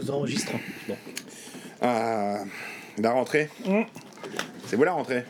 nous 0.00 0.10
enregistrons. 0.10 0.58
Bon. 0.88 0.96
Ah, 1.82 2.38
la 2.98 3.12
rentrée. 3.12 3.48
Mm. 3.66 3.82
C'est 4.66 4.76
vous 4.76 4.84
la 4.84 4.92
rentrée 4.92 5.24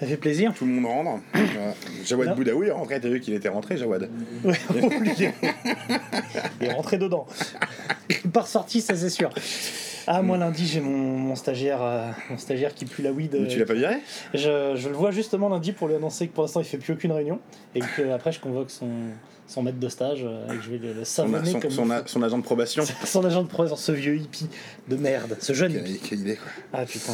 Ça 0.00 0.06
fait 0.06 0.16
plaisir. 0.16 0.52
Tout 0.54 0.66
le 0.66 0.72
monde 0.72 0.86
rentre. 0.86 1.22
Voilà. 1.32 1.74
Jawad 2.04 2.28
Non. 2.28 2.34
Boudaoui 2.34 2.68
est 2.68 2.72
rentré. 2.72 3.00
T'as 3.00 3.08
vu 3.08 3.20
qu'il 3.20 3.34
était 3.34 3.48
rentré, 3.48 3.76
Jawad 3.76 4.10
Ouais. 4.44 4.54
Il 6.60 6.66
est 6.66 6.72
rentré 6.72 6.98
dedans. 6.98 7.26
Il 8.08 8.16
est 8.16 8.28
pas 8.32 8.42
ressorti, 8.42 8.80
ça 8.80 8.94
c'est 8.96 9.10
sûr. 9.10 9.30
Ah, 10.06 10.22
moi 10.22 10.36
lundi, 10.38 10.66
j'ai 10.66 10.80
mon, 10.80 10.90
mon 11.18 11.34
stagiaire, 11.36 11.78
euh, 11.82 12.10
mon 12.30 12.38
stagiaire 12.38 12.74
qui 12.74 12.84
pue 12.84 13.02
la 13.02 13.12
weed. 13.12 13.34
euh, 13.34 13.46
Tu 13.46 13.58
l'as 13.58 13.64
pas 13.66 13.74
viré 13.74 13.96
je, 14.34 14.72
je 14.76 14.88
le 14.88 14.94
vois 14.94 15.10
justement 15.10 15.48
lundi 15.48 15.72
pour 15.72 15.88
lui 15.88 15.94
annoncer 15.94 16.28
que 16.28 16.32
pour 16.34 16.44
l'instant 16.44 16.60
il 16.60 16.66
fait 16.66 16.78
plus 16.78 16.92
aucune 16.94 17.12
réunion 17.12 17.40
et 17.74 17.80
que 17.80 18.10
après 18.10 18.32
je 18.32 18.40
convoque 18.40 18.70
son, 18.70 18.88
son 19.46 19.62
maître 19.62 19.78
de 19.78 19.88
stage 19.88 20.20
euh, 20.24 20.46
et 20.52 20.56
que 20.56 20.62
je 20.62 20.70
vais 20.70 20.78
le, 20.78 20.92
le 20.92 21.04
son, 21.04 21.22
savonner 21.26 21.50
son, 21.50 21.60
comme 21.60 21.70
son, 21.70 21.90
a- 21.90 22.06
son 22.06 22.22
agent 22.22 22.38
de 22.38 22.42
probation. 22.42 22.84
son 23.04 23.24
agent 23.24 23.42
de 23.42 23.48
présence, 23.48 23.82
ce 23.82 23.92
vieux 23.92 24.16
hippie 24.16 24.48
de 24.88 24.96
merde, 24.96 25.36
ce 25.40 25.52
jeune 25.52 25.72
quelle 26.08 26.20
idée, 26.20 26.36
quoi. 26.36 26.50
Ah 26.72 26.84
putain, 26.84 27.12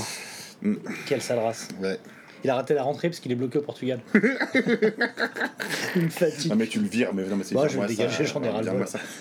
Mm. 0.62 0.74
quelle 1.06 1.22
sale 1.22 1.38
race. 1.38 1.68
Ouais. 1.80 1.98
Il 2.42 2.50
a 2.50 2.54
raté 2.54 2.74
la 2.74 2.82
rentrée 2.82 3.08
parce 3.08 3.20
qu'il 3.20 3.30
est 3.32 3.36
bloqué 3.36 3.58
au 3.58 3.62
Portugal. 3.62 4.00
il 4.14 6.02
me 6.02 6.08
fatigue. 6.08 6.50
Non, 6.50 6.56
mais 6.56 6.66
tu 6.66 6.80
le 6.80 6.88
vires, 6.88 7.10
mais 7.12 7.24
non, 7.24 7.36
mais 7.36 7.44
c'est 7.44 7.54
Bah, 7.54 7.66
vire-moi 7.66 7.86
je 7.86 7.92
vais 7.92 7.96
dégager, 7.96 8.24
j'en 8.26 8.42
ai 8.42 8.48
ras 8.48 8.62
le. 8.62 8.70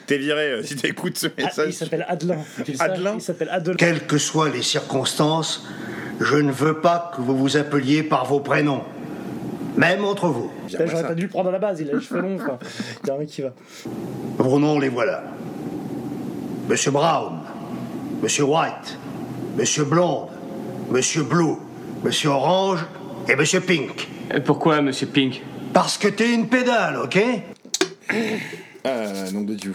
T'es 0.06 0.18
viré 0.18 0.52
euh, 0.52 0.64
si 0.64 0.76
t'écoutes 0.76 1.18
ce 1.18 1.28
Ah, 1.28 1.32
il 1.40 1.46
message. 1.46 1.72
s'appelle 1.74 2.06
Adelin. 2.08 2.38
tu 2.64 2.72
le. 2.72 2.82
Adelin 2.82 3.14
Il 3.16 3.22
s'appelle 3.22 3.50
Adelin. 3.50 3.76
Quelles 3.76 4.06
que 4.08 4.18
soient 4.18 4.50
les 4.50 4.62
circonstances, 4.62 5.66
je 6.20 6.38
ne 6.38 6.52
veux 6.52 6.80
pas 6.82 7.12
que 7.16 7.22
vous 7.22 7.38
vous 7.38 7.58
appeliez 7.58 8.04
par 8.04 8.26
vos 8.26 8.40
prénoms, 8.40 8.84
même 9.76 10.06
entre 10.06 10.28
vous. 10.28 10.52
J'aurais 10.68 11.04
pas 11.04 11.16
dû 11.16 11.24
le 11.24 11.30
prendre 11.30 11.50
à 11.50 11.52
la 11.52 11.60
base, 11.60 11.82
il 11.82 11.90
a 11.90 11.94
les 11.94 12.02
cheveux 12.02 12.22
longs. 12.22 12.36
Enfin, 12.36 12.58
il 13.04 13.08
y 13.08 13.10
a 13.12 13.16
un 13.16 13.18
mec 13.18 13.28
qui 13.30 13.42
va. 13.42 13.54
Vos 14.38 14.60
noms, 14.60 14.80
les 14.80 14.90
voilà. 14.90 15.24
Monsieur 16.70 16.92
Brown, 16.92 17.40
Monsieur 18.22 18.44
White, 18.44 18.98
Monsieur 19.58 19.84
Blonde, 19.86 20.28
Monsieur 20.92 21.24
Blue, 21.24 21.56
Monsieur 22.04 22.30
Orange 22.30 22.86
et 23.30 23.36
Monsieur 23.36 23.62
Pink. 23.62 24.08
Euh, 24.34 24.40
Pourquoi, 24.40 24.82
monsieur 24.82 25.08
Pink 25.08 25.42
Parce 25.74 25.98
que 25.98 26.08
t'es 26.08 26.34
une 26.34 26.48
pédale, 26.50 26.98
ok 27.04 27.20
Ah, 28.84 29.30
nom 29.34 29.42
de 29.42 29.54
Dieu. 29.56 29.74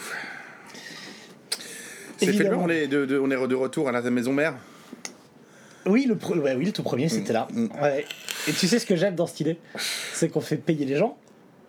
C'est 2.19 2.27
fait 2.27 2.33
Évidemment. 2.33 2.63
on 2.65 2.69
est 2.69 2.87
de, 2.87 3.05
de- 3.07 3.19
on 3.19 3.31
est 3.31 3.49
de 3.49 3.55
retour 3.55 3.89
à 3.89 3.93
la 3.93 4.01
maison 4.11 4.33
mère. 4.33 4.55
Oui, 5.87 6.07
le, 6.07 6.15
pre- 6.15 6.39
ouais, 6.39 6.55
oui, 6.55 6.65
le 6.65 6.73
tout 6.73 6.83
premier, 6.83 7.09
c'était 7.09 7.33
là. 7.33 7.47
Mm, 7.53 7.67
Ouais. 7.83 8.05
Et 8.49 8.53
tu 8.53 8.67
sais 8.69 8.79
ce 8.79 8.87
que 8.87 8.97
j'aime 8.97 9.15
dans 9.15 9.27
cette 9.27 9.41
idée? 9.41 9.57
C'est 10.13 10.29
qu'on 10.31 10.41
fait 10.41 10.57
payer 10.57 10.87
les 10.87 10.97
gens. 10.97 11.17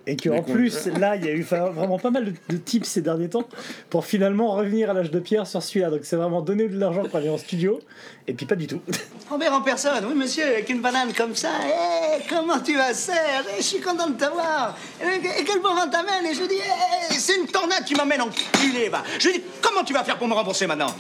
Et 0.08 0.16
qu'en 0.18 0.42
qu'on- 0.44 0.52
plus, 0.54 0.86
là, 1.00 1.16
il 1.16 1.26
y 1.26 1.28
a 1.28 1.32
eu 1.32 1.42
vraiment 1.42 1.98
pas 1.98 2.12
mal 2.12 2.26
de, 2.26 2.34
de 2.50 2.58
tips 2.58 2.88
ces 2.88 3.02
derniers 3.02 3.28
temps 3.30 3.48
pour 3.90 4.06
finalement 4.06 4.52
revenir 4.52 4.92
à 4.92 4.94
l'âge 4.94 5.10
de 5.10 5.20
pierre 5.20 5.48
sur 5.48 5.64
celui-là. 5.64 5.90
Donc 5.90 6.02
c'est 6.04 6.16
vraiment 6.16 6.42
donner 6.42 6.68
de 6.68 6.78
l'argent 6.80 7.04
pour 7.06 7.16
aller 7.16 7.30
en 7.30 7.38
studio. 7.40 7.80
Et 8.28 8.34
puis 8.34 8.46
pas 8.46 8.56
du 8.56 8.68
tout. 8.68 8.82
Robert 9.30 9.54
en 9.54 9.62
personne, 9.62 10.06
oui 10.08 10.14
monsieur, 10.16 10.44
avec 10.46 10.70
une 10.70 10.82
banane 10.82 11.12
comme 11.14 11.36
ça. 11.36 11.50
Eh, 11.66 12.22
comment 12.30 12.60
tu 12.60 12.76
vas, 12.76 12.94
Serge 12.94 13.46
Eh, 13.54 13.62
Je 13.62 13.66
suis 13.66 13.80
content 13.82 14.08
de 14.10 14.14
te 14.18 14.26
voir. 14.32 14.78
Eh, 15.02 15.42
Et 15.42 15.44
quel 15.44 15.60
bon 15.62 15.74
vent 15.74 15.90
t'amène 15.90 16.26
Et 16.30 16.36
je 16.36 16.44
dis, 16.48 16.56
eh, 16.56 17.14
c'est 17.14 17.38
une 17.38 17.48
tornade 17.48 17.84
qui 17.86 17.96
m'emmène 17.96 18.22
enculé, 18.22 18.90
va. 18.90 19.04
Je 19.20 19.30
dis, 19.30 19.42
comment 19.62 19.84
tu 19.84 19.94
vas 19.94 20.04
faire 20.04 20.18
pour 20.20 20.28
me 20.28 20.34
rembourser 20.34 20.68
maintenant 20.68 20.94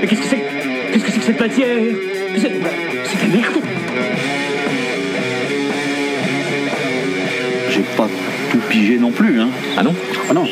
Mais 0.00 0.06
qu'est-ce 0.08 0.20
que 0.22 0.26
c'est 0.28 0.36
que 0.36 0.65
c'est 1.26 1.32
cette 1.32 1.40
matière 1.40 1.76
C'est 2.36 2.52
c'est 3.04 3.16
de 3.16 3.32
la 3.32 3.36
merde 3.36 3.54
J'ai 7.70 7.82
pas 7.96 8.08
tout 8.50 8.60
pigé 8.70 8.98
non 8.98 9.10
plus, 9.10 9.40
hein. 9.40 9.48
Ah 9.76 9.82
non? 9.82 9.94
Ah 10.30 10.32
non. 10.32 10.46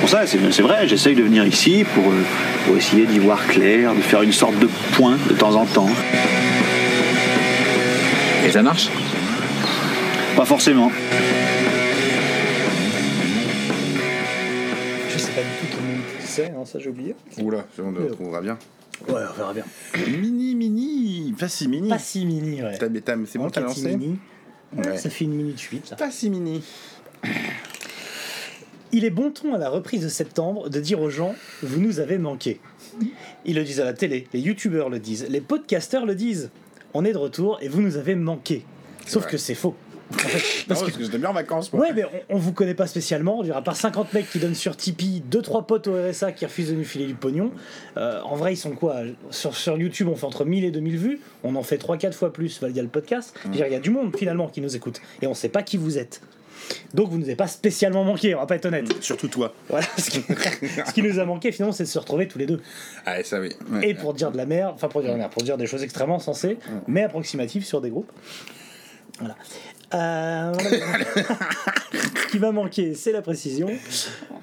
Pour 0.00 0.08
ça, 0.08 0.26
c'est 0.26 0.62
vrai, 0.62 0.86
j'essaye 0.86 1.14
de 1.14 1.22
venir 1.22 1.44
ici 1.44 1.84
pour, 1.94 2.04
euh, 2.04 2.22
pour 2.66 2.76
essayer 2.76 3.04
d'y 3.04 3.18
voir 3.18 3.46
clair, 3.46 3.94
de 3.94 4.00
faire 4.00 4.22
une 4.22 4.32
sorte 4.32 4.58
de 4.58 4.68
point 4.92 5.18
de 5.28 5.34
temps 5.34 5.54
en 5.54 5.66
temps. 5.66 5.90
Et 8.46 8.50
ça 8.50 8.62
marche? 8.62 8.88
Pas 10.36 10.44
forcément. 10.44 10.90
Je 15.10 15.18
sais 15.18 15.32
pas 15.32 15.40
du 15.40 15.66
tout 15.70 15.76
qui 16.20 16.26
c'est, 16.26 16.46
hein, 16.46 16.64
ça 16.64 16.78
j'ai 16.78 16.88
oublié. 16.90 17.14
Oula, 17.42 17.64
on 17.82 17.90
le 17.90 18.04
retrouvera 18.04 18.40
bien. 18.40 18.56
Ouais, 19.08 19.20
on 19.30 19.32
verra 19.36 19.52
bien. 19.54 19.64
Mini, 20.18 20.54
mini, 20.54 21.34
pas 21.38 21.48
si 21.48 21.68
mini. 21.68 21.88
Pas 21.88 21.98
si 21.98 22.24
mini, 22.24 22.62
ouais. 22.62 22.76
T'as- 22.78 22.88
t'as- 22.88 23.16
C'est 23.26 23.38
bon, 23.38 23.50
t'as 23.50 23.60
quatre 23.62 23.68
lancé 23.68 23.96
mini. 23.96 24.18
Ouais, 24.76 24.86
Ouais. 24.88 24.96
Ça 24.98 25.08
fait 25.10 25.24
une 25.24 25.34
minute 25.34 25.58
ça. 25.84 25.94
Pas 25.96 26.10
si 26.10 26.30
mini. 26.30 26.62
Il 28.92 29.04
est 29.04 29.10
bon 29.10 29.30
ton 29.30 29.54
à 29.54 29.58
la 29.58 29.68
reprise 29.68 30.02
de 30.02 30.08
septembre 30.08 30.68
de 30.68 30.80
dire 30.80 31.00
aux 31.00 31.10
gens 31.10 31.34
Vous 31.62 31.80
nous 31.80 32.00
avez 32.00 32.18
manqué. 32.18 32.60
Ils 33.44 33.56
le 33.56 33.64
disent 33.64 33.80
à 33.80 33.84
la 33.84 33.92
télé, 33.92 34.26
les 34.32 34.40
youtubeurs 34.40 34.88
le 34.88 34.98
disent, 35.00 35.26
les 35.28 35.40
podcasteurs 35.40 36.06
le 36.06 36.14
disent. 36.14 36.50
On 36.92 37.04
est 37.04 37.12
de 37.12 37.18
retour 37.18 37.58
et 37.60 37.68
vous 37.68 37.80
nous 37.82 37.96
avez 37.96 38.14
manqué. 38.14 38.64
Sauf 39.06 39.24
vrai. 39.24 39.32
que 39.32 39.36
c'est 39.38 39.54
faux. 39.56 39.74
Parce 40.68 40.82
que, 40.82 40.90
que 40.90 41.02
j'étais 41.02 41.18
bien 41.18 41.30
en 41.30 41.34
vacances, 41.34 41.72
moi. 41.72 41.82
Ouais, 41.82 41.92
mais 41.94 42.04
on, 42.04 42.36
on 42.36 42.38
vous 42.38 42.52
connaît 42.52 42.74
pas 42.74 42.86
spécialement. 42.86 43.38
Aura 43.40 43.62
pas 43.62 43.74
50 43.74 44.12
mecs 44.12 44.30
qui 44.30 44.38
donnent 44.38 44.54
sur 44.54 44.76
Tipeee, 44.76 45.22
2-3 45.30 45.66
potes 45.66 45.86
au 45.88 45.94
RSA 45.94 46.32
qui 46.32 46.44
refusent 46.44 46.70
de 46.70 46.74
nous 46.74 46.84
filer 46.84 47.06
du 47.06 47.14
pognon. 47.14 47.52
Euh, 47.96 48.20
en 48.22 48.36
vrai, 48.36 48.52
ils 48.52 48.56
sont 48.56 48.72
quoi? 48.72 48.96
Sur, 49.30 49.56
sur 49.56 49.76
YouTube, 49.76 50.08
on 50.08 50.16
fait 50.16 50.26
entre 50.26 50.44
1000 50.44 50.64
et 50.64 50.70
2000 50.70 50.98
vues. 50.98 51.20
On 51.42 51.56
en 51.56 51.62
fait 51.62 51.76
3-4 51.76 52.12
fois 52.12 52.32
plus 52.32 52.62
via 52.62 52.82
le 52.82 52.88
podcast. 52.88 53.34
Je 53.46 53.64
Il 53.64 53.72
y 53.72 53.74
a 53.74 53.80
du 53.80 53.90
monde 53.90 54.14
finalement 54.16 54.48
qui 54.48 54.60
nous 54.60 54.76
écoute. 54.76 55.00
Et 55.22 55.26
on 55.26 55.34
sait 55.34 55.48
pas 55.48 55.62
qui 55.62 55.76
vous 55.76 55.98
êtes. 55.98 56.20
Donc 56.94 57.10
vous 57.10 57.18
nous 57.18 57.24
avez 57.24 57.36
pas 57.36 57.46
spécialement 57.46 58.04
manqué, 58.04 58.34
on 58.34 58.38
va 58.38 58.46
pas 58.46 58.56
être 58.56 58.66
honnête. 58.66 58.86
Surtout 59.02 59.28
toi. 59.28 59.52
Voilà, 59.68 59.86
ce 59.98 60.10
qui, 60.10 60.20
ce 60.86 60.92
qui 60.92 61.02
nous 61.02 61.18
a 61.18 61.24
manqué 61.24 61.52
finalement, 61.52 61.72
c'est 61.72 61.84
de 61.84 61.88
se 61.88 61.98
retrouver 61.98 62.28
tous 62.28 62.38
les 62.38 62.46
deux. 62.46 62.60
Ah, 63.04 63.22
ça 63.22 63.40
oui. 63.40 63.50
Ouais. 63.70 63.90
Et 63.90 63.94
pour 63.94 64.14
dire 64.14 64.30
de 64.30 64.36
la 64.36 64.46
merde, 64.46 64.72
enfin 64.74 64.88
pour 64.88 65.02
dire 65.02 65.10
de 65.10 65.14
la 65.14 65.18
merde, 65.18 65.32
pour 65.32 65.42
dire 65.42 65.58
des 65.58 65.66
choses 65.66 65.82
extrêmement 65.82 66.18
sensées, 66.18 66.58
mais 66.86 67.02
approximatives 67.02 67.64
sur 67.64 67.80
des 67.80 67.90
groupes. 67.90 68.10
Voilà. 69.18 69.36
Euh, 69.94 70.52
ce 70.58 72.26
qui 72.30 72.38
m'a 72.38 72.52
manqué, 72.52 72.94
c'est 72.94 73.12
la 73.12 73.22
précision. 73.22 73.68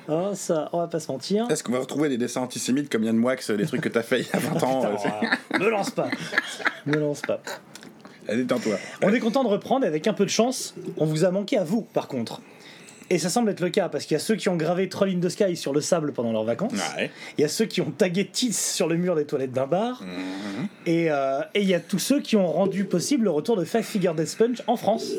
Hein, 0.07 0.31
ça, 0.34 0.69
on 0.73 0.78
va 0.78 0.88
pas 0.88 1.00
se 1.00 1.12
mentir. 1.12 1.50
Est-ce 1.50 1.63
qu'on 1.63 1.73
va 1.73 1.79
retrouver 1.79 2.09
des 2.09 2.17
dessins 2.17 2.41
antisémites 2.41 2.89
comme 2.89 3.03
Yann 3.03 3.17
Moix, 3.17 3.35
les 3.50 3.66
trucs 3.66 3.81
que 3.81 3.89
t'as 3.89 4.03
fait 4.03 4.22
il 4.22 4.28
y 4.28 4.29
a 4.34 4.39
20 4.39 4.63
ans 4.63 4.85
euh, 4.85 4.95
Putain, 4.95 5.13
oh, 5.53 5.59
me 5.59 5.69
lance 5.69 5.91
pas. 5.91 6.09
Me 6.85 6.97
lance 6.97 7.22
pas. 7.22 7.41
Allez, 8.28 8.44
détends-toi. 8.44 8.78
On 9.03 9.13
est 9.13 9.19
content 9.19 9.44
de 9.44 9.50
reprendre 9.50 9.85
avec 9.85 10.07
un 10.07 10.13
peu 10.13 10.25
de 10.25 10.29
chance. 10.29 10.75
On 10.97 11.06
vous 11.06 11.25
a 11.25 11.31
manqué 11.31 11.57
à 11.57 11.63
vous, 11.63 11.81
par 11.81 12.07
contre. 12.07 12.41
Et 13.13 13.17
ça 13.19 13.29
semble 13.29 13.49
être 13.51 13.59
le 13.59 13.69
cas 13.69 13.89
parce 13.89 14.05
qu'il 14.05 14.16
y 14.16 14.19
a 14.19 14.23
ceux 14.23 14.35
qui 14.35 14.47
ont 14.47 14.55
gravé 14.55 14.88
Troll 14.88 15.09
in 15.09 15.19
the 15.19 15.27
Sky 15.27 15.57
sur 15.57 15.73
le 15.73 15.81
sable 15.81 16.13
pendant 16.13 16.31
leurs 16.31 16.45
vacances. 16.45 16.72
Ouais. 16.95 17.11
Il 17.38 17.41
y 17.41 17.44
a 17.44 17.49
ceux 17.49 17.66
qui 17.66 17.81
ont 17.81 17.91
tagué 17.91 18.25
Tits 18.25 18.53
sur 18.53 18.88
le 18.88 18.95
mur 18.95 19.16
des 19.17 19.25
toilettes 19.25 19.51
d'un 19.51 19.67
bar. 19.67 20.01
Mhm. 20.01 20.67
Et, 20.85 21.11
euh, 21.11 21.41
et 21.53 21.61
il 21.61 21.67
y 21.67 21.73
a 21.73 21.81
tous 21.81 22.00
ceux 22.00 22.21
qui 22.21 22.38
ont 22.38 22.50
rendu 22.50 22.85
possible 22.85 23.25
le 23.25 23.29
retour 23.31 23.57
de 23.57 23.66
Five 23.66 23.83
Finger 23.83 24.13
Death 24.16 24.38
Punch 24.38 24.61
en 24.66 24.77
France. 24.77 25.11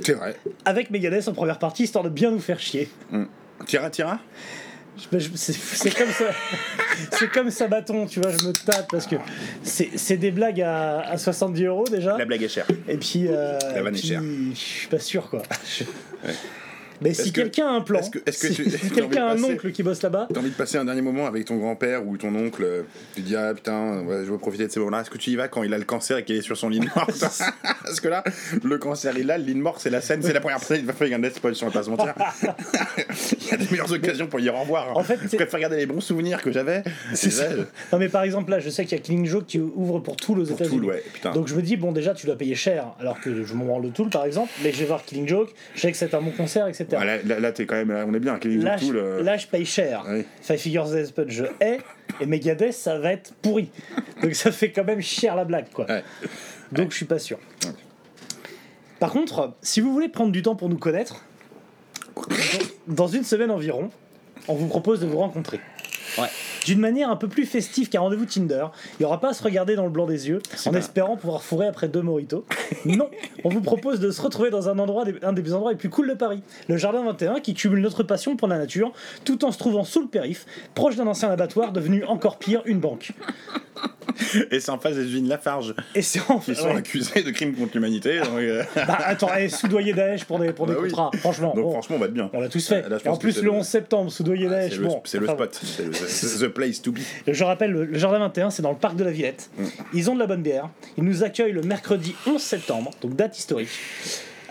C'est 0.00 0.12
vrai. 0.12 0.36
Avec 0.64 0.90
Megadeth 0.90 1.26
en 1.26 1.32
première 1.32 1.58
partie, 1.58 1.82
histoire 1.82 2.04
de 2.04 2.08
bien 2.08 2.30
nous 2.30 2.38
faire 2.38 2.60
chier. 2.60 2.88
Tira, 3.66 3.90
tira 3.90 4.20
je- 5.12 5.28
C'est 5.34 5.94
comme 5.96 6.10
ça. 6.10 6.26
C'est 7.12 7.30
comme 7.32 7.50
ça 7.50 7.66
bâton, 7.68 8.06
tu 8.06 8.20
vois, 8.20 8.30
je 8.30 8.46
me 8.46 8.52
tâte 8.52 8.86
parce 8.90 9.06
que 9.06 9.16
c'est 9.64 10.16
des 10.18 10.30
blagues 10.30 10.60
à, 10.60 11.00
à 11.00 11.16
70 11.18 11.64
euros 11.64 11.84
déjà. 11.90 12.16
La 12.18 12.26
blague 12.26 12.42
est 12.42 12.48
chère. 12.48 12.66
Et 12.86 12.96
puis, 12.98 13.26
euh, 13.28 13.58
La 13.74 13.82
vanne 13.82 13.94
est 13.96 14.06
chère. 14.06 14.20
je 14.22 14.54
suis 14.58 14.88
pas 14.88 14.98
sûr 14.98 15.28
quoi. 15.30 15.42
Je- 15.78 15.84
Mais 17.02 17.14
si 17.14 17.32
que- 17.32 17.40
quelqu'un 17.42 17.66
a 17.68 17.70
un 17.72 17.80
plan, 17.80 17.98
est-ce 18.00 18.10
que- 18.10 18.18
est-ce 18.26 18.38
que 18.46 18.52
si, 18.52 18.62
tu- 18.64 18.70
si 18.70 18.90
quelqu'un 18.94 19.26
a 19.26 19.30
un 19.30 19.36
passer 19.36 19.44
oncle 19.52 19.72
qui 19.72 19.82
bosse 19.82 20.02
là-bas, 20.02 20.28
T'as 20.32 20.40
envie 20.40 20.50
de 20.50 20.54
passer 20.54 20.78
un 20.78 20.84
dernier 20.84 21.02
moment 21.02 21.26
avec 21.26 21.44
ton 21.44 21.56
grand-père 21.56 22.06
ou 22.06 22.16
ton 22.16 22.34
oncle 22.34 22.62
euh, 22.64 22.82
Tu 23.14 23.22
dis, 23.22 23.36
ah 23.36 23.52
putain, 23.54 24.00
ouais, 24.04 24.24
je 24.24 24.30
veux 24.30 24.38
profiter 24.38 24.66
de 24.66 24.72
ces 24.72 24.80
moments-là. 24.80 25.02
Est-ce 25.02 25.10
que 25.10 25.18
tu 25.18 25.30
y 25.30 25.36
vas 25.36 25.48
quand 25.48 25.62
il 25.62 25.72
a 25.74 25.78
le 25.78 25.84
cancer 25.84 26.18
et 26.18 26.24
qu'il 26.24 26.36
est 26.36 26.42
sur 26.42 26.56
son 26.56 26.68
lit 26.68 26.80
de 26.80 26.86
mort? 26.86 27.06
Parce 27.84 28.00
que 28.00 28.08
là, 28.08 28.22
le 28.62 28.78
cancer 28.78 29.16
il 29.18 29.30
a, 29.30 29.38
le 29.38 29.44
lit 29.44 29.54
de 29.54 29.60
mort 29.60 29.80
c'est 29.80 29.90
la 29.90 30.00
scène, 30.00 30.22
c'est 30.22 30.32
la 30.32 30.40
première 30.40 30.58
personne 30.58 30.78
qui 30.78 30.84
va 30.84 30.92
faire 30.92 31.12
un 31.16 31.18
death 31.20 31.40
punch, 31.40 31.62
on 31.62 31.66
va 31.66 31.72
pas 31.72 31.82
se 31.82 31.90
mentir. 31.90 32.14
il 33.40 33.46
y 33.48 33.54
a 33.54 33.56
des 33.56 33.66
meilleures 33.70 33.90
occasions 33.92 34.26
pour 34.26 34.40
y 34.40 34.48
revoir. 34.48 34.96
En 34.96 35.02
fait, 35.02 35.18
je 35.22 35.28
préfère 35.36 35.54
regarder 35.58 35.76
les 35.76 35.86
bons 35.86 36.00
souvenirs 36.00 36.42
que 36.42 36.52
j'avais. 36.52 36.82
C'est 37.14 37.28
Déjà, 37.30 37.48
ça. 37.50 37.56
Non 37.92 37.98
mais 37.98 38.08
par 38.08 38.22
exemple 38.22 38.50
là, 38.50 38.60
je 38.60 38.70
sais 38.70 38.84
qu'il 38.84 38.96
y 38.98 39.00
a 39.00 39.02
Killing 39.02 39.26
Joke 39.26 39.46
qui 39.46 39.58
ouvre 39.60 40.00
pour 40.00 40.16
Tool 40.16 40.40
aux 40.40 40.44
États-Unis. 40.44 40.76
Tool, 40.78 40.84
ouais. 40.86 41.02
Donc 41.34 41.48
je 41.48 41.54
me 41.54 41.62
dis 41.62 41.76
bon 41.76 41.92
déjà 41.92 42.14
tu 42.14 42.26
dois 42.26 42.36
payer 42.36 42.54
cher, 42.54 42.86
alors 43.00 43.20
que 43.20 43.44
je 43.44 43.54
m'en 43.54 43.64
branle 43.64 43.82
de 43.84 43.88
Tool 43.90 44.10
par 44.10 44.24
exemple, 44.24 44.50
mais 44.62 44.72
je 44.72 44.78
vais 44.78 44.84
voir 44.86 45.04
Killing 45.04 45.28
Joke, 45.28 45.50
je 45.74 45.80
sais 45.80 45.90
que 45.92 45.96
c'est 45.98 46.14
un 46.14 46.20
bon 46.20 46.30
concert, 46.32 46.66
etc. 46.68 46.86
ouais, 46.98 47.04
là, 47.06 47.16
là, 47.24 47.40
là, 47.40 47.52
t'es 47.52 47.66
quand 47.66 47.76
même, 47.76 47.90
on 48.08 48.12
est 48.14 48.18
bien. 48.20 48.38
Là, 48.42 48.76
je, 48.76 48.92
euh, 48.94 49.22
là, 49.22 49.36
je 49.36 49.46
paye 49.46 49.64
cher. 49.64 50.04
Oui. 50.08 50.24
Five 50.42 50.58
Figures 50.58 50.88
Death 50.90 51.12
Punch 51.14 51.30
je 51.30 51.44
hais, 51.60 51.78
et 52.20 52.26
Megadeth 52.26 52.72
ça 52.72 52.98
va 52.98 53.12
être 53.12 53.32
pourri. 53.42 53.70
Donc 54.22 54.34
ça 54.34 54.50
fait 54.52 54.70
quand 54.72 54.84
même 54.84 55.00
cher 55.00 55.36
la 55.36 55.44
blague 55.44 55.70
quoi. 55.72 55.86
Ouais. 55.88 56.02
Donc 56.72 56.90
je 56.90 56.96
suis 56.96 57.06
pas 57.06 57.18
sûr. 57.18 57.38
Par 58.98 59.10
contre, 59.12 59.54
si 59.62 59.80
vous 59.80 59.92
voulez 59.92 60.08
prendre 60.08 60.32
du 60.32 60.42
temps 60.42 60.56
pour 60.56 60.68
nous 60.68 60.78
connaître, 60.78 61.24
dans- 62.16 62.94
dans 62.94 63.06
une 63.06 63.24
semaine 63.24 63.50
environ, 63.50 63.90
on 64.48 64.54
vous 64.54 64.66
propose 64.68 65.00
de 65.00 65.06
vous 65.06 65.18
rencontrer. 65.18 65.60
Ouais. 66.18 66.28
D'une 66.64 66.80
manière 66.80 67.10
un 67.10 67.16
peu 67.16 67.28
plus 67.28 67.46
festive 67.46 67.88
qu'un 67.88 68.00
rendez-vous 68.00 68.26
Tinder. 68.26 68.66
Il 68.98 69.02
n'y 69.02 69.06
aura 69.06 69.20
pas 69.20 69.30
à 69.30 69.32
se 69.34 69.42
regarder 69.42 69.76
dans 69.76 69.84
le 69.84 69.90
blanc 69.90 70.06
des 70.06 70.28
yeux 70.28 70.40
en 70.66 70.72
espérant 70.74 71.16
pouvoir 71.16 71.42
fourrer 71.42 71.66
après 71.66 71.88
deux 71.88 72.02
mojitos. 72.02 72.44
Non, 72.84 73.10
on 73.44 73.48
vous 73.48 73.60
propose 73.60 73.98
de 74.00 74.10
se 74.10 74.22
retrouver 74.22 74.50
dans 74.50 74.68
un 74.68 74.78
endroit, 74.78 75.04
des- 75.04 75.16
un 75.22 75.32
des 75.32 75.52
endroits 75.52 75.72
les 75.72 75.76
plus 75.78 75.90
cool 75.90 76.08
de 76.08 76.14
Paris, 76.14 76.42
le 76.68 76.76
Jardin 76.76 77.04
21, 77.04 77.40
qui 77.40 77.52
cumule 77.54 77.80
notre 77.80 78.02
passion 78.04 78.36
pour 78.36 78.48
la 78.48 78.58
nature, 78.58 78.92
tout 79.24 79.44
en 79.44 79.52
se 79.52 79.58
trouvant 79.58 79.84
sous 79.84 80.00
le 80.00 80.06
périph, 80.08 80.46
proche 80.74 80.96
d'un 80.96 81.06
ancien 81.06 81.30
abattoir 81.30 81.72
devenu 81.72 82.04
encore 82.04 82.38
pire, 82.38 82.62
une 82.64 82.78
banque. 82.80 83.12
Et 84.50 84.60
c'est 84.60 84.70
en 84.70 84.78
face 84.78 84.94
des 84.96 85.04
usines 85.04 85.28
Lafarge, 85.28 85.74
Et 85.94 86.02
c'est 86.02 86.20
en 86.28 86.38
qui 86.38 86.54
sont 86.54 86.66
ouais. 86.66 86.76
accusés 86.76 87.22
de 87.22 87.30
crimes 87.30 87.54
contre 87.54 87.72
l'humanité. 87.74 88.18
donc, 88.20 88.28
euh, 88.38 88.62
Bah 88.76 88.98
attends, 89.04 89.30
eh, 89.38 89.48
soudoyer 89.48 89.92
Daesh 89.94 90.24
pour 90.24 90.38
des, 90.38 90.52
pour 90.52 90.66
des 90.66 90.74
bah 90.74 90.80
oui. 90.82 90.90
contrats, 90.90 91.10
franchement. 91.18 91.52
Donc 91.54 91.64
bon. 91.64 91.70
franchement, 91.72 91.96
on 91.96 91.98
va 92.00 92.06
être 92.06 92.12
bien. 92.12 92.28
On 92.32 92.40
l'a 92.40 92.48
tous 92.48 92.66
fait. 92.68 92.86
Là, 92.88 92.98
Et 93.04 93.08
en 93.08 93.16
plus, 93.16 93.40
le 93.42 93.50
11 93.50 93.66
septembre, 93.66 94.10
soudoyer 94.12 94.46
Ah, 94.48 94.50
Daesh, 94.50 94.72
C'est 94.72 94.78
le, 94.78 94.84
bon. 94.86 95.00
c'est 95.04 95.18
le 95.18 95.24
enfin, 95.28 95.34
spot, 95.34 95.60
c'est 95.62 95.84
le- 95.86 95.92
place 96.50 96.82
to 96.82 96.92
be. 96.92 96.98
Je 97.26 97.44
rappelle, 97.44 97.72
le, 97.72 97.98
Jardin 97.98 98.18
21, 98.18 98.50
c'est 98.50 98.62
dans 98.62 98.70
le 98.70 98.76
parc 98.76 98.96
de 98.96 99.04
la 99.04 99.10
Villette. 99.10 99.50
Mm. 99.56 99.64
Ils 99.94 100.10
ont 100.10 100.14
de 100.14 100.20
la 100.20 100.26
bonne 100.26 100.42
bière. 100.42 100.68
Ils 100.96 101.04
nous 101.04 101.22
accueillent 101.24 101.52
le 101.52 101.62
mercredi 101.62 102.14
11 102.26 102.40
septembre, 102.40 102.90
donc 103.00 103.16
date 103.16 103.38
historique. 103.38 103.68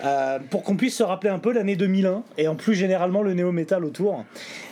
euh, 0.04 0.40
pour 0.50 0.63
qu'on 0.63 0.75
puisse 0.75 0.96
se 0.96 1.04
rappeler 1.04 1.30
un 1.30 1.40
peu 1.40 1.51
l'année 1.51 1.75
2001 1.75 2.24
et 2.38 2.48
en 2.48 2.56
plus 2.56 2.75
généralement 2.75 3.22
le 3.22 3.34
néo-metal 3.34 3.84
autour. 3.84 4.24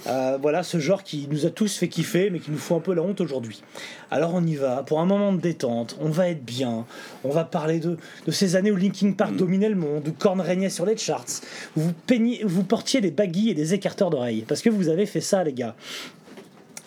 Euh, 0.08 0.38
voilà, 0.42 0.64
ce 0.64 0.80
genre 0.80 1.04
qui 1.04 1.28
nous 1.30 1.46
a 1.46 1.50
tous 1.50 1.78
fait 1.78 1.88
kiffer 1.88 2.30
mais 2.30 2.40
qui 2.40 2.52
nous 2.52 2.58
fout 2.58 2.78
un 2.78 2.80
peu 2.80 2.94
la 2.94 3.02
honte 3.02 3.20
aujourd'hui. 3.22 3.62
Alors 4.10 4.34
on 4.34 4.46
y 4.46 4.56
va, 4.56 4.84
pour 4.84 5.00
un 5.00 5.06
moment 5.06 5.34
de 5.34 5.42
détente, 5.42 5.98
on 6.00 6.10
va 6.10 6.30
être 6.30 6.44
bien, 6.46 6.86
on 7.24 7.30
va 7.30 7.44
parler 7.44 7.80
de, 7.80 7.98
de 8.26 8.32
ces 8.32 8.56
années 8.56 8.72
où 8.72 8.78
Linkin 8.78 9.12
Park 9.12 9.36
dominait 9.36 9.70
le 9.70 9.76
monde, 9.76 10.08
où 10.08 10.12
Korn 10.14 10.40
régnait 10.40 10.70
sur 10.70 10.86
les 10.86 10.96
charts, 10.96 11.26
où 11.76 11.82
vous, 11.82 11.94
peignez, 12.06 12.42
vous 12.46 12.64
portiez 12.64 13.02
des 13.02 13.12
baguilles 13.12 13.50
et 13.50 13.56
des 13.56 13.74
écarteurs 13.74 14.10
d'oreilles, 14.10 14.46
parce 14.48 14.62
que 14.62 14.70
vous 14.70 14.88
avez 14.88 15.06
fait 15.06 15.22
ça 15.22 15.44
les 15.44 15.54
gars. 15.54 15.76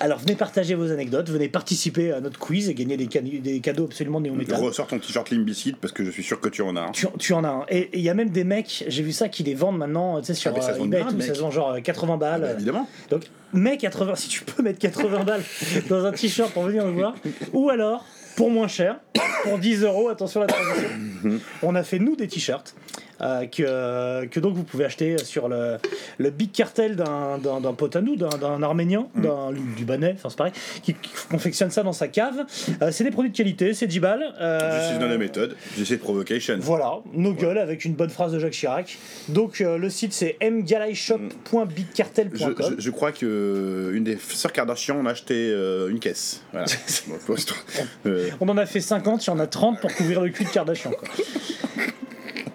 Alors 0.01 0.19
venez 0.19 0.35
partager 0.35 0.75
vos 0.75 0.91
anecdotes, 0.91 1.29
venez 1.29 1.51
participer 1.51 2.11
à 2.11 2.21
notre 2.21 2.39
quiz 2.39 2.71
et 2.71 2.75
gagner 2.75 2.97
des, 2.97 3.61
cadeaux 3.61 3.85
absolument 3.85 4.21
néo-métal. 4.21 4.59
Ressors 4.59 4.87
ton 4.87 4.99
t-shirt 4.99 5.31
Limbiskit 5.31 5.75
parce 5.75 5.93
que 5.93 6.05
je 6.05 6.11
suis 6.11 6.23
sûr 6.23 6.41
que 6.41 6.49
tu 6.49 6.63
en 6.63 6.75
as 6.75 6.81
un. 6.81 6.91
Tu, 6.93 7.07
tu 7.19 7.35
en 7.35 7.45
as 7.45 7.49
un. 7.49 7.67
Et 7.69 7.91
il 7.93 8.01
y 8.01 8.09
a 8.09 8.15
même 8.15 8.31
des 8.31 8.45
mecs, 8.45 8.85
j'ai 8.89 9.03
vu 9.03 9.13
ça, 9.13 9.29
qui 9.29 9.43
les 9.43 9.55
vendent 9.55 9.77
maintenant, 9.77 10.19
tu 10.21 10.29
sais, 10.29 10.35
sur 10.35 10.53
Ah, 10.53 10.55
mais 10.57 10.63
ça 10.63 10.75
se 10.75 10.81
euh, 10.81 10.85
eBay, 10.85 11.03
tout, 11.03 11.21
ça 11.21 11.35
se 11.35 11.41
vend 11.41 11.51
genre 11.51 11.73
euh, 11.73 11.81
80 11.81 12.17
balles. 12.17 12.41
Bah, 12.41 12.53
évidemment. 12.53 12.89
Donc, 13.11 13.25
mets 13.53 13.77
80, 13.77 14.15
si 14.15 14.29
tu 14.29 14.43
peux 14.43 14.63
mettre 14.63 14.79
80 14.79 15.25
balles 15.25 15.43
dans 15.91 16.07
un 16.07 16.13
t-shirt 16.13 16.51
pour 16.53 16.63
venir 16.63 16.87
nous 16.87 16.95
voir, 16.95 17.15
ou 17.53 17.69
alors, 17.69 18.07
pour 18.37 18.51
moins 18.51 18.69
cher, 18.69 19.01
pour 19.43 19.59
10 19.59 19.83
euros, 19.83 20.09
attention 20.09 20.41
à 20.41 20.47
la 20.47 20.53
transition, 20.55 20.89
on 21.63 21.75
a 21.75 21.83
fait 21.83 21.99
nous 21.99 22.17
des 22.17 22.27
t-shirts. 22.27 22.75
Euh, 23.23 23.47
que, 23.47 24.25
que 24.27 24.41
donc 24.41 24.55
vous 24.55 24.65
pouvez 24.65 24.85
acheter 24.85 25.19
sur 25.19 25.49
le, 25.49 25.77
le 26.19 26.31
big 26.31 26.53
cartel 26.53 26.97
d'un 26.97 27.73
pote 27.77 27.97
à 27.97 28.01
nous, 28.01 28.17
d'un 28.17 28.63
arménien, 28.63 29.07
d'un 29.17 29.51
libanais, 29.77 30.13
enfin 30.17 30.29
c'est 30.31 30.39
pareil, 30.39 30.53
qui, 30.83 30.95
qui 30.95 31.11
confectionne 31.31 31.71
ça 31.71 31.83
dans 31.83 31.93
sa 31.93 32.09
cave. 32.09 32.45
Euh, 32.83 32.91
c'est 32.93 33.05
des 33.05 33.11
produits 33.11 33.31
de 33.31 33.37
qualité, 33.37 33.75
c'est 33.75 33.87
10 33.87 34.01
balles. 34.01 34.35
euh, 34.41 34.83
Je 34.85 34.89
suis 34.91 34.99
dans 34.99 35.09
la 35.09 35.19
méthode, 35.19 35.57
j'essaie 35.77 35.97
de 35.97 36.01
provocation. 36.03 36.57
voilà, 36.61 36.95
nos 37.13 37.33
gueules 37.35 37.59
avec 37.59 37.85
une 37.85 37.95
bonne 37.95 38.11
phrase 38.11 38.33
de 38.33 38.39
Jacques 38.39 38.53
Chirac. 38.53 38.99
Donc 39.29 39.59
le 39.61 39.91
site 39.91 40.13
c'est 40.13 40.37
mgalaishop.bigcartel.com. 40.41 42.75
je- 42.77 42.81
je 42.83 42.91
crois 42.91 43.13
que 43.13 43.91
une 43.95 44.05
des 44.05 44.17
sœurs 44.19 44.53
Kardashian 44.53 44.97
on 45.01 45.07
a 45.07 45.11
acheté 45.11 45.51
une 45.89 45.99
caisse. 46.01 46.43
Voilà. 46.53 46.67
On 48.41 48.49
en 48.49 48.57
a 48.57 48.67
fait 48.67 48.81
50, 48.81 49.27
il 49.27 49.31
y 49.31 49.33
en 49.33 49.39
a 49.39 49.47
30 49.47 49.81
pour 49.81 49.95
couvrir 49.95 50.21
le 50.21 50.31
cul 50.31 50.45
de 50.45 50.51
Kardashian. 50.51 50.91
quoi. 50.91 51.09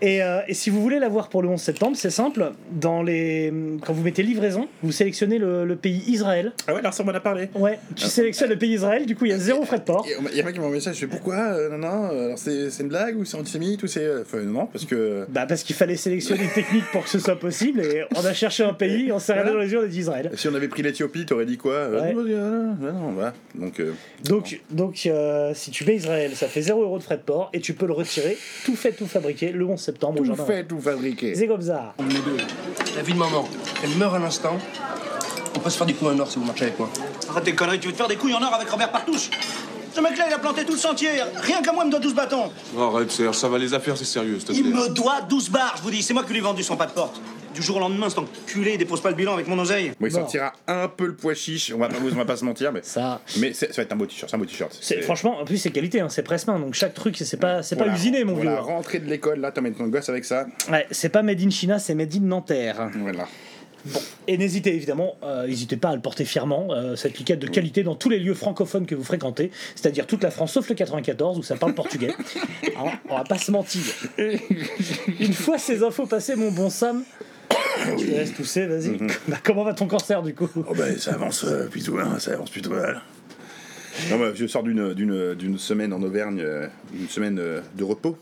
Et, 0.06 0.22
euh, 0.22 0.42
et 0.48 0.54
si 0.54 0.69
vous 0.69 0.81
voulez 0.84 1.00
l'avoir 1.00 1.30
pour 1.30 1.42
le 1.42 1.48
11 1.50 1.60
septembre, 1.60 1.98
c'est 1.98 2.12
simple. 2.12 2.52
Dans 2.72 3.02
les... 3.02 3.52
Quand 3.84 3.92
vous 3.94 4.04
mettez 4.04 4.22
livraison, 4.22 4.68
vous 4.84 4.92
sélectionnez 4.92 5.40
le, 5.40 5.66
le 5.66 5.75
pays 5.75 6.04
Israël. 6.07 6.52
Ah 6.68 6.74
ouais, 6.74 6.80
alors 6.80 6.94
ça 6.94 7.02
on 7.02 7.07
m'en 7.07 7.13
a 7.13 7.19
parlé. 7.19 7.50
Ouais, 7.56 7.80
tu 7.96 8.06
sélectionnes 8.06 8.50
le 8.52 8.57
pays 8.57 8.74
Israël, 8.74 9.06
du 9.07 9.16
coup 9.16 9.25
il 9.25 9.31
y 9.31 9.34
a 9.34 9.40
zéro 9.40 9.63
frais 9.66 9.80
de 9.80 9.84
port. 9.84 10.06
Il 10.07 10.12
y 10.12 10.13
a 10.40 10.44
un 10.44 10.46
mec 10.46 10.54
qui 10.54 10.60
m'a 10.60 10.66
envoyé 10.68 10.68
un 10.68 10.72
message, 10.75 10.96
je 10.96 11.00
fais 11.02 11.07
pourquoi 11.07 11.36
euh, 11.38 11.69
Non, 11.69 11.78
non, 11.80 12.06
alors 12.10 12.38
c'est 12.38 12.69
c'est 12.69 12.84
une 12.84 12.90
blague 12.90 13.18
ou 13.18 13.25
c'est 13.25 13.36
antisémite 13.38 13.81
ou 13.81 13.88
c'est. 13.88 14.07
Enfin, 14.22 14.42
non, 14.42 14.68
parce 14.68 14.86
que. 14.86 15.25
Bah 15.30 15.48
parce 15.48 15.63
qu'il 15.63 15.75
fallait 15.75 15.96
sélectionner 15.96 16.44
une 16.44 16.50
technique 16.51 16.86
pour 16.92 17.04
que 17.04 17.10
ce 17.10 17.18
soit 17.18 17.40
possible 17.40 17.81
et 17.81 18.04
on 18.16 18.24
a 18.24 18.34
cherché 18.34 18.63
un 18.63 18.74
pays, 18.74 19.12
on 19.12 19.18
s'est 19.18 19.31
regardé 19.34 19.54
dans 19.54 19.60
les 19.60 19.72
yeux, 19.72 19.80
on 19.80 19.86
a 19.86 19.88
dit 19.88 20.00
Israël. 20.01 20.30
Si 20.36 20.48
on 20.48 20.54
avait 20.54 20.68
pris 20.68 20.84
l'Éthiopie, 20.84 21.25
t'aurais 21.25 21.46
dit 21.48 21.58
quoi 21.58 21.74
Euh, 21.74 22.01
Ouais. 22.01 22.13
non, 22.13 22.25
euh, 22.28 22.66
non, 22.80 22.94
non, 22.94 23.12
voilà. 23.13 23.34
Donc, 23.56 23.80
euh, 23.80 23.94
Donc, 24.25 24.62
donc 24.69 25.01
euh, 25.08 25.51
si 25.56 25.72
tu 25.72 25.84
mets 25.86 25.96
Israël, 25.96 26.36
ça 26.36 26.48
fait 26.48 26.62
0 26.62 26.84
euros 26.84 27.00
de 27.00 27.04
frais 27.04 27.18
de 27.18 27.22
port 27.24 27.50
et 27.54 27.60
tu 27.60 27.74
peux 27.74 27.88
le 27.88 27.94
retirer, 27.94 28.38
tout 28.66 28.75
fait, 28.75 28.92
tout 28.92 29.08
fabriqué, 29.08 29.51
le 29.51 29.66
11 29.66 29.80
septembre 29.80 29.94
au 30.03 30.13
tout 30.13 30.25
jardin. 30.25 30.45
fait, 30.45 30.63
tout 30.65 30.80
fabriqué. 30.80 31.36
C'est 31.36 31.47
comme 31.47 31.62
ça. 31.62 31.94
La 32.95 33.01
vie 33.01 33.13
de 33.13 33.18
maman, 33.18 33.47
elle 33.83 33.92
meurt 33.92 34.15
un 34.15 34.24
instant. 34.24 34.57
On 35.56 35.59
peut 35.59 35.69
se 35.69 35.77
faire 35.77 35.88
du 35.88 35.95
coup 35.95 36.07
un 36.07 36.19
or 36.19 36.30
si 36.30 36.38
vous 36.38 36.45
marchez 36.45 36.65
avec 36.65 36.80
moi. 36.80 36.89
Arrête 37.30 37.44
tes 37.44 37.56
conneries, 37.56 37.80
tu 37.80 37.88
veux 37.88 37.94
te 37.94 37.97
faire 37.97 38.07
des 38.07 38.18
couilles 38.18 38.33
en 38.33 38.42
or 38.42 38.53
avec 38.53 38.69
Robert 38.69 38.92
Partouche? 38.92 39.30
Ce 39.94 40.01
mec-là, 40.01 40.25
il 40.27 40.33
a 40.33 40.39
planté 40.39 40.65
tout 40.65 40.74
le 40.74 40.77
sentier. 40.77 41.07
Rien 41.38 41.62
qu'à 41.62 41.71
moi, 41.71 41.83
il 41.83 41.88
me 41.88 41.92
doit 41.92 42.01
12 42.01 42.13
bâtons. 42.13 42.51
Arrête, 42.77 43.09
Serge, 43.12 43.38
ça 43.38 43.47
va 43.47 43.57
les 43.57 43.74
affaires, 43.74 43.95
c'est 43.95 44.03
sérieux, 44.03 44.39
Il 44.50 44.74
me 44.75 44.89
doit 44.89 45.21
12 45.21 45.50
bars, 45.50 45.75
je 45.77 45.83
vous 45.83 45.92
dis. 45.92 46.03
C'est 46.03 46.13
moi 46.13 46.24
qui 46.24 46.31
lui 46.33 46.39
ai 46.39 46.41
vendu 46.41 46.63
son 46.63 46.75
pas 46.75 46.86
de 46.86 46.91
porte. 46.91 47.21
Du 47.56 47.62
jour 47.62 47.78
au 47.78 47.80
lendemain, 47.80 48.10
cet 48.10 48.19
enculé, 48.19 48.74
il 48.74 48.78
dépose 48.78 49.02
pas 49.02 49.10
le 49.10 49.16
bilan 49.16 49.34
avec 49.34 49.48
mon 49.48 49.57
oseille. 49.57 49.94
Bon, 50.00 50.07
il 50.07 50.12
Bon. 50.12 50.19
sortira 50.19 50.52
un 50.68 50.88
peu 50.90 51.06
le 51.07 51.16
pois 51.16 51.34
chiche, 51.34 51.72
on 51.74 51.78
va 51.80 51.88
pas, 51.88 51.96
on 52.02 52.16
va 52.16 52.25
pas 52.25 52.36
se 52.36 52.44
mentir, 52.46 52.72
mais. 52.74 52.81
Ça. 52.84 53.22
Mais 53.40 53.54
c'est- 53.54 53.68
ça 53.68 53.78
va 53.78 53.84
être 53.84 53.94
un 53.94 53.96
beau 53.96 54.06
t-shirt, 54.06 54.30
c'est 54.30 54.36
un 54.36 54.40
beau 54.40 54.46
t-shirt. 54.46 54.78
C'est, 54.81 55.02
franchement, 55.02 55.40
en 55.40 55.46
plus, 55.46 55.57
c'est 55.57 55.72
qualité, 55.72 56.02
hein, 56.02 56.10
c'est 56.10 56.24
presse-main, 56.24 56.60
donc 56.60 56.74
chaque 56.74 56.94
truc, 56.94 57.16
c'est 57.18 57.38
pas, 57.38 57.63
c'est 57.63 57.75
pas 57.78 57.86
Voilà, 57.86 57.98
usiné, 57.98 58.24
mon 58.25 58.34
voilà, 58.34 58.52
vieux. 58.56 58.60
rentrée 58.62 59.00
de 59.00 59.06
l'école, 59.10 59.40
là, 59.40 59.52
t'emmènes 59.52 59.74
ton 59.75 59.88
gosse 59.88 60.10
avec 60.10 60.25
ça. 60.25 60.48
Ouais, 60.69 60.86
c'est 60.92 61.10
pas 61.10 61.24
made 61.24 61.42
in 61.42 61.50
China, 61.50 61.80
c'est 61.80 61.96
made 61.96 62.13
in 62.13 62.19
Nanterre. 62.22 62.90
Voilà. 63.00 63.25
Et 64.28 64.38
n'hésitez 64.40 64.74
évidemment, 64.75 65.13
euh, 65.24 65.46
n'hésitez 65.46 65.78
pas 65.78 65.90
à 65.90 65.96
le 65.96 66.01
porter 66.01 66.25
fièrement, 66.25 66.69
euh, 66.72 66.96
cette 66.96 67.19
liquette 67.19 67.38
de 67.40 67.46
qualité 67.48 67.84
dans 67.84 67.94
tous 67.94 68.10
les 68.10 68.18
lieux 68.18 68.34
francophones 68.34 68.88
que 68.88 68.96
vous 68.96 69.04
fréquentez, 69.04 69.51
c'est-à-dire 69.75 70.08
toute 70.08 70.24
la 70.24 70.31
France 70.31 70.54
sauf 70.54 70.68
le 70.69 70.74
94 70.75 71.38
où 71.38 71.44
ça 71.44 71.56
parle 71.56 71.74
portugais. 71.75 72.12
Hein, 72.78 72.92
on 73.08 73.16
va 73.16 73.24
pas 73.24 73.38
se 73.38 73.51
mentir. 73.51 73.84
Une 74.18 75.31
fois 75.34 75.58
ces 75.58 75.81
infos 75.84 76.06
passées, 76.08 76.36
mon 76.36 76.51
bon 76.51 76.69
Sam, 76.69 77.04
je 77.97 78.06
te 78.06 78.12
laisse 78.12 78.33
tousser, 78.33 78.65
vas-y. 78.68 78.97
Bah, 79.27 79.38
comment 79.44 79.63
va 79.63 79.74
ton 79.74 79.88
cancer 79.88 80.21
du 80.24 80.33
coup 80.33 80.50
Oh 80.56 80.74
ben 80.75 80.97
ça 80.97 81.13
avance 81.13 81.44
euh, 81.45 81.68
plutôt 81.68 81.94
bien, 81.94 82.18
ça 82.19 82.33
avance 82.33 82.50
plutôt 82.50 82.71
mal. 82.71 83.01
Non, 84.12 84.19
bah, 84.19 84.31
je 84.33 84.45
sors 84.47 84.63
d'une, 84.63 85.57
semaine 85.57 85.94
en 85.94 86.01
Auvergne, 86.01 86.42
euh, 86.44 86.68
une 86.94 87.07
semaine 87.07 87.39
euh, 87.39 87.62
de 87.75 87.83
repos. 87.83 88.18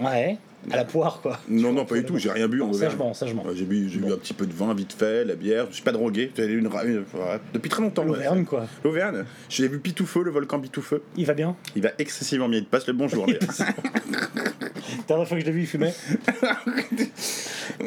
Ouais, 0.00 0.38
à 0.70 0.76
la 0.76 0.84
poire 0.84 1.20
quoi. 1.20 1.38
Non, 1.48 1.72
non, 1.72 1.84
pas 1.84 1.96
du 1.96 2.04
tout, 2.04 2.16
j'ai 2.18 2.30
rien 2.30 2.48
bu 2.48 2.62
en 2.62 2.70
Auvergne. 2.70 2.90
sagement, 2.90 3.12
sagement. 3.14 3.44
J'ai 3.54 3.64
bu, 3.64 3.88
j'ai 3.90 3.98
bu 3.98 4.12
un 4.12 4.16
petit 4.16 4.32
peu 4.32 4.46
de 4.46 4.52
vin 4.52 4.72
vite 4.72 4.94
fait, 4.98 5.24
la 5.26 5.34
bière, 5.34 5.66
je 5.70 5.74
suis 5.74 5.82
pas 5.84 5.92
drogué, 5.92 6.32
une, 6.38 6.44
une- 6.50 6.68
voilà, 7.12 7.38
depuis 7.52 7.68
très 7.68 7.82
longtemps. 7.82 8.02
ouais. 8.04 8.08
L'Auvergne 8.16 8.44
quoi. 8.44 8.66
L'Auvergne, 8.84 9.24
j'ai 9.50 9.68
vu 9.68 9.78
Pitoufeu, 9.78 10.22
le 10.22 10.30
volcan 10.30 10.58
Pitoufeu. 10.60 11.02
Il 11.16 11.26
va 11.26 11.34
bien? 11.34 11.54
Il 11.76 11.82
va 11.82 11.90
excessivement 11.98 12.48
bien, 12.48 12.60
il 12.60 12.64
te 12.64 12.70
passe 12.70 12.86
le 12.86 12.92
bonjour. 12.94 13.26
dernière 15.08 15.26
fois 15.28 15.36
que 15.36 15.42
je 15.42 15.46
l'ai 15.46 15.52
vu, 15.52 15.60
il 15.62 15.66
fumait. 15.66 15.94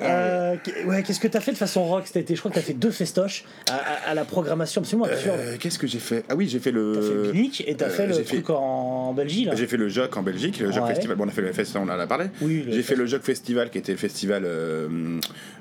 Euh, 0.02 0.56
ouais, 0.86 1.04
qu'est-ce 1.04 1.20
que 1.20 1.28
t'as 1.28 1.40
fait 1.42 1.52
de 1.52 1.58
façon 1.58 1.84
rock 1.86 2.04
cet 2.08 2.16
été? 2.18 2.36
Je 2.36 2.40
crois 2.40 2.50
que 2.50 2.56
t'as 2.56 2.62
fait 2.62 2.74
deux 2.74 2.90
festoches 2.90 3.44
à, 3.70 3.76
à- 3.76 4.12
à 4.12 4.14
la 4.14 4.24
programmation 4.26 4.82
absolument 4.82 5.06
absurde. 5.06 5.36
Euh, 5.38 5.56
Qu'est-ce 5.60 5.78
que 5.78 5.88
j'ai 5.88 6.00
fait? 6.00 6.24
Ah 6.30 6.36
oui, 6.36 6.48
j'ai 6.48 6.60
fait 6.60 6.72
le. 6.72 6.94
T'as 6.96 7.02
fait 7.02 7.14
le 7.14 7.32
Binic 7.32 7.64
et 7.68 7.76
t'as 7.76 7.86
euh, 7.88 7.90
fait 7.90 8.08
le 8.08 8.16
truc 8.24 8.48
fait- 8.48 8.54
en 8.54 9.14
Belgique 9.14 9.48
là. 9.48 9.56
J'ai 9.56 9.68
fait 9.68 9.78
le 9.78 9.90
JOC 9.90 10.16
en 10.18 10.24
Belgique, 10.24 10.60
le 10.60 10.72
JOC 10.72 10.84
Ouais. 10.84 10.90
Festival. 10.96 11.18
Bon, 11.18 11.26
on 11.26 11.28
a 11.28 11.32
fait 11.32 11.42
le 11.42 11.52
festival, 11.54 11.84
on 11.88 11.92
en 11.92 12.00
a 12.00 12.08
parlé. 12.08 12.26
Oui, 12.42 12.66
J'ai 12.70 12.82
fait 12.82 12.96
le 12.96 13.06
JOC 13.06 13.22
Festival 13.24 13.70
qui 13.70 13.78
était 13.78 13.92
le 13.92 13.98
festival 13.98 14.46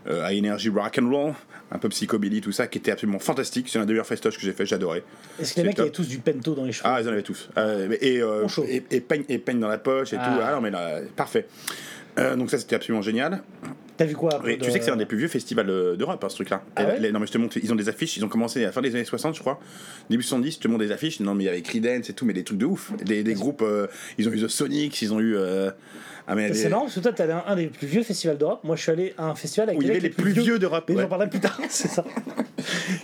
euh, 0.09 0.25
à 0.25 0.33
énergie 0.33 0.69
rock 0.69 0.99
and 1.01 1.09
roll, 1.11 1.33
un 1.71 1.79
peu 1.79 1.89
psychobilly, 1.89 2.41
tout 2.41 2.53
ça, 2.53 2.67
qui 2.67 2.79
était 2.79 2.91
absolument 2.91 3.19
fantastique. 3.19 3.69
C'est 3.69 3.79
un 3.79 3.87
des 3.87 3.93
meilleurs 3.93 4.07
festoches 4.07 4.37
que 4.37 4.43
j'ai 4.43 4.53
fait, 4.53 4.67
j'adorais. 4.67 5.03
Est-ce 5.41 5.55
que 5.55 5.61
les 5.61 5.67
mecs 5.69 5.77
top. 5.77 5.85
avaient 5.85 5.93
tous 5.93 6.09
du 6.09 6.19
pento 6.19 6.55
dans 6.55 6.65
les 6.65 6.73
cheveux? 6.73 6.89
Ah, 6.89 7.01
ils 7.01 7.09
en 7.09 7.13
avaient 7.13 7.23
tous. 7.23 7.49
Euh, 7.57 7.97
et, 8.01 8.21
euh, 8.21 8.47
et, 8.69 8.83
et 8.91 9.01
peigne, 9.01 9.25
et 9.29 9.39
peigne 9.39 9.61
dans 9.61 9.69
la 9.69 9.79
poche 9.79 10.13
et 10.13 10.17
Ah. 10.19 10.29
tout. 10.35 10.41
Ah 10.45 10.53
non, 10.55 10.61
mais 10.61 10.71
là, 10.71 11.01
parfait. 11.17 11.47
Euh, 12.19 12.37
donc 12.37 12.51
ça 12.51 12.59
c'était 12.59 12.77
absolument 12.77 13.01
génial. 13.01 13.43
T'as 13.97 14.05
vu 14.05 14.15
quoi 14.15 14.35
après 14.35 14.59
tu 14.59 14.71
sais 14.71 14.79
que 14.79 14.85
c'est 14.85 14.91
un 14.91 14.97
des 14.97 15.07
plus 15.07 15.17
vieux 15.17 15.29
festivals 15.29 15.71
euh, 15.71 15.97
d'Europe, 15.97 16.23
hein, 16.23 16.29
ce 16.29 16.35
truc-là. 16.35 16.63
Ah 16.77 16.83
Et 16.83 16.87
ouais 16.87 17.01
les- 17.01 17.11
non 17.11 17.21
mais 17.21 17.27
je 17.27 17.33
te 17.33 17.39
montre, 17.39 17.57
ils 17.57 17.73
ont 17.73 17.77
des 17.77 17.89
affiches, 17.89 18.19
ils 18.19 18.25
ont 18.25 18.29
commencé 18.29 18.63
à 18.63 18.67
la 18.67 18.73
fin 18.73 18.83
des 18.83 18.95
années 18.95 19.07
60 19.07 19.35
je 19.35 19.41
crois, 19.41 19.59
début 20.11 20.23
70, 20.23 20.57
je 20.57 20.59
te 20.59 20.69
montre 20.69 20.85
des 20.85 20.93
affiches, 20.93 21.21
non 21.21 21.35
mais 21.35 21.45
il 21.45 21.47
y 21.47 21.49
avait 21.49 21.63
Creedence 21.63 22.11
et 22.11 22.13
tout, 22.13 22.27
mais 22.27 22.35
des 22.35 22.45
trucs 22.45 22.59
de 22.59 22.67
ouf. 22.67 22.93
Des, 23.03 23.23
des 23.23 23.33
groupes, 23.33 23.63
euh, 23.63 23.87
ils 24.19 24.29
ont 24.29 24.33
eu 24.33 24.43
The 24.43 24.49
Sonics, 24.49 25.01
ils 25.01 25.15
ont 25.15 25.21
eu... 25.21 25.37
ah, 26.27 26.35
mais 26.35 26.53
C'est 26.55 26.65
des- 26.65 26.69
marrant 26.71 26.83
parce 26.83 26.95
que 26.95 27.01
toi 27.01 27.13
t'es 27.13 27.23
allé 27.25 27.33
à 27.33 27.45
un, 27.49 27.53
un 27.53 27.57
des 27.57 27.67
plus 27.67 27.87
vieux 27.87 28.03
festivals 28.03 28.39
d'Europe. 28.39 28.61
Moi 28.65 28.77
je 28.77 28.83
suis 28.83 28.91
allé 28.93 29.15
à 29.19 29.25
un 29.27 29.35
festival 29.35 29.69
avec 29.69 29.79
Où 29.81 29.83
il 29.83 29.89
y 29.89 29.91
avait 29.91 30.01
les 30.01 30.11
plus 30.11 30.33
vieux 30.33 30.59
d'Europe, 30.59 30.85
Mais 30.89 30.95
ouais. 30.97 31.03
j'en 31.03 31.09
parlerai 31.09 31.29
plus 31.31 31.41
tard, 31.41 31.59
c'est 31.69 31.89
ça. 31.89 32.05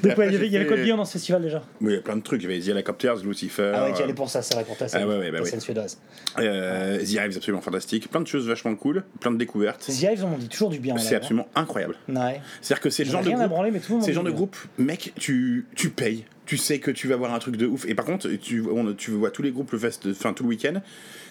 Donc 0.03 0.05
ouais, 0.05 0.11
après, 0.13 0.27
il 0.29 0.33
y 0.33 0.37
avait, 0.37 0.47
il 0.47 0.53
y 0.53 0.57
avait 0.57 0.67
quoi 0.67 0.77
de 0.77 0.83
bien 0.85 0.97
dans 0.97 1.05
ce 1.05 1.13
festival 1.15 1.43
déjà 1.43 1.63
Oui, 1.81 1.93
il 1.93 1.97
y 1.97 1.99
a 1.99 2.03
plein 2.03 2.17
de 2.17 2.23
trucs, 2.23 2.43
il 2.43 2.49
y 2.49 2.53
avait 2.55 2.61
The 2.63 2.69
Helicopters, 2.69 3.17
Lucifer... 3.25 3.73
Ah 3.75 3.85
ouais, 3.87 3.93
tu 3.93 4.01
y 4.01 4.03
allais 4.05 4.15
pour 4.15 4.31
ça, 4.31 4.41
c'est 4.41 4.55
vrai, 4.55 4.63
pour 4.65 4.77
ta 4.77 4.87
scène, 4.87 5.01
Ah 5.05 5.09
ouais, 5.09 5.19
ouais, 5.19 5.31
bah 5.33 5.41
ta 5.41 5.47
scène 5.47 5.61
suédoise. 5.61 5.99
euh, 6.39 6.99
The 6.99 7.09
Hives, 7.11 7.37
absolument 7.37 7.61
fantastique, 7.61 8.09
plein 8.09 8.21
de 8.21 8.27
choses 8.27 8.47
vachement 8.47 8.75
cool, 8.77 9.03
plein 9.21 9.33
de 9.33 9.37
découvertes. 9.37 9.81
The 9.87 10.03
Hives, 10.03 10.25
on 10.25 10.39
dit 10.39 10.49
toujours 10.49 10.71
du 10.71 10.79
bien. 10.79 10.97
C'est 10.99 11.17
absolument 11.17 11.49
incroyable. 11.57 11.97
Ouais. 12.09 12.41
C'est-à-dire 12.61 12.81
que 12.83 12.91
c'est 12.91 13.05
le 13.05 13.11
genre 13.11 13.23
de 13.23 13.29
rien 13.29 13.37
à 13.39 13.41
groupe... 13.43 13.51
branler, 13.51 13.71
mais 13.73 13.81
tout 13.81 13.93
le 13.93 13.97
monde 13.99 14.05
C'est 14.07 14.13
genre 14.13 14.23
de 14.25 14.31
groupe, 14.31 14.57
mec, 14.79 15.13
tu, 15.19 15.67
tu 15.75 15.91
payes. 15.91 16.25
Tu 16.47 16.57
sais 16.57 16.79
que 16.79 16.91
tu 16.91 17.09
vas 17.09 17.17
voir 17.17 17.35
un 17.35 17.39
truc 17.41 17.57
de 17.57 17.67
ouf. 17.67 17.85
Et 17.87 17.95
par 17.95 18.07
contre, 18.07 18.29
tu, 18.41 18.63
on- 18.73 18.95
tu 18.95 19.11
vois 19.11 19.31
tous 19.31 19.43
les 19.43 19.51
groupes 19.51 19.71
le 19.73 19.79
fest, 19.79 20.07
enfin 20.11 20.33
tout 20.33 20.45
le 20.45 20.49
week-end. 20.51 20.81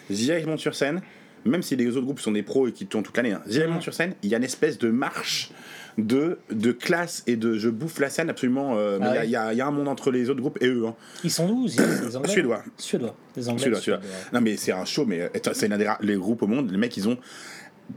The 0.10 0.14
Hives 0.20 0.48
monte 0.48 0.60
sur 0.60 0.76
scène. 0.76 1.02
Même 1.46 1.62
si 1.64 1.76
les 1.76 1.88
autres 1.96 2.06
groupes 2.06 2.20
sont 2.20 2.32
des 2.32 2.44
pros 2.44 2.68
et 2.68 2.72
qui 2.72 2.86
tournent 2.88 3.04
toute 3.04 3.16
l'année, 3.18 3.32
hein, 3.34 3.42
montent 3.68 3.82
sur 3.82 3.94
scène, 3.94 4.14
il 4.24 4.30
y 4.30 4.34
a 4.36 4.38
une 4.38 4.44
espèce 4.44 4.78
de 4.78 4.90
marche 4.90 5.52
de, 5.98 6.38
de 6.52 6.72
classe 6.72 7.24
et 7.26 7.36
de 7.38 7.58
je 7.58 7.70
bouffe 7.70 8.00
la 8.00 8.10
scène 8.10 8.30
absolument. 8.30 8.76
euh, 8.78 9.00
mais 9.02 9.08
il 9.08 9.14
y 9.14 9.18
a- 9.18 9.20
Ah 9.22 9.26
il 9.26 9.30
y, 9.32 9.36
a- 9.36 9.54
il 9.54 9.58
y 9.58 9.62
a 9.62 9.68
un 9.68 9.72
monde 9.72 9.88
entre 9.88 10.12
les 10.12 10.30
autres 10.30 10.42
groupes 10.42 10.60
et 10.62 10.68
eux. 10.68 10.86
hein. 10.88 10.96
Ils 11.24 11.32
sont 11.32 11.48
d'où 11.48 11.66
les 11.68 11.80
Anglais 12.16 12.32
Suédois. 12.32 12.64
Suédois. 12.78 13.16
Les 13.36 13.50
Anglais. 13.50 13.64
Celui-là. 13.64 13.82
Suède, 13.82 14.00
ouais. 14.02 14.10
Non, 14.34 14.42
mais 14.42 14.58
c'est 14.58 14.72
un 14.74 14.86
show, 14.86 15.06
mais 15.08 15.24
attends, 15.24 15.52
c'est 15.54 15.68
l'un 15.68 15.78
des 15.78 15.92
les 16.02 16.16
groupes 16.16 16.44
au 16.44 16.48
monde. 16.48 16.70
Les 16.70 16.78
mecs, 16.78 16.96
ils 16.98 17.08
ont 17.10 17.18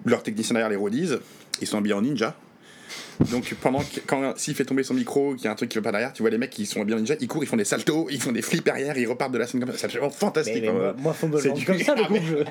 leur 0.07 0.23
technicien 0.23 0.55
derrière 0.55 0.71
les 0.71 0.77
roadies, 0.77 1.11
ils 1.61 1.67
sont 1.67 1.77
habillés 1.79 1.95
en 1.95 2.01
ninja. 2.03 2.35
Donc 3.31 3.55
pendant 3.61 3.81
que- 3.81 4.01
quand 4.07 4.33
s'il 4.39 4.55
fait 4.55 4.65
tomber 4.65 4.83
son 4.83 4.95
micro, 4.95 5.35
qu'il 5.35 5.45
y 5.45 5.49
a 5.49 5.51
un 5.51 5.55
truc 5.55 5.69
qui 5.69 5.77
va 5.79 5.83
pas 5.83 5.91
derrière, 5.93 6.13
tu 6.13 6.23
vois 6.23 6.31
les 6.31 6.39
mecs 6.39 6.51
qui 6.51 6.65
sont 6.67 6.81
habillés 6.81 6.97
en 6.97 7.01
ninja, 7.01 7.15
ils 7.21 7.29
courent, 7.29 7.45
ils 7.45 7.47
font 7.47 7.57
des 7.57 7.65
saltos, 7.65 8.09
ils 8.11 8.21
font 8.21 8.33
des 8.33 8.43
flips 8.43 8.67
arrière, 8.69 8.97
ils 8.97 9.07
repartent 9.07 9.33
de 9.33 9.39
la 9.39 9.47
scène 9.47 9.61
comme 9.61 9.71
ça. 9.73 9.77
C'est 9.79 9.85
absolument 9.87 10.09
Mais, 10.09 10.15
fantastique. 10.19 10.63
mais 10.63 10.69
hein. 10.69 10.95
moi, 10.99 11.15
moi, 11.29 11.41
C'est 11.41 11.53
du- 11.53 11.65
comme 11.65 11.79
ça, 11.79 11.95
le 11.95 12.03
Ah, 12.05 12.09
mais- 12.11 12.21
groupe. 12.21 12.47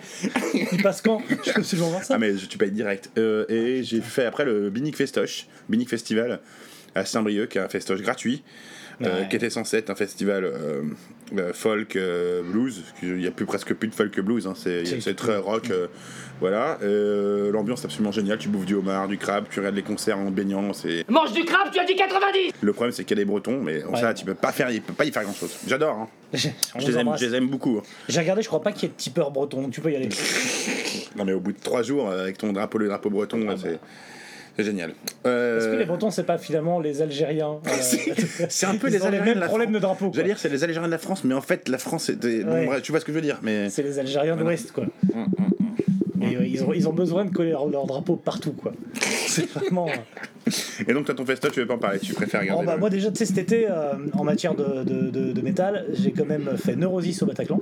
je- 0.53 0.59
Il 0.75 0.83
passe 0.83 1.01
quand 1.01 1.21
Je 1.29 1.35
peux 1.35 1.59
absolument 1.59 1.89
voir 1.89 2.03
ça. 2.03 2.15
Ah 2.15 2.17
mais 2.19 2.37
je- 2.37 2.45
tu 2.45 2.57
payes 2.57 2.71
direct. 2.71 3.09
Euh, 3.17 3.45
et 3.49 3.83
j'ai 3.83 4.01
fait 4.01 4.25
après 4.25 4.45
le 4.45 4.69
Binic 4.69 4.95
Festoche, 4.95 5.47
Binic 5.69 5.89
Festival 5.89 6.39
à 6.95 7.05
Saint-Brieuc, 7.05 7.47
qui 7.49 7.57
est 7.57 7.61
un 7.61 7.69
festoche 7.69 8.01
gratuit, 8.01 8.43
euh, 9.01 9.21
Ouais. 9.21 9.27
qui 9.29 9.35
était 9.35 9.49
censé 9.49 9.77
être 9.77 9.89
un 9.89 9.95
festival 9.95 10.43
euh, 10.43 10.81
euh, 11.37 11.53
folk 11.53 11.97
blues. 12.51 12.83
Il 13.03 13.15
n'y 13.15 13.27
a 13.27 13.31
plus 13.31 13.45
presque 13.45 13.73
plus 13.73 13.87
de 13.87 13.95
folk 13.95 14.19
blues, 14.19 14.47
hein, 14.47 14.53
c'est 14.55 15.15
très 15.15 15.37
rock. 15.37 15.71
voilà. 16.39 16.77
L'ambiance 16.81 17.81
est 17.83 17.85
absolument 17.85 18.11
géniale. 18.11 18.37
Tu 18.37 18.49
bouffes 18.49 18.65
du 18.65 18.75
homard, 18.75 19.07
du 19.07 19.17
crabe, 19.17 19.45
tu 19.49 19.59
regardes 19.59 19.75
les 19.75 19.83
concerts 19.83 20.17
en 20.17 20.31
baignant. 20.31 20.73
C'est 20.73 21.05
Mange 21.09 21.31
du 21.33 21.43
crabe, 21.45 21.69
tu 21.71 21.79
as 21.79 21.85
dit 21.85 21.95
90 21.95 22.53
le 22.61 22.73
problème, 22.73 22.91
c'est 22.91 23.03
qu'il 23.05 23.17
y 23.17 23.21
a 23.21 23.23
des 23.23 23.29
Bretons, 23.29 23.61
mais 23.61 23.83
Ouais. 23.85 23.99
ça, 23.99 24.13
tu 24.13 24.25
peux 24.25 24.33
pas 24.35 24.51
faire, 24.51 24.69
il 24.69 24.81
peut 24.81 24.93
pas 24.93 25.05
y 25.05 25.11
faire 25.11 25.23
grand 25.23 25.33
chose. 25.33 25.55
J'adore. 25.67 25.95
Hein. 25.97 26.07
Je 26.33 26.49
les 26.87 26.93
aime, 26.93 26.99
embrasse. 27.07 27.21
je 27.21 27.25
les 27.25 27.35
aime 27.35 27.47
beaucoup. 27.47 27.77
hein. 27.79 27.83
J'ai 28.07 28.19
regardé, 28.19 28.41
je 28.43 28.47
crois 28.47 28.61
pas 28.61 28.71
qu'il 28.71 28.83
y 28.83 28.85
ait 28.85 28.93
de 28.95 28.99
tipeur 29.01 29.31
breton, 29.31 29.61
donc 29.63 29.71
tu 29.71 29.81
peux 29.81 29.91
y 29.91 29.95
aller. 29.95 30.09
Non 31.15 31.25
mais 31.25 31.33
au 31.33 31.39
bout 31.39 31.51
de 31.53 31.57
trois 31.59 31.81
jours 31.81 32.09
avec 32.11 32.37
ton 32.37 32.53
drapeau, 32.53 32.77
le 32.77 32.87
drapeau 32.87 33.09
breton, 33.09 33.47
Ah 33.49 33.55
c'est 33.57 33.69
c'est 33.69 33.79
génial. 34.63 34.91
bah. 35.23 35.57
Est-ce 35.57 35.65
que 35.67 35.71
Euh, 35.73 35.79
les 35.79 35.85
bretons, 35.85 36.11
c'est 36.11 36.23
pas 36.23 36.37
finalement 36.37 36.79
les 36.79 37.01
Algériens 37.01 37.59
euh, 37.67 38.45
C'est 38.49 38.65
un 38.65 38.75
peu 38.75 38.87
ils 38.87 38.93
les 38.93 39.03
Algériens 39.03 39.25
mêmes 39.25 39.35
de 39.35 39.39
la 39.39 39.47
problèmes 39.47 39.71
de 39.71 39.79
drapeau. 39.79 40.11
J'allais 40.13 40.29
dire 40.29 40.39
c'est 40.39 40.49
les 40.49 40.63
Algériens 40.63 40.87
de 40.87 40.91
la 40.91 40.97
France, 40.97 41.23
mais 41.23 41.33
en 41.33 41.41
fait 41.41 41.67
la 41.69 41.77
France 41.77 42.05
c'était. 42.05 42.43
Bon, 42.43 42.65
bref, 42.65 42.81
tu 42.81 42.91
vois 42.91 42.99
ce 42.99 43.05
que 43.05 43.11
je 43.11 43.17
veux 43.17 43.23
dire, 43.23 43.39
mais. 43.41 43.69
C'est 43.69 43.83
les 43.83 43.99
Algériens 43.99 44.35
de 44.35 44.41
l'Ouest, 44.41 44.71
quoi. 44.71 44.85
Mm, 45.13 45.25
Et 46.21 46.35
euh, 46.35 46.45
ils, 46.45 46.63
ont, 46.63 46.73
ils 46.73 46.87
ont 46.87 46.93
besoin 46.93 47.25
de 47.25 47.31
coller 47.31 47.51
leur, 47.51 47.67
leur 47.67 47.85
drapeau 47.85 48.15
partout, 48.15 48.51
quoi. 48.53 48.71
C'est 49.27 49.49
vraiment. 49.51 49.87
euh, 49.87 50.51
Et 50.87 50.93
donc 50.93 51.05
t'as 51.05 51.13
ton 51.13 51.25
festoche, 51.25 51.51
tu 51.51 51.59
veux 51.59 51.67
pas 51.67 51.75
en 51.75 51.79
parler, 51.79 51.99
tu 51.99 52.13
préfères 52.13 52.41
Oh, 52.41 52.43
regarder. 52.43 52.65
bah, 52.65 52.73
le- 52.75 52.79
moi, 52.79 52.89
déjà, 52.89 53.09
tu 53.11 53.17
sais, 53.17 53.25
cet 53.25 53.37
été, 53.37 53.67
euh, 53.69 53.93
en 54.13 54.23
matière 54.23 54.55
de, 54.55 54.83
de, 54.83 55.09
de- 55.09 55.31
de 55.33 55.41
métal, 55.41 55.85
j'ai 55.93 56.11
quand 56.11 56.25
même 56.25 56.49
fait 56.57 56.75
Neurosis 56.75 57.21
au 57.21 57.25
Bataclan. 57.25 57.59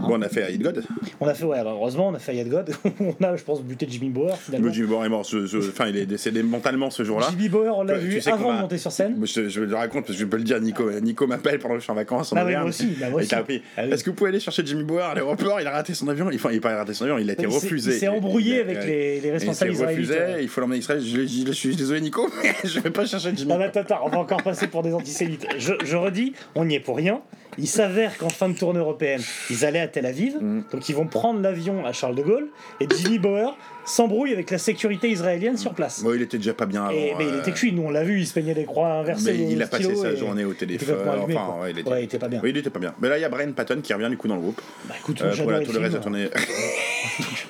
Bon, 0.00 0.16
on 0.18 0.22
a 0.22 0.28
fait 0.28 0.52
Hit 0.54 0.62
God. 0.62 0.82
On 1.20 1.26
a 1.28 1.34
fait, 1.34 1.44
ouais, 1.44 1.58
alors, 1.58 1.74
heureusement, 1.74 2.08
on 2.08 2.14
a 2.14 2.18
fait 2.18 2.34
Yad 2.34 2.48
God. 2.48 2.70
on 3.00 3.22
a, 3.24 3.36
je 3.36 3.42
pense, 3.44 3.62
buté 3.62 3.86
Jimmy 3.88 4.08
Bauer, 4.08 4.34
finalement. 4.38 4.72
Jimmy 4.72 4.86
Bauer 4.88 5.04
est 5.04 5.08
mort, 5.10 5.26
enfin 5.68 5.86
il 5.88 5.96
est 5.98 6.06
décédé 6.06 6.42
mentalement 6.42 6.90
ce 6.90 7.04
jour-là. 7.04 7.26
Jimmy 7.30 7.48
Bauer, 7.50 7.76
on 7.76 7.82
l'a 7.82 7.98
tu 7.98 8.06
vu 8.06 8.20
sais 8.20 8.30
avant 8.32 8.48
va- 8.50 8.56
de 8.56 8.60
monter 8.62 8.78
sur 8.78 8.90
scène. 8.92 9.16
Je, 9.22 9.48
je 9.48 9.60
le 9.60 9.74
raconte 9.74 10.06
parce 10.06 10.14
que 10.16 10.20
je 10.20 10.24
peux 10.26 10.38
le 10.38 10.44
dire, 10.44 10.58
Nico, 10.60 10.90
Nico 11.00 11.26
m'appelle 11.26 11.58
pendant 11.58 11.74
que 11.74 11.80
je 11.80 11.84
suis 11.84 11.92
en 11.92 11.96
vacances 11.96 12.32
en 12.32 12.36
Bah 12.36 12.42
oui, 12.42 12.52
Auvergne. 12.52 12.62
moi 12.62 12.68
aussi, 12.70 12.86
bah 12.98 13.10
moi 13.10 13.20
Ah 13.30 13.42
oui. 13.46 13.62
Est-ce 13.76 14.02
que 14.02 14.10
vous 14.10 14.16
pouvez 14.16 14.30
aller 14.30 14.40
chercher 14.40 14.64
Jimmy 14.64 14.84
Bauer 14.84 15.02
à 15.04 15.14
l'aéroport? 15.14 15.60
Il 15.60 15.66
a 15.66 15.70
raté 15.72 15.92
son 15.92 16.08
avion. 16.08 16.30
Enfin, 16.34 16.48
il 16.50 16.56
n'a 16.56 16.60
pas 16.62 16.74
raté 16.76 16.94
son 16.94 17.04
avion, 17.04 17.18
il 17.18 17.28
a 17.28 17.34
été 17.34 17.42
Il 17.44 17.52
s'est- 17.52 17.58
refusé. 17.90 17.96
il 17.96 18.00
s'est 18.00 18.08
embrouillé 18.08 18.54
Il- 18.56 18.60
avec 18.60 18.84
les- 18.84 19.20
les 19.20 19.30
responsables 19.30 19.70
ouais. 19.72 20.42
il 20.42 20.48
faut 20.48 20.60
l'emmener 20.60 20.76
en 20.76 20.80
Israël. 20.80 21.00
Je, 21.02 21.52
suis 21.52 21.76
désolé, 21.76 22.00
Nico, 22.00 22.28
mais 22.42 22.54
je 22.68 22.80
vais 22.80 22.90
pas 22.90 23.06
chercher 23.06 23.30
Jimmy. 23.34 23.50
Non, 23.50 23.58
mais 23.58 23.64
attends, 23.64 24.00
on 24.04 24.08
va 24.08 24.18
encore 24.18 24.42
passer 24.42 24.66
pour 24.66 24.82
des 24.82 24.92
antisémites. 24.94 25.46
Je, 25.58 25.72
je 25.84 25.96
redis, 25.96 26.32
on 26.54 26.64
n'y 26.64 26.74
est 26.76 26.80
pour 26.80 26.96
rien. 26.96 27.20
Il 27.58 27.66
s'avère 27.66 28.16
qu'en 28.16 28.28
fin 28.28 28.48
de 28.48 28.56
tournée 28.56 28.78
européenne, 28.78 29.20
ils 29.50 29.64
allaient 29.64 29.80
à 29.80 29.88
Tel 29.88 30.06
Aviv, 30.06 30.36
Mm. 30.40 30.62
donc 30.72 30.88
ils 30.88 30.94
vont 30.94 31.06
prendre 31.06 31.40
l'avion 31.40 31.84
à 31.84 31.92
Charles 31.92 32.14
de 32.14 32.22
Gaulle, 32.22 32.48
et 32.80 32.86
Jimmy 32.96 33.18
Bauer 33.18 33.56
s'embrouille 33.84 34.32
avec 34.32 34.50
la 34.52 34.58
sécurité 34.58 35.10
israélienne 35.10 35.56
sur 35.56 35.74
place. 35.74 36.02
Bon, 36.02 36.14
il 36.14 36.22
était 36.22 36.36
déjà 36.38 36.54
pas 36.54 36.66
bien 36.66 36.84
avant. 36.84 36.92
Et, 36.92 37.12
mais 37.18 37.24
il 37.24 37.34
euh, 37.34 37.40
était 37.40 37.50
cuit, 37.50 37.72
nous 37.72 37.82
on 37.82 37.90
l'a 37.90 38.04
vu, 38.04 38.20
il 38.20 38.26
se 38.26 38.32
peignait 38.34 38.54
des 38.54 38.64
croix 38.64 38.92
inversées. 38.92 39.32
Mais 39.36 39.52
il 39.52 39.60
a 39.62 39.66
passé 39.66 39.94
sa 39.96 40.14
journée 40.14 40.44
au 40.44 40.54
téléphone. 40.54 40.88
complètement 40.96 41.12
allumé, 41.24 41.34
Enfin, 41.34 41.46
quoi. 41.52 41.62
ouais, 41.64 41.70
il 41.72 41.78
était... 41.80 41.90
Ouais, 41.90 42.00
il 42.02 42.04
était 42.04 42.18
pas 42.18 42.28
bien. 42.28 42.40
Oui, 42.42 42.50
il 42.50 42.56
était 42.56 42.70
pas 42.70 42.78
bien. 42.78 42.94
Mais 43.00 43.08
là, 43.08 43.18
il 43.18 43.20
y 43.20 43.24
a 43.24 43.28
Brian 43.28 43.50
Patton 43.52 43.80
qui 43.82 43.92
revient 43.92 44.08
du 44.10 44.16
coup 44.16 44.28
dans 44.28 44.36
le 44.36 44.42
groupe. 44.42 44.60
Bah 44.88 44.94
écoute, 44.98 45.20
Euh, 45.20 45.30
le 45.30 45.64
tout 45.66 45.72
le 45.72 45.78
reste 45.80 45.94
de 45.94 45.98
tournée. 45.98 46.28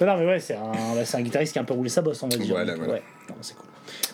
Non, 0.00 0.16
mais 0.16 0.26
ouais, 0.26 0.40
c'est 0.40 0.54
un, 0.54 0.72
un 1.18 1.22
guitariste 1.22 1.52
qui 1.52 1.58
a 1.58 1.62
un 1.62 1.66
peu 1.66 1.74
roulé 1.74 1.90
sa 1.90 2.02
bosse, 2.02 2.22
on 2.22 2.28
va 2.28 2.36
dire. 2.36 2.54
Voilà, 2.54 2.72
Donc, 2.72 2.84
voilà. 2.84 2.94
ouais, 2.94 3.02
c'est 3.40 3.54
cool. 3.54 3.66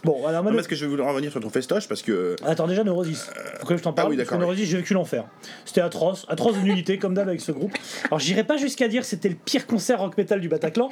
Bon, 0.02 0.26
alors 0.26 0.42
mais 0.42 0.56
est-ce 0.58 0.66
que 0.66 0.74
je 0.74 0.84
vais 0.84 0.90
vouloir 0.90 1.10
revenir 1.10 1.30
sur 1.30 1.40
ton 1.40 1.50
festoche 1.50 1.86
parce 1.86 2.00
que. 2.02 2.34
Attends, 2.44 2.66
déjà 2.66 2.82
Neurosis. 2.84 3.30
Faut 3.60 3.66
que 3.66 3.76
je 3.76 3.82
t'en 3.82 3.92
parle. 3.92 4.08
ah 4.08 4.10
oui, 4.10 4.16
parce 4.16 4.28
que 4.30 4.34
Neurosis, 4.34 4.68
j'ai 4.68 4.78
vécu 4.78 4.94
l'enfer. 4.94 5.24
C'était 5.66 5.82
atroce, 5.82 6.24
atroce 6.28 6.56
de 6.56 6.62
nullité, 6.62 6.98
comme 6.98 7.12
d'hab 7.14 7.28
avec 7.28 7.40
ce 7.40 7.52
groupe. 7.52 7.72
Alors, 8.06 8.18
j'irai 8.18 8.44
pas 8.44 8.56
jusqu'à 8.56 8.88
dire 8.88 9.02
que 9.02 9.06
c'était 9.06 9.28
le 9.28 9.34
pire 9.36 9.66
concert 9.66 10.00
rock 10.00 10.16
metal 10.16 10.40
du 10.40 10.48
Bataclan. 10.48 10.88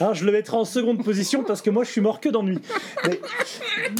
Hein, 0.00 0.10
je 0.12 0.24
le 0.24 0.32
mettrai 0.32 0.56
en 0.56 0.64
seconde 0.64 1.02
position 1.04 1.44
parce 1.44 1.62
que 1.62 1.70
moi, 1.70 1.84
je 1.84 1.90
suis 1.90 2.00
mort 2.00 2.20
que 2.20 2.28
d'ennui. 2.28 2.58
Mais, 3.06 3.20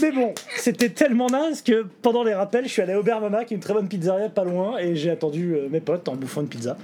mais 0.03 0.13
bon, 0.13 0.35
c'était 0.57 0.91
tellement 0.91 1.29
naze 1.29 1.63
que 1.63 1.87
pendant 2.03 2.25
les 2.25 2.35
rappels, 2.35 2.65
je 2.67 2.71
suis 2.73 2.83
allé 2.83 2.95
à 2.95 2.99
Aubert 2.99 3.21
Mama, 3.21 3.45
qui 3.45 3.55
est 3.55 3.57
une 3.57 3.63
très 3.63 3.75
bonne 3.75 3.89
pizzeria 3.89 4.29
pas 4.29 4.45
loin, 4.45 4.77
et 4.79 4.97
j'ai 4.97 5.11
attendu 5.11 5.55
euh, 5.55 5.69
mes 5.71 5.81
potes 5.81 6.09
en 6.09 6.17
bouffant 6.17 6.41
une 6.43 6.49
pizza. 6.49 6.77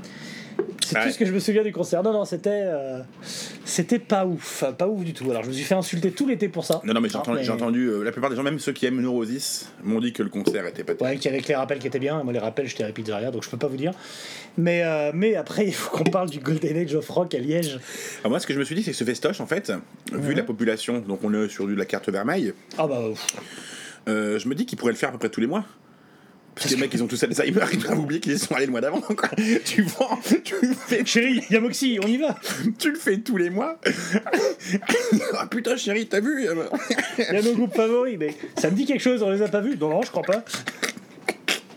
C'est 0.85 0.97
Ouais. 0.97 1.05
tout 1.07 1.11
ce 1.13 1.19
que 1.19 1.25
je 1.27 1.33
me 1.33 1.39
souviens 1.39 1.63
du 1.63 1.73
concert. 1.73 2.03
Non, 2.03 2.13
non, 2.13 2.25
c'était. 2.25 2.51
euh, 2.53 3.01
c'était 3.65 3.99
pas 3.99 4.27
ouf. 4.27 4.65
Pas 4.77 4.87
ouf 4.89 5.05
du 5.05 5.13
tout. 5.13 5.31
Alors, 5.31 5.43
je 5.43 5.49
me 5.49 5.53
suis 5.53 5.65
fait 5.65 5.75
insulter 5.75 6.11
tout 6.13 6.27
l'été 6.27 6.49
pour 6.49 6.65
ça. 6.65 6.81
Non, 6.85 6.93
non, 6.95 7.01
mais 7.01 7.09
j'ai 7.09 7.17
entendu, 7.17 7.39
j'ai 7.43 7.51
entendu, 7.51 7.87
euh, 7.87 8.03
la 8.03 8.13
plupart 8.13 8.31
des 8.31 8.37
gens, 8.37 8.43
même 8.43 8.59
ceux 8.59 8.73
qui 8.73 8.87
aiment 8.87 9.01
Neurosis, 9.01 9.71
m'ont 9.83 10.01
dit 10.01 10.13
que 10.13 10.23
le 10.23 10.29
concert 10.29 10.67
était 10.67 10.85
pas 10.85 10.93
Ouais, 11.05 11.17
qu'il 11.17 11.31
y 11.31 11.35
avait 11.35 11.43
que 11.43 11.49
les 11.49 11.55
rappels 11.55 11.79
qui 11.79 11.87
étaient 11.87 11.99
bien. 11.99 12.21
Et 12.21 12.25
moi, 12.25 12.33
les 12.33 12.39
rappels, 12.39 12.67
j'étais 12.69 12.85
à 12.85 12.87
la 12.89 12.93
pizzeria, 12.93 13.31
donc 13.31 13.43
je 13.45 13.51
peux 13.51 13.57
pas 13.57 13.67
vous 13.69 13.77
dire. 13.77 13.93
Mais, 14.57 14.83
euh, 14.85 15.11
mais 15.15 15.35
après, 15.37 15.67
il 15.67 15.75
faut 15.75 15.97
qu'on 15.97 16.05
parle 16.05 16.31
du 16.31 16.39
Golden 16.41 16.77
Age 16.77 16.95
of 16.95 17.09
Rock 17.09 17.35
à 17.35 17.39
Liège. 17.39 17.79
Alors 18.21 18.31
moi, 18.31 18.39
ce 18.41 18.47
que 18.47 18.55
je 18.55 18.59
me 18.59 18.65
suis 18.65 18.75
dit, 18.75 18.83
c'est 18.83 18.91
que 18.93 18.97
ce 18.97 19.05
festoche, 19.05 19.41
en 19.41 19.47
fait, 19.47 19.73
vu 20.13 20.35
la 20.35 20.43
population, 20.43 20.99
donc 21.01 21.21
on 21.25 21.33
est 21.35 21.49
sur 21.49 21.67
du- 21.67 21.75
la 21.75 21.85
carte 21.87 22.09
vermeille, 22.11 22.53
Ah 22.79 22.87
bah, 22.87 23.01
ouf. 23.11 23.27
euh, 24.09 24.39
je 24.39 24.49
me 24.49 24.55
dis 24.55 24.67
qu'ils 24.67 24.79
pourraient 24.79 24.93
le 24.93 24.99
faire 24.99 25.09
à 25.09 25.13
peu 25.13 25.19
près 25.19 25.29
tous 25.31 25.41
les 25.41 25.47
mois. 25.47 25.65
Parce 26.55 26.67
que 26.67 26.75
les 26.75 26.81
mecs, 26.81 26.95
ils 26.95 27.03
ont 27.03 27.07
tous 27.07 27.23
Alzheimer, 27.23 27.65
ils 27.73 27.79
doivent 27.79 27.99
oublier 27.99 28.21
qu'ils 28.21 28.33
y 28.33 28.39
sont 28.39 28.55
allés 28.55 28.67
le 28.67 28.73
mois 28.73 28.81
d'avant. 28.81 29.01
quoi. 29.01 29.29
Tu 29.65 29.83
vends, 29.83 30.19
tu 30.45 30.55
le 30.63 30.75
fais, 30.75 31.05
Chérie, 31.05 31.43
Yamoxi, 31.51 31.99
on 32.03 32.07
y 32.07 32.17
va. 32.17 32.37
tu 32.79 32.91
le 32.91 32.99
fais 32.99 33.19
tous 33.19 33.37
les 33.37 33.51
mois. 33.51 33.79
ah 35.39 35.47
putain, 35.47 35.77
chérie, 35.77 36.07
t'as 36.07 36.21
vu 36.21 36.49
euh, 36.49 36.55
Il 37.19 37.35
y 37.35 37.39
a 37.39 37.43
nos 37.43 37.55
groupes 37.55 37.75
favoris, 37.75 38.17
mais 38.19 38.35
ça 38.57 38.71
me 38.71 38.77
dit 38.77 38.85
quelque 38.87 39.03
chose, 39.03 39.23
on 39.23 39.31
les 39.31 39.43
a 39.43 39.49
pas 39.49 39.61
vus 39.61 39.77
Non, 39.81 39.89
non, 39.91 40.03
je 40.03 40.11
crois 40.11 40.23
pas. 40.23 40.45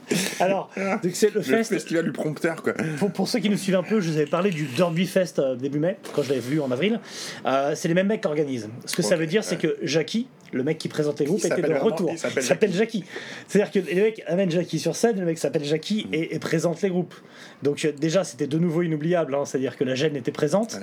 Alors, 0.40 0.70
c'est 1.14 1.30
le 1.34 1.36
Le 1.36 1.42
fest. 1.42 1.72
festival 1.74 2.06
du 2.06 2.12
prompteur, 2.12 2.62
quoi. 2.64 2.74
Pour, 3.00 3.12
pour 3.12 3.28
ceux 3.28 3.40
qui 3.40 3.50
nous 3.50 3.58
suivent 3.58 3.76
un 3.76 3.84
peu, 3.84 4.00
je 4.00 4.10
vous 4.10 4.18
avais 4.18 4.26
parlé 4.26 4.50
du 4.52 4.66
Derby 4.66 5.06
Fest 5.06 5.40
euh, 5.40 5.56
début 5.56 5.80
mai, 5.80 5.98
quand 6.14 6.22
je 6.24 6.30
l'avais 6.30 6.42
vu 6.42 6.60
en 6.62 6.72
avril. 6.72 7.00
Euh, 7.46 7.74
c'est 7.76 7.88
les 7.88 7.94
mêmes 7.94 8.08
mecs 8.08 8.22
qui 8.22 8.28
organisent. 8.28 8.70
Ce 8.86 8.96
que 8.96 9.02
ça 9.02 9.16
veut 9.16 9.28
dire, 9.28 9.44
c'est 9.44 9.58
que 9.58 9.78
Jackie, 9.84 10.28
le 10.54 10.64
mec 10.64 10.78
qui 10.78 10.88
présente 10.88 11.20
les 11.20 11.26
groupes, 11.26 11.42
Il 11.44 11.52
était 11.52 11.62
de 11.62 11.74
retour. 11.74 12.10
il 12.12 12.42
s'appelle 12.42 12.74
Jackie. 12.74 13.04
C'est-à-dire 13.48 13.72
que 13.72 13.80
les 13.80 14.02
mecs 14.02 14.24
amènent 14.28 14.52
Jackie 14.52 14.80
sur 14.80 14.96
scène, 14.96 15.20
le 15.20 15.26
mec 15.26 15.38
s'appelle 15.38 15.66
Jackie 15.66 16.06
Mm. 16.10 16.14
et, 16.14 16.36
et 16.36 16.40
présente 16.40 16.82
les 16.82 16.90
groupes. 16.90 17.16
Donc 17.64 17.84
euh, 17.84 17.92
déjà, 17.92 18.24
c'était 18.24 18.48
de 18.48 18.58
nouveau 18.58 18.82
inoubliable, 18.84 19.36
hein, 19.36 19.44
c'est-à-dire 19.46 19.76
que 19.76 19.84
la 19.84 19.96
gêne 19.96 20.16
était 20.16 20.32
présente. 20.32 20.78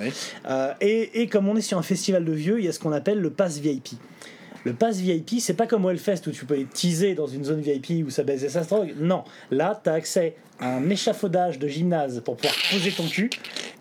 Et, 0.81 1.21
et 1.21 1.27
comme 1.27 1.47
on 1.49 1.55
est 1.55 1.61
sur 1.61 1.77
un 1.77 1.83
festival 1.83 2.23
de 2.25 2.31
vieux, 2.31 2.59
il 2.59 2.65
y 2.65 2.67
a 2.67 2.71
ce 2.71 2.79
qu'on 2.79 2.91
appelle 2.91 3.19
le 3.19 3.29
pass 3.31 3.57
VIP. 3.59 3.89
Le 4.65 4.73
pass 4.73 4.97
VIP, 4.97 5.39
c'est 5.39 5.53
pas 5.53 5.67
comme 5.67 5.85
au 5.85 5.89
Hellfest 5.91 6.21
où 6.27 6.31
tu 6.31 6.43
peux 6.45 6.59
être 6.59 6.71
teaser 6.71 7.13
dans 7.15 7.27
une 7.27 7.45
zone 7.45 7.61
VIP 7.61 8.05
où 8.05 8.09
ça 8.09 8.23
baise 8.23 8.43
et 8.43 8.49
ça 8.49 8.63
se 8.63 8.69
drogue. 8.69 8.93
Non, 8.99 9.23
là, 9.51 9.79
tu 9.81 9.89
as 9.89 9.93
accès 9.93 10.35
à 10.59 10.75
un 10.77 10.89
échafaudage 10.89 11.59
de 11.59 11.67
gymnase 11.67 12.21
pour 12.25 12.35
pouvoir 12.35 12.55
poser 12.71 12.89
ton 12.91 13.03
cul 13.07 13.29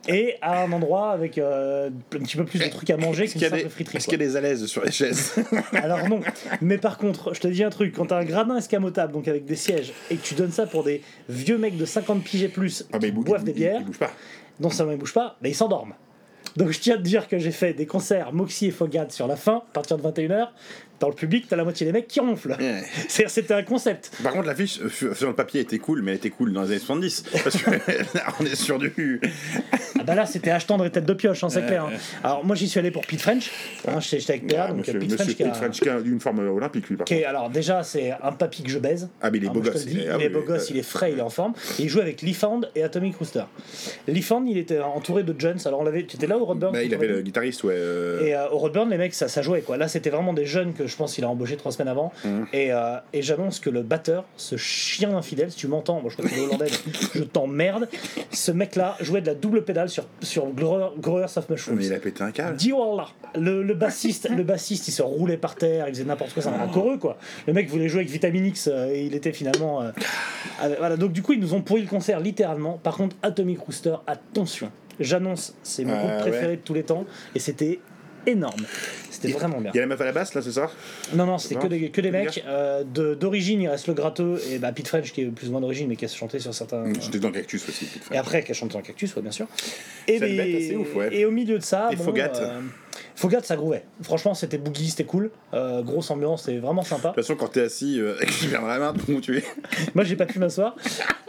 et 0.08 0.34
à 0.42 0.62
un 0.64 0.72
endroit 0.72 1.12
avec 1.12 1.38
euh, 1.38 1.88
un 2.14 2.18
petit 2.18 2.36
peu 2.36 2.44
plus 2.44 2.58
de 2.58 2.68
trucs 2.68 2.90
à 2.90 2.96
manger 2.98 3.24
qu'une 3.24 3.32
qu'il 3.32 3.42
y, 3.42 3.44
a 3.46 3.48
simple 3.50 3.62
des- 3.62 3.68
friterie. 3.70 3.96
est-ce 3.96 4.06
qu'il 4.08 4.20
y 4.20 4.22
a 4.22 4.26
des 4.26 4.36
alaises 4.36 4.66
sur 4.66 4.84
les 4.84 4.90
chaises? 4.92 5.34
Alors 5.72 6.06
non, 6.08 6.20
mais 6.60 6.76
par 6.76 6.98
contre, 6.98 7.32
je 7.32 7.40
te 7.40 7.48
dis 7.48 7.64
un 7.64 7.70
truc, 7.70 7.94
quand 7.94 8.06
t'as 8.06 8.18
un 8.18 8.24
gradin 8.24 8.56
escamotable, 8.58 9.12
donc 9.14 9.26
avec 9.28 9.46
des 9.46 9.56
sièges, 9.56 9.92
et 10.10 10.16
que 10.16 10.22
tu 10.22 10.34
donnes 10.34 10.52
ça 10.52 10.66
pour 10.66 10.84
des 10.84 11.00
vieux 11.30 11.56
mecs 11.56 11.78
de 11.78 11.86
50 11.86 12.22
piges 12.22 12.42
et 12.42 12.48
plus 12.48 12.84
Ah, 12.92 12.98
qui 12.98 13.10
boivent 13.12 13.44
des 13.44 13.52
bières, 13.54 13.78
Ils 13.80 13.86
bougent 13.86 13.98
pas. 13.98 14.10
non 14.60 14.68
seulement 14.68 14.92
ils 14.92 14.98
bougent 14.98 15.14
pas, 15.14 15.38
mais 15.40 15.50
ils 15.50 15.54
s'endorment. 15.54 15.94
Donc 16.56 16.70
je 16.70 16.78
tiens 16.78 16.94
à 16.94 16.98
te 16.98 17.02
dire 17.02 17.28
que 17.28 17.38
j'ai 17.38 17.50
fait 17.50 17.72
des 17.72 17.86
concerts 17.86 18.32
Moxie 18.32 18.66
et 18.66 18.70
Fogad 18.70 19.10
sur 19.10 19.26
la 19.26 19.36
fin, 19.36 19.56
à 19.56 19.72
partir 19.72 19.98
de 19.98 20.02
21h. 20.02 20.48
Dans 21.00 21.08
le 21.08 21.14
public, 21.14 21.46
t'as 21.48 21.56
la 21.56 21.64
moitié 21.64 21.84
des 21.86 21.92
mecs 21.92 22.06
qui 22.08 22.20
ronflent. 22.20 22.56
Ouais. 22.58 22.82
C'était 23.08 23.52
un 23.54 23.62
concept. 23.62 24.12
Par 24.22 24.32
contre, 24.32 24.46
l'affiche 24.46 24.78
euh, 24.80 25.14
sur 25.14 25.28
le 25.28 25.34
papier 25.34 25.60
était 25.60 25.78
cool, 25.78 26.02
mais 26.02 26.12
elle 26.12 26.16
était 26.18 26.30
cool 26.30 26.52
dans 26.52 26.62
les 26.62 26.68
années 26.70 26.78
70. 26.78 27.24
Parce 27.42 27.56
que 27.62 27.70
là, 28.14 28.22
on 28.40 28.44
est 28.46 28.54
sur 28.54 28.78
du. 28.78 29.20
Ah 29.98 30.02
bah 30.04 30.14
là, 30.14 30.26
c'était 30.26 30.50
H 30.50 30.66
tendre 30.66 30.84
et 30.86 30.90
tête 30.90 31.04
de 31.04 31.12
pioche, 31.14 31.42
hein, 31.44 31.48
c'est 31.48 31.66
clair. 31.66 31.84
hein. 31.86 31.90
Alors 32.22 32.44
moi, 32.44 32.54
j'y 32.56 32.68
suis 32.68 32.78
allé 32.78 32.90
pour 32.90 33.04
Pete 33.06 33.20
French. 33.20 33.50
Hein, 33.88 34.00
J'étais 34.00 34.32
avec 34.34 34.46
PA, 34.46 34.64
Ah, 34.64 34.68
donc 34.68 34.78
monsieur 34.78 34.98
Pete 34.98 35.02
monsieur 35.10 35.16
French 35.24 35.36
qui 35.36 35.42
Pete 35.44 35.56
French 35.56 35.80
qui 35.80 35.88
a 35.88 35.98
une 35.98 36.20
forme 36.20 36.38
olympique, 36.48 36.88
lui, 36.88 36.96
par 36.96 37.04
qui 37.06 37.14
est- 37.14 37.24
alors 37.24 37.50
déjà, 37.50 37.82
c'est 37.82 38.12
un 38.22 38.32
papy 38.32 38.62
que 38.62 38.70
je 38.70 38.78
baise. 38.78 39.08
Ah, 39.22 39.30
mais 39.30 39.38
il 39.38 39.44
est 39.44 39.48
beau 39.48 39.60
gosse. 39.60 39.84
il 39.88 39.98
est- 40.00 40.28
beau 40.28 40.42
gosse, 40.42 40.70
il 40.70 40.76
est 40.78 40.82
frais, 40.82 41.12
il 41.12 41.18
est 41.18 41.22
en 41.22 41.30
forme. 41.30 41.54
Et 41.78 41.82
il 41.82 41.88
joue 41.88 42.00
avec 42.00 42.22
Lee 42.22 42.34
Found 42.34 42.68
et 42.74 42.82
Atomic 42.82 43.16
Rooster. 43.16 43.44
Lee 44.08 44.22
Found, 44.22 44.48
il 44.48 44.58
était 44.58 44.80
entouré 44.80 45.22
de 45.22 45.34
Jones. 45.38 45.58
Alors 45.64 45.80
on 45.80 45.84
l'avait, 45.84 46.04
tu 46.04 46.16
étais 46.16 46.26
là 46.26 46.38
au 46.38 46.44
Rodburn 46.44 46.72
bah, 46.72 46.82
il 46.82 46.94
avait 46.94 47.08
le 47.08 47.22
guitariste, 47.22 47.64
ouais. 47.64 47.74
euh, 47.76 48.24
Et 48.24 48.34
euh, 48.34 48.48
au 48.50 48.58
Rodburn, 48.58 48.88
les 48.90 48.98
mecs, 48.98 49.14
ça, 49.14 49.28
ça 49.28 49.42
jouait 49.42 49.62
quoi. 49.62 49.76
Là, 49.76 49.88
c'était 49.88 50.10
vraiment 50.10 50.32
des 50.32 50.46
jeunes 50.46 50.72
que 50.74 50.83
que 50.84 50.90
je 50.90 50.96
pense 50.96 51.14
qu'il 51.14 51.24
a 51.24 51.28
embauché 51.28 51.56
trois 51.56 51.72
semaines 51.72 51.88
avant. 51.88 52.12
Mhm. 52.24 52.46
Et, 52.52 52.72
euh, 52.72 52.96
et 53.12 53.22
j'annonce 53.22 53.58
que 53.60 53.70
le 53.70 53.82
batteur, 53.82 54.24
ce 54.36 54.56
chien 54.56 55.16
infidèle, 55.16 55.50
si 55.50 55.56
tu 55.56 55.66
m'entends, 55.68 56.00
moi 56.00 56.10
je 56.10 56.16
crois 56.16 56.28
que 56.28 56.34
c'est 56.34 56.40
hollandais, 56.42 56.66
mais 56.86 56.92
je 57.14 57.22
t'emmerde. 57.24 57.88
Ce 58.30 58.50
mec-là 58.52 58.96
jouait 59.00 59.20
de 59.20 59.26
la 59.26 59.34
double 59.34 59.64
pédale 59.64 59.88
sur, 59.88 60.04
sur 60.22 60.46
Grower- 60.52 60.92
Growers 60.98 61.26
of 61.36 61.48
Mushrooms. 61.48 61.76
Mais 61.78 61.86
il 61.86 61.92
a 61.94 61.98
pété 61.98 62.22
un 62.22 62.30
câble. 62.30 62.56
Dis 62.56 62.70
voilà. 62.70 63.06
Le, 63.36 63.62
le 63.62 63.74
bassiste, 63.74 64.28
le 64.30 64.42
bassiste, 64.44 64.86
il 64.88 64.92
se 64.92 65.02
roulait 65.02 65.36
par 65.36 65.56
terre, 65.56 65.88
il 65.88 65.94
faisait 65.94 66.04
n'importe 66.04 66.32
quoi, 66.34 66.42
c'est 66.42 66.48
un 66.48 66.56
racoreux 66.56 66.98
quoi. 66.98 67.16
Le 67.46 67.52
mec 67.52 67.68
voulait 67.68 67.88
jouer 67.88 68.00
avec 68.00 68.10
Vitamine 68.10 68.46
X 68.46 68.68
euh, 68.72 68.88
et 68.92 69.04
il 69.06 69.14
était 69.14 69.32
finalement. 69.32 69.82
euh, 69.82 69.90
euh, 70.62 70.74
voilà, 70.78 70.96
donc 70.96 71.12
du 71.12 71.22
coup 71.22 71.32
ils 71.32 71.40
nous 71.40 71.54
ont 71.54 71.62
pourri 71.62 71.82
le 71.82 71.88
concert 71.88 72.20
littéralement. 72.20 72.78
Par 72.82 72.96
contre, 72.96 73.16
Atomic 73.22 73.58
Rooster, 73.60 73.94
attention, 74.06 74.70
j'annonce, 75.00 75.54
c'est 75.62 75.84
mon 75.84 75.94
Ah, 75.94 75.98
groupe 76.06 76.18
préféré 76.20 76.46
ouais. 76.48 76.56
de 76.56 76.60
tous 76.62 76.74
les 76.74 76.82
temps 76.84 77.04
et 77.34 77.38
c'était 77.38 77.80
énorme. 78.26 78.64
C'était 79.14 79.32
vraiment 79.32 79.60
bien. 79.60 79.70
Il 79.74 79.76
y 79.76 79.80
a 79.80 79.82
la 79.82 79.86
meuf 79.88 80.00
à 80.00 80.04
la 80.04 80.12
basse 80.12 80.34
là, 80.34 80.42
c'est 80.42 80.52
ça 80.52 80.70
Non, 81.14 81.26
non, 81.26 81.38
c'était 81.38 81.54
que 81.60 81.66
des, 81.66 81.90
que 81.90 82.00
des 82.00 82.10
mecs. 82.10 82.42
Euh, 82.46 82.82
de- 82.84 83.14
D'origine, 83.14 83.60
il 83.62 83.68
reste 83.68 83.86
le 83.86 83.94
gratteux 83.94 84.40
et 84.50 84.58
bah, 84.58 84.72
Pete 84.72 84.88
French 84.88 85.12
qui 85.12 85.22
est 85.22 85.26
plus 85.26 85.48
ou 85.48 85.52
moins 85.52 85.60
d'origine 85.60 85.88
mais 85.88 85.96
qui 85.96 86.04
a 86.04 86.08
chanté 86.08 86.38
sur 86.38 86.52
certains. 86.54 86.84
J'étais 87.00 87.18
dans 87.20 87.30
Cactus 87.32 87.68
aussi. 87.68 87.84
Pete 87.86 87.96
Et 87.96 88.04
French. 88.06 88.18
après, 88.18 88.44
qui 88.44 88.50
a 88.50 88.54
chanté 88.54 88.76
en 88.76 88.82
cactus, 88.82 89.14
ouais, 89.16 89.22
bien 89.22 89.30
sûr. 89.30 89.46
Et, 90.08 90.18
Ça 90.18 90.26
le 90.26 90.32
les- 90.32 90.36
bête 90.36 90.62
assez 90.62 90.76
ouf, 90.76 90.94
ouais. 90.96 91.14
et 91.16 91.24
au 91.24 91.30
milieu 91.30 91.58
de 91.58 91.62
ça, 91.64 91.88
Et 91.92 91.96
Fogat. 91.96 92.32
Fogat, 93.16 93.42
ça 93.42 93.56
grouvait. 93.56 93.84
Franchement, 94.02 94.34
c'était 94.34 94.58
boogie, 94.58 94.90
c'était 94.90 95.04
cool. 95.04 95.30
Euh, 95.52 95.82
grosse 95.82 96.10
ambiance, 96.10 96.44
c'était 96.44 96.58
vraiment 96.58 96.82
sympa. 96.82 97.10
De 97.10 97.14
toute 97.14 97.24
façon, 97.24 97.36
quand 97.36 97.48
t'es 97.48 97.62
assis 97.62 98.00
euh, 98.00 98.16
dans 98.52 98.66
la 98.66 98.78
main, 98.78 98.94
où 99.08 99.20
tu 99.20 99.38
es. 99.38 99.44
Moi, 99.94 100.04
j'ai 100.04 100.16
pas 100.16 100.26
pu 100.26 100.38
m'asseoir. 100.38 100.76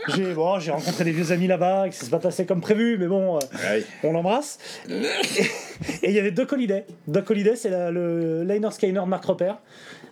J'ai 0.10 0.34
bon, 0.34 0.60
j'ai 0.60 0.72
rencontré 0.72 1.04
des 1.04 1.12
vieux 1.12 1.32
amis 1.32 1.48
là-bas, 1.48 1.90
qui 1.90 1.98
s'est 1.98 2.10
pas 2.10 2.20
passé 2.20 2.46
comme 2.46 2.62
prévu, 2.62 2.98
mais 2.98 3.08
bon, 3.08 3.38
euh, 3.38 3.82
on 4.04 4.12
l'embrasse. 4.12 4.60
Et 4.90 6.10
il 6.10 6.12
y 6.12 6.20
avait 6.20 6.32
Doc 6.32 6.52
Holliday. 6.54 6.86
Doc 7.08 7.30
Holliday, 7.30 7.56
c'est 7.56 7.70
le 7.70 8.44
Liner 8.44 8.70
de 8.82 9.00
Mark 9.08 9.26
Roper. 9.26 9.54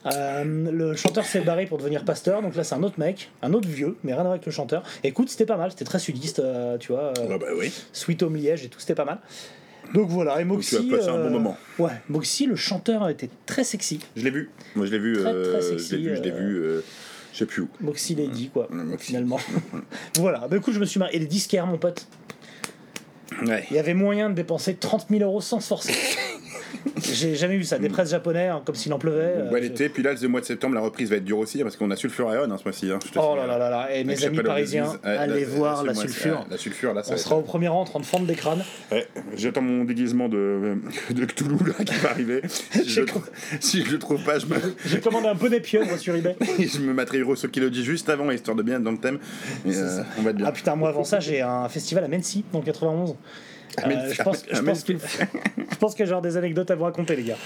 Euh, 0.05 0.43
le 0.43 0.95
chanteur 0.95 1.25
s'est 1.25 1.41
barré 1.41 1.65
pour 1.65 1.77
devenir 1.77 2.03
pasteur, 2.03 2.41
donc 2.41 2.55
là 2.55 2.63
c'est 2.63 2.75
un 2.75 2.83
autre 2.83 3.00
mec, 3.00 3.31
un 3.41 3.53
autre 3.53 3.67
vieux, 3.67 3.98
mais 4.03 4.12
rien 4.12 4.22
à 4.22 4.24
voir 4.24 4.33
avec 4.33 4.45
le 4.45 4.51
chanteur. 4.51 4.83
Écoute, 5.03 5.29
c'était 5.29 5.45
pas 5.45 5.57
mal, 5.57 5.72
c'était 5.72 5.86
très 5.86 6.00
sudiste, 6.00 6.39
euh, 6.39 6.77
tu 6.77 6.91
vois. 6.91 7.13
Ah 7.17 7.38
bah 7.38 7.48
oui. 7.57 7.72
Sweet 7.93 8.22
Home 8.24 8.36
Liège 8.36 8.65
et 8.65 8.69
tout, 8.69 8.79
c'était 8.79 8.95
pas 8.95 9.05
mal. 9.05 9.19
Donc 9.93 10.09
voilà, 10.09 10.41
et 10.41 10.45
Moxie. 10.45 10.88
tu 10.88 10.93
as 10.93 10.97
passé 10.97 11.09
un 11.09 11.23
bon 11.23 11.29
moment. 11.29 11.57
Ouais, 11.79 11.91
Moxie, 12.09 12.45
le 12.47 12.55
chanteur, 12.55 13.07
était 13.09 13.29
très 13.45 13.63
sexy. 13.63 14.00
Je 14.15 14.23
l'ai 14.23 14.31
vu. 14.31 14.50
Moi, 14.75 14.85
je 14.88 14.91
l'ai 14.91 15.00
vu. 15.00 15.13
Très, 15.13 15.23
très 15.23 15.31
euh, 15.33 15.62
sexy, 15.62 15.88
je 15.89 15.95
l'ai 15.95 16.01
vu. 16.09 16.15
Je 16.17 16.21
l'ai 16.21 16.31
euh, 16.31 16.38
vu. 16.39 16.55
euh, 16.63 16.81
je 17.31 17.38
sais 17.39 17.45
plus 17.45 17.62
où. 17.63 17.69
Moxie 17.81 18.15
Lady, 18.15 18.50
quoi, 18.51 18.67
Moxie. 18.71 19.07
finalement. 19.07 19.39
voilà, 20.15 20.47
bah 20.47 20.57
écoute, 20.57 20.73
je 20.73 20.79
me 20.79 20.85
suis 20.85 21.00
marré. 21.00 21.15
Et 21.15 21.19
les 21.19 21.27
disquaires, 21.27 21.67
mon 21.67 21.77
pote, 21.77 22.07
Ouais. 23.45 23.65
il 23.71 23.75
y 23.75 23.79
avait 23.79 23.93
moyen 23.95 24.29
de 24.29 24.35
dépenser 24.35 24.75
30 24.75 25.07
000 25.09 25.23
euros 25.23 25.41
sans 25.41 25.59
se 25.59 25.67
forcer. 25.67 25.93
J'ai 27.01 27.36
jamais 27.36 27.58
vu 27.58 27.63
ça, 27.63 27.77
des 27.80 27.89
presses 27.89 28.12
japonais, 28.12 28.48
hein, 28.48 28.62
comme 28.65 28.75
s'il 28.75 28.92
en 28.94 29.00
pleuvait. 29.00 29.18
euh, 29.38 29.50
Ouais, 29.51 29.60
je- 29.62 29.68
l'été, 29.68 29.89
puis 29.89 30.03
là, 30.03 30.13
le 30.20 30.27
mois 30.27 30.42
de 30.42 30.46
septembre, 30.46 30.75
la 30.75 30.82
reprise 30.82 31.10
va 31.10 31.18
être 31.18 31.24
dure 31.25 31.38
aussi, 31.39 31.60
hein, 31.60 31.63
parce 31.63 31.75
qu'on 31.75 31.89
a 31.92 31.96
Sulfuréon 31.96 32.44
hein, 32.51 32.58
ce 32.58 32.63
mois-ci. 32.63 32.92
hein, 32.92 33.00
Oh 33.15 33.36
là 33.36 33.46
là 33.48 33.58
là 33.58 33.70
là, 33.70 33.94
et 33.96 34.03
mes 34.03 34.13
Avec 34.13 34.25
amis 34.25 34.42
parisiens, 34.44 34.86
allez 35.03 35.46
voir 35.46 35.84
la 35.84 35.94
sulfure. 35.94 36.46
La 36.50 36.58
sulfure, 36.58 36.94
là, 36.94 37.03
ça 37.03 37.13
On 37.13 37.18
sera 37.18 37.36
être- 37.36 37.39
au 37.42 37.44
premier 37.44 37.68
rang 37.68 37.82
en 37.82 37.86
train 37.86 38.00
de 38.00 38.06
fendre 38.06 38.25
des 38.25 38.36
crânes. 38.36 38.63
Ouais, 38.92 39.08
j'attends 39.36 39.62
mon 39.62 39.84
déguisement 39.84 40.30
de, 40.30 40.77
de 41.12 41.25
Cthulhu 41.25 41.58
là, 41.68 41.84
qui 41.84 41.96
va 41.96 42.10
arriver. 42.12 42.42
Si 42.74 42.89
je, 42.89 43.01
trouve- 43.01 43.30
si 43.60 43.84
je 43.86 43.92
le 43.92 44.00
trouve 44.00 44.24
pas, 44.24 44.39
je 44.39 44.46
me, 44.48 44.56
J'ai 44.86 45.00
commandé 45.00 45.27
un 45.27 45.36
bonnet 45.36 45.60
pieuvre 45.60 45.98
sur 45.98 46.15
eBay. 46.15 46.36
je 46.60 46.80
me 46.80 46.94
mettrai 46.94 47.20
Hiroso 47.20 47.48
Kiloji 47.48 47.84
juste 47.84 48.10
avant, 48.10 48.30
histoire 48.32 48.56
de 48.58 48.63
bien 48.63 48.75
être 48.77 48.84
dans 48.84 48.92
le 48.92 48.98
thème. 48.98 49.20
Euh, 49.68 50.03
on 50.18 50.22
va 50.22 50.30
être 50.32 50.38
bien. 50.38 50.46
Ah 50.48 50.51
putain, 50.51 50.75
moi 50.75 50.89
avant 50.89 51.03
ça, 51.03 51.20
j'ai 51.20 51.42
un 51.42 51.68
festival 51.70 52.03
à 52.03 52.08
Mency, 52.08 52.44
dans 52.51 52.60
le 52.60 52.65
91. 52.65 53.15
Euh, 53.84 53.88
Men- 53.88 54.13
je, 54.13 54.22
pense, 54.24 54.44
je, 54.51 54.58
à 54.60 54.63
pense 54.63 54.84
que, 54.84 54.94
je 54.98 55.75
pense 55.77 55.96
que 55.96 56.06
j'ai 56.06 56.22
des 56.22 56.38
anecdotes 56.38 56.70
à 56.72 56.75
vous 56.75 56.84
raconter, 56.84 57.15
les 57.15 57.24
gars. 57.24 57.38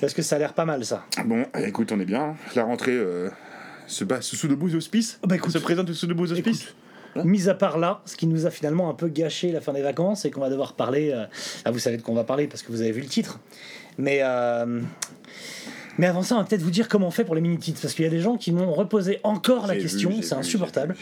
Parce 0.00 0.14
que 0.14 0.22
ça 0.22 0.36
a 0.36 0.38
l'air 0.38 0.52
pas 0.52 0.64
mal, 0.64 0.84
ça. 0.84 1.04
Bon, 1.24 1.44
écoute, 1.58 1.90
on 1.92 2.00
est 2.00 2.04
bien. 2.04 2.36
La 2.54 2.64
rentrée 2.64 2.92
euh, 2.92 3.28
se 3.86 4.04
passe 4.04 4.26
sous 4.26 4.48
de 4.48 4.54
beaux 4.54 4.72
auspices. 4.74 5.18
Bah, 5.26 5.36
écoute. 5.36 5.52
se 5.52 5.58
présente 5.58 5.92
sous 5.92 6.06
de 6.06 6.14
beaux 6.14 6.26
auspices. 6.30 6.74
Mis 7.24 7.48
à 7.48 7.54
part 7.54 7.78
là, 7.78 8.00
ce 8.06 8.16
qui 8.16 8.26
nous 8.26 8.44
a 8.46 8.50
finalement 8.50 8.90
un 8.90 8.94
peu 8.94 9.08
gâché 9.08 9.52
la 9.52 9.60
fin 9.60 9.72
des 9.72 9.82
vacances, 9.82 10.22
c'est 10.22 10.30
qu'on 10.30 10.40
va 10.40 10.50
devoir 10.50 10.72
parler. 10.72 11.10
euh, 11.12 11.26
ah, 11.64 11.70
vous 11.70 11.78
savez 11.78 11.96
de 11.96 12.02
quoi 12.02 12.12
on 12.12 12.16
va 12.16 12.24
parler 12.24 12.48
parce 12.48 12.62
que 12.62 12.72
vous 12.72 12.80
avez 12.80 12.92
vu 12.92 13.00
le 13.02 13.06
titre. 13.08 13.38
Mais. 13.98 14.18
euh, 14.22 14.80
mais 15.98 16.06
avant 16.06 16.22
ça, 16.22 16.34
on 16.34 16.38
va 16.38 16.44
peut-être 16.44 16.62
vous 16.62 16.70
dire 16.70 16.88
comment 16.88 17.08
on 17.08 17.10
fait 17.10 17.24
pour 17.24 17.34
les 17.34 17.40
mini-titres, 17.40 17.80
parce 17.80 17.94
qu'il 17.94 18.04
y 18.04 18.08
a 18.08 18.10
des 18.10 18.20
gens 18.20 18.36
qui 18.36 18.52
m'ont 18.52 18.72
reposé 18.72 19.20
encore 19.22 19.66
la 19.66 19.76
question, 19.76 20.10
c'est 20.22 20.34
insupportable. 20.34 20.96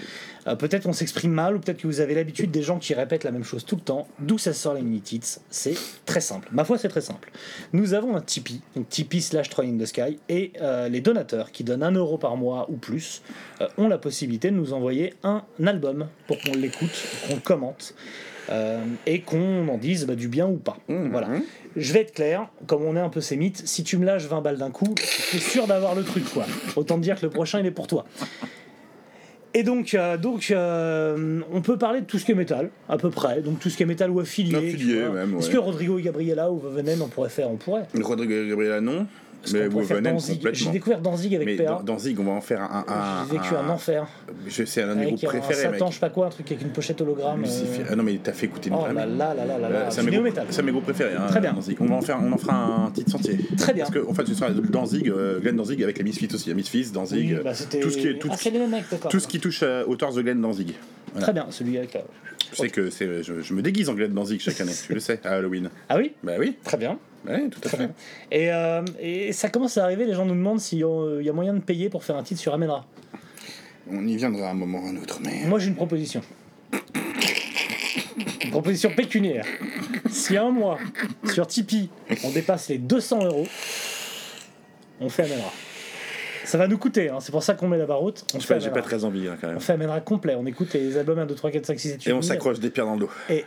Euh, 0.47 0.57
peut-être 0.57 0.87
on 0.87 0.93
s'exprime 0.93 1.33
mal, 1.33 1.57
ou 1.57 1.61
peut-être 1.61 1.79
que 1.79 1.87
vous 1.87 2.01
avez 2.01 2.15
l'habitude 2.15 2.51
des 2.51 2.63
gens 2.63 2.79
qui 2.79 2.95
répètent 2.95 3.25
la 3.25 3.31
même 3.31 3.45
chose 3.45 3.65
tout 3.65 3.77
le 3.77 3.83
temps. 3.83 4.09
D'où 4.19 4.39
ça 4.39 4.53
sort 4.53 4.75
les 4.75 4.83
mini-titres? 4.83 5.41
C'est 5.51 5.75
très 6.05 6.21
simple. 6.21 6.49
Ma 6.53 6.65
foi, 6.65 6.79
c'est 6.79 6.89
très 6.89 7.01
simple. 7.01 7.31
Nous 7.73 7.95
avons 7.95 8.17
un 8.17 8.21
Tipeee, 8.21 8.61
donc 8.77 8.89
Tipeee 8.89 9.23
slash 9.23 9.49
Troy 9.51 9.65
in 9.65 9.79
the 9.79 9.87
Sky, 9.87 10.19
et 10.29 10.53
euh, 10.61 10.89
les 10.89 11.01
donateurs 11.01 11.53
qui 11.53 11.65
donnent 11.65 11.83
1 11.83 11.93
euro 11.93 12.19
par 12.19 12.37
mois 12.37 12.67
ou 12.71 12.77
plus 12.77 13.23
euh, 13.61 13.69
ont 13.79 13.89
la 13.89 13.99
possibilité 13.99 14.51
de 14.51 14.57
nous 14.57 14.73
envoyer 14.73 15.15
un 15.23 15.43
album 15.65 16.09
pour 16.27 16.39
qu'on 16.41 16.53
l'écoute, 16.53 16.91
qu'on 17.27 17.35
le 17.35 17.41
commente. 17.41 17.95
Euh, 18.51 18.83
et 19.07 19.21
qu'on 19.21 19.69
en 19.69 19.79
dise 19.79 20.07
bah, 20.07 20.15
du 20.15 20.29
bien 20.29 20.47
ou 20.47 20.57
pas. 20.57 20.79
Voilà. 20.89 21.29
Je 21.77 21.93
vais 21.93 22.01
être 22.01 22.13
clair, 22.13 22.49
comme 22.67 22.83
on 22.85 22.97
est 22.97 23.01
un 23.01 23.09
peu 23.09 23.21
sémite, 23.21 23.67
si 23.67 23.85
tu 23.85 23.97
me 23.97 24.05
lâches 24.05 24.27
20 24.27 24.41
balles 24.41 24.59
d'un 24.59 24.71
coup, 24.71 24.95
tu 25.31 25.37
es 25.37 25.41
sûr 25.41 25.67
d'avoir 25.67 25.95
le 25.95 26.03
truc, 26.03 26.25
quoi. 26.33 26.45
Autant 26.77 26.97
te 26.97 27.03
dire 27.03 27.19
que 27.19 27.27
le 27.27 27.31
prochain, 27.31 27.61
il 27.61 27.67
est 27.67 27.71
pour 27.71 27.87
toi. 27.87 28.05
Et 29.55 29.63
donc, 29.63 29.95
euh, 29.95 30.17
donc 30.17 30.51
euh, 30.51 31.41
on 31.53 31.61
peut 31.61 31.77
parler 31.77 32.01
de 32.01 32.07
tout 32.07 32.19
ce 32.19 32.25
qui 32.25 32.33
est 32.33 32.37
métal, 32.37 32.71
à 32.89 32.97
peu 32.97 33.11
près. 33.11 33.43
Donc 33.43 33.61
tout 33.61 33.69
ce 33.69 33.77
qui 33.77 33.83
est 33.83 33.87
métal 33.87 34.11
ou 34.11 34.21
affilié. 34.21 34.57
Affilié, 34.57 35.09
même, 35.09 35.37
Est-ce 35.39 35.51
que 35.51 35.59
Rodrigo 35.59 35.99
et 35.99 36.03
Gabriela 36.03 36.51
ou 36.51 36.59
Vevenen, 36.59 37.03
on 37.03 37.09
pourrait 37.09 37.29
faire? 37.29 37.51
On 37.51 37.57
pourrait. 37.57 37.87
Rodrigo 38.01 38.33
Gabriela, 38.49 38.81
non. 38.81 39.07
Mais 39.53 39.67
Wolvenen, 39.69 40.13
Danzig 40.15 40.41
J'ai 40.53 40.71
découvert 40.71 41.01
Danzig 41.01 41.35
avec 41.35 41.47
Mais 41.47 41.57
PA. 41.57 41.65
dans, 41.65 41.83
dans 41.83 41.99
Zig, 41.99 42.19
on 42.21 42.25
va 42.25 42.33
en 42.33 42.41
faire 42.41 42.61
un. 42.63 42.85
un, 42.87 43.27
J'ai 43.31 43.39
vécu 43.39 43.55
un, 43.55 43.69
enfer. 43.69 44.07
Je 44.47 44.65
sais, 44.65 44.83
un 44.83 44.95
de 44.95 45.01
mes 45.01 45.07
groupes 45.07 45.25
un 45.25 45.29
préférés, 45.29 45.55
Satan, 45.63 45.85
mec. 45.87 45.89
je 45.89 45.95
sais 45.95 46.01
pas 46.01 46.11
quoi, 46.11 46.27
un 46.27 46.31
truc 46.31 46.47
avec 46.53 46.63
une 46.63 46.71
pochette 46.71 47.01
hologramme. 47.01 47.45
Euh, 47.45 47.85
Ah 47.91 47.97
non, 47.97 48.03
mais 48.05 48.19
t'as 48.23 48.33
fait 48.33 48.47
écouter 48.47 48.69
une 48.71 48.77
Oh 48.77 48.87
là 48.87 49.05
là 49.07 49.35
là 49.35 49.45
là 49.45 49.59
là 49.59 49.67
Euh, 49.69 49.71
là. 49.85 49.91
c'est 49.91 50.01
un 50.01 50.05
mes 50.05 50.11
groupes- 50.17 50.29
c'est 50.51 50.59
un 50.59 50.63
de 50.63 50.67
mes 50.67 50.73
groupes 50.73 50.85
préférés. 50.85 51.15
hein, 51.15 51.27
Très 51.29 51.41
bien. 51.41 51.53
Danzig. 51.53 51.77
On, 51.81 51.87
va 51.87 51.95
en 51.97 52.03
faire, 52.03 52.21
on 52.23 52.33
en 52.33 52.39
fera 52.39 52.55
un 52.87 52.91
titre 52.93 53.11
sentier. 53.11 53.39
Très 53.59 53.73
bien. 53.75 53.85
Parce 53.85 53.95
que, 53.97 54.07
en 54.09 54.15
fait, 54.15 54.27
ce 54.27 54.35
sera 54.35 54.51
Danzig, 54.51 55.09
euh, 55.09 55.41
Glenn 55.41 55.57
Danzig 55.57 55.83
avec 55.83 55.99
les 55.99 56.05
Misfits 56.05 56.29
aussi. 56.35 56.49
Les 56.49 56.55
Misfits, 56.55 56.91
Danzig. 56.93 57.35
Oui, 57.37 57.41
bah, 57.43 57.53
tout 57.81 57.91
ce 57.91 57.97
qui 57.99 58.09
est. 58.09 58.19
Tout, 58.19 58.29
Ah, 58.31 58.37
ce 58.37 59.27
qui 59.29 59.41
touche 59.41 59.61
euh, 59.63 59.85
au 59.87 59.97
torse 59.97 60.15
de 60.15 60.23
Glenn 60.23 60.41
Danzig. 60.41 60.75
Voilà. 61.13 61.25
Très 61.27 61.33
bien, 61.33 61.47
celui 61.51 61.79
avec. 61.79 61.91
Tu 62.39 62.57
sais 62.57 62.69
que 62.69 62.91
je, 62.91 63.41
je 63.43 63.55
me 63.55 63.63
déguise 63.63 63.89
en 63.89 63.95
Glenn 63.95 64.13
Danzig 64.13 64.41
chaque 64.41 64.61
année, 64.61 64.73
tu 64.87 64.93
le 64.95 65.01
sais, 65.01 65.21
à 65.25 65.31
Halloween. 65.37 65.71
Ah 65.89 65.97
oui 65.99 66.13
Bah 66.23 66.33
oui, 66.39 66.57
Très 66.65 66.77
bien. 66.77 66.99
Ouais, 67.27 67.49
tout 67.49 67.61
à 67.65 67.69
fait. 67.69 67.89
Et, 68.31 68.53
euh, 68.53 68.83
et 69.01 69.33
ça 69.33 69.49
commence 69.49 69.77
à 69.79 69.85
arriver, 69.85 70.05
les 70.05 70.15
gens 70.15 70.25
nous 70.25 70.35
demandent 70.35 70.61
s'il 70.61 70.79
y 70.79 70.85
a 70.85 71.19
il 71.21 71.27
y 71.27 71.29
a 71.29 71.33
moyen 71.33 71.55
de 71.55 71.61
payer 71.61 71.89
pour 71.89 72.05
faire 72.05 72.17
un 72.17 72.23
titre 72.23 72.41
sur 72.41 72.53
Amenra. 72.55 72.85
On 73.91 74.07
y 74.07 74.17
viendra 74.17 74.51
un 74.51 74.55
moment 74.55 74.81
ou 74.83 74.87
un 74.89 74.97
autre, 74.97 75.19
mais. 75.23 75.45
Moi 75.47 75.59
j'ai 75.59 75.69
une 75.69 75.75
proposition. 75.77 76.21
Une 78.45 78.51
proposition 78.51 78.91
pécuniaire. 78.95 79.45
Si 80.11 80.37
un 80.37 80.51
mois, 80.51 80.79
sur 81.33 81.47
Tipeee, 81.47 81.89
on 82.25 82.31
dépasse 82.31 82.69
les 82.69 82.79
200 82.79 83.25
euros, 83.25 83.47
on 85.01 85.09
fait 85.09 85.25
Amenra. 85.25 85.53
Ça 86.45 86.59
va 86.59 86.67
nous 86.67 86.77
coûter, 86.77 87.09
hein, 87.09 87.19
c'est 87.21 87.31
pour 87.33 87.43
ça 87.43 87.55
qu'on 87.55 87.69
met 87.69 87.79
la 87.79 87.87
barre 87.87 88.03
haute. 88.03 88.25
On 88.35 88.39
Je 88.39 88.43
sais 88.43 88.49
fait 88.49 88.55
pas, 88.55 88.61
j'ai 88.61 88.71
pas 88.71 88.83
très 88.83 89.05
envie 89.05 89.29
hein, 89.29 89.37
quand 89.41 89.47
même. 89.47 89.57
On 89.57 89.61
fait 89.61 89.73
Amenra 89.75 90.01
complet, 90.01 90.35
on 90.35 90.45
écoute 90.45 90.73
les 90.75 90.97
albums 90.99 91.19
1, 91.21 91.27
2, 91.27 91.35
3, 91.35 91.51
4, 91.51 91.67
5, 91.67 91.81
6, 91.81 91.89
7, 91.93 92.05
8, 92.05 92.11
Et 92.11 92.13
on 92.13 92.17
9. 92.17 92.25
s'accroche 92.25 92.59
des 92.61 92.71
pierres 92.71 92.87
dans 92.87 92.95
le 92.95 93.01
dos. 93.01 93.11
Et 93.31 93.45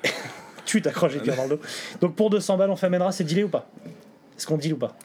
tu 0.65 0.81
t'accroches 0.81 1.15
dans 1.17 1.43
le 1.43 1.49
dos. 1.49 1.61
Donc 2.01 2.15
pour 2.15 2.29
200 2.29 2.57
balles, 2.57 2.69
on 2.69 2.75
fait 2.75 2.87
Amenra, 2.87 3.11
c'est 3.11 3.23
dealé 3.23 3.43
ou 3.43 3.49
pas? 3.49 3.69
Est-ce 4.37 4.45
qu'on 4.45 4.57
deal 4.57 4.73
ou 4.73 4.77
pas? 4.77 4.95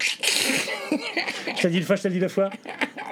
Je 1.56 1.62
t'ai 1.62 1.68
dit 1.68 1.78
une 1.78 1.84
fois, 1.84 1.96
je 1.96 2.02
t'ai 2.02 2.10
dit 2.10 2.18
deux 2.18 2.28
fois. 2.28 2.50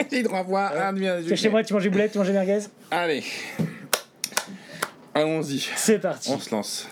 Un 0.00 0.04
Tu 0.04 1.32
es 1.32 1.36
chez 1.36 1.48
moi, 1.48 1.62
tu 1.62 1.74
manges 1.74 1.82
des 1.82 1.90
boulettes, 1.90 2.12
tu 2.12 2.18
manges 2.18 2.28
des 2.28 2.32
merguez? 2.32 2.60
Allez. 2.90 3.22
Allons-y. 5.14 5.68
C'est 5.76 5.98
parti. 5.98 6.30
On 6.32 6.38
se 6.38 6.50
lance. 6.50 6.88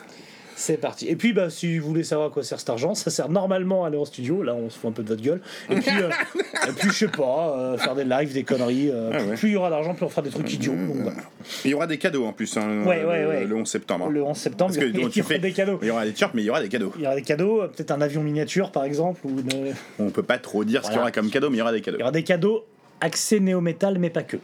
C'est 0.58 0.78
parti. 0.78 1.06
Et 1.06 1.16
puis, 1.16 1.34
bah, 1.34 1.50
si 1.50 1.78
vous 1.78 1.86
voulez 1.88 2.02
savoir 2.02 2.28
à 2.28 2.30
quoi 2.30 2.42
sert 2.42 2.58
cet 2.58 2.70
argent, 2.70 2.94
ça 2.94 3.10
sert 3.10 3.28
normalement 3.28 3.84
à 3.84 3.88
aller 3.88 3.98
en 3.98 4.06
studio. 4.06 4.42
Là, 4.42 4.54
on 4.54 4.70
se 4.70 4.78
fout 4.78 4.88
un 4.88 4.92
peu 4.92 5.02
de 5.02 5.08
votre 5.08 5.20
gueule. 5.22 5.42
Et 5.68 5.74
puis, 5.76 5.90
euh, 6.00 6.08
et 6.68 6.72
puis 6.72 6.88
je 6.88 6.94
sais 6.94 7.08
pas, 7.08 7.54
euh, 7.58 7.76
faire 7.76 7.94
des 7.94 8.04
lives, 8.04 8.32
des 8.32 8.42
conneries. 8.42 8.90
euh, 8.90 9.10
Ah 9.12 9.22
ouais. 9.22 9.34
Plus 9.36 9.50
il 9.50 9.52
y 9.52 9.56
aura 9.56 9.68
d'argent, 9.68 9.94
plus 9.94 10.06
on 10.06 10.08
fera 10.08 10.22
des 10.22 10.30
trucs 10.30 10.50
idiots. 10.54 10.72
Donc, 10.72 10.96
voilà. 11.02 11.18
Il 11.66 11.70
y 11.72 11.74
aura 11.74 11.86
des 11.86 11.98
cadeaux 11.98 12.24
en 12.24 12.32
plus 12.32 12.56
hein, 12.56 12.84
Ouais, 12.86 13.04
ouais, 13.04 13.22
le, 13.22 13.28
ouais. 13.28 13.44
le 13.44 13.54
11 13.54 13.68
septembre. 13.68 14.08
Le 14.08 14.22
11 14.22 14.34
septembre, 14.34 14.70
Parce 14.72 14.78
que 14.82 14.88
il 14.90 14.98
y 14.98 15.02
donc, 15.02 15.12
aura 15.14 15.28
fais 15.28 15.38
des 15.38 15.52
cadeaux. 15.52 15.78
Il 15.82 15.88
y 15.88 15.90
aura 15.90 16.04
des 16.06 16.12
t-shirts, 16.12 16.32
mais 16.32 16.40
il 16.42 16.46
y 16.46 16.50
aura 16.50 16.62
des 16.62 16.68
cadeaux. 16.70 16.92
Il 16.96 17.02
y 17.02 17.06
aura 17.06 17.16
des 17.16 17.22
cadeaux, 17.22 17.60
euh, 17.62 17.68
peut-être 17.68 17.90
un 17.90 18.00
avion 18.00 18.22
miniature 18.22 18.72
par 18.72 18.84
exemple. 18.84 19.20
Ou 19.26 19.38
une- 19.40 19.74
On 19.98 20.08
peut 20.08 20.22
pas 20.22 20.38
trop 20.38 20.64
dire 20.64 20.82
ce 20.84 20.88
qu'il 20.88 20.96
y 20.96 21.00
aura 21.00 21.12
comme 21.12 21.28
cadeau, 21.28 21.50
mais 21.50 21.56
il 21.56 21.60
y 21.60 21.62
aura 21.62 21.72
des 21.72 21.82
cadeaux. 21.82 21.98
Il 21.98 22.00
y 22.00 22.02
aura 22.02 22.12
des 22.12 22.24
cadeaux 22.24 22.64
axés 23.02 23.40
néo-métal, 23.40 23.98
mais 23.98 24.08
pas 24.08 24.22
que. 24.22 24.38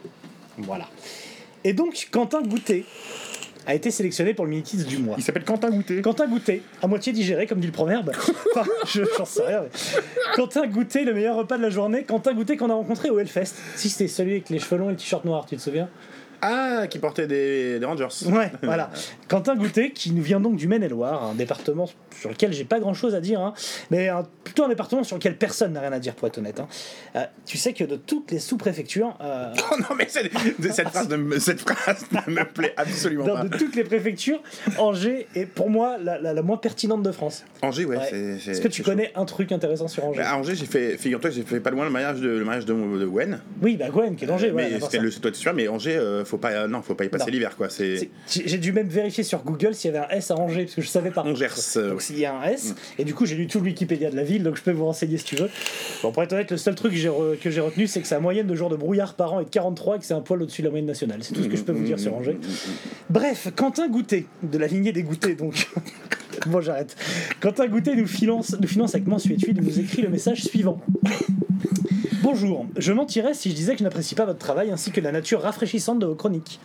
Voilà. 0.59 0.85
Et 1.63 1.73
donc, 1.73 2.09
Quentin 2.11 2.43
Goutet 2.43 2.85
a 3.65 3.73
été 3.73 3.91
sélectionné 3.91 4.33
pour 4.33 4.45
le 4.45 4.51
mini-titre 4.51 4.85
du 4.87 4.97
mois. 4.97 5.15
Il 5.17 5.23
s'appelle 5.23 5.43
Quentin 5.45 5.69
Goutet. 5.69 6.01
Quentin 6.01 6.27
Goutet, 6.27 6.61
à 6.81 6.87
moitié 6.87 7.13
digéré, 7.13 7.47
comme 7.47 7.59
dit 7.59 7.67
le 7.67 7.73
proverbe. 7.73 8.11
Enfin, 8.55 8.69
je 8.87 9.01
j'en 9.17 9.25
sais 9.25 9.43
rien. 9.43 9.61
mais- 9.63 10.01
Quentin 10.35 10.67
Goutet, 10.67 11.03
le 11.05 11.13
meilleur 11.13 11.35
repas 11.37 11.57
de 11.57 11.63
la 11.63 11.69
journée. 11.69 12.03
Quentin 12.03 12.33
Goutet 12.33 12.57
qu'on 12.57 12.69
a 12.69 12.73
rencontré 12.75 13.09
au 13.09 13.17
Hellfest. 13.19 13.55
Si 13.75 13.89
c'était 13.89 14.07
celui 14.07 14.31
avec 14.33 14.49
les 14.49 14.59
cheveux 14.59 14.77
longs 14.77 14.89
et 14.89 14.93
le 14.93 14.97
t-shirt 14.97 15.25
noir, 15.25 15.45
tu 15.47 15.55
te 15.55 15.61
souviens? 15.61 15.89
Ah, 16.45 16.87
qui 16.89 16.99
portait 16.99 17.25
des, 17.25 17.79
des 17.79 17.85
Rangers. 17.85 18.07
Ouais, 18.25 18.51
voilà. 18.63 18.89
Quentin 19.29 19.55
Goutet, 19.55 19.91
qui 19.91 20.11
nous 20.11 20.21
vient 20.21 20.41
donc 20.41 20.57
du 20.57 20.67
Maine-et-Loire, 20.67 21.23
un 21.23 21.35
département 21.35 21.89
sur 22.19 22.29
lequel 22.29 22.51
j'ai 22.51 22.65
pas 22.65 22.79
grand 22.81 22.93
chose 22.93 23.15
à 23.15 23.21
dire, 23.21 23.39
hein, 23.39 23.53
mais 23.91 24.09
un- 24.09 24.25
plutôt 24.43 24.65
un 24.65 24.67
département 24.69 25.03
sur 25.03 25.15
lequel 25.15 25.37
personne 25.37 25.73
n'a 25.73 25.79
rien 25.81 25.93
à 25.93 25.99
dire, 25.99 26.15
pour 26.15 26.27
être 26.27 26.37
honnête. 26.39 26.59
hein. 26.59 26.67
Euh, 27.15 27.23
tu 27.45 27.57
sais 27.57 27.71
que 27.73 27.85
de 27.85 27.95
toutes 27.95 28.31
les 28.31 28.39
sous-préfectures, 28.39 29.17
euh, 29.21 29.53
Oh 29.71 29.75
non, 29.79 29.95
mais 29.97 30.07
cette, 30.09 30.31
cette 30.73 30.89
phrase, 30.89 31.07
ne 31.09 31.15
me- 31.15 31.39
cette 31.39 31.61
phrase 31.61 32.05
ne 32.27 32.33
me 32.33 32.43
plaît 32.43 32.73
absolument 32.77 33.25
pas. 33.25 33.43
de 33.43 33.57
toutes 33.57 33.75
les 33.75 33.83
préfectures, 33.85 34.41
Angers 34.77 35.27
est 35.35 35.45
pour 35.45 35.69
moi 35.69 35.97
la, 36.03 36.19
la- 36.19 36.33
la 36.33 36.41
moins 36.41 36.57
pertinente 36.57 37.03
de 37.03 37.11
France. 37.11 37.45
Angers, 37.61 37.85
ouais. 37.85 37.97
Est-ce 37.97 38.59
que 38.59 38.67
tu 38.67 38.83
chaud. 38.83 38.91
connais 38.91 39.11
un 39.15 39.25
truc 39.25 39.51
intéressant 39.53 39.87
sur 39.87 40.03
Angers? 40.05 40.19
Bah, 40.21 40.31
à 40.31 40.37
Angers, 40.37 40.55
j'ai 40.55 40.65
fait, 40.65 40.97
figure-toi, 40.97 41.29
j'ai 41.29 41.43
fait 41.43 41.59
pas 41.61 41.69
loin 41.71 41.85
le 41.85 41.91
mariage 41.91 42.19
de, 42.19 42.29
le 42.29 42.43
mariage 42.45 42.65
de, 42.65 42.73
de 42.73 43.05
Gwen. 43.05 43.39
Oui, 43.61 43.77
bah 43.77 43.89
Gwen, 43.89 44.15
qui 44.15 44.25
est 44.25 44.27
d'Angers, 44.27 44.51
ouais, 44.51 44.69
mais 44.73 44.79
c'était 44.81 44.99
le, 44.99 45.09
toi, 45.11 45.31
tu 45.31 45.39
sûr, 45.39 45.53
mais 45.53 45.67
Angers, 45.67 45.95
euh, 45.97 46.25
faut 46.33 46.39
pas, 46.39 46.51
euh, 46.51 46.67
non, 46.67 46.81
faut 46.81 46.95
pas 46.95 47.05
y 47.05 47.09
passer 47.09 47.29
l'hiver, 47.29 47.55
quoi. 47.55 47.69
C'est 47.69 48.09
J'ai 48.27 48.57
dû 48.57 48.71
même 48.73 48.87
vérifier 48.87 49.23
sur 49.23 49.43
Google 49.43 49.75
s'il 49.75 49.91
y 49.93 49.95
avait 49.95 50.05
un 50.05 50.17
S 50.17 50.31
à 50.31 50.35
Angers, 50.35 50.63
parce 50.63 50.75
que 50.75 50.81
je 50.81 50.87
savais 50.87 51.11
pas. 51.11 51.21
Angers. 51.21 51.47
euh, 51.77 51.91
Donc 51.91 52.01
s'il 52.01 52.17
y 52.17 52.25
a 52.25 52.33
un 52.35 52.43
S, 52.45 52.73
et 52.97 53.03
du 53.05 53.13
coup 53.13 53.27
j'ai 53.27 53.35
lu 53.35 53.45
tout 53.45 53.59
le 53.59 53.65
Wikipédia 53.65 54.09
de 54.09 54.15
la 54.15 54.23
ville, 54.23 54.41
donc 54.41 54.55
je 54.57 54.63
peux 54.63 54.71
vous 54.71 54.85
renseigner 54.85 55.17
si 55.19 55.25
tu 55.25 55.35
veux. 55.35 55.49
Bon, 56.01 56.11
pour 56.11 56.23
être 56.23 56.33
honnête, 56.33 56.49
le 56.49 56.57
seul 56.57 56.73
truc 56.73 56.91
que 56.93 57.51
j'ai 57.51 57.59
retenu, 57.61 57.85
c'est 57.85 58.01
que 58.01 58.07
sa 58.07 58.19
moyenne 58.19 58.47
de 58.47 58.55
jours 58.55 58.69
de 58.69 58.75
brouillard 58.75 59.13
par 59.13 59.33
an 59.33 59.41
est 59.41 59.45
de 59.45 59.49
43 59.49 59.97
et 59.97 59.99
que 59.99 60.05
c'est 60.05 60.15
un 60.15 60.21
poil 60.21 60.41
au-dessus 60.41 60.63
de 60.63 60.67
la 60.67 60.71
moyenne 60.71 60.87
nationale. 60.87 61.19
C'est 61.21 61.33
tout 61.33 61.43
ce 61.43 61.47
que 61.49 61.55
je 61.57 61.63
peux 61.63 61.71
vous 61.73 61.83
dire 61.83 61.99
sur 61.99 62.15
Angers. 62.15 62.37
Bref, 63.09 63.49
Quentin 63.55 63.87
Goutet, 63.89 64.25
de 64.41 64.57
la 64.57 64.65
lignée 64.67 64.91
des 64.91 65.03
Goûtés, 65.03 65.35
donc. 65.35 65.67
bon, 66.47 66.61
j'arrête. 66.61 66.95
Quentin 67.39 67.67
Goutet 67.67 67.95
nous 67.95 68.07
finance, 68.07 68.55
nous 68.59 68.67
finance 68.67 68.95
avec 68.95 69.07
Mansuétude 69.07 69.57
et 69.57 69.61
nous 69.61 69.79
écrit 69.79 70.01
le 70.01 70.09
message 70.09 70.43
suivant. 70.43 70.79
Bonjour, 72.23 72.65
je 72.77 72.93
mentirais 72.93 73.33
si 73.33 73.49
je 73.49 73.55
disais 73.55 73.73
que 73.73 73.79
je 73.79 73.83
n'apprécie 73.83 74.15
pas 74.15 74.25
votre 74.25 74.39
travail 74.39 74.71
ainsi 74.71 74.91
que 74.91 75.01
la 75.01 75.11
nature 75.11 75.41
rafraîchissante 75.41 75.99
de 75.99 76.05
vos 76.05 76.15
chroniques. 76.15 76.59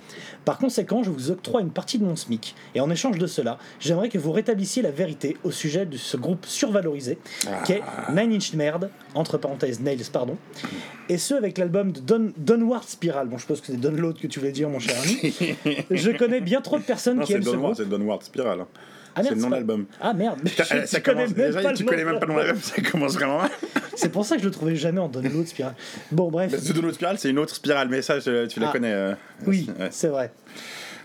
Par 0.45 0.57
conséquent, 0.57 1.03
je 1.03 1.11
vous 1.11 1.33
octroie 1.33 1.61
une 1.61 1.71
partie 1.71 1.99
de 1.99 2.05
mon 2.05 2.15
SMIC, 2.15 2.55
et 2.77 2.81
en 2.81 2.89
échange 2.91 3.19
de 3.19 3.27
cela, 3.27 3.59
j'aimerais 3.81 4.09
que 4.09 4.19
vous 4.19 4.31
rétablissiez 4.31 4.83
la 4.83 4.93
vérité 4.93 5.37
au 5.43 5.51
sujet 5.51 5.85
de 5.85 5.97
ce 5.97 6.17
groupe 6.17 6.47
survalorisé, 6.47 7.19
qui 7.65 7.73
est 7.73 7.83
Nine 8.15 8.35
Inch 8.35 8.55
Merde, 8.55 8.89
entre 9.17 9.37
parenthèses 9.37 9.81
Nails, 9.81 10.05
pardon, 10.13 10.37
et 11.09 11.19
ce 11.19 11.35
avec 11.35 11.59
l'album 11.59 11.91
de 11.91 12.01
Don, 12.01 12.81
Spiral. 12.87 13.29
Bon, 13.29 13.37
je 13.37 13.43
suppose 13.43 13.61
que 13.61 13.67
c'est 13.67 13.81
Download 13.81 14.17
que 14.17 14.29
tu 14.29 14.39
voulais 14.39 14.53
dire, 14.53 14.69
mon 14.69 14.79
cher 14.79 14.97
ami. 15.03 15.35
je 15.91 16.11
connais 16.17 16.41
bien 16.41 16.61
trop 16.61 16.79
de 16.79 16.85
personnes 16.85 17.19
Non, 17.19 17.25
qui 17.25 17.33
c'est 17.33 17.39
aime 17.39 17.45
ce 17.45 17.57
groupe. 17.57 17.75
c'est 17.77 17.89
Downward 17.89 18.23
Spiral. 18.23 18.65
Ah, 19.15 19.23
c'est 19.23 19.31
merde, 19.31 19.37
le 19.37 19.41
nom 19.43 19.49
de 19.49 19.55
l'album. 19.55 19.87
Ah 20.01 20.13
merde, 20.13 20.39
mais 20.43 20.51
Putain, 20.51 20.65
je- 20.65 20.87
ça 20.87 20.97
tu 20.99 21.03
connais 21.03 21.25
commence, 21.25 21.37
même 21.37 21.47
déjà, 21.49 21.63
pas 21.63 21.73
tu 21.75 21.83
le 21.83 21.89
connais 21.89 22.05
nom 22.05 22.11
même 22.13 22.21
pas 22.21 22.27
le 22.27 22.33
nom 22.33 22.39
de 22.39 22.45
l'album, 22.45 22.63
ça 22.63 22.83
commence 22.83 23.15
vraiment 23.15 23.39
mal. 23.39 23.51
C'est 23.97 24.11
pour 24.13 24.25
ça 24.25 24.37
que 24.37 24.43
je 24.43 24.47
le 24.47 24.53
trouvais 24.53 24.77
jamais 24.77 25.01
en 25.01 25.09
Download 25.09 25.47
Spiral. 25.47 25.75
Bon, 26.13 26.31
bref. 26.31 26.53
Que 26.53 26.73
Downward 26.73 26.95
Spiral, 26.95 27.19
c'est 27.19 27.31
une 27.31 27.39
autre 27.41 27.53
spirale, 27.57 27.89
mais 27.91 28.01
ça, 28.01 28.21
je- 28.21 28.47
tu 28.47 28.61
la 28.61 28.69
Ah. 28.69 28.73
connais. 28.73 28.93
euh, 28.93 29.15
Oui, 29.45 29.69
ouais. 29.79 29.89
c'est 29.91 30.07
vrai. 30.09 30.31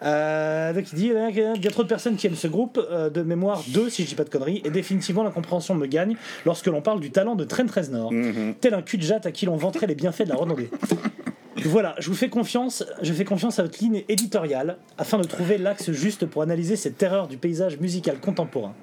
Euh, 0.03 0.73
donc 0.73 0.91
il 0.91 0.95
dit 0.95 1.11
il 1.29 1.63
y 1.63 1.67
a 1.67 1.71
trop 1.71 1.83
de 1.83 1.87
personnes 1.87 2.17
qui 2.17 2.27
aiment 2.27 2.35
ce 2.35 2.47
groupe 2.47 2.77
euh, 2.91 3.09
de 3.09 3.21
mémoire 3.21 3.63
2 3.69 3.89
si 3.89 4.03
je 4.03 4.09
dis 4.09 4.15
pas 4.15 4.25
de 4.25 4.29
conneries 4.29 4.61
et 4.65 4.69
définitivement 4.69 5.23
la 5.23 5.29
compréhension 5.31 5.75
me 5.75 5.85
gagne 5.87 6.17
lorsque 6.45 6.65
l'on 6.67 6.81
parle 6.81 6.99
du 6.99 7.09
talent 7.09 7.35
de 7.35 7.45
Trent 7.45 7.71
Reznor 7.73 8.11
Mhm. 8.11 8.55
tel 8.59 8.73
un 8.73 8.81
cul 8.81 8.97
de 8.97 9.03
jatte 9.03 9.25
à 9.27 9.31
qui 9.31 9.45
l'on 9.45 9.55
vanterait 9.55 9.87
les 9.87 9.95
bienfaits 9.95 10.23
de 10.25 10.29
la 10.29 10.35
renommée 10.35 10.69
voilà 11.65 11.95
je 11.99 12.09
vous 12.09 12.15
fais 12.15 12.29
confiance 12.29 12.83
je 13.01 13.13
fais 13.13 13.25
confiance 13.25 13.59
à 13.59 13.63
votre 13.63 13.79
ligne 13.79 14.03
éditoriale 14.09 14.77
afin 14.97 15.17
de 15.19 15.23
trouver 15.23 15.57
l'axe 15.57 15.91
juste 15.91 16.25
pour 16.25 16.41
analyser 16.41 16.75
cette 16.75 16.97
terreur 16.97 17.27
du 17.27 17.37
paysage 17.37 17.79
musical 17.79 18.19
contemporain. 18.19 18.73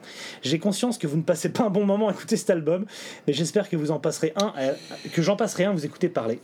J'ai 0.43 0.59
conscience 0.59 0.97
que 0.99 1.07
vous 1.07 1.17
ne 1.17 1.23
passez 1.23 1.49
pas 1.51 1.65
un 1.65 1.71
bon 1.71 1.85
moment 1.85 2.09
à 2.09 2.13
écouter 2.13 2.37
cet 2.37 2.51
album 2.51 2.87
mais 3.27 3.33
j'espère 3.33 3.69
que 3.69 3.77
vous 3.77 3.91
en 3.91 3.99
passerez 3.99 4.33
un 4.37 4.53
à- 4.57 5.09
que 5.13 5.21
j'en 5.23 5.37
passerai 5.37 5.65
un 5.65 5.71
à 5.71 5.73
vous 5.73 5.85
écouter 5.85 6.09
parler 6.09 6.41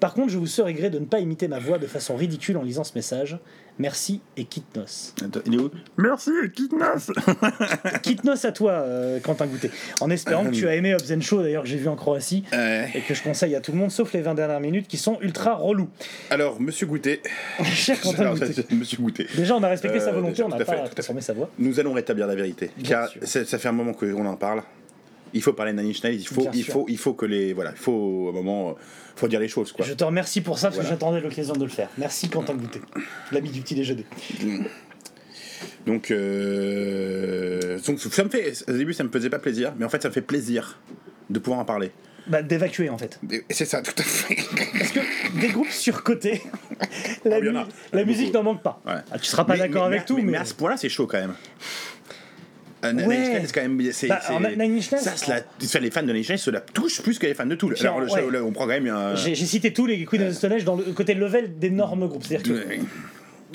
par 0.00 0.14
contre, 0.14 0.30
je 0.30 0.38
vous 0.38 0.46
serais 0.46 0.74
gré 0.74 0.90
de 0.90 0.98
ne 0.98 1.04
pas 1.06 1.20
imiter 1.20 1.48
ma 1.48 1.58
voix 1.58 1.78
de 1.78 1.86
façon 1.86 2.16
ridicule 2.16 2.56
en 2.56 2.62
lisant 2.62 2.84
ce 2.84 2.92
message. 2.94 3.38
Merci 3.78 4.22
et 4.38 4.44
Kitnos. 4.44 5.12
Attends, 5.22 5.40
il 5.44 5.54
est 5.54 5.58
où? 5.58 5.70
Merci, 5.98 6.30
Kitnas 6.54 7.10
Kitnos 8.02 8.44
à 8.46 8.52
toi, 8.52 8.72
euh, 8.72 9.20
Quentin 9.20 9.46
Goutet. 9.46 9.70
En 10.00 10.08
espérant 10.10 10.44
que 10.44 10.50
tu 10.50 10.66
as 10.66 10.74
aimé 10.76 10.94
Hobbs 10.94 11.20
Show, 11.20 11.42
d'ailleurs, 11.42 11.62
que 11.62 11.68
j'ai 11.68 11.76
vu 11.76 11.88
en 11.88 11.96
Croatie, 11.96 12.44
et 12.52 13.00
que 13.06 13.12
je 13.14 13.22
conseille 13.22 13.54
à 13.54 13.60
tout 13.60 13.72
le 13.72 13.78
monde, 13.78 13.90
sauf 13.90 14.12
les 14.14 14.22
20 14.22 14.34
dernières 14.34 14.60
minutes 14.60 14.88
qui 14.88 14.96
sont 14.96 15.18
ultra 15.20 15.54
relous. 15.54 15.90
Alors, 16.30 16.58
Monsieur 16.60 16.86
Goûter. 16.86 17.20
Cher 17.64 18.00
Quentin 18.00 18.20
Alors, 18.22 18.38
Goutet. 18.38 18.64
Monsieur 18.74 18.98
Goûter. 18.98 19.26
Déjà, 19.36 19.56
on 19.56 19.62
a 19.62 19.68
respecté 19.68 19.98
Euh, 19.98 20.04
sa 20.04 20.12
volonté, 20.12 20.32
déjà, 20.32 20.46
on 20.46 20.48
n'a 20.48 20.64
pas 20.64 20.88
transformé 20.88 21.20
sa 21.20 21.34
voix. 21.34 21.50
Nous 21.58 21.78
allons 21.78 21.92
rétablir 21.92 22.26
la 22.26 22.34
vérité. 22.34 22.70
Bien 22.78 22.88
car 22.88 23.08
sûr. 23.10 23.20
ça, 23.24 23.44
ça 23.44 23.58
fait 23.58 23.68
un 23.68 23.72
moment 23.72 23.92
qu'on 23.92 24.24
en 24.24 24.36
parle. 24.36 24.62
Il 25.36 25.42
faut 25.42 25.52
parler 25.52 25.72
de 25.72 25.80
Nine 25.80 25.90
Inch 25.90 26.02
Nails, 26.02 26.16
il 26.16 26.26
faut, 26.26 26.48
il 26.54 26.64
faut, 26.64 26.86
il 26.88 26.96
faut 26.98 27.12
que 27.14 27.26
les, 27.26 27.52
voilà, 27.52 27.72
il 27.72 27.76
faut, 27.78 28.24
à 28.28 28.30
un 28.30 28.32
moment, 28.32 28.70
euh, 28.70 28.72
faut 29.16 29.28
dire 29.28 29.38
les 29.40 29.48
choses, 29.48 29.70
quoi. 29.72 29.84
Je 29.84 29.92
te 29.92 30.02
remercie 30.02 30.40
pour 30.40 30.58
ça, 30.58 30.68
parce 30.68 30.76
Voilà. 30.76 30.88
que 30.90 30.94
j'attendais 30.94 31.20
l'occasion 31.20 31.54
de 31.54 31.64
le 31.64 31.70
faire. 31.70 31.88
Merci 31.98 32.28
Quentin 32.30 32.54
Goutet, 32.54 32.80
l'ami 33.32 33.50
du 33.50 33.60
petit 33.60 33.74
déjeuner. 33.74 34.06
Donc, 35.86 36.10
euh, 36.10 37.78
donc, 37.86 37.98
ça 38.00 38.24
me 38.24 38.28
fait, 38.28 38.52
au 38.68 38.72
début, 38.72 38.92
ça 38.92 39.04
me 39.04 39.10
faisait 39.10 39.30
pas 39.30 39.38
plaisir, 39.38 39.72
mais 39.78 39.84
en 39.84 39.88
fait, 39.88 40.02
ça 40.02 40.08
me 40.08 40.14
fait 40.14 40.20
plaisir 40.22 40.78
de 41.30 41.38
pouvoir 41.38 41.60
en 41.60 41.64
parler. 41.64 41.92
Bah, 42.26 42.42
d'évacuer 42.42 42.88
en 42.90 42.98
fait. 42.98 43.20
C'est 43.50 43.64
ça, 43.66 43.82
tout 43.82 43.92
à 43.98 44.02
fait. 44.02 44.34
Parce 44.78 44.90
que 44.90 45.00
des 45.40 45.46
groupes 45.48 45.70
surcotés, 45.70 46.42
la, 47.24 47.36
Oh, 47.36 47.40
il 47.40 47.46
y 47.46 47.50
en 47.50 47.54
a. 47.54 47.64
mu- 47.64 47.70
Il 47.92 47.94
y 47.94 47.94
en 47.94 47.94
a 47.94 47.96
la 47.98 48.04
musique 48.04 48.34
n'en 48.34 48.42
manque 48.42 48.62
pas. 48.64 48.80
Ouais. 48.84 48.94
Ah, 49.12 49.18
tu 49.20 49.26
seras 49.26 49.44
pas 49.44 49.56
d'accord 49.56 49.88
mais- 49.88 49.94
avec 49.96 50.06
tout, 50.06 50.16
mais, 50.16 50.22
mais. 50.24 50.32
mais 50.32 50.38
à 50.38 50.44
ce 50.44 50.54
point-là, 50.54 50.76
c'est 50.76 50.88
chaud 50.88 51.06
quand 51.06 51.18
même. 51.20 51.34
Euh, 52.84 52.92
Ouais. 53.06 53.42
C'est 53.44 53.52
quand 53.52 53.62
même. 53.62 53.80
c'est- 53.92 54.06
Bah, 54.06 54.20
ça, 54.20 55.12
c'est 55.16 55.28
la- 55.30 55.66
ça, 55.66 55.80
les 55.80 55.90
fans 55.90 56.02
de 56.02 56.12
Nine 56.12 56.20
Inch 56.20 56.28
Nails 56.28 56.38
se 56.38 56.50
la 56.50 56.60
touchent 56.60 57.00
plus 57.00 57.18
que 57.18 57.26
les 57.26 57.34
fans 57.34 57.46
de 57.46 57.54
Tool. 57.54 57.74
Alors, 57.80 58.00
le- 58.00 58.10
ouais. 58.12 58.26
le- 58.30 58.42
on 58.44 58.52
prend 58.52 58.64
quand 58.64 58.70
même 58.80 58.86
un. 58.88 59.14
J'ai 59.16 59.34
cité 59.34 59.72
tous 59.72 59.86
les 59.86 60.04
Queen 60.04 60.22
of 60.22 60.28
the 60.28 60.32
Stone 60.36 60.52
Age 60.52 60.64
dans 60.64 60.76
le 60.76 60.84
côté 60.92 61.14
level 61.14 61.58
d'énormes 61.58 62.06
groupes. 62.06 62.24
C'est-à-dire 62.24 62.52
que 62.64 62.68
Ouais. 62.68 62.80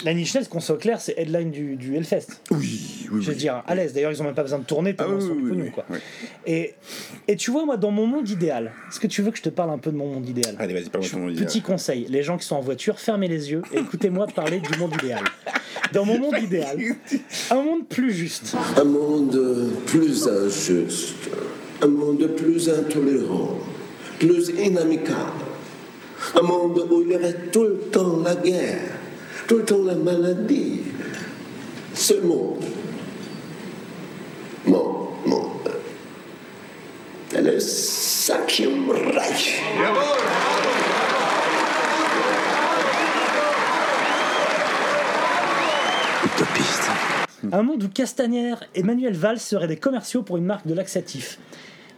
La 0.03 0.13
Niche 0.13 0.35
qu'on 0.49 0.59
soit 0.59 0.77
clair, 0.77 0.99
c'est 1.01 1.13
headline 1.17 1.51
du, 1.51 1.75
du 1.75 1.95
Hellfest. 1.95 2.27
Oui, 2.51 3.07
oui, 3.11 3.21
Je 3.21 3.27
veux 3.27 3.31
oui. 3.33 3.35
dire, 3.35 3.63
à 3.67 3.75
l'aise. 3.75 3.93
D'ailleurs, 3.93 4.11
ils 4.11 4.21
ont 4.21 4.25
même 4.25 4.33
pas 4.33 4.43
besoin 4.43 4.59
de 4.59 4.63
tourner 4.63 4.95
Ah 4.97 5.05
oui, 5.07 5.15
oui, 5.19 5.25
du 5.25 5.31
oui, 5.43 5.49
pognon, 5.49 5.63
oui, 5.65 5.71
quoi. 5.71 5.85
oui. 5.89 5.97
Et, 6.45 6.73
et 7.27 7.35
tu 7.35 7.51
vois, 7.51 7.65
moi, 7.65 7.77
dans 7.77 7.91
mon 7.91 8.07
monde 8.07 8.27
idéal, 8.29 8.71
est-ce 8.89 8.99
que 8.99 9.07
tu 9.07 9.21
veux 9.21 9.31
que 9.31 9.37
je 9.37 9.43
te 9.43 9.49
parle 9.49 9.69
un 9.71 9.77
peu 9.77 9.91
de 9.91 9.97
mon 9.97 10.07
monde 10.13 10.27
idéal? 10.27 10.55
Allez, 10.59 10.73
vas-y, 10.73 10.89
parle-moi 10.89 11.07
de 11.09 11.13
ton 11.13 11.19
monde 11.19 11.31
idéal. 11.31 11.47
Petit 11.47 11.61
conseil, 11.61 12.05
les 12.09 12.23
gens 12.23 12.37
qui 12.37 12.45
sont 12.45 12.55
en 12.55 12.61
voiture, 12.61 12.99
fermez 12.99 13.27
les 13.27 13.51
yeux 13.51 13.61
et 13.73 13.79
écoutez-moi 13.79 14.27
parler 14.27 14.59
du 14.59 14.77
monde 14.79 14.93
idéal. 15.03 15.23
Dans 15.93 16.05
mon 16.05 16.17
monde 16.19 16.35
idéal, 16.41 16.77
un 17.49 17.61
monde 17.61 17.87
plus 17.87 18.11
juste. 18.13 18.55
Un 18.77 18.83
monde 18.85 19.69
plus 19.87 20.27
injuste, 20.27 21.15
un 21.81 21.87
monde 21.87 22.25
plus 22.37 22.69
intolérant, 22.69 23.57
plus 24.19 24.49
inamicable. 24.49 25.19
Un 26.35 26.41
monde 26.43 26.87
où 26.89 27.01
il 27.01 27.11
y 27.11 27.15
aurait 27.15 27.35
tout 27.51 27.63
le 27.63 27.77
temps 27.91 28.21
la 28.23 28.35
guerre, 28.35 28.79
temps 29.59 29.83
la 29.83 29.95
maladie. 29.95 30.81
Ce 31.93 32.13
monde, 32.13 32.63
mon 34.65 35.09
monde, 35.25 35.71
est 37.35 37.41
le 37.41 37.59
cinquième 37.59 38.89
Reich. 38.89 39.61
Utopiste. 46.23 46.89
Un 47.51 47.63
monde 47.63 47.83
où 47.83 47.89
Castaner 47.89 48.55
et 48.75 48.83
Manuel 48.83 49.13
Valls 49.13 49.39
seraient 49.39 49.67
des 49.67 49.77
commerciaux 49.77 50.23
pour 50.23 50.37
une 50.37 50.45
marque 50.45 50.65
de 50.65 50.73
laxatif. 50.73 51.39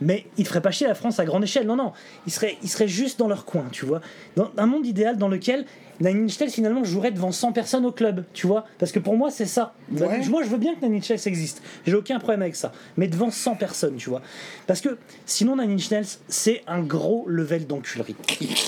Mais 0.01 0.25
ils 0.37 0.43
ne 0.43 0.47
feraient 0.47 0.61
pas 0.61 0.71
chier 0.71 0.87
la 0.87 0.95
France 0.95 1.19
à 1.19 1.25
grande 1.25 1.43
échelle, 1.43 1.67
non, 1.67 1.75
non. 1.75 1.93
Ils 2.25 2.31
seraient, 2.31 2.57
ils 2.63 2.69
seraient 2.69 2.87
juste 2.87 3.19
dans 3.19 3.27
leur 3.27 3.45
coin, 3.45 3.65
tu 3.71 3.85
vois. 3.85 4.01
Dans 4.35 4.51
un 4.57 4.65
monde 4.65 4.85
idéal 4.85 5.17
dans 5.17 5.29
lequel 5.29 5.65
Nine 6.03 6.25
Inch 6.25 6.39
Nails, 6.39 6.49
finalement 6.51 6.83
jouerait 6.83 7.11
devant 7.11 7.31
100 7.31 7.53
personnes 7.53 7.85
au 7.85 7.91
club, 7.91 8.25
tu 8.33 8.45
vois. 8.45 8.65
Parce 8.77 8.91
que 8.91 8.99
pour 8.99 9.15
moi, 9.15 9.31
c'est 9.31 9.45
ça. 9.45 9.73
Ouais. 9.91 10.21
Moi, 10.27 10.43
je 10.43 10.49
veux 10.49 10.57
bien 10.57 10.75
que 10.75 10.85
Nine 10.85 10.95
Inch 10.95 11.09
Nails 11.09 11.21
existe. 11.25 11.61
J'ai 11.87 11.95
aucun 11.95 12.19
problème 12.19 12.41
avec 12.41 12.55
ça. 12.55 12.71
Mais 12.97 13.07
devant 13.07 13.31
100 13.31 13.55
personnes, 13.55 13.95
tu 13.95 14.09
vois. 14.09 14.21
Parce 14.67 14.81
que 14.81 14.97
sinon, 15.25 15.55
Nine 15.55 15.71
Inch 15.71 15.89
Nails, 15.91 16.05
c'est 16.27 16.61
un 16.67 16.81
gros 16.81 17.25
level 17.27 17.67
d'enculerie. 17.67 18.15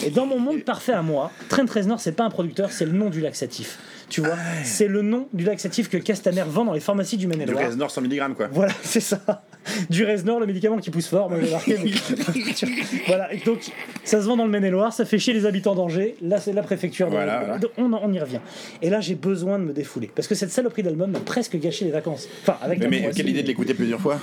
Et 0.06 0.12
dans 0.12 0.26
mon 0.26 0.40
monde 0.40 0.64
parfait 0.64 0.94
à 0.94 1.02
moi, 1.02 1.32
Trent 1.50 1.66
Reznor, 1.70 2.00
c'est 2.00 2.14
pas 2.14 2.24
un 2.24 2.30
producteur, 2.30 2.72
c'est 2.72 2.86
le 2.86 2.94
nom 2.94 3.10
du 3.10 3.20
laxatif. 3.20 3.80
Tu 4.08 4.22
vois, 4.22 4.38
c'est 4.64 4.88
le 4.88 5.02
nom 5.02 5.28
du 5.34 5.44
laxatif 5.44 5.90
que 5.90 5.98
Castaner 5.98 6.44
vend 6.48 6.66
dans 6.66 6.74
les 6.74 6.80
pharmacies 6.80 7.18
du 7.18 7.26
Du 7.26 7.28
Maine-et-Loire. 7.28 7.66
Reznor 7.66 7.90
100 7.92 8.02
mg, 8.04 8.34
quoi. 8.36 8.48
Voilà, 8.52 8.74
c'est 8.84 9.00
ça. 9.00 9.20
Du 9.90 10.06
Reznor, 10.06 10.40
le 10.40 10.46
médicament 10.46 10.78
qui 10.78 10.90
pousse 10.92 11.08
fort, 11.08 11.30
moi 11.30 11.40
j'ai 11.44 11.52
marqué. 11.52 11.78
mais- 11.84 11.92
voilà, 13.08 13.34
et 13.34 13.38
donc 13.46 13.60
ça 14.04 14.22
se 14.22 14.26
vend 14.28 14.38
dans 14.38 14.46
le 14.46 14.52
Maine-et-Loire, 14.52 14.94
ça 14.94 15.06
fait 15.06 15.18
chier 15.20 15.34
les 15.34 15.46
habitants 15.46 15.76
d'Angers. 15.76 16.16
Là, 16.22 16.40
c'est 16.40 16.54
la 16.54 16.62
préfecture. 16.64 17.08
de- 17.08 17.12
Voilà, 17.14 17.40
de- 17.40 17.46
voilà. 17.46 17.60
de- 17.60 17.70
on, 17.78 17.92
en- 17.94 18.02
on 18.04 18.14
y 18.14 18.20
revient. 18.20 18.40
Et 18.82 18.90
là, 18.90 19.02
j'ai 19.02 19.16
besoin 19.16 19.60
de 19.60 19.64
me 19.66 19.74
défouler. 19.74 20.10
Parce 20.16 20.28
que 20.28 20.36
cette 20.36 20.52
saloperie 20.52 20.84
d'album 20.84 21.12
m'a 21.12 21.20
presque 21.20 21.58
gâché 21.60 21.86
les 21.86 21.92
vacances. 21.92 22.28
Enfin, 22.42 22.58
avec 22.62 22.80
Mais, 22.80 22.86
la 22.86 22.90
mais 22.92 23.00
Croatie. 23.00 23.18
quelle 23.18 23.30
idée 23.30 23.42
de 23.44 23.48
l'écouter 23.48 23.74
plusieurs 23.74 24.00
fois 24.00 24.20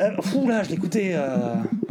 Euh, 0.00 0.10
fou, 0.22 0.48
là, 0.48 0.62
je 0.62 0.68
l'ai 0.70 0.74
écouté 0.74 1.12
euh, 1.14 1.26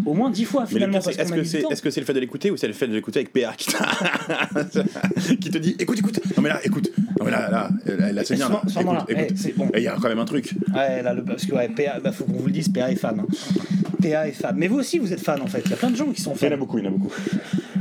au 0.06 0.14
moins 0.14 0.30
dix 0.30 0.46
fois 0.46 0.62
Mais 0.62 0.68
le 0.68 0.74
finalement. 0.76 0.92
pire, 1.00 1.04
parce 1.04 1.16
c'est- 1.16 1.22
est-ce 1.22 1.30
qu'on 1.30 1.34
a 1.34 1.38
que 1.38 1.42
mis 1.42 1.46
du 1.48 1.52
c'est 1.52 1.62
temps. 1.62 1.70
le 2.00 2.06
fait 2.06 2.14
de 2.14 2.20
l'écouter 2.20 2.52
ou 2.52 2.58
c'est 2.58 2.68
le 2.68 2.74
fait 2.74 2.88
de 2.88 2.94
l'écouter 2.94 3.20
avec 3.20 3.32
PA 3.34 3.54
qui, 3.58 3.68
t'a- 3.72 3.86
qui 5.42 5.50
te 5.50 5.58
dit 5.58 5.76
écoute, 5.80 6.00
écoute 6.00 6.20
Non, 6.38 6.44
mais 6.44 6.50
là, 6.50 6.60
écoute 6.64 6.92
Non, 7.20 7.26
mais 7.26 7.32
là, 7.32 7.50
là, 7.50 7.70
là, 7.86 8.12
là, 8.12 8.24
c'est 8.24 8.36
bien. 8.36 8.50
Là. 8.50 8.62
Écoute. 8.68 8.98
eh, 9.10 9.28
c'est 9.36 9.56
bon. 9.56 9.68
Et 9.74 9.78
il 9.80 9.84
y 9.84 9.88
a 9.88 9.96
quand 10.02 10.10
même 10.10 10.20
un 10.20 10.26
truc. 10.26 10.52
Ouais, 10.74 11.02
là, 11.02 11.14
le, 11.14 11.24
parce 11.24 11.46
que 11.46 11.54
ouais, 11.56 11.70
PA, 11.70 12.00
bah, 12.00 12.12
faut 12.12 12.26
qu'on 12.26 12.34
vous 12.34 12.46
le 12.48 12.52
dise, 12.52 12.70
PA 12.70 12.92
est 12.96 13.00
fan. 13.00 13.20
hein. 13.20 13.26
PA 14.02 14.28
est 14.28 14.32
fan. 14.32 14.56
Mais 14.58 14.68
vous 14.68 14.78
aussi, 14.80 15.00
vous 15.00 15.14
êtes 15.14 15.20
fan 15.22 15.42
en 15.42 15.48
fait. 15.48 15.62
Il 15.66 15.72
y 15.72 15.74
a 15.74 15.78
plein 15.78 15.90
de 15.92 15.96
gens 15.96 16.06
qui 16.08 16.22
sont 16.22 16.32
Il 16.34 16.38
y 16.38 16.40
fans. 16.40 16.48
en 16.48 16.52
a 16.54 16.58
beaucoup, 16.58 16.78
il 16.78 16.84
y 16.86 16.88
en 16.88 16.92
a 16.92 16.94
beaucoup. 16.94 17.14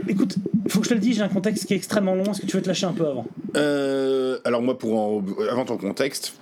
Écoute, 0.08 0.36
faut 0.68 0.80
que 0.80 0.84
je 0.84 0.90
te 0.90 0.94
le 0.94 1.00
dise, 1.00 1.16
j'ai 1.16 1.22
un 1.22 1.28
contexte 1.28 1.66
qui 1.66 1.74
est 1.74 1.76
extrêmement 1.76 2.14
long. 2.14 2.24
Est-ce 2.24 2.40
que 2.42 2.46
tu 2.46 2.56
veux 2.56 2.62
te 2.62 2.68
lâcher 2.68 2.86
un 2.86 2.92
peu 2.92 3.06
avant? 3.06 3.26
Euh, 3.56 4.38
alors 4.44 4.60
moi, 4.62 4.78
pour 4.78 4.98
en- 4.98 5.24
avant 5.50 5.64
ton 5.64 5.76
contexte, 5.78 6.34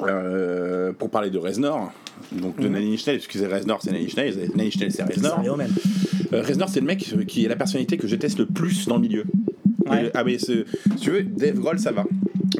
euh, 0.00 0.92
pour 0.92 1.10
parler 1.10 1.30
de 1.30 1.38
Reznor, 1.38 1.92
donc 2.32 2.58
de 2.60 2.66
Mhm. 2.66 2.72
Nanny 2.74 2.98
Schnell, 2.98 3.16
excusez 3.16 3.46
Reznor, 3.46 3.80
c'est 3.82 3.92
Nanny 3.92 4.08
Schnell, 4.08 4.34
et 4.38 4.48
Nanny 4.56 4.70
Schnell, 4.70 4.92
c'est 4.92 5.02
Reznor. 5.02 5.40
Euh, 6.32 6.42
Reznor, 6.42 6.68
c'est 6.68 6.80
le 6.80 6.86
mec 6.86 6.98
qui 7.26 7.44
est 7.44 7.48
la 7.48 7.56
personnalité 7.56 7.96
que 7.96 8.06
je 8.08 8.16
teste 8.16 8.38
le 8.38 8.46
plus 8.46 8.86
dans 8.86 8.96
le 8.96 9.02
milieu. 9.02 9.24
Ouais. 9.86 10.06
Et- 10.06 10.10
ah 10.14 10.24
mais 10.24 10.38
si 10.38 10.64
tu 11.00 11.10
veux, 11.10 11.22
Dave 11.22 11.54
Grohl, 11.58 11.78
ça 11.78 11.92
va. 11.92 12.04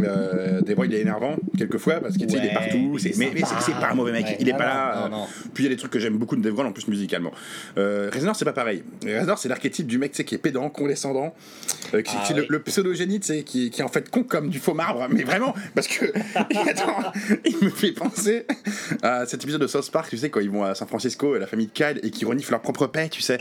Euh, 0.03 0.61
il 0.85 0.95
est 0.95 1.01
énervant 1.01 1.37
quelquefois 1.57 2.01
parce 2.01 2.17
qu'il 2.17 2.31
il 2.31 2.45
est 2.45 2.53
partout. 2.55 2.99
c'est- 2.99 3.17
Mais, 3.17 3.31
mais 3.35 3.43
c'est 3.61 3.73
pas 3.73 3.91
un 3.91 3.95
mauvais 3.95 4.13
mec. 4.13 4.25
Ouais. 4.27 4.37
Il 4.41 4.49
est 4.49 4.53
Non, 4.53 4.59
pas 4.59 4.65
non, 4.67 4.71
là. 4.75 5.09
non, 5.11 5.17
euh, 5.17 5.19
non. 5.21 5.27
Puis 5.55 5.65
il 5.65 5.67
y 5.69 5.73
a 5.73 5.75
des 5.75 5.79
trucs 5.79 5.93
que 5.93 5.99
j'aime 5.99 6.17
beaucoup 6.19 6.37
de 6.37 6.43
Dave 6.43 6.53
Grohl 6.53 6.67
en 6.67 6.73
plus 6.73 6.87
musicalement. 6.89 7.33
Euh, 7.79 8.11
Reznor, 8.13 8.35
c'est 8.37 8.45
pas 8.45 8.53
pareil. 8.53 8.83
Reznor, 9.05 9.39
c'est 9.39 9.49
l'archétype 9.49 9.87
du 9.87 9.99
mec 9.99 10.13
qui 10.13 10.35
est 10.35 10.39
pédant, 10.39 10.69
condescendant, 10.71 11.35
euh, 11.95 12.03
qui, 12.03 12.15
Ah 12.19 12.25
qui 12.27 12.35
le, 12.35 12.47
le 12.49 12.59
pseudo-génie, 12.61 13.21
qui, 13.21 13.71
qui 13.71 13.81
est 13.81 13.83
en 13.85 13.89
fait 13.89 14.11
con 14.11 14.23
comme 14.25 14.49
du 14.51 14.59
faux 14.59 14.75
marbre. 14.75 15.07
Mais 15.11 15.23
vraiment, 15.25 15.55
parce 15.75 15.87
que 15.89 16.07
attends, 16.35 17.13
il 17.45 17.57
me 17.67 17.71
fait 17.71 17.93
penser 17.93 18.47
à 19.03 19.27
cet 19.27 19.43
épisode 19.45 19.61
de 19.61 19.67
South 19.67 19.91
Park, 19.91 20.09
tu 20.11 20.17
sais, 20.19 20.31
quand 20.31 20.41
ils 20.41 20.51
vont 20.51 20.65
à 20.65 20.75
San 20.75 20.89
Francisco, 20.89 21.37
la 21.39 21.47
famille 21.47 21.67
de 21.67 21.73
Kyle, 21.73 22.01
et 22.03 22.11
qui 22.11 22.25
reniflent 22.25 22.51
leur 22.53 22.63
propre 22.63 22.87
paix, 22.87 23.09
tu 23.09 23.23
sais. 23.23 23.39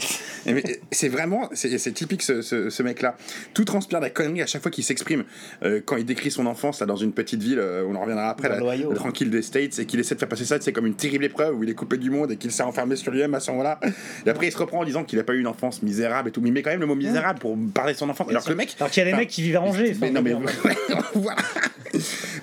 C'est 0.91 1.09
vraiment, 1.09 1.49
c'est 1.53 1.93
typique 1.93 2.21
ce, 2.21 2.41
ce- 2.41 2.69
ce 2.69 2.83
mec-là. 2.83 3.15
Tout 3.53 3.65
transpire 3.65 3.99
de 3.99 4.03
la 4.05 4.09
connerie 4.09 4.41
à 4.41 4.45
chaque 4.47 4.61
fois 4.61 4.71
qu'il 4.71 4.83
s'exprime. 4.83 5.23
Euh, 5.63 5.81
quand 5.85 5.97
il 5.97 6.05
décrit 6.05 6.31
son 6.31 6.42
enfance 6.45 6.79
là, 6.79 6.85
dans 6.85 6.95
une 6.95 7.11
petite 7.11 7.41
ville, 7.41 7.59
euh, 7.59 7.83
on 7.87 7.95
en 7.95 8.01
reviendra 8.01 8.29
après, 8.29 8.49
là, 8.49 8.57
le 8.59 8.95
tranquille 8.95 9.29
des 9.29 9.41
States, 9.41 9.79
et 9.79 9.85
qu'il 9.85 9.99
essaie 9.99 10.15
de 10.15 10.19
faire 10.19 10.29
passer 10.29 10.45
ça, 10.45 10.57
c'est 10.61 10.71
comme 10.73 10.85
une 10.87 10.95
terrible 10.95 11.25
épreuve 11.25 11.57
où 11.57 11.63
il 11.63 11.69
est 11.69 11.73
coupé 11.75 11.97
du 11.97 12.09
monde 12.09 12.31
et 12.31 12.37
qu'il 12.37 12.51
s'est 12.51 12.63
enfermé 12.63 12.95
sur 12.95 13.11
lui-même 13.11 13.33
à 13.35 13.39
ce 13.39 13.51
moment-là. 13.51 13.79
Et 14.25 14.29
après, 14.29 14.47
il 14.47 14.51
se 14.51 14.57
reprend 14.57 14.79
en 14.79 14.85
disant 14.85 15.03
qu'il 15.03 15.19
a 15.19 15.23
pas 15.23 15.33
eu 15.33 15.39
une 15.39 15.47
enfance 15.47 15.81
misérable 15.83 16.29
et 16.29 16.31
tout. 16.31 16.41
Mais 16.41 16.49
il 16.49 16.53
met 16.53 16.61
quand 16.61 16.71
même 16.71 16.79
le 16.79 16.85
mot 16.85 16.95
misérable 16.95 17.39
pour 17.39 17.57
parler 17.73 17.93
de 17.93 17.97
son 17.97 18.09
enfance. 18.09 18.29
Alors 18.29 18.43
que 18.43 18.49
le 18.49 18.55
mec. 18.55 18.75
Alors 18.79 18.91
qu'il 18.91 19.03
y 19.03 19.07
a 19.07 19.11
des 19.11 19.17
mecs 19.17 19.29
qui 19.29 19.41
vivent 19.41 19.57
à 19.57 19.61
Angers. 19.61 19.95
mais 19.99 20.11
non, 20.11 20.21
mais 20.21 20.33
voilà. 21.13 21.37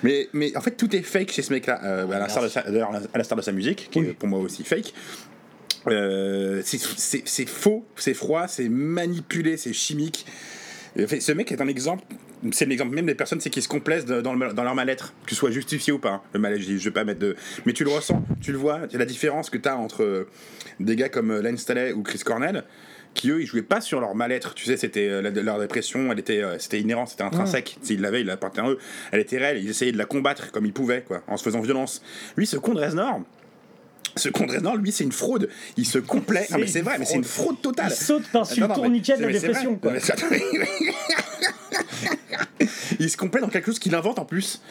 mais, 0.03 0.27
mais 0.33 0.55
en 0.55 0.61
fait, 0.61 0.71
tout 0.71 0.95
est 0.95 1.01
fake 1.01 1.31
chez 1.31 1.41
ce 1.41 1.53
mec-là, 1.53 1.79
euh, 1.83 2.09
à 2.11 2.19
l'instar 2.19 2.43
de, 2.43 3.35
de 3.35 3.41
sa 3.41 3.51
musique, 3.51 3.89
qui 3.91 3.99
est 3.99 4.13
pour 4.13 4.27
moi 4.29 4.39
aussi 4.39 4.63
fake. 4.63 4.93
Euh, 5.87 6.61
c'est- 6.63 7.49
faux, 7.49 7.85
c'est 7.95 8.13
froid, 8.13 8.47
c'est 8.47 8.69
manipulé, 8.69 9.57
c'est 9.57 9.73
chimique. 9.73 10.25
Et 10.95 11.05
en 11.05 11.07
fait, 11.07 11.19
ce 11.21 11.31
mec 11.31 11.51
est 11.51 11.61
un 11.61 11.67
exemple, 11.67 12.03
c'est 12.51 12.65
l'exemple 12.65 12.93
même 12.95 13.05
des 13.05 13.15
personnes 13.15 13.39
c'est 13.41 13.49
qui 13.49 13.61
se 13.61 13.67
complaisent 13.67 14.05
dans, 14.05 14.33
le- 14.33 14.53
dans 14.53 14.63
leur 14.63 14.75
mal-être, 14.75 15.13
que 15.25 15.31
ce 15.31 15.35
soit 15.35 15.51
justifié 15.51 15.93
ou 15.93 15.99
pas. 15.99 16.09
hein. 16.13 16.21
Le 16.33 16.39
mal-être, 16.39 16.61
je 16.61 16.77
je 16.77 16.83
vais 16.83 16.91
pas 16.91 17.03
mettre 17.03 17.19
de. 17.19 17.35
Mais 17.65 17.73
tu 17.73 17.83
le 17.83 17.89
ressens, 17.91 18.23
tu 18.41 18.51
le 18.51 18.57
vois, 18.57 18.81
c'est 18.91 18.97
la 18.97 19.05
différence 19.05 19.49
que 19.49 19.57
tu 19.57 19.69
as 19.69 19.77
entre 19.77 20.03
euh, 20.03 20.27
des 20.79 20.95
gars 20.95 21.09
comme 21.09 21.31
euh, 21.31 21.41
Len 21.41 21.57
Staley 21.57 21.93
ou 21.93 22.01
Chris 22.03 22.19
Cornell, 22.19 22.63
qui 23.13 23.29
eux, 23.29 23.41
ils 23.41 23.45
jouaient 23.45 23.61
pas 23.61 23.81
sur 23.81 23.99
leur 24.01 24.15
mal-être. 24.15 24.53
Tu 24.55 24.65
sais, 24.65 24.77
c'était 24.77 25.07
euh, 25.09 25.21
leur 25.43 25.59
dépression, 25.59 26.11
elle 26.11 26.19
était, 26.19 26.41
euh, 26.41 26.57
c'était 26.59 26.79
inhérent, 26.79 27.05
c'était 27.05 27.23
intrinsèque. 27.23 27.77
S'ils 27.83 28.01
l'avaient, 28.01 28.21
ils 28.21 28.27
l'appartenaient 28.27 28.67
à 28.67 28.71
eux. 28.71 28.77
Elle 29.11 29.19
était 29.19 29.37
réelle, 29.37 29.57
ils 29.63 29.69
essayaient 29.69 29.91
de 29.91 29.97
la 29.97 30.05
combattre 30.05 30.51
comme 30.51 30.65
ils 30.65 30.73
pouvaient, 30.73 31.03
quoi, 31.07 31.21
en 31.27 31.37
se 31.37 31.43
faisant 31.43 31.59
violence. 31.61 32.01
Lui, 32.37 32.47
ce 32.47 32.57
con 32.57 32.73
de 32.73 32.79
Reznor, 32.79 33.21
ce 34.15 34.29
con 34.29 34.45
de 34.45 34.53
Reznor, 34.53 34.77
lui, 34.77 34.91
c'est 34.91 35.03
une 35.03 35.11
fraude. 35.11 35.49
Il 35.77 35.85
se 35.85 35.99
complaît. 35.99 36.47
Non, 36.51 36.57
mais 36.57 36.67
c'est 36.67 36.81
vrai, 36.81 36.97
mais 36.99 37.05
c'est 37.05 37.15
une 37.15 37.23
fraude 37.23 37.61
totale. 37.61 37.91
Il 37.91 37.95
saute 37.95 38.27
par-dessus 38.31 38.61
le 38.61 38.67
tourniquet 38.67 39.17
de 39.17 39.25
la 39.25 39.31
dépression, 39.31 39.75
quoi. 39.75 39.93
Il 43.01 43.09
se 43.09 43.17
complaît 43.17 43.41
dans 43.41 43.49
quelque 43.49 43.65
chose 43.65 43.79
qu'il 43.79 43.95
invente 43.95 44.19
en 44.19 44.25
plus. 44.25 44.61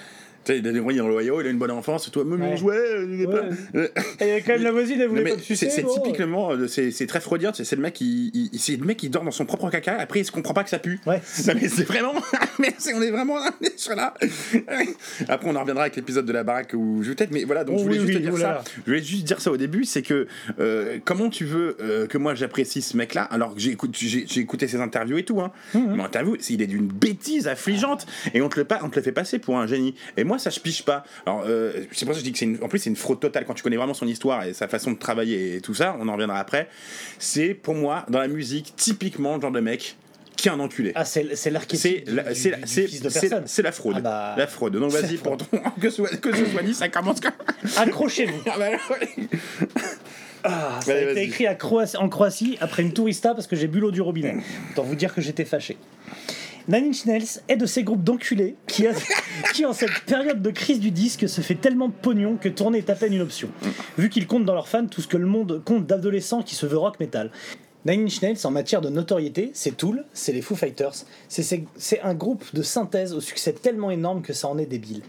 Tu 0.44 0.52
sais, 0.52 0.58
il 0.58 0.66
a 0.68 0.72
des 0.72 0.80
dans 0.80 1.06
l'Ohio, 1.08 1.40
il 1.42 1.46
a 1.46 1.50
une 1.50 1.58
bonne 1.58 1.70
enfance, 1.70 2.08
et 2.08 2.10
toi, 2.10 2.24
il 2.26 3.20
est 3.22 3.26
pas- 3.26 3.44
Euh, 3.74 3.88
Et 4.20 4.24
il 4.24 4.28
y 4.28 4.30
a 4.32 4.40
quand 4.40 4.52
même 4.54 4.62
la 4.62 4.72
voisine, 4.72 4.98
elle 5.00 5.08
voulait 5.08 5.34
pas 5.34 5.38
sucer. 5.38 5.68
c'est 5.68 5.84
typiquement, 5.84 6.52
euh, 6.52 6.66
c'est 6.66 7.06
très 7.06 7.20
freudien, 7.20 7.52
c'est 7.52 7.70
le 7.76 7.82
mec 7.82 7.94
qui, 7.94 8.30
il- 8.52 8.58
c'est 8.58 8.76
le 8.76 8.84
mec 8.86 8.96
qui 8.96 9.10
dort 9.10 9.22
dans 9.24 9.30
son 9.30 9.44
propre 9.44 9.68
caca, 9.70 9.96
après 9.98 10.20
il 10.20 10.24
se 10.24 10.32
comprend 10.32 10.54
pas 10.54 10.64
que 10.64 10.70
ça 10.70 10.78
pue. 10.78 10.98
Ouais. 11.06 11.20
Mais 11.54 11.68
c'est 11.68 11.84
vraiment, 11.84 12.14
mais 12.58 12.74
on 12.94 13.02
est 13.02 13.10
vraiment 13.10 13.34
on 13.60 13.64
est 13.64 13.78
sur 13.78 13.94
là. 13.94 14.14
Après 15.28 15.48
on 15.48 15.56
en 15.56 15.60
reviendra 15.60 15.84
avec 15.84 15.96
l'épisode 15.96 16.24
de 16.26 16.32
la 16.32 16.42
baraque 16.42 16.72
où 16.74 17.02
je 17.02 17.12
tête, 17.12 17.30
mais 17.32 17.44
voilà 17.44 17.64
donc 17.64 17.76
Oh 17.76 17.80
je 17.80 17.84
voulais 17.84 18.00
juste 18.00 18.12
te 18.14 18.18
dire 18.18 18.32
oh 18.34 18.38
ça. 18.38 18.62
Je 18.86 18.90
voulais 18.90 19.02
juste 19.02 19.24
dire 19.24 19.40
ça 19.40 19.50
au 19.50 19.56
début, 19.56 19.84
c'est 19.84 20.02
que 20.02 20.26
euh, 20.58 20.98
comment 21.04 21.28
tu 21.28 21.44
veux 21.44 21.76
que 22.08 22.18
moi 22.18 22.34
j'apprécie 22.34 22.82
ce 22.82 22.96
mec-là 22.96 23.22
alors 23.24 23.54
que 23.54 23.60
j'ai 23.60 23.72
écouté 24.36 24.68
ses 24.68 24.80
interviews 24.80 25.18
et 25.18 25.24
tout, 25.24 25.40
hein. 25.40 25.52
Mmh, 25.74 25.80
Mais 25.96 26.02
interview, 26.02 26.36
il 26.48 26.62
est 26.62 26.66
d'une 26.66 26.86
bêtise 26.86 27.48
affligeante 27.48 28.06
et 28.34 28.40
on 28.42 28.48
te 28.48 28.58
le 28.60 28.66
on 28.82 28.88
te 28.88 28.96
le 28.96 29.02
fait 29.02 29.12
passer 29.12 29.38
pour 29.38 29.58
un 29.58 29.66
génie. 29.66 29.94
Et 30.16 30.24
moi 30.30 30.38
ça 30.38 30.48
je 30.50 30.60
piche 30.60 30.82
pas. 30.84 31.02
Alors 31.26 31.42
euh, 31.46 31.72
c'est 31.92 32.06
pour 32.06 32.14
ça 32.14 32.20
que 32.20 32.24
je 32.24 32.24
dis 32.24 32.32
que 32.32 32.38
c'est 32.38 32.44
une, 32.46 32.58
en 32.62 32.68
plus 32.68 32.78
c'est 32.78 32.90
une 32.90 32.96
fraude 32.96 33.18
totale 33.20 33.44
quand 33.44 33.54
tu 33.54 33.62
connais 33.62 33.76
vraiment 33.76 33.94
son 33.94 34.06
histoire 34.06 34.44
et 34.44 34.52
sa 34.54 34.68
façon 34.68 34.92
de 34.92 34.98
travailler 34.98 35.56
et 35.56 35.60
tout 35.60 35.74
ça. 35.74 35.96
On 36.00 36.08
en 36.08 36.12
reviendra 36.12 36.38
après. 36.38 36.68
C'est 37.18 37.52
pour 37.54 37.74
moi 37.74 38.06
dans 38.08 38.20
la 38.20 38.28
musique 38.28 38.74
typiquement 38.76 39.34
le 39.36 39.42
genre 39.42 39.50
de 39.50 39.60
mec 39.60 39.96
qui 40.36 40.48
est 40.48 40.52
un 40.52 40.60
enculé. 40.60 40.92
Ah, 40.94 41.04
c'est 41.04 41.22
l'archétype 41.50 42.04
la, 42.08 42.34
c'est 42.34 42.50
la- 42.50 42.58
c'est- 42.64 42.86
c'est- 43.46 43.62
la 43.62 43.72
fraude. 43.72 43.96
Ah 43.98 44.00
bah, 44.00 44.34
La 44.38 44.46
fraude. 44.46 44.74
Donc 44.76 44.90
vas-y 44.92 45.16
pour 45.18 45.36
ton 45.36 45.44
que 45.80 45.90
ce 45.90 45.96
soit 45.96 46.16
que 46.16 46.34
ce 46.34 46.46
soit 46.46 46.62
dit, 46.62 46.72
ça 46.74 46.88
commence 46.88 47.20
comme. 47.20 47.32
Accrochez-vous. 47.76 48.40
Ah 48.46 48.54
bah. 48.58 48.68
Ah, 50.42 50.80
ça 50.82 50.92
a 50.92 50.94
Allez, 50.94 51.02
été 51.02 51.14
vas-y. 51.14 51.24
écrit 51.24 51.46
à 51.46 51.54
Croatie- 51.54 51.98
en 51.98 52.08
Croatie 52.08 52.56
après 52.62 52.82
une 52.82 52.94
tourista 52.94 53.34
parce 53.34 53.46
que 53.46 53.56
j'ai 53.56 53.66
bu 53.66 53.78
l'eau 53.80 53.90
du 53.90 54.00
robinet. 54.00 54.36
Autant 54.72 54.84
vous 54.84 54.94
dire 54.94 55.14
que 55.14 55.20
j'étais 55.20 55.44
fâché. 55.44 55.76
Nine 56.68 56.86
Inch 56.88 57.04
Nails 57.06 57.40
est 57.48 57.56
de 57.56 57.66
ces 57.66 57.82
groupes 57.82 58.04
d'enculés 58.04 58.56
qui, 58.66 58.86
a- 58.86 58.92
qui, 59.54 59.64
en 59.66 59.72
cette 59.72 60.04
période 60.06 60.42
de 60.42 60.50
crise 60.50 60.80
du 60.80 60.90
disque, 60.90 61.28
se 61.28 61.40
fait 61.40 61.54
tellement 61.54 61.88
de 61.88 61.92
pognon 61.94 62.36
que 62.36 62.48
tourner 62.48 62.78
est 62.78 62.90
à 62.90 62.94
peine 62.94 63.12
une 63.14 63.22
option. 63.22 63.48
Vu 63.98 64.08
qu'ils 64.08 64.26
comptent 64.26 64.44
dans 64.44 64.54
leurs 64.54 64.68
fans 64.68 64.86
tout 64.86 65.00
ce 65.00 65.08
que 65.08 65.16
le 65.16 65.26
monde 65.26 65.62
compte 65.64 65.86
d'adolescents 65.86 66.42
qui 66.42 66.54
se 66.54 66.66
veut 66.66 66.78
rock 66.78 67.00
metal. 67.00 67.30
Nine 67.86 68.02
Inch 68.04 68.20
Nails, 68.22 68.38
en 68.44 68.50
matière 68.50 68.82
de 68.82 68.90
notoriété, 68.90 69.50
c'est 69.54 69.76
Tool, 69.76 70.04
c'est 70.12 70.32
les 70.32 70.42
Foo 70.42 70.54
Fighters, 70.54 70.92
c'est- 71.28 71.66
un 72.02 72.14
groupe 72.14 72.44
de 72.54 72.62
synthèse 72.62 73.14
au 73.14 73.20
succès 73.20 73.52
tellement 73.54 73.90
énorme 73.90 74.20
que 74.22 74.32
ça 74.34 74.48
en 74.48 74.58
est 74.58 74.66
débile. 74.66 75.00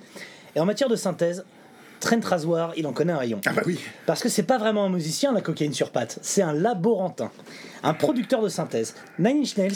Et 0.55 0.59
en 0.61 0.65
matière 0.65 0.87
de 0.89 0.95
synthèse, 0.95 1.43
Trent 1.99 2.21
Razoir, 2.23 2.73
il 2.77 2.87
en 2.87 2.93
connaît 2.93 3.13
un 3.13 3.17
rayon. 3.17 3.41
Ah 3.45 3.51
bah 3.53 3.61
oui. 3.67 3.77
Parce 4.07 4.23
que 4.23 4.29
c'est 4.29 4.41
pas 4.43 4.57
vraiment 4.57 4.85
un 4.85 4.89
musicien, 4.89 5.33
la 5.33 5.41
cocaïne 5.41 5.73
sur 5.73 5.91
pattes, 5.91 6.17
c'est 6.23 6.41
un 6.41 6.53
laborantin, 6.53 7.29
un 7.83 7.93
producteur 7.93 8.41
de 8.41 8.49
synthèse. 8.49 8.95
Nine 9.19 9.41
Inch 9.41 9.57
Nails, 9.57 9.75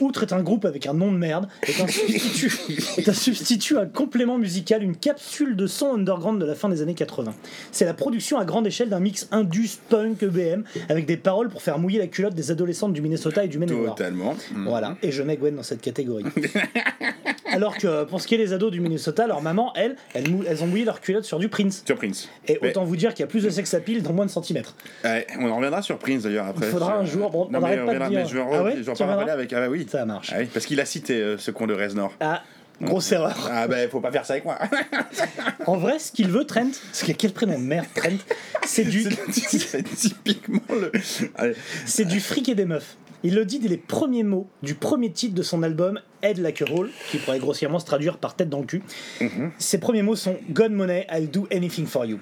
outre 0.00 0.22
est 0.22 0.32
un 0.32 0.42
groupe 0.42 0.64
avec 0.64 0.86
un 0.86 0.94
nom 0.94 1.12
de 1.12 1.16
merde, 1.16 1.48
est 1.62 1.80
un 1.80 1.86
substitut, 1.86 2.52
est 2.98 3.08
un, 3.08 3.12
substitut, 3.12 3.78
un 3.78 3.86
complément 3.86 4.38
musical, 4.38 4.82
une 4.82 4.96
capsule 4.96 5.56
de 5.56 5.66
son 5.66 5.94
underground 5.94 6.40
de 6.40 6.46
la 6.46 6.54
fin 6.54 6.68
des 6.68 6.82
années 6.82 6.94
80. 6.94 7.34
C'est 7.72 7.84
la 7.84 7.94
production 7.94 8.38
à 8.38 8.44
grande 8.44 8.66
échelle 8.66 8.88
d'un 8.88 9.00
mix 9.00 9.28
indus, 9.30 9.78
punk, 9.88 10.22
EBM, 10.22 10.62
avec 10.88 11.06
des 11.06 11.16
paroles 11.16 11.48
pour 11.48 11.62
faire 11.62 11.78
mouiller 11.78 11.98
la 11.98 12.06
culotte 12.06 12.34
des 12.34 12.50
adolescentes 12.50 12.92
du 12.92 13.00
Minnesota 13.00 13.44
et 13.44 13.48
du 13.48 13.58
Maine-et-Loire. 13.58 13.94
Totalement. 13.94 14.34
Mm. 14.52 14.68
Voilà, 14.68 14.96
et 15.02 15.12
je 15.12 15.22
mets 15.22 15.36
Gwen 15.36 15.54
dans 15.54 15.62
cette 15.62 15.80
catégorie. 15.80 16.24
Alors 17.52 17.78
que 17.78 18.04
pour 18.04 18.20
ce 18.20 18.26
qui 18.26 18.34
est 18.34 18.38
des 18.38 18.52
ados 18.52 18.70
du 18.70 18.80
Minnesota, 18.80 19.26
leur 19.26 19.40
maman, 19.40 19.72
elles, 19.76 19.96
elles, 20.14 20.62
ont 20.62 20.66
mouillé 20.66 20.84
leur 20.84 21.00
culotte 21.00 21.24
sur 21.24 21.38
du 21.38 21.48
Prince. 21.48 21.82
Sur 21.86 21.96
Prince. 21.96 22.28
Et 22.46 22.58
Mais- 22.60 22.70
autant 22.70 22.84
vous 22.84 22.96
dire 22.96 23.14
qu'il 23.14 23.20
y 23.20 23.24
a 23.24 23.28
plus 23.28 23.44
de 23.44 23.50
sex 23.50 23.72
appeal 23.74 24.02
dans 24.02 24.12
moins 24.12 24.26
de 24.26 24.30
centimètres. 24.30 24.74
Ouais, 25.04 25.26
on 25.38 25.48
en 25.48 25.56
reviendra 25.56 25.80
sur 25.80 25.98
Prince 25.98 26.24
d'ailleurs 26.24 26.46
après. 26.46 26.66
Il 26.66 26.72
faudra 26.72 26.96
un 26.96 27.04
jour, 27.04 27.30
on 27.36 27.60
mais 27.60 27.76
de 27.76 28.08
dire. 28.08 28.26
je 28.26 28.34
vais 28.34 28.40
en, 28.40 28.50
Ah 28.52 28.62
ouais, 28.62 28.74
je 28.76 28.82
vais 28.82 28.90
en 28.90 28.94
tu 28.94 29.04
parler 29.04 29.30
avec. 29.30 29.52
Ah 29.52 29.60
bah 29.60 29.68
oui. 29.68 29.86
Ça 29.90 30.04
marche. 30.04 30.30
Ah 30.32 30.38
oui, 30.40 30.48
parce 30.52 30.66
qu'il 30.66 30.80
a 30.80 30.84
cité 30.84 31.14
euh, 31.20 31.38
ce 31.38 31.50
con 31.50 31.66
de 31.66 31.74
Reznor. 31.74 32.12
Ah, 32.20 32.42
grosse 32.80 33.10
erreur. 33.12 33.36
Ah 33.50 33.66
bah 33.68 33.76
faut 33.90 34.00
pas 34.00 34.12
faire 34.12 34.24
ça 34.24 34.34
avec 34.34 34.44
moi. 34.44 34.58
En 35.66 35.76
vrai, 35.76 35.98
ce 35.98 36.12
qu'il 36.12 36.28
veut, 36.28 36.44
Trent, 36.44 36.70
a 37.08 37.12
quel 37.12 37.32
prénom 37.32 37.58
merde, 37.58 37.86
Trent, 37.94 38.18
c'est 38.64 38.84
du, 38.84 39.02
c'est 39.32 39.82
typiquement 39.82 40.60
le. 40.70 40.92
C'est 41.86 42.04
du 42.04 42.20
fric 42.20 42.48
et 42.48 42.54
des 42.54 42.66
meufs. 42.66 42.96
Il 43.24 43.34
le 43.34 43.44
dit 43.44 43.58
dès 43.58 43.68
les 43.68 43.76
premiers 43.78 44.22
mots 44.22 44.46
du 44.62 44.74
premier 44.74 45.10
titre 45.10 45.34
de 45.34 45.42
son 45.42 45.64
album 45.64 46.00
Head 46.22 46.38
Like 46.38 46.62
a 46.62 46.66
Hole, 46.70 46.90
qui 47.10 47.18
pourrait 47.18 47.40
grossièrement 47.40 47.80
se 47.80 47.86
traduire 47.86 48.18
par 48.18 48.36
tête 48.36 48.48
dans 48.48 48.60
le 48.60 48.66
cul. 48.66 48.82
Ses 49.58 49.78
premiers 49.78 50.02
mots 50.02 50.14
sont 50.14 50.36
God 50.50 50.70
Money, 50.70 51.06
I'll 51.10 51.28
do 51.28 51.48
anything 51.50 51.86
for 51.86 52.04
you. 52.04 52.20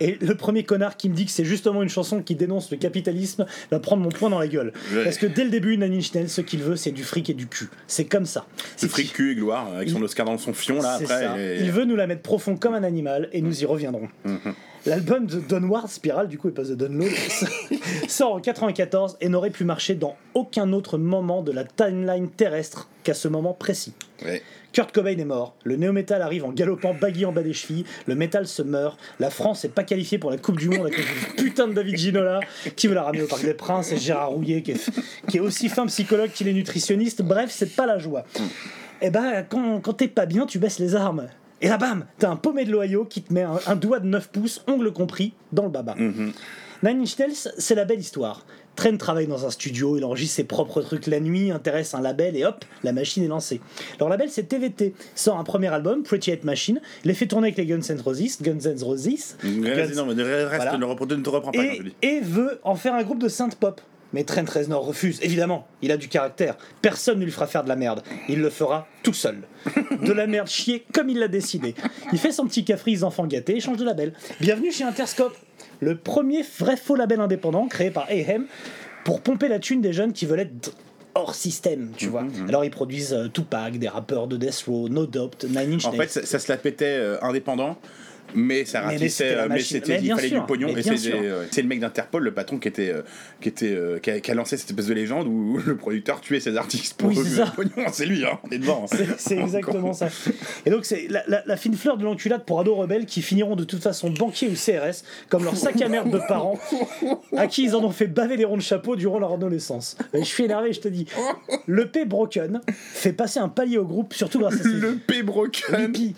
Et 0.00 0.18
le 0.20 0.34
premier 0.34 0.64
connard 0.64 0.96
qui 0.96 1.08
me 1.08 1.14
dit 1.14 1.26
que 1.26 1.30
c'est 1.30 1.44
justement 1.44 1.82
une 1.82 1.88
chanson 1.88 2.22
qui 2.22 2.34
dénonce 2.34 2.70
le 2.70 2.76
capitalisme 2.76 3.46
va 3.70 3.78
prendre 3.78 4.02
mon 4.02 4.08
poing 4.08 4.30
dans 4.30 4.38
la 4.38 4.48
gueule. 4.48 4.72
Ouais. 4.92 5.04
Parce 5.04 5.16
que 5.18 5.26
dès 5.26 5.44
le 5.44 5.50
début, 5.50 5.76
Nine 5.76 5.94
Inch 5.94 6.12
Nails, 6.14 6.28
ce 6.28 6.40
qu'il 6.40 6.60
veut, 6.60 6.76
c'est 6.76 6.90
du 6.90 7.04
fric 7.04 7.30
et 7.30 7.34
du 7.34 7.46
cul. 7.46 7.68
C'est 7.86 8.04
comme 8.06 8.26
ça. 8.26 8.46
Ce 8.76 8.86
fric 8.86 9.12
cul 9.12 9.32
et 9.32 9.34
gloire 9.36 9.72
avec 9.74 9.88
son 9.90 10.02
Oscar 10.02 10.26
dans 10.26 10.38
son 10.38 10.52
fion 10.54 10.80
là 10.82 10.94
après. 10.94 11.56
et- 11.56 11.60
Il 11.62 11.70
veut 11.70 11.84
nous 11.84 11.96
la 11.96 12.06
mettre 12.06 12.22
profond 12.22 12.56
comme 12.56 12.74
un 12.74 12.82
animal 12.84 13.28
et 13.32 13.40
nous 13.42 13.62
y 13.62 13.64
reviendrons. 13.66 14.08
Mhm. 14.24 14.54
L'album 14.84 15.26
de 15.26 15.38
Downward 15.38 15.88
Spiral, 15.88 16.26
du 16.26 16.38
coup, 16.38 16.48
et 16.48 16.52
pas 16.52 16.64
The 16.64 16.72
Download, 16.72 17.10
sort 18.08 18.34
en 18.34 18.40
94 18.40 19.16
et 19.20 19.28
n'aurait 19.28 19.50
pu 19.50 19.64
marcher 19.64 19.94
dans 19.94 20.16
aucun 20.34 20.72
autre 20.72 20.98
moment 20.98 21.42
de 21.42 21.52
la 21.52 21.64
timeline 21.64 22.28
terrestre 22.28 22.88
qu'à 23.04 23.14
ce 23.14 23.28
moment 23.28 23.54
précis. 23.54 23.94
Ouais. 24.24 24.42
Kurt 24.72 24.92
Cobain 24.92 25.18
est 25.18 25.24
mort, 25.24 25.54
le 25.64 25.76
néo-metal 25.76 26.22
arrive 26.22 26.44
en 26.44 26.50
galopant 26.50 26.94
baggy 26.94 27.26
en 27.26 27.32
bas 27.32 27.42
des 27.42 27.52
chevilles, 27.52 27.84
le 28.06 28.14
métal 28.14 28.46
se 28.46 28.62
meurt, 28.62 28.98
la 29.20 29.28
France 29.28 29.64
est 29.64 29.68
pas 29.68 29.84
qualifiée 29.84 30.18
pour 30.18 30.30
la 30.30 30.38
Coupe 30.38 30.58
du 30.58 30.68
Monde 30.68 30.90
cause 30.90 31.04
du 31.04 31.36
putain 31.44 31.68
de 31.68 31.74
David 31.74 31.96
Ginola 31.96 32.40
qui 32.74 32.86
veut 32.86 32.94
la 32.94 33.02
ramener 33.02 33.22
au 33.22 33.26
Parc 33.26 33.44
des 33.44 33.52
Princes 33.52 33.92
et 33.92 33.98
Gérard 33.98 34.30
Rouillet 34.30 34.62
qui 34.62 34.72
est, 34.72 34.90
qui 35.28 35.36
est 35.36 35.40
aussi 35.40 35.68
fin 35.68 35.86
psychologue 35.86 36.30
qu'il 36.30 36.48
est 36.48 36.54
nutritionniste, 36.54 37.22
bref, 37.22 37.50
c'est 37.50 37.76
pas 37.76 37.86
la 37.86 37.98
joie. 37.98 38.24
Et 39.02 39.10
ben, 39.10 39.44
quand, 39.48 39.80
quand 39.80 39.92
t'es 39.92 40.08
pas 40.08 40.26
bien, 40.26 40.46
tu 40.46 40.58
baisses 40.58 40.78
les 40.78 40.94
armes. 40.94 41.28
Et 41.62 41.68
là, 41.68 41.78
bam, 41.78 42.04
t'as 42.18 42.28
un 42.28 42.36
paumé 42.36 42.64
de 42.64 42.72
l'Ohio 42.72 43.04
qui 43.04 43.22
te 43.22 43.32
met 43.32 43.42
un, 43.42 43.58
un 43.66 43.76
doigt 43.76 44.00
de 44.00 44.06
9 44.06 44.28
pouces, 44.30 44.62
ongle 44.66 44.92
compris, 44.92 45.32
dans 45.52 45.62
le 45.64 45.70
baba. 45.70 45.94
Mhm. 45.96 46.32
Nine 46.82 47.00
Inch 47.02 47.16
Nails, 47.18 47.52
c'est 47.58 47.76
la 47.76 47.84
belle 47.84 48.00
histoire. 48.00 48.44
Trent 48.74 48.96
travaille 48.96 49.26
dans 49.28 49.46
un 49.46 49.50
studio, 49.50 49.96
il 49.98 50.04
enregistre 50.04 50.36
ses 50.36 50.44
propres 50.44 50.80
trucs 50.82 51.06
la 51.06 51.20
nuit, 51.20 51.50
intéresse 51.52 51.94
un 51.94 52.00
label 52.00 52.36
et 52.36 52.44
hop, 52.44 52.64
la 52.82 52.92
machine 52.92 53.22
est 53.22 53.28
lancée. 53.28 53.60
Leur 54.00 54.08
label 54.08 54.30
c'est 54.30 54.44
TVT, 54.44 54.94
sort 55.14 55.38
un 55.38 55.44
premier 55.44 55.68
album, 55.68 56.02
Pretty 56.02 56.32
Hate 56.32 56.42
Machine, 56.44 56.80
les 57.04 57.12
fait 57.14 57.26
tourner 57.26 57.48
avec 57.48 57.58
les 57.58 57.66
Guns 57.66 57.82
N' 57.88 58.00
Roses, 58.00 58.38
Guns 58.40 58.58
N' 58.64 58.82
Roses, 58.82 59.36
Guns- 59.44 59.94
non, 59.94 60.06
mais 60.06 60.22
reste, 60.22 60.56
Voilà. 60.56 60.76
ne, 60.78 60.84
reprends, 60.86 61.06
ne 61.06 61.16
te 61.16 61.30
reprends 61.30 61.52
pas 61.52 61.62
et, 61.62 61.82
et 62.02 62.20
veut 62.20 62.58
en 62.64 62.74
faire 62.74 62.94
un 62.94 63.02
groupe 63.04 63.20
de 63.20 63.28
synth 63.28 63.54
pop. 63.56 63.80
Mais 64.12 64.24
Trent 64.24 64.44
Reznor 64.48 64.84
refuse, 64.84 65.18
évidemment, 65.22 65.66
il 65.80 65.90
a 65.90 65.96
du 65.96 66.08
caractère. 66.08 66.56
Personne 66.82 67.18
ne 67.18 67.24
lui 67.24 67.32
fera 67.32 67.46
faire 67.46 67.64
de 67.64 67.68
la 67.68 67.76
merde. 67.76 68.02
Il 68.28 68.40
le 68.40 68.50
fera 68.50 68.86
tout 69.02 69.14
seul. 69.14 69.38
De 70.02 70.12
la 70.12 70.26
merde 70.26 70.48
chier 70.48 70.84
comme 70.92 71.08
il 71.08 71.18
l'a 71.18 71.28
décidé. 71.28 71.74
Il 72.12 72.18
fait 72.18 72.32
son 72.32 72.46
petit 72.46 72.64
caprice 72.64 73.02
enfant 73.02 73.26
gâté 73.26 73.56
et 73.56 73.60
change 73.60 73.78
de 73.78 73.84
label. 73.84 74.12
Bienvenue 74.40 74.70
chez 74.70 74.84
Interscope, 74.84 75.34
le 75.80 75.96
premier 75.96 76.42
vrai 76.58 76.76
faux 76.76 76.94
label 76.96 77.20
indépendant 77.20 77.66
créé 77.68 77.90
par 77.90 78.06
Ahem 78.10 78.46
pour 79.04 79.20
pomper 79.22 79.48
la 79.48 79.58
thune 79.58 79.80
des 79.80 79.92
jeunes 79.92 80.12
qui 80.12 80.26
veulent 80.26 80.40
être 80.40 80.72
hors 81.14 81.34
système, 81.34 81.90
tu 81.96 82.06
vois. 82.06 82.24
Alors 82.48 82.64
ils 82.64 82.70
produisent 82.70 83.12
euh, 83.12 83.28
Tupac, 83.28 83.78
des 83.78 83.88
rappeurs 83.88 84.26
de 84.28 84.36
Death 84.36 84.64
Row, 84.66 84.88
No 84.88 85.06
Doubt, 85.06 85.44
Nine 85.44 85.74
Inch 85.74 85.84
En 85.84 85.90
Nails. 85.92 86.08
fait, 86.08 86.20
ça, 86.20 86.26
ça 86.26 86.38
se 86.38 86.50
la 86.50 86.56
pétait 86.56 86.84
euh, 86.86 87.18
indépendant. 87.22 87.76
Mais 88.34 88.64
ça 88.64 88.80
mais 88.82 88.94
ratissait, 88.94 89.34
euh, 89.34 89.46
mais 89.50 89.60
c'était, 89.60 90.00
il 90.02 90.14
fallait 90.14 90.28
sûr, 90.28 90.40
du 90.40 90.46
pognon. 90.46 90.68
Et 90.76 90.82
c'est, 90.82 91.10
des- 91.10 91.62
le 91.62 91.68
mec 91.68 91.80
d'Interpol, 91.80 92.22
le 92.22 92.32
patron, 92.32 92.58
qui 92.58 92.68
était, 92.68 92.90
euh, 92.90 93.02
qui 93.40 93.48
était, 93.48 93.72
euh, 93.72 93.98
qui, 93.98 94.10
a, 94.10 94.20
qui 94.20 94.30
a 94.30 94.34
lancé 94.34 94.56
cette 94.56 94.70
espèce 94.70 94.86
de 94.86 94.94
légende 94.94 95.26
où 95.28 95.58
le 95.66 95.76
producteur 95.76 96.20
tuait 96.20 96.40
ses 96.40 96.56
artistes 96.56 96.94
pour 96.94 97.08
Oui, 97.10 97.16
c'est 97.24 97.40
le 97.44 97.50
pognon. 97.54 97.86
C'est 97.92 98.06
lui, 98.06 98.24
hein, 98.24 98.38
on 98.44 98.50
est 98.50 98.58
devant. 98.58 98.86
C'est- 98.86 99.06
C'est 99.18 99.38
exactement 99.38 99.92
ça. 99.92 100.08
Et 100.66 100.70
donc, 100.70 100.84
c'est 100.84 101.06
la, 101.08 101.22
la- 101.28 101.42
la 101.46 101.56
fine 101.56 101.74
fleur 101.74 101.96
de 101.96 102.04
l'enculade 102.04 102.44
pour 102.44 102.60
ados 102.60 102.76
rebelles 102.78 103.06
qui 103.06 103.22
finiront 103.22 103.56
de 103.56 103.64
toute 103.64 103.82
façon 103.82 104.10
banquiers 104.10 104.48
ou 104.48 104.54
CRS, 104.54 105.02
comme 105.28 105.44
leur 105.44 105.56
sac 105.56 105.80
à 105.82 105.88
merde 105.88 106.10
de 106.10 106.18
parents, 106.28 106.58
à 107.36 107.46
qui 107.46 107.64
ils 107.64 107.74
en 107.76 107.84
ont 107.84 107.90
fait 107.90 108.06
baver 108.06 108.36
les 108.36 108.44
ronds 108.44 108.56
de 108.56 108.62
chapeau 108.62 108.96
durant 108.96 109.18
leur 109.18 109.32
adolescence. 109.32 109.96
Et 110.12 110.20
je 110.20 110.24
suis 110.28 110.44
énervé, 110.44 110.72
je 110.72 110.80
te 110.80 110.88
dis. 110.88 111.06
Le 111.66 111.88
P 111.88 112.04
Broken 112.04 112.60
fait 112.74 113.12
passer 113.12 113.40
un 113.40 113.48
palier 113.48 113.78
au 113.78 113.84
groupe, 113.84 114.14
surtout 114.14 114.38
grâce 114.40 114.54
à 114.54 114.62
ses 114.62 114.68
Le 114.68 114.96
P 114.96 115.22
broken. 115.22 115.84
hippies. 115.84 116.14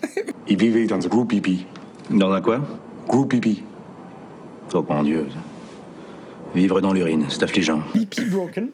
Il 0.47 0.57
vivait 0.57 0.85
dans 0.85 1.03
un 1.03 1.09
groupe 1.09 1.33
hippie. 1.33 1.65
Dans 2.09 2.31
un 2.31 2.41
quoi? 2.41 2.61
Groupe 3.07 3.33
hippie. 3.33 3.63
Oh 4.73 4.85
mon 4.87 5.03
Dieu. 5.03 5.25
Vivre 6.53 6.81
dans 6.81 6.93
l'urine, 6.93 7.25
c'est 7.29 7.43
affligeant. 7.43 7.81
Hippie 7.93 8.25
Broken. 8.25 8.69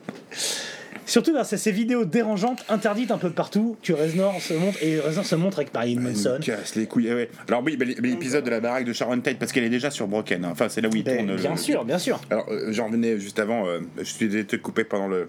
Surtout 1.06 1.34
grâce 1.34 1.52
à 1.52 1.58
ces 1.58 1.72
vidéos 1.72 2.06
dérangeantes 2.06 2.64
interdites 2.70 3.12
un 3.12 3.18
peu 3.18 3.32
partout 3.32 3.76
que 3.84 3.92
Reznor 3.92 4.40
se 4.42 4.54
montre 4.54 4.82
et 4.82 5.00
Reznor 5.00 5.26
se 5.26 5.36
montre 5.36 5.60
avec 5.60 5.74
Marilyn 5.74 6.02
Il 6.02 6.08
Manson. 6.08 6.38
casse 6.42 6.76
les 6.76 6.86
couilles. 6.86 7.08
eh 7.10 7.14
ouais. 7.16 7.30
Alors 7.50 7.62
oui, 7.66 7.76
mais 7.78 7.86
l'épisode 7.86 8.46
de 8.46 8.50
la 8.50 8.60
baraque 8.62 8.86
de 8.86 8.94
Sharon 8.94 9.20
Tate, 9.20 9.38
parce 9.38 9.52
qu'elle 9.52 9.66
est 9.66 9.70
déjà 9.70 9.90
sur 9.92 10.08
Broken. 10.08 10.46
hein. 10.46 10.50
Enfin, 10.52 10.70
c'est 10.70 10.80
là 10.80 10.88
où 10.90 10.96
il 10.96 11.04
Ben, 11.04 11.18
tourne. 11.26 11.36
bien 11.36 11.52
le- 11.52 11.58
sûr, 11.58 11.84
bien 11.84 11.98
sûr. 11.98 12.22
Alors, 12.30 12.46
euh, 12.50 12.72
j'en 12.72 12.86
revenais 12.86 13.20
juste 13.20 13.40
avant. 13.40 13.66
euh, 13.68 13.80
je 13.98 14.04
suis 14.04 14.26
désolé 14.28 14.44
de 14.44 14.48
te 14.50 14.56
couper 14.56 14.84
pendant 14.86 15.08
le 15.10 15.28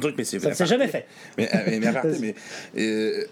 truc, 0.00 0.14
mais 0.18 0.24
c'est 0.24 0.40
Ça 0.40 0.48
ne 0.50 0.54
s'est 0.54 0.66
jamais 0.66 0.88
fait. 0.88 1.06
Mais, 1.38 1.48
euh, 1.54 1.58
mais, 1.68 1.78
mais, 1.80 1.92
mais, 2.20 2.34
euh, 2.78 3.24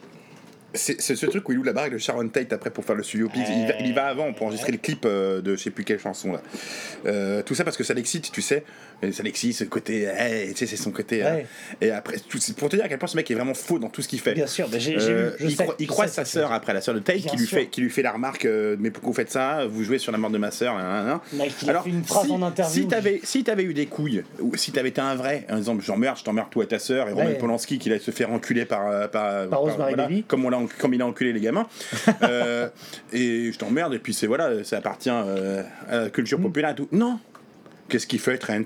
c'est 0.75 1.01
ce 1.17 1.27
truc 1.27 1.49
où 1.49 1.53
il 1.53 1.57
loue 1.57 1.63
la 1.63 1.73
baraque 1.73 1.93
de 1.93 1.99
Sharon 1.99 2.29
Tate 2.29 2.53
après 2.53 2.71
pour 2.71 2.85
faire 2.85 2.97
le 2.97 3.03
studio 3.03 3.29
Pigs. 3.29 3.43
Il, 3.49 3.67
va- 3.67 3.75
il 3.81 3.87
y 3.89 3.93
va 3.93 4.07
avant 4.07 4.33
pour 4.33 4.47
enregistrer 4.47 4.73
le 4.73 4.79
clip 4.79 5.05
euh, 5.07 5.41
de 5.41 5.57
je 5.57 5.63
sais 5.63 5.71
plus 5.71 5.85
quelle 5.85 6.01
chanson 6.01 6.33
là. 6.33 6.43
Euh, 7.07 7.43
tout 7.43 7.55
ça 7.55 7.65
parce 7.65 7.77
que 7.77 7.85
ça 7.85 7.95
l'excite, 7.95 8.31
tu 8.33 8.43
sais. 8.43 8.65
Ça 9.13 9.23
l'excite, 9.23 9.55
ce 9.55 9.65
côté. 9.65 10.03
hey, 10.05 10.53
tu 10.55 10.59
sais, 10.59 10.67
c'est 10.67 10.83
son 10.83 10.91
côté. 10.91 11.23
Ouais. 11.23 11.47
et 11.81 11.91
après, 11.91 12.17
tout- 12.19 12.39
pour 12.57 12.69
te 12.71 12.77
dire 12.77 12.85
à 12.85 12.89
quel 12.89 12.99
point 12.99 13.09
ce 13.09 13.17
mec 13.17 13.31
est 13.31 13.35
vraiment 13.35 13.53
faux 13.55 13.79
dans 13.79 13.89
tout 13.91 14.01
ce 14.03 14.09
qu'il 14.09 14.21
fait. 14.21 14.33
Bien 14.35 14.47
sûr, 14.47 14.69
j'ai 14.79 14.97
Euh, 14.99 15.31
il, 15.41 15.55
sais, 15.55 15.65
cro- 15.65 15.75
il 15.79 15.85
je 15.87 15.91
croise 15.91 16.11
sa 16.13 16.25
sœur 16.25 16.53
après, 16.53 16.73
la 16.73 16.81
sœur 16.81 16.95
de 16.95 17.01
Tate, 17.01 17.19
Bien 17.19 17.31
qui 17.31 17.37
lui, 17.37 17.47
sûr. 17.47 17.59
fait, 17.59 17.67
qui 17.67 17.81
lui 17.83 17.91
fait 17.91 18.03
la 18.03 18.13
remarque 18.13 18.45
euh, 18.47 18.77
Mais 18.79 18.91
pourquoi 18.91 19.09
vous 19.11 19.15
faites 19.17 19.31
ça? 19.31 19.67
Vous 19.67 19.85
jouez 19.85 19.99
sur 19.99 20.11
la 20.13 20.19
mort 20.19 20.31
de 20.31 20.39
ma 20.39 20.51
sœur. 20.51 20.77
nanana. 20.77 21.21
Mec, 21.35 21.53
il 21.63 21.71
a 21.71 21.83
fait 21.83 21.91
une 21.91 22.05
phrase 22.05 22.27
si, 22.27 22.33
en. 22.33 22.53
Si 22.65 22.89
t'avais 22.89 23.21
si 23.23 23.45
eu 23.59 23.75
des 23.75 23.87
couilles, 23.87 24.23
ou 24.41 24.57
si 24.57 24.73
t'avais 24.73 24.89
été 24.89 25.01
un 25.01 25.15
vrai, 25.15 25.47
en 25.51 25.57
disant 25.57 25.79
J'emmerde, 25.81 26.17
je 26.19 26.25
t'emmerde 26.25 26.49
toi 26.51 26.65
et 26.65 26.69
ta 26.69 26.79
sœur, 26.79 27.09
et 27.09 27.13
Roman. 27.13 27.31
Polanski 27.39 27.79
qui 27.79 27.91
se 27.99 28.11
faire 28.11 28.33
enculer 28.33 28.65
par. 28.65 29.11
par, 29.11 29.49
Par 29.49 29.61
Rosemary 29.61 29.95
Baby. 29.97 30.25
Comme, 30.27 30.45
on 30.47 30.51
l'a 30.51 30.57
en- 30.65 30.69
comme 30.81 30.95
il 30.95 31.03
a 31.03 31.07
enculé 31.07 31.33
les 31.33 31.41
gamins. 31.41 31.67
Euh, 32.23 32.69
et 33.13 33.51
je 33.53 33.59
t'emmerde, 33.59 33.95
et 33.95 33.99
puis 33.99 34.15
c'est 34.15 34.27
voilà, 34.27 34.65
ça 34.65 34.79
appartient 34.79 35.11
euh, 35.13 35.63
à 35.89 35.97
la 35.97 36.05
Mm. 36.07 36.11
culture 36.11 36.41
populaire 36.41 36.71
et 36.71 36.75
tout. 36.75 36.89
Non 36.93 37.19
Qu'est-ce 37.89 38.07
qu'il 38.07 38.19
fait, 38.21 38.39
Trent? 38.39 38.65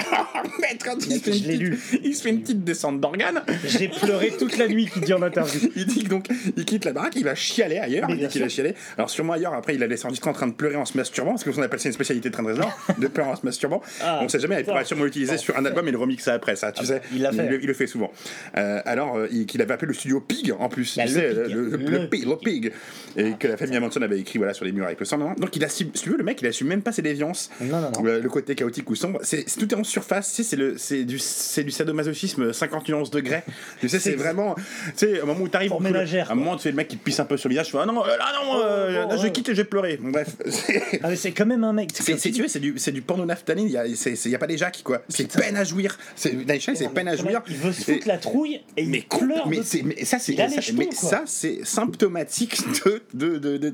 Il, 1.08 1.12
se 1.14 1.18
fait 1.20 1.30
une 1.30 1.36
je 1.42 1.48
l'ai 1.48 1.58
petite- 1.58 1.60
lu. 1.60 1.78
il 2.04 2.14
se 2.14 2.22
fait 2.22 2.30
une 2.30 2.40
petite 2.42 2.64
descente 2.64 3.00
d'organes. 3.00 3.42
J'ai 3.66 3.88
pleuré 3.88 4.32
toute 4.38 4.56
la 4.58 4.68
nuit, 4.68 4.86
qui 4.92 5.00
dit 5.00 5.12
en 5.12 5.22
interview. 5.22 5.70
Il 5.76 5.86
dit 5.86 6.04
que 6.04 6.08
donc 6.08 6.26
il 6.56 6.64
quitte 6.64 6.84
la 6.84 6.92
baraque, 6.92 7.14
il 7.16 7.24
va 7.24 7.34
chialer 7.34 7.78
ailleurs. 7.78 8.08
Mais 8.08 8.14
il 8.14 8.20
dit 8.20 8.28
qu'il 8.28 8.42
a 8.42 8.48
chialé. 8.48 8.74
Alors 8.96 9.10
sûrement 9.10 9.32
ailleurs, 9.34 9.54
après 9.54 9.74
il 9.74 9.82
a 9.82 9.86
laissé 9.86 10.06
en 10.06 10.32
train 10.32 10.46
de 10.46 10.52
pleurer 10.52 10.76
en 10.76 10.84
se 10.84 10.96
masturbant, 10.96 11.32
parce 11.32 11.44
qu'on 11.44 11.62
appelle 11.62 11.80
ça 11.80 11.88
une 11.88 11.92
spécialité 11.94 12.28
de 12.30 12.34
Trent 12.34 12.44
Reznor, 12.44 12.76
de 12.98 13.06
pleurer 13.08 13.30
en 13.30 13.36
se 13.36 13.44
masturbant. 13.44 13.82
Ah, 14.02 14.20
on 14.22 14.28
sait 14.28 14.40
jamais, 14.40 14.56
il 14.60 14.64
putain. 14.64 14.84
sûrement 14.84 15.04
l'utiliser 15.04 15.36
sur 15.38 15.56
un 15.56 15.64
album 15.64 15.86
et 15.88 15.90
le 15.90 15.98
remixer 15.98 16.30
après 16.30 16.56
ça, 16.56 16.72
tu 16.72 16.80
Ah, 16.82 16.86
sais. 16.86 17.02
il 17.12 17.22
fait. 17.32 17.48
le, 17.48 17.60
il 17.62 17.66
le 17.66 17.74
fait 17.74 17.86
souvent. 17.86 18.10
Euh, 18.56 18.80
alors 18.84 19.16
euh, 19.16 19.28
il- 19.30 19.46
qu'il 19.46 19.60
avait 19.62 19.74
appelé 19.74 19.88
le 19.88 19.94
studio 19.94 20.20
Pig 20.20 20.52
en 20.58 20.68
plus, 20.68 20.96
Bah, 20.96 21.04
tu 21.06 21.14
le 21.14 21.20
sais, 21.20 21.28
Pig. 21.44 21.54
le, 21.54 21.68
le- 21.76 22.08
Pig, 22.08 22.24
le 22.26 22.36
Pig. 22.36 22.72
et 23.16 23.32
que 23.38 23.48
la 23.48 23.56
famille 23.56 23.78
Manson 23.80 24.02
avait 24.02 24.18
écrit 24.20 24.38
voilà 24.38 24.54
sur 24.54 24.64
les 24.64 24.72
murs 24.72 24.86
avec 24.86 24.98
le 25.00 25.04
sang. 25.06 25.18
Donc 25.36 25.54
il 25.56 25.64
assume, 25.64 25.90
si 25.94 26.04
tu 26.04 26.10
veux, 26.10 26.16
le 26.16 26.24
mec 26.24 26.40
il 26.40 26.46
assume 26.46 26.68
même 26.68 26.82
pas 26.82 26.92
ses 26.92 27.02
déviances. 27.02 27.50
Non, 27.60 27.80
non. 27.80 28.02
Le, 28.02 28.20
le 28.20 28.28
côté 28.28 28.54
chaotique 28.54 28.88
ou 28.90 28.94
sombre, 28.94 29.20
c'est- 29.22 29.44
tout 29.58 29.68
est 29.72 29.76
en 29.76 29.84
surface. 29.90 30.28
Tu 30.30 30.36
sais, 30.36 30.42
c'est 30.50 30.56
le, 30.56 30.78
c'est 30.78 31.04
du, 31.04 31.18
c'est 31.18 31.64
du 31.64 31.70
sadomasochisme 31.70 32.52
50 32.52 32.88
nuances 32.88 33.10
degrés. 33.10 33.42
Tu 33.80 33.88
sais, 33.88 33.98
c'est 34.00 34.14
vraiment, 34.14 34.54
tu 34.54 34.62
sais, 34.96 35.20
au 35.20 35.26
moment 35.26 35.40
où 35.40 35.48
t'arrives, 35.48 35.72
au- 35.72 35.82
à 35.82 36.32
un 36.32 36.34
moment, 36.34 36.56
tu 36.56 36.62
fais 36.64 36.70
le 36.70 36.76
mec 36.76 36.88
qui 36.88 36.96
te 36.96 37.04
pisse 37.04 37.20
un 37.20 37.24
peu 37.24 37.36
sur 37.36 37.48
le 37.48 37.54
visage, 37.54 37.66
tu 37.66 37.72
fais 37.72 37.78
ah 37.82 37.86
non, 37.86 38.04
euh, 38.04 38.16
là 38.16 38.32
non, 38.42 38.60
euh, 38.62 38.88
Oh, 38.90 39.08
là 39.10 39.14
oh, 39.18 39.22
je 39.22 39.26
oh. 39.26 39.30
quitte 39.30 39.48
et 39.50 39.54
j'ai 39.54 39.64
pleuré. 39.64 39.96
Bon, 40.00 40.10
bref, 40.10 40.28
c'est. 40.48 40.80
Ah, 41.02 41.08
mais 41.08 41.16
c'est 41.16 41.32
quand 41.32 41.46
même 41.46 41.64
un 41.64 41.72
mec. 41.72 41.90
C'est, 41.94 42.18
c'est- 42.18 42.30
tu 42.30 42.40
vois, 42.40 42.48
c'est 42.48 42.60
du, 42.60 42.74
c'est 42.76 42.92
du 42.92 43.02
porno 43.02 43.24
naphtaline, 43.24 43.66
il 43.66 43.72
y 43.72 43.76
a, 43.76 43.84
c'est, 43.94 44.16
c'est- 44.16 44.28
il 44.28 44.32
y 44.32 44.34
a 44.34 44.38
pas 44.38 44.46
des 44.46 44.58
jacks, 44.58 44.80
quoi. 44.84 45.02
C'est 45.08 45.30
peine 45.32 45.56
à 45.56 45.64
jouir. 45.64 45.96
C'est, 46.16 46.32
Nightshade, 46.34 46.76
c'est 46.76 46.88
peine 46.92 47.08
à 47.08 47.16
jouir. 47.16 47.42
Il 47.48 47.56
veut 47.56 47.72
se 47.72 47.82
foutre 47.92 48.06
la 48.08 48.18
trouille 48.18 48.60
et 48.76 48.82
il 48.82 48.90
mais, 48.90 49.02
pleure. 49.08 49.46
mais, 49.48 49.58
de- 49.58 49.62
c'est- 49.62 49.82
mais 49.82 50.04
ça, 50.04 50.18
c'est, 50.18 50.36
ça, 50.36 50.48
jetons, 50.60 50.78
mais 50.78 50.88
ça, 50.92 51.22
c'est 51.26 51.60
symptomatique 51.64 52.58
de, 52.84 53.02
de, 53.14 53.38
de, 53.38 53.70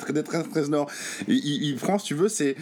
il, 1.29 1.63
il 1.65 1.77
prend, 1.77 1.99
si 1.99 2.07
tu 2.07 2.15
veux, 2.15 2.29
c'est. 2.29 2.57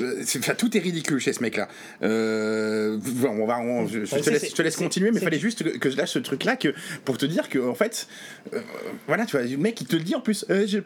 Euh, 0.00 0.22
enfin, 0.38 0.54
tout 0.54 0.76
est 0.76 0.80
ridicule 0.80 1.18
chez 1.20 1.32
ce 1.32 1.42
mec-là. 1.42 1.68
Euh, 2.02 2.98
on 3.28 3.46
va, 3.46 3.58
on- 3.60 3.86
je, 3.86 4.00
te 4.00 4.30
laisse, 4.30 4.40
c'est- 4.42 4.50
je 4.50 4.54
te 4.54 4.62
laisse 4.62 4.74
c'est- 4.76 4.82
continuer, 4.84 5.10
mais 5.10 5.20
fallait 5.20 5.38
juste 5.38 5.62
que, 5.64 5.78
que 5.78 5.90
je 5.90 5.96
lâche 5.96 6.10
ce 6.12 6.18
truc-là 6.18 6.56
que, 6.56 6.74
pour 7.04 7.18
te 7.18 7.26
dire 7.26 7.48
que, 7.48 7.58
en 7.58 7.74
fait, 7.74 8.06
euh, 8.52 8.60
voilà, 9.06 9.24
tu 9.26 9.36
vois, 9.36 9.46
le 9.46 9.56
mec, 9.56 9.80
il 9.80 9.86
te 9.86 9.96
le 9.96 10.02
dit 10.02 10.14
en 10.14 10.20
plus. 10.20 10.44
euh, 10.50 10.66
je, 10.66 10.78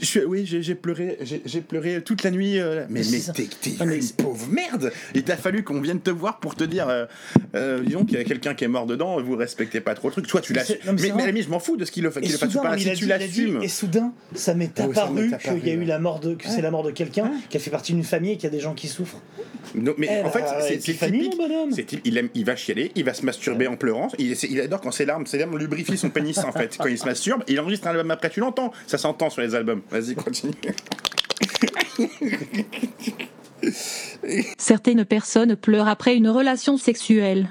je 0.00 0.04
suis, 0.04 0.20
oui, 0.24 0.44
j'ai, 0.46 0.74
pleuré, 0.74 1.18
j'ai, 1.22 1.60
pleuré 1.60 2.02
toute 2.02 2.22
la 2.22 2.30
nuit. 2.30 2.58
euh, 2.58 2.84
mais, 2.88 3.02
mais 3.10 3.20
t'es, 3.34 3.48
Ah, 3.80 3.84
une 3.84 4.02
pauvre 4.16 4.46
merde. 4.50 4.92
Il 5.14 5.22
t'a 5.24 5.36
fallu 5.36 5.62
qu'on 5.62 5.80
vienne 5.80 6.00
te 6.00 6.10
voir 6.10 6.40
pour 6.40 6.54
te 6.54 6.64
dire, 6.64 6.88
euh, 6.88 7.06
euh, 7.54 7.80
disons 7.84 8.04
qu'il 8.04 8.18
y 8.18 8.20
a 8.20 8.24
quelqu'un 8.24 8.54
qui 8.54 8.64
est 8.64 8.68
mort 8.68 8.86
dedans, 8.86 9.20
vous 9.22 9.36
respectez 9.36 9.80
pas 9.80 9.94
trop 9.94 10.08
le 10.08 10.12
truc. 10.12 10.26
Toi, 10.26 10.40
tu 10.40 10.52
l'assumes. 10.52 10.76
mais 10.86 11.12
Mais, 11.16 11.32
mais, 11.32 11.42
je 11.42 11.48
m'en 11.50 11.60
fous 11.60 11.76
de 11.76 11.84
ce 11.84 11.90
qu'il 11.92 12.02
le 12.02 12.10
fait, 12.10 12.20
ou 12.20 12.26
soudain, 12.28 12.62
pas. 12.62 12.76
il 12.76 12.82
Si 12.82 12.90
a 12.90 12.94
tu 12.94 13.12
a 13.12 13.18
l'assumes. 13.18 13.60
et 13.62 13.68
soudain, 13.68 14.12
ça 14.34 14.54
m'est 14.54 14.70
Ah 14.78 14.84
apparu 14.84 15.14
m'est 15.28 15.34
apparu, 15.34 15.60
qu'il 15.60 15.68
y 15.68 15.72
a 15.72 15.74
eu 15.74 15.84
la 15.84 15.98
mort 15.98 16.20
de, 16.20 16.34
que 16.34 16.48
c'est 16.48 16.62
la 16.62 16.70
mort 16.70 16.82
de 16.82 16.90
quelqu'un, 16.90 17.30
qu'elle 17.50 17.60
fait 17.60 17.70
partie 17.70 17.92
d'une 17.92 18.04
famille 18.04 18.32
et 18.32 18.38
y 18.42 18.46
a 18.46 18.50
des 18.56 18.62
gens 18.62 18.74
qui 18.74 18.88
souffrent. 18.88 19.20
Non, 19.74 19.94
mais 19.98 20.08
Eh 20.10 20.24
en 20.26 20.30
fait, 20.30 20.40
bah, 20.40 20.58
c'est, 20.60 20.80
c'est 20.80 20.94
typique. 20.94 21.34
Il, 22.04 22.16
aime, 22.16 22.28
il 22.34 22.44
va 22.44 22.56
chialer, 22.56 22.92
il 22.94 23.04
va 23.04 23.12
se 23.14 23.24
masturber 23.24 23.66
en 23.66 23.76
pleurant. 23.76 24.08
Il, 24.18 24.34
il 24.50 24.60
adore 24.60 24.80
quand 24.80 24.90
ses 24.90 25.04
larmes, 25.04 25.26
ses 25.26 25.38
larmes 25.38 25.58
lubrifient 25.58 25.98
son 25.98 26.10
pénis 26.10 26.38
en 26.38 26.52
fait. 26.52 26.76
Quand 26.78 26.86
il 26.88 26.98
se 26.98 27.04
masturbe, 27.04 27.42
il 27.48 27.60
enregistre 27.60 27.86
un 27.88 27.90
album 27.90 28.10
après. 28.10 28.30
Tu 28.30 28.40
l'entends? 28.40 28.72
Ça 28.86 28.98
s'entend 28.98 29.28
sur 29.30 29.42
les 29.42 29.54
albums. 29.54 29.82
Vas-y, 29.90 30.14
continue. 30.14 30.54
Certaines 34.58 35.04
personnes 35.04 35.56
pleurent 35.56 35.88
après 35.88 36.16
une 36.16 36.28
relation 36.28 36.76
sexuelle. 36.76 37.48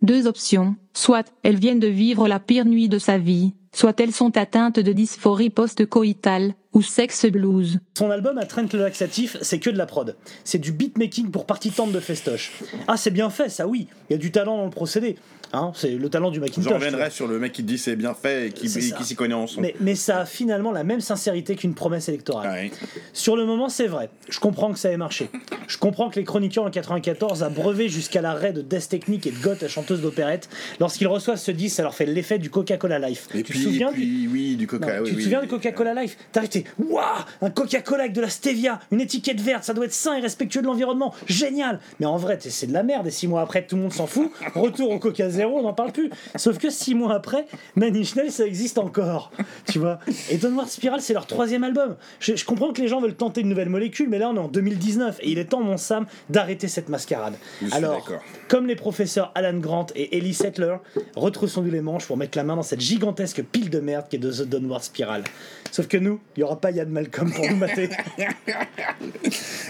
Deux 0.00 0.28
options, 0.28 0.76
soit 0.94 1.32
elles 1.42 1.58
viennent 1.58 1.80
de 1.80 1.88
vivre 1.88 2.28
la 2.28 2.38
pire 2.38 2.64
nuit 2.64 2.88
de 2.88 3.00
sa 3.00 3.18
vie, 3.18 3.54
soit 3.74 3.98
elles 3.98 4.12
sont 4.12 4.36
atteintes 4.36 4.78
de 4.78 4.92
dysphorie 4.92 5.50
post-coïtale, 5.50 6.54
ou 6.72 6.82
sexe 6.82 7.26
blues. 7.26 7.80
Son 7.96 8.10
album 8.10 8.38
à 8.38 8.46
Trent 8.46 8.66
le 8.72 8.78
laxatif, 8.78 9.36
c'est 9.42 9.58
que 9.58 9.70
de 9.70 9.76
la 9.76 9.86
prod. 9.86 10.16
C'est 10.44 10.58
du 10.58 10.70
beatmaking 10.70 11.32
pour 11.32 11.46
partie 11.46 11.72
tente 11.72 11.90
de 11.90 11.98
festoche. 11.98 12.52
Ah, 12.86 12.96
c'est 12.96 13.10
bien 13.10 13.30
fait, 13.30 13.48
ça 13.48 13.66
oui. 13.66 13.88
Il 14.08 14.12
y 14.12 14.16
a 14.16 14.18
du 14.18 14.30
talent 14.30 14.58
dans 14.58 14.64
le 14.64 14.70
procédé. 14.70 15.16
Hein, 15.52 15.72
c'est 15.74 15.90
le 15.90 16.08
talent 16.08 16.30
du 16.30 16.40
Macintosh. 16.40 16.64
J'en 16.64 16.74
reviendrai 16.74 17.10
sur 17.10 17.26
le 17.26 17.38
mec 17.38 17.52
qui 17.52 17.62
dit 17.62 17.78
c'est 17.78 17.96
bien 17.96 18.14
fait 18.14 18.48
et 18.48 18.52
qui, 18.52 18.68
s'y 18.68 19.16
connaît 19.16 19.34
en 19.34 19.46
son. 19.46 19.60
Mais, 19.60 19.74
mais 19.80 19.94
ça 19.94 20.20
a 20.20 20.26
finalement 20.26 20.72
la 20.72 20.84
même 20.84 21.00
sincérité 21.00 21.56
qu'une 21.56 21.74
promesse 21.74 22.08
électorale. 22.08 22.50
Ouais. 22.50 22.70
Sur 23.12 23.36
le 23.36 23.46
moment, 23.46 23.68
c'est 23.68 23.86
vrai. 23.86 24.10
Je 24.28 24.40
comprends 24.40 24.72
que 24.72 24.78
ça 24.78 24.90
ait 24.90 24.96
marché. 24.96 25.30
Je 25.66 25.78
comprends 25.78 26.10
que 26.10 26.18
les 26.18 26.24
chroniqueurs 26.24 26.64
en 26.64 26.70
94 26.70 27.42
a 27.42 27.48
brevé 27.48 27.88
jusqu'à 27.88 28.20
l'arrêt 28.20 28.52
de 28.52 28.62
Death 28.62 28.88
Technique 28.88 29.26
et 29.26 29.30
de 29.30 29.38
Goth, 29.38 29.62
la 29.62 29.68
chanteuse 29.68 30.02
d'opérette. 30.02 30.48
Lorsqu'ils 30.80 31.06
reçoivent 31.06 31.38
ce 31.38 31.50
disque, 31.50 31.76
ça 31.76 31.82
leur 31.82 31.94
fait 31.94 32.06
l'effet 32.06 32.38
du 32.38 32.50
Coca-Cola 32.50 32.98
Life. 32.98 33.28
Et 33.34 33.42
Tu 33.42 33.52
puis, 33.52 33.58
te 33.60 33.64
souviens 33.64 33.92
puis, 33.92 34.28
oui, 34.30 34.56
du 34.56 34.66
Coca. 34.66 34.86
Non, 34.86 35.02
oui, 35.02 35.08
tu 35.08 35.12
te 35.12 35.16
oui. 35.16 35.22
souviens 35.24 35.40
du 35.40 35.48
Coca-Cola 35.48 36.02
Life? 36.02 36.16
T'arrives, 36.32 36.50
t'es 36.50 36.64
waouh, 36.78 37.02
un 37.40 37.50
Coca-Cola 37.50 38.04
avec 38.04 38.12
de 38.12 38.20
la 38.20 38.28
stevia, 38.28 38.80
une 38.90 39.00
étiquette 39.00 39.40
verte, 39.40 39.64
ça 39.64 39.74
doit 39.74 39.86
être 39.86 39.92
sain 39.92 40.16
et 40.16 40.20
respectueux 40.20 40.60
de 40.62 40.66
l'environnement, 40.66 41.14
génial. 41.26 41.80
Mais 42.00 42.06
en 42.06 42.16
vrai, 42.16 42.38
c'est 42.40 42.66
de 42.66 42.72
la 42.72 42.82
merde. 42.82 43.06
Et 43.06 43.10
six 43.10 43.26
mois 43.28 43.40
après, 43.42 43.66
tout 43.66 43.76
le 43.76 43.82
monde 43.82 43.92
s'en 43.92 44.06
fout. 44.06 44.30
Retour 44.54 44.90
au 44.90 44.98
Coca 44.98 45.28
Zéro, 45.38 45.56
on 45.58 45.62
n'en 45.62 45.72
parle 45.72 45.92
plus. 45.92 46.10
Sauf 46.34 46.58
que 46.58 46.68
six 46.68 46.96
mois 46.96 47.14
après, 47.14 47.46
Nails, 47.76 48.04
ça 48.30 48.44
existe 48.44 48.76
encore, 48.78 49.30
tu 49.70 49.78
vois. 49.78 50.00
Et 50.30 50.36
Downward 50.36 50.68
Spiral, 50.68 51.00
c'est 51.00 51.12
leur 51.12 51.26
troisième 51.26 51.62
album. 51.62 51.94
Je, 52.18 52.34
je 52.34 52.44
comprends 52.44 52.72
que 52.72 52.82
les 52.82 52.88
gens 52.88 53.00
veulent 53.00 53.14
tenter 53.14 53.42
une 53.42 53.48
nouvelle 53.48 53.68
molécule, 53.68 54.08
mais 54.08 54.18
là, 54.18 54.30
on 54.30 54.34
est 54.34 54.40
en 54.40 54.48
2019 54.48 55.18
et 55.20 55.30
il 55.30 55.38
est 55.38 55.44
temps, 55.44 55.60
mon 55.60 55.76
Sam, 55.76 56.06
d'arrêter 56.28 56.66
cette 56.66 56.88
mascarade. 56.88 57.34
Je 57.62 57.72
Alors, 57.72 58.10
comme 58.48 58.66
les 58.66 58.74
professeurs 58.74 59.30
Alan 59.36 59.56
Grant 59.58 59.86
et 59.94 60.18
Ellie 60.18 60.34
Settler, 60.34 60.74
retroussons-nous 61.14 61.70
les 61.70 61.82
manches 61.82 62.06
pour 62.06 62.16
mettre 62.16 62.36
la 62.36 62.42
main 62.42 62.56
dans 62.56 62.62
cette 62.64 62.80
gigantesque 62.80 63.44
pile 63.44 63.70
de 63.70 63.78
merde 63.78 64.06
qui 64.10 64.16
est 64.16 64.18
de 64.18 64.32
The 64.32 64.42
Downward 64.42 64.82
Spiral. 64.82 65.22
Sauf 65.70 65.86
que 65.86 65.98
nous, 65.98 66.18
il 66.36 66.40
n'y 66.40 66.44
aura 66.44 66.60
pas 66.60 66.72
Yann 66.72 66.88
Malcolm 66.88 67.30
pour 67.32 67.48
nous 67.48 67.56
mater. 67.56 67.90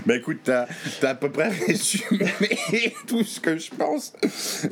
Bah 0.07 0.17
écoute, 0.17 0.39
t'as 0.45 0.67
as 1.03 1.09
à 1.09 1.15
peu 1.15 1.31
près 1.31 1.49
résumé 1.67 2.27
tout 3.07 3.25
ce 3.25 3.41
que 3.41 3.59
je 3.59 3.71
pense. 3.71 4.13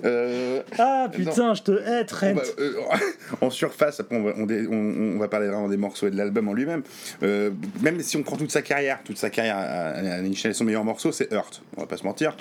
Euh, 0.05 0.63
Ah 0.79 0.86
putain, 1.13 1.55
je 1.55 1.63
te 1.63 1.73
hais, 1.73 2.05
Trent. 2.05 2.33
on 2.33 2.35
va, 2.35 2.43
euh, 2.59 2.73
en 3.41 3.51
surface, 3.51 4.01
après 4.01 4.17
on 4.17 4.23
va, 4.23 4.33
on, 4.37 4.47
dé- 4.47 4.67
on- 4.71 5.15
on 5.17 5.19
va 5.19 5.29
parler 5.29 5.47
vraiment 5.49 5.69
des 5.69 5.77
morceaux 5.77 6.07
et 6.09 6.11
de 6.11 6.17
l'album 6.17 6.49
en 6.49 6.53
lui-même. 6.55 6.83
Euh, 7.23 7.51
même 7.83 8.01
si 8.01 8.17
on 8.17 8.23
prend 8.23 8.37
toute 8.37 8.51
sa 8.51 8.63
carrière, 8.63 9.01
toute 9.05 9.19
sa 9.19 9.31
carrière 9.31 9.57
à, 9.59 10.03
Nails, 10.03 10.55
son 10.55 10.65
meilleur 10.65 10.85
morceau, 10.85 11.13
c'est 11.13 11.33
Hurt. 11.33 11.63
On 11.77 11.81
va 11.83 11.87
pas 11.87 11.97
se 11.97 12.05
mentir. 12.05 12.37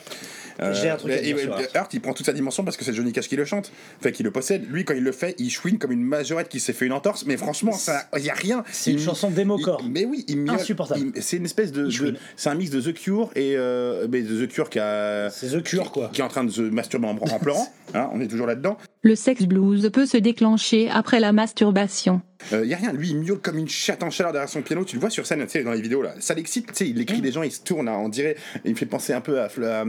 Euh, 0.62 0.74
J'ai 0.74 0.90
un 0.90 0.96
truc 0.96 1.12
à 1.12 1.18
dire 1.18 1.38
et- 1.38 1.42
sur 1.42 1.60
et- 1.60 1.64
Hurt. 1.64 1.76
Hurt, 1.76 1.94
il 1.94 2.02
prend 2.02 2.14
toute 2.14 2.26
sa 2.26 2.34
dimension 2.34 2.64
parce 2.64 2.78
que 2.78 2.86
c'est 2.86 2.94
Johnny 2.94 3.12
Cash 3.12 3.28
qui 3.28 3.36
le 3.36 3.46
chante, 3.46 3.72
fait 4.02 4.12
qu'il 4.12 4.26
le 4.26 4.32
possède. 4.32 4.66
Lui, 4.70 4.86
quand 4.86 4.94
il 4.94 5.04
le 5.04 5.12
fait, 5.12 5.36
il 5.38 5.50
chouine 5.50 5.78
comme 5.78 5.92
une 5.92 6.04
majorette 6.04 6.50
qui 6.50 6.60
s'est 6.60 6.74
fait 6.74 6.86
une 6.86 6.94
entorse. 6.94 7.26
Mais 7.26 7.38
franchement, 7.38 7.74
ça, 7.74 8.04
il 8.18 8.24
y 8.24 8.30
a 8.30 8.34
rien. 8.34 8.64
C'est 8.72 8.92
une 8.92 9.00
chanson 9.00 9.30
démo-corps. 9.30 9.82
il- 9.84 9.92
Mais 9.92 10.06
oui, 10.06 10.24
il 10.28 10.50
Insupportable. 10.50 11.12
C'est 11.22 11.38
une 11.38 11.46
espèce 11.46 11.72
de, 11.72 11.90
c'est 12.38 12.50
un 12.50 12.56
mix 12.56 12.70
de 12.72 12.80
The 12.80 12.94
Cure 12.94 13.32
et 13.36 13.56
euh, 13.58 14.08
The 14.08 14.48
Cure 14.48 14.70
qui 14.70 14.80
a, 14.80 15.30
C'est 15.30 15.48
The 15.50 15.62
Cure, 15.64 15.92
quoi. 15.92 16.10
qui 16.14 16.22
est 16.22 16.24
en 16.24 16.28
train 16.30 16.44
de 16.44 16.52
se 16.52 16.62
masturber 16.62 17.08
en, 17.08 17.18
en 17.18 17.40
pleurant. 17.40 17.68
Hein, 17.94 18.10
on 18.14 18.20
est 18.20 18.26
toujours 18.36 18.48
là-dedans. 18.48 18.78
Le 19.02 19.16
sex 19.16 19.44
blues 19.46 19.90
peut 19.92 20.06
se 20.06 20.18
déclencher 20.18 20.90
après 20.90 21.20
la 21.20 21.32
masturbation. 21.32 22.22
Il 22.52 22.58
Euh, 22.58 22.66
y 22.66 22.74
a 22.74 22.78
rien, 22.78 22.94
lui 22.94 23.10
il 23.10 23.18
miaule 23.18 23.40
comme 23.40 23.58
une 23.58 23.68
chatte 23.70 24.04
en 24.04 24.10
chaleur 24.12 24.32
derrière 24.32 24.50
son 24.50 24.62
piano, 24.62 24.84
tu 24.86 24.96
le 24.98 25.00
vois 25.02 25.10
sur 25.10 25.26
scène, 25.26 25.42
tu 25.46 25.50
sais, 25.50 25.64
dans 25.64 25.72
les 25.72 25.82
vidéos 25.82 26.02
là, 26.04 26.14
ça 26.20 26.34
l'excite, 26.36 26.68
tu 26.68 26.74
sais, 26.76 26.88
il 26.90 27.00
écrit 27.02 27.22
des 27.22 27.32
gens, 27.32 27.42
il 27.44 27.52
se 27.52 27.62
tourne, 27.62 27.88
hein, 27.88 27.98
on 27.98 28.10
dirait, 28.10 28.36
il 28.66 28.72
me 28.72 28.76
fait 28.76 28.86
penser 28.86 29.14
un 29.14 29.22
peu 29.22 29.40
à, 29.42 29.48
Fle- 29.48 29.66
à, 29.66 29.84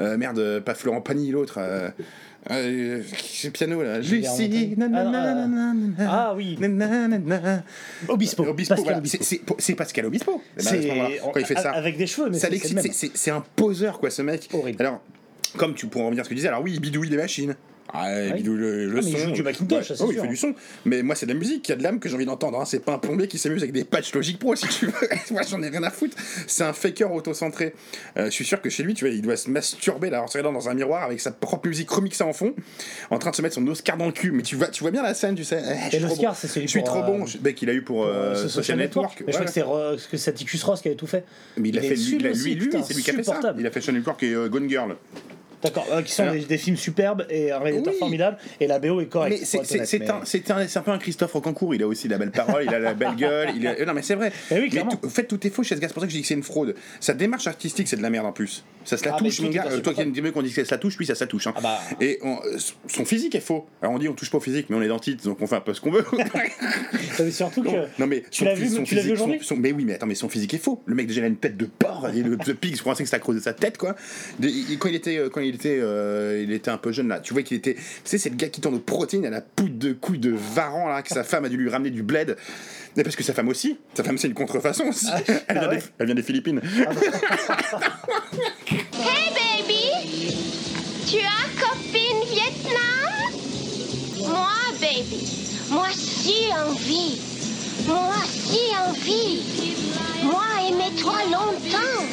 euh, 0.00 0.16
merde, 0.16 0.60
pas 0.64 0.74
Florent 0.74 1.02
Pagny, 1.02 1.30
l'autre, 1.30 1.56
euh, 1.58 1.90
euh, 2.50 3.02
ce 3.22 3.48
piano 3.48 3.82
là, 3.82 3.98
Lucie, 3.98 4.74
Ah, 4.80 5.96
Ah 6.08 6.34
oui, 6.34 6.56
nanana. 6.58 7.62
Obispo. 8.08 8.44
Obispo, 8.46 8.74
Pascal 8.74 8.84
voilà. 8.84 8.98
Obispo. 8.98 9.24
C'est- 9.58 9.74
Pascal 9.74 10.06
Obispo, 10.06 10.42
Eh 10.58 10.62
ben, 10.62 11.10
quand 11.34 11.40
il 11.40 11.44
fait 11.46 11.54
ça. 11.58 11.70
avec 11.72 11.98
des 11.98 12.06
cheveux, 12.06 12.30
mais 12.30 12.38
ça 12.38 12.48
c'est- 12.48 12.52
l'excite, 12.74 13.28
un 13.28 13.44
poseur 13.56 13.98
quoi 13.98 14.08
ce 14.10 14.22
mec. 14.22 14.48
Horrible. 14.54 14.80
Alors, 14.80 15.02
comme 15.58 15.74
tu 15.74 15.86
pourrais 15.86 16.04
revenir 16.06 16.22
à 16.22 16.24
ce 16.24 16.28
que 16.28 16.34
tu 16.34 16.36
disais, 16.36 16.48
alors 16.48 16.62
oui, 16.62 16.72
il 16.74 16.80
bidouille 16.80 17.10
des 17.10 17.16
machines. 17.16 17.56
Ah, 17.92 18.26
il 18.36 18.44
le, 18.44 18.86
le 18.86 18.98
Ah, 18.98 19.00
mais 19.02 19.10
il 19.10 19.18
son. 19.18 19.24
joue 19.26 19.30
du 19.32 19.42
Macintosh, 19.42 19.88
ça, 19.88 19.96
c'est 19.96 20.02
oh, 20.02 20.08
il 20.10 20.14
fait 20.18 20.26
hein. 20.26 20.30
du 20.30 20.36
son. 20.36 20.54
Mais 20.84 21.02
moi, 21.02 21.14
c'est 21.14 21.26
de 21.26 21.32
la 21.32 21.38
musique 21.38 21.62
qui 21.62 21.72
a 21.72 21.76
de 21.76 21.82
l'âme 21.82 21.98
que 22.00 22.08
j'ai 22.08 22.14
envie 22.14 22.26
d'entendre. 22.26 22.60
hein. 22.60 22.64
C'est 22.64 22.84
pas 22.84 22.94
un 22.94 22.98
plombier 22.98 23.26
qui 23.28 23.38
s'amuse 23.38 23.62
avec 23.62 23.72
des 23.72 23.84
patchs 23.84 24.12
Logic 24.14 24.38
Pro, 24.38 24.54
si 24.54 24.68
tu 24.68 24.86
veux. 24.86 24.92
moi, 25.32 25.42
j'en 25.48 25.62
ai 25.62 25.68
rien 25.68 25.82
à 25.82 25.90
foutre. 25.90 26.16
C'est 26.46 26.62
un 26.64 26.72
faker 26.72 27.12
auto-centré. 27.12 27.74
Euh, 28.16 28.26
je 28.26 28.30
suis 28.30 28.44
sûr 28.44 28.60
que 28.60 28.70
chez 28.70 28.82
lui, 28.82 28.94
tu 28.94 29.04
vois, 29.04 29.14
il 29.14 29.22
doit 29.22 29.36
se 29.36 29.50
masturber 29.50 30.10
là, 30.10 30.22
en 30.22 30.26
se 30.26 30.38
regardant 30.38 30.58
dans 30.58 30.68
un 30.68 30.74
miroir 30.74 31.02
avec 31.04 31.20
sa 31.20 31.32
propre 31.32 31.68
musique 31.68 31.90
remixée 31.90 32.24
en 32.24 32.32
fond, 32.32 32.54
en 33.10 33.18
train 33.18 33.30
de 33.30 33.36
se 33.36 33.42
mettre 33.42 33.54
son 33.56 33.66
Oscar 33.66 33.96
dans 33.96 34.06
le 34.06 34.12
cul. 34.12 34.30
Mais 34.32 34.42
tu 34.42 34.56
vois, 34.56 34.68
tu 34.68 34.82
vois 34.82 34.90
bien 34.90 35.02
la 35.02 35.14
scène, 35.14 35.34
tu 35.34 35.44
sais. 35.44 35.62
Eh, 35.92 35.96
Et 35.96 35.98
l'Oscar, 36.00 36.36
c'est 36.36 36.46
celui 36.48 36.66
Je 36.66 36.70
suis 36.72 36.84
trop 36.84 37.00
euh, 37.00 37.06
bon. 37.06 37.24
Mec, 37.42 37.54
qu'il 37.56 37.70
a 37.70 37.74
eu 37.74 37.82
pour, 37.82 38.04
euh, 38.06 38.46
Social 38.48 38.78
Network. 38.78 39.22
Mais 39.26 39.32
je 39.32 39.36
crois 39.36 39.46
que 39.46 39.52
c'est 39.52 39.62
Ro- 39.62 39.96
que 40.10 40.16
c'est 40.16 40.30
Atticus 40.30 40.62
Ross 40.62 40.80
qui 40.80 40.88
avait 40.88 40.96
tout 40.96 41.06
fait. 41.06 41.24
Mais 41.56 41.70
il 41.70 41.78
a 41.78 41.82
fait 41.82 41.94
lui, 41.94 42.16
il 42.16 42.18
lui, 42.58 42.70
c'est 42.84 42.94
lui 42.94 43.02
qui 43.02 43.10
a 43.10 43.14
fait 43.14 43.22
ça. 43.24 43.40
Il 43.58 43.66
a 43.66 43.70
fait 43.70 43.80
Social 43.80 43.96
Network 43.96 44.22
et 44.22 44.32
euh, 44.34 44.48
Gone 44.48 44.68
Girl. 44.68 44.96
D'accord, 45.62 45.86
euh, 45.92 46.02
qui 46.02 46.12
sont 46.12 46.22
Alors- 46.22 46.34
des, 46.34 46.40
des 46.40 46.58
films 46.58 46.76
superbes 46.76 47.26
et 47.28 47.50
un 47.52 47.58
réalisateur 47.58 47.92
Oui. 47.92 47.98
formidable. 47.98 48.38
Et 48.60 48.66
la 48.66 48.78
BO 48.78 49.00
est 49.00 49.06
correcte. 49.06 49.44
C'est 49.44 49.58
mais- 49.98 50.10
un, 50.10 50.14
un, 50.56 50.66
un 50.74 50.80
peu 50.82 50.90
un 50.90 50.98
Christophe 50.98 51.32
Rocancourt. 51.32 51.74
Il 51.74 51.82
a 51.82 51.86
aussi 51.86 52.08
la 52.08 52.18
belle 52.18 52.30
parole, 52.30 52.64
il 52.66 52.74
a 52.74 52.78
la 52.78 52.94
belle 52.94 53.14
gueule. 53.16 53.50
Il 53.56 53.66
a... 53.66 53.72
euh, 53.78 53.84
Non, 53.84 53.92
mais 53.94 54.02
c'est 54.02 54.14
vrai. 54.14 54.32
Eh 54.50 54.54
oui, 54.60 54.70
mais 54.72 54.80
tout, 54.82 55.06
en 55.06 55.08
fait, 55.10 55.24
tout 55.24 55.46
est 55.46 55.50
faux 55.50 55.62
chez 55.62 55.74
ce 55.76 55.80
gars. 55.80 55.88
C'est 55.88 55.94
pour 55.94 56.00
ça 56.02 56.06
que 56.06 56.12
je 56.12 56.16
dis 56.16 56.22
que 56.22 56.28
c'est 56.28 56.34
une 56.34 56.42
fraude. 56.42 56.74
Sa 57.00 57.14
démarche 57.14 57.46
artistique, 57.46 57.88
c'est 57.88 57.96
de 57.96 58.02
la 58.02 58.10
merde 58.10 58.26
en 58.26 58.32
plus. 58.32 58.64
Ça 58.84 58.96
se 58.96 59.04
la 59.04 59.14
Ah, 59.14 59.18
touche, 59.18 59.40
mon 59.40 59.50
gars. 59.50 59.66
Euh, 59.70 59.80
toi 59.80 59.92
qui 59.92 60.00
aimes 60.00 60.12
dire 60.12 60.32
qu'on 60.32 60.40
dit 60.42 60.48
que 60.48 60.54
ça 60.54 60.64
se 60.64 60.70
la 60.70 60.78
touche, 60.78 60.96
lui, 60.96 61.04
ça 61.04 61.14
se 61.14 61.20
la 61.20 61.26
touche. 61.26 61.46
hein. 61.46 61.52
Ah 61.56 61.60
bah. 61.60 61.78
Et 62.00 62.18
on- 62.22 62.38
son 62.86 63.04
physique 63.04 63.34
est 63.34 63.40
faux. 63.40 63.66
Alors 63.82 63.94
on 63.94 63.98
dit 63.98 64.08
on 64.08 64.14
touche 64.14 64.30
pas 64.30 64.38
au 64.38 64.40
physique, 64.40 64.66
mais 64.70 64.76
on 64.76 64.82
est 64.82 64.88
dentiste, 64.88 65.24
donc 65.24 65.40
on 65.42 65.46
fait 65.46 65.56
un 65.56 65.60
peu 65.60 65.74
ce 65.74 65.80
qu'on 65.82 65.90
veut. 65.90 66.04
Mais 67.18 67.30
surtout 67.30 67.62
que. 67.62 67.68
non, 67.98 68.06
mais 68.06 68.24
Tu 68.30 68.44
l'as 68.44 68.54
vu- 68.54 68.68
son 68.68 68.82
tu 68.82 68.94
l'as 68.94 69.02
vu 69.02 69.12
aujourd'hui 69.12 69.38
Mais 69.58 69.72
oui, 69.72 69.84
mais 69.84 69.94
attends, 69.94 70.06
mais 70.06 70.14
son 70.14 70.28
physique 70.28 70.54
est 70.54 70.58
faux. 70.58 70.82
Le 70.86 70.94
mec 70.94 71.06
déjà 71.06 71.20
il 71.20 71.24
a 71.24 71.26
une 71.26 71.36
tête 71.36 71.56
de 71.56 71.66
porc 71.66 72.08
et 72.14 72.22
le 72.22 72.36
The 72.38 72.54
Pig, 72.54 72.76
je 72.76 72.82
pensais 72.82 73.04
que 73.04 73.16
cause 73.18 73.36
de 73.36 73.40
sa 73.40 73.52
tête, 73.52 73.76
quoi. 73.76 73.94
Quand 74.78 74.88
il 74.88 74.94
était, 74.94 75.20
quand 75.30 75.40
il 75.40 75.49
était, 75.54 75.78
euh, 75.80 76.42
il 76.42 76.52
était 76.52 76.70
un 76.70 76.76
peu 76.76 76.92
jeune 76.92 77.08
là, 77.08 77.20
tu 77.20 77.32
vois 77.32 77.42
qu'il 77.42 77.56
était, 77.56 77.74
tu 77.74 77.82
sais, 78.04 78.18
c'est 78.18 78.30
le 78.30 78.36
gars 78.36 78.48
qui 78.48 78.60
tourne 78.60 78.74
aux 78.74 78.80
protéines 78.80 79.26
à 79.26 79.30
la 79.30 79.40
poudre 79.40 79.78
de 79.78 79.92
couilles 79.92 80.18
de 80.18 80.30
varan 80.30 80.88
là, 80.88 81.02
que 81.02 81.08
sa 81.08 81.24
femme 81.24 81.44
a 81.44 81.48
dû 81.48 81.56
lui 81.56 81.70
ramener 81.70 81.90
du 81.90 82.02
bled. 82.02 82.36
Mais 82.96 83.04
parce 83.04 83.16
que 83.16 83.22
sa 83.22 83.32
femme 83.32 83.48
aussi, 83.48 83.78
sa 83.94 84.02
femme 84.02 84.18
c'est 84.18 84.28
une 84.28 84.34
contrefaçon 84.34 84.84
aussi. 84.88 85.06
elle, 85.26 85.58
vient 85.58 85.62
ah 85.62 85.68
ouais 85.68 85.76
des, 85.76 85.82
elle 85.98 86.06
vient 86.06 86.14
des 86.14 86.22
Philippines. 86.22 86.60
Hey 88.70 89.32
baby. 89.34 90.34
Tu 91.06 91.18
as 91.18 91.48
copine 91.60 92.22
Vietnam? 92.28 93.32
Moi 94.28 94.48
baby. 94.80 95.26
Moi 95.70 95.88
si 95.92 96.52
envie. 96.66 97.20
Moi 97.86 98.22
si 98.26 98.60
envie. 98.88 99.42
Moi 100.24 100.44
aimais 100.68 101.00
toi 101.00 101.18
longtemps. 101.24 102.04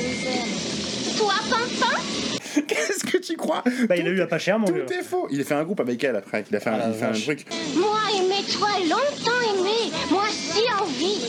Toi 1.17 1.33
Fanfan 1.49 2.36
Qu'est-ce 2.67 3.03
que 3.05 3.17
tu 3.17 3.35
crois 3.35 3.63
Bah, 3.87 3.95
il 3.97 4.07
a 4.07 4.09
eu 4.09 4.21
à 4.21 4.27
pas 4.27 4.39
cher, 4.39 4.57
mon 4.59 4.71
vieux. 4.71 4.85
Tout 4.85 4.93
est 4.93 5.03
faux. 5.03 5.27
Il 5.31 5.41
a 5.41 5.43
fait 5.43 5.53
un 5.55 5.63
groupe 5.63 5.79
avec 5.79 6.03
elle 6.03 6.15
après. 6.15 6.43
Il 6.49 6.55
a 6.55 6.59
fait 6.59 6.69
un, 6.69 6.79
Ah, 6.81 6.87
il 6.89 6.93
fait 6.95 7.05
un 7.05 7.11
truc. 7.11 7.45
Moi 7.75 7.97
aimais 8.17 8.43
toi 8.51 8.69
longtemps 8.83 9.59
aimé 9.59 9.91
Moi 10.09 10.23
si 10.29 10.61
envie 10.81 11.19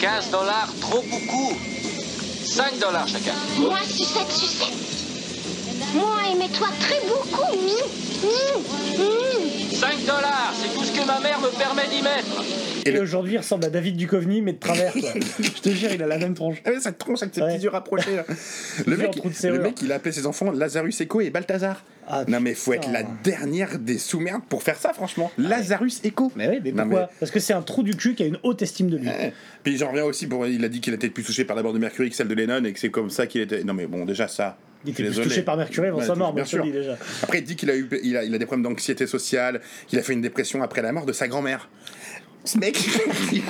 15 0.00 0.30
dollars, 0.30 0.72
trop 0.80 1.02
beaucoup. 1.02 1.56
5 2.44 2.78
dollars 2.80 3.06
chacun. 3.08 3.32
Moi 3.58 3.78
sucette 3.86 4.30
sucette 4.30 5.01
Moi 5.94 6.12
aimais 6.32 6.48
toi 6.56 6.68
très 6.80 7.00
beaucoup 7.06 7.42
Mmh, 8.22 8.28
mmh, 8.28 9.02
mmh. 9.02 9.74
5 9.74 10.00
dollars, 10.06 10.52
c'est 10.54 10.72
tout 10.74 10.84
ce 10.84 10.92
que 10.92 11.04
ma 11.04 11.18
mère 11.20 11.40
me 11.40 11.48
permet 11.58 11.88
d'y 11.88 12.02
mettre. 12.02 12.44
Et 12.86 12.98
aujourd'hui, 13.00 13.34
il 13.34 13.38
ressemble 13.38 13.64
à 13.64 13.70
David 13.70 13.96
Duchovny, 13.96 14.42
mais 14.42 14.52
de 14.52 14.58
travers. 14.58 14.92
quoi. 14.92 15.12
je 15.40 15.60
te 15.60 15.70
jure, 15.70 15.90
il 15.92 16.02
a 16.02 16.06
la 16.06 16.18
même 16.18 16.34
tronche. 16.34 16.58
Ah 16.64 16.70
ouais, 16.70 16.80
ça 16.80 16.92
tronche 16.92 17.22
avec 17.22 17.34
ses 17.34 17.42
Ouais. 17.42 17.54
petits 17.54 17.64
yeux 17.64 17.70
rapprochés. 17.70 18.14
là. 18.16 18.24
le, 18.86 18.96
mec, 18.96 19.16
le 19.16 19.72
il 19.82 19.90
a 19.92 19.96
appelé 19.96 20.12
ses 20.12 20.26
enfants 20.26 20.52
Lazarus 20.52 21.00
Echo 21.00 21.20
et 21.20 21.30
Balthazar. 21.30 21.82
Ah, 22.08 22.24
non 22.26 22.40
mais 22.40 22.54
faut 22.54 22.72
être 22.72 22.90
la 22.90 23.02
dernière 23.02 23.78
des 23.78 23.98
sous-merdes 23.98 24.42
pour 24.48 24.62
faire 24.62 24.76
ça 24.76 24.92
franchement. 24.92 25.30
Lazarus 25.38 26.00
Echo. 26.04 26.30
Mais 26.36 26.48
oui, 26.48 26.60
mais 26.62 26.72
Non, 26.72 26.82
pourquoi 26.84 27.10
Parce 27.20 27.30
que 27.32 27.40
c'est 27.40 27.52
un 27.54 27.62
trou 27.62 27.82
du 27.82 27.94
cul 27.96 28.14
qui 28.14 28.22
a 28.24 28.26
une 28.26 28.38
haute 28.42 28.62
estime 28.62 28.88
de 28.90 28.96
lui. 28.98 29.06
Ouais. 29.08 29.32
Puis 29.62 29.78
j'en 29.78 29.88
reviens 29.90 30.04
aussi 30.04 30.26
pour 30.26 30.46
il 30.46 30.64
a 30.64 30.68
dit 30.68 30.80
qu'il 30.80 30.94
était 30.94 31.10
plus 31.10 31.22
touché 31.24 31.44
par 31.44 31.56
la 31.56 31.62
mort 31.62 31.72
de 31.72 31.78
Mercury 31.78 32.10
que 32.10 32.16
celle 32.16 32.28
de 32.28 32.34
Lennon 32.34 32.64
et 32.64 32.72
que 32.72 32.78
c'est 32.80 32.90
comme 32.90 33.10
ça 33.10 33.26
qu'il 33.26 33.40
était. 33.40 33.62
Non 33.64 33.74
mais 33.74 33.86
bon 33.86 34.04
déjà 34.04 34.26
ça. 34.28 34.56
Il 34.84 34.90
était 34.90 35.04
plus 35.04 35.20
touché 35.20 35.42
par 35.42 35.56
Mercury 35.56 35.88
avant 35.88 36.00
sa 36.00 36.14
mort, 36.14 36.32
bien 36.32 36.44
sûr. 36.44 36.64
déjà. 36.64 36.96
Après 37.22 37.38
il 37.38 37.44
dit 37.44 37.56
qu'il 37.56 37.70
a 37.70 37.76
eu 37.76 37.88
il 38.02 38.16
a, 38.16 38.24
il 38.24 38.34
a 38.34 38.38
des 38.38 38.46
problèmes 38.46 38.64
d'anxiété 38.64 39.06
sociale, 39.06 39.60
qu'il 39.86 39.98
a 39.98 40.02
fait 40.02 40.12
une 40.12 40.22
dépression 40.22 40.62
après 40.62 40.82
la 40.82 40.92
mort 40.92 41.06
de 41.06 41.12
sa 41.12 41.28
grand-mère. 41.28 41.68
Ce 42.44 42.58
mec, 42.58 42.76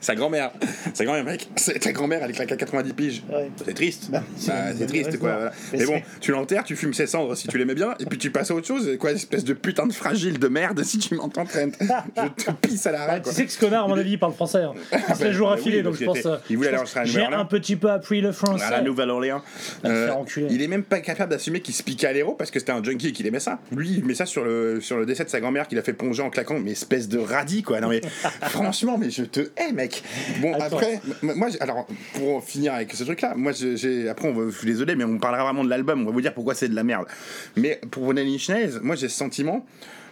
sa 0.00 0.14
grand-mère, 0.14 0.50
sa 0.94 1.04
grand-mère, 1.04 1.24
mec, 1.24 1.48
ta 1.80 1.92
grand-mère, 1.92 2.22
elle 2.22 2.32
claque 2.32 2.52
à 2.52 2.56
90 2.56 2.92
piges. 2.94 3.22
Ouais. 3.30 3.50
C'est 3.64 3.74
triste. 3.74 4.08
Bah, 4.10 4.22
c'est 4.36 4.48
Bah, 4.48 4.54
c'est 4.78 4.86
triste, 4.86 5.18
quoi. 5.18 5.32
voilà. 5.34 5.52
Mais 5.72 5.78
Mais 5.80 5.86
bon, 5.86 6.02
tu 6.20 6.32
l'enterres, 6.32 6.64
tu 6.64 6.76
fumes 6.76 6.94
ses 6.94 7.06
cendres 7.06 7.36
si 7.36 7.48
tu 7.48 7.58
l'aimais 7.58 7.74
bien, 7.74 7.94
et 8.00 8.06
puis 8.06 8.18
tu 8.18 8.30
passes 8.30 8.50
à 8.50 8.54
autre 8.54 8.66
chose. 8.66 8.96
Quoi, 8.98 9.12
espèce 9.12 9.44
de 9.44 9.52
putain 9.52 9.86
de 9.86 9.92
fragile 9.92 10.38
de 10.38 10.48
merde 10.48 10.82
si 10.84 10.98
tu 10.98 11.14
m'entends, 11.14 11.44
Trent. 11.44 11.70
Je 11.80 12.44
te 12.44 12.50
pisse 12.66 12.86
à 12.86 12.92
la 12.92 13.02
Ah, 13.02 13.06
rate, 13.06 13.24
tu 13.28 13.34
sais 13.34 13.46
que 13.46 13.52
ce 13.52 13.58
connard, 13.58 13.84
à 13.84 13.88
mon 13.88 13.98
avis, 13.98 14.12
il 14.12 14.18
parle 14.18 14.32
français. 14.32 14.62
Hein. 14.62 14.72
Il 14.92 14.98
se 14.98 15.06
bah, 15.20 15.24
la 15.26 15.32
joue 15.32 15.44
bah 15.44 15.52
affilé, 15.52 15.78
oui, 15.78 15.82
donc 15.82 15.96
je 15.96 16.04
pense. 16.04 16.26
euh, 16.26 16.36
il 16.48 16.56
voulait 16.56 16.68
aller 16.70 16.78
en 16.78 17.04
J'ai 17.04 17.22
un 17.24 17.44
petit 17.44 17.76
peu 17.76 17.90
appris 17.90 18.20
le 18.20 18.32
français. 18.32 18.64
à 18.64 18.70
la 18.70 18.80
Nouvelle-Orléans. 18.80 19.42
Euh, 19.84 20.10
il 20.48 20.62
est 20.62 20.68
même 20.68 20.82
pas 20.82 21.00
capable 21.00 21.30
d'assumer 21.30 21.60
qu'il 21.60 21.74
se 21.74 21.82
piquait 21.82 22.06
à 22.06 22.12
l'héros 22.12 22.34
parce 22.34 22.50
que 22.50 22.58
c'était 22.58 22.72
un 22.72 22.82
junkie 22.82 23.08
et 23.08 23.12
qu'il 23.12 23.26
aimait 23.26 23.40
ça. 23.40 23.58
Lui, 23.70 23.92
il 23.98 24.04
met 24.04 24.14
ça 24.14 24.26
sur 24.26 24.44
le, 24.44 24.80
sur 24.80 24.96
le 24.96 25.06
décès 25.06 25.24
de 25.24 25.28
sa 25.30 25.40
grand-mère 25.40 25.68
qu'il 25.68 25.78
a 25.78 25.82
fait 25.82 25.92
plonger 25.92 26.22
en 26.22 26.30
claquant, 26.30 26.58
mais 26.58 26.72
espèce 26.72 27.08
de 27.08 27.18
radis 27.18 27.49
quoi. 27.62 27.80
Non 27.80 27.88
mais 27.88 28.00
franchement, 28.42 28.96
mais 28.98 29.10
je 29.10 29.24
te 29.24 29.40
hais, 29.56 29.72
mec. 29.72 30.02
Bon, 30.40 30.54
Attends. 30.54 30.76
après, 30.76 31.00
moi, 31.22 31.48
alors 31.60 31.86
pour 32.14 32.44
finir 32.44 32.74
avec 32.74 32.92
ce 32.94 33.04
truc-là, 33.04 33.34
moi, 33.36 33.52
j'ai, 33.52 34.08
après, 34.08 34.28
on 34.28 34.32
va, 34.32 34.50
je 34.50 34.56
suis 34.56 34.66
désolé, 34.66 34.94
mais 34.94 35.04
on 35.04 35.18
parlera 35.18 35.44
vraiment 35.44 35.64
de 35.64 35.70
l'album. 35.70 36.02
On 36.02 36.06
va 36.06 36.12
vous 36.12 36.20
dire 36.20 36.34
pourquoi 36.34 36.54
c'est 36.54 36.68
de 36.68 36.74
la 36.74 36.84
merde. 36.84 37.06
Mais 37.56 37.80
pour 37.90 38.10
Inch 38.10 38.48
Nails, 38.48 38.80
moi, 38.82 38.96
j'ai 38.96 39.08
ce 39.08 39.16
sentiment 39.16 39.66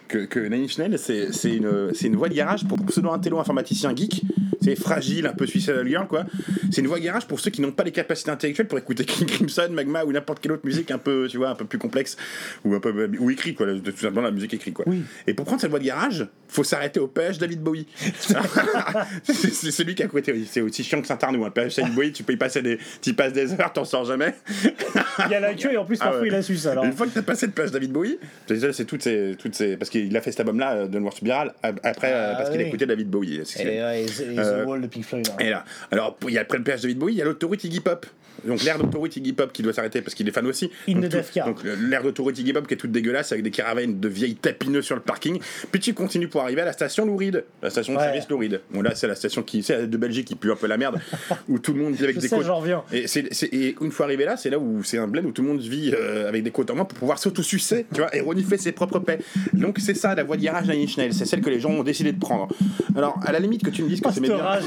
que, 0.08 0.24
que 0.24 0.40
Nine 0.40 0.66
Nails, 0.78 0.98
c'est 0.98 1.54
une, 1.54 2.16
voix 2.16 2.28
de 2.28 2.34
garage 2.34 2.66
pour 2.66 2.78
pseudo-intello 2.84 3.38
informaticien 3.38 3.94
geek. 3.94 4.22
C'est 4.60 4.74
fragile, 4.74 5.26
un 5.26 5.32
peu 5.32 5.46
suicidal 5.46 5.86
girl, 5.86 6.06
quoi. 6.08 6.24
C'est 6.70 6.80
une 6.80 6.88
voix 6.88 6.98
de 6.98 7.04
garage 7.04 7.26
pour 7.26 7.38
ceux 7.38 7.50
qui 7.50 7.60
n'ont 7.60 7.70
pas 7.70 7.84
les 7.84 7.92
capacités 7.92 8.30
intellectuelles 8.30 8.66
pour 8.66 8.78
écouter 8.78 9.04
King 9.06 9.26
Crimson, 9.26 9.68
Magma 9.70 10.04
ou 10.04 10.12
n'importe 10.12 10.40
quelle 10.40 10.52
autre 10.52 10.66
musique 10.66 10.90
un 10.90 10.98
peu, 10.98 11.28
tu 11.30 11.36
vois, 11.36 11.50
un 11.50 11.54
peu 11.54 11.64
plus 11.64 11.78
complexe 11.78 12.16
ou 12.64 12.74
un 12.74 12.80
peu 12.80 13.08
ou 13.18 13.30
écrit, 13.30 13.54
quoi. 13.54 13.66
Tout 13.66 13.96
simplement 13.96 14.22
la 14.22 14.30
musique 14.30 14.54
écrite, 14.54 14.74
quoi. 14.74 14.84
Et 15.26 15.34
pour 15.34 15.46
prendre 15.46 15.60
cette 15.60 15.70
voix 15.70 15.78
de 15.78 15.84
garage, 15.84 16.26
faut 16.48 16.64
s'arrêter 16.64 16.98
au 16.98 17.06
pêche 17.06 17.38
David 17.38 17.62
Bowie. 17.62 17.86
c'est 19.22 19.70
celui 19.70 19.94
qui 19.94 20.02
a 20.02 20.08
côté. 20.08 20.34
C'est 20.50 20.60
aussi 20.60 20.82
chiant 20.82 21.00
que 21.00 21.06
Saint-Arnaud. 21.06 21.44
Un 21.44 21.50
pêche 21.50 21.76
David 21.76 21.94
Bowie, 21.94 22.12
tu 22.12 22.22
peux 22.22 22.32
y 22.32 22.36
passer 22.36 22.62
des, 22.62 22.78
tu 23.00 23.10
y 23.10 23.12
passes 23.12 23.32
des 23.32 23.52
heures, 23.52 23.72
t'en 23.72 23.84
sors 23.84 24.04
jamais. 24.04 24.34
Il 24.64 25.30
y 25.30 25.34
a 25.34 25.40
la 25.40 25.54
queue 25.54 25.72
et 25.72 25.76
en 25.76 25.84
plus, 25.84 25.98
Ah 26.00 26.06
parfois 26.06 26.22
ouais. 26.22 26.28
il 26.28 26.34
a 26.34 26.42
su 26.42 26.56
ça. 26.56 26.72
Alors. 26.72 26.84
Une 26.84 26.92
fois 26.92 27.06
que 27.06 27.12
t'as 27.12 27.22
passé 27.22 27.46
de 27.46 27.52
plage 27.52 27.70
David 27.70 27.92
Bowie, 27.92 28.18
c'est 28.46 28.84
toutes 28.84 29.02
ces, 29.02 29.36
toutes 29.38 29.54
ces, 29.54 29.76
parce 29.76 29.90
qu'il 30.06 30.16
a 30.16 30.20
fait 30.20 30.30
cet 30.30 30.40
album-là 30.40 30.72
euh, 30.74 30.86
de 30.88 30.98
Noir 30.98 31.12
Spiral 31.12 31.54
ap- 31.62 31.80
après 31.82 32.12
euh, 32.12 32.32
Ah 32.32 32.36
parce 32.36 32.50
qu'il 32.50 32.60
oui. 32.60 32.66
écoutait 32.66 32.86
David 32.86 33.08
Bowie. 33.10 33.34
Et, 33.58 33.64
ouais, 33.64 34.02
et 34.02 34.06
The- 34.06 34.20
et 34.20 34.38
Euh, 34.38 34.64
The 34.64 34.68
Wall 34.68 34.80
de 34.82 34.86
Pink 34.86 35.04
Floyd. 35.04 35.28
hein. 35.30 35.36
et 35.40 35.50
là, 35.50 35.64
alors 35.90 36.16
il 36.26 36.34
y 36.34 36.38
a 36.38 36.42
après 36.42 36.58
le 36.58 36.64
plage 36.64 36.82
David 36.82 36.98
Bowie, 36.98 37.14
il 37.14 37.18
y 37.18 37.22
a 37.22 37.24
l'autoroute 37.24 37.62
Iggy 37.64 37.80
Pop. 37.80 38.06
Donc 38.46 38.62
l'air 38.62 38.78
d'autoroute 38.78 39.16
Iggy 39.16 39.32
Pop 39.32 39.52
qui 39.52 39.62
doit 39.62 39.72
s'arrêter 39.72 40.00
parce 40.02 40.14
qu'il 40.14 40.28
est 40.28 40.32
fan 40.32 40.46
aussi. 40.46 40.70
In 40.88 40.94
donc, 41.00 41.10
the 41.10 41.22
tout- 41.32 41.40
donc 41.44 41.64
euh, 41.64 41.76
l'air 41.88 42.02
d'autoroute 42.02 42.38
Iggy 42.38 42.52
Pop 42.52 42.66
qui 42.66 42.74
est 42.74 42.76
toute 42.76 42.92
dégueulasse 42.92 43.32
avec 43.32 43.42
des 43.44 43.50
caravanes 43.50 43.98
de 44.00 44.08
vieilles 44.08 44.36
tapineux 44.36 44.82
sur 44.82 44.94
le 44.94 45.02
parking. 45.02 45.38
Puis 45.70 45.80
tu 45.80 45.94
continues 45.94 46.28
pour 46.28 46.42
arriver 46.42 46.62
à 46.62 46.64
la 46.64 46.72
station 46.72 47.04
Louride, 47.06 47.44
la 47.62 47.70
station 47.70 47.92
de 47.94 47.98
Ouais. 47.98 48.04
service 48.04 48.28
Louride. 48.28 48.60
Bon 48.72 48.82
là 48.82 48.94
c'est 48.94 49.06
la 49.06 49.14
station 49.14 49.42
qui 49.42 49.62
c'est 49.62 49.88
de 49.88 49.96
Belgique 49.96 50.26
qui 50.28 50.34
pue 50.34 50.50
un 50.52 50.56
peu 50.56 50.66
la 50.66 50.76
merde 50.76 51.00
où 51.48 51.58
tout 51.58 51.72
le 51.72 51.80
monde 51.82 51.94
vit 51.94 52.04
avec 52.04 52.16
Je 52.16 52.20
des 52.20 52.28
sais, 52.28 52.36
côtes. 52.36 52.46
Et, 52.92 53.06
et 53.52 53.76
une 53.80 53.90
fois 53.90 54.06
arrivé 54.06 54.24
là, 54.24 54.36
c'est 54.36 54.50
là 54.50 54.58
où 54.58 54.82
c'est 54.84 54.98
un 54.98 55.08
bled 55.08 55.24
où 55.26 55.32
tout 55.32 55.42
le 55.42 55.48
monde 55.48 55.60
vit 55.60 55.92
euh, 55.94 56.28
avec 56.28 56.42
des 56.42 56.50
côtes 56.50 56.70
en 56.70 56.74
main 56.74 56.84
pour 56.84 56.98
pouvoir 56.98 57.18
s'auto-sucer, 57.18 57.86
tu 57.92 58.00
vois, 58.00 58.14
et 58.16 58.20
renifler 58.20 58.56
ses 58.58 58.72
propres 58.72 58.98
paix. 59.00 59.18
Donc 59.52 59.78
c'est 59.80 59.94
ça 59.94 60.14
la 60.14 60.24
voie 60.24 60.36
de 60.36 60.42
garage 60.42 60.66
d'Annie 60.66 60.88
Schnell, 60.88 61.12
c'est 61.12 61.24
celle 61.24 61.40
que 61.40 61.50
les 61.50 61.60
gens 61.60 61.70
ont 61.70 61.82
décidé 61.82 62.12
de 62.12 62.18
prendre. 62.18 62.48
Alors 62.96 63.18
à 63.24 63.32
la 63.32 63.40
limite 63.40 63.64
que 63.64 63.70
tu 63.70 63.82
me 63.82 63.88
dises 63.88 64.00
que 64.00 64.08
t'aimais 64.08 64.28
bien. 64.28 64.38
à 64.44 64.60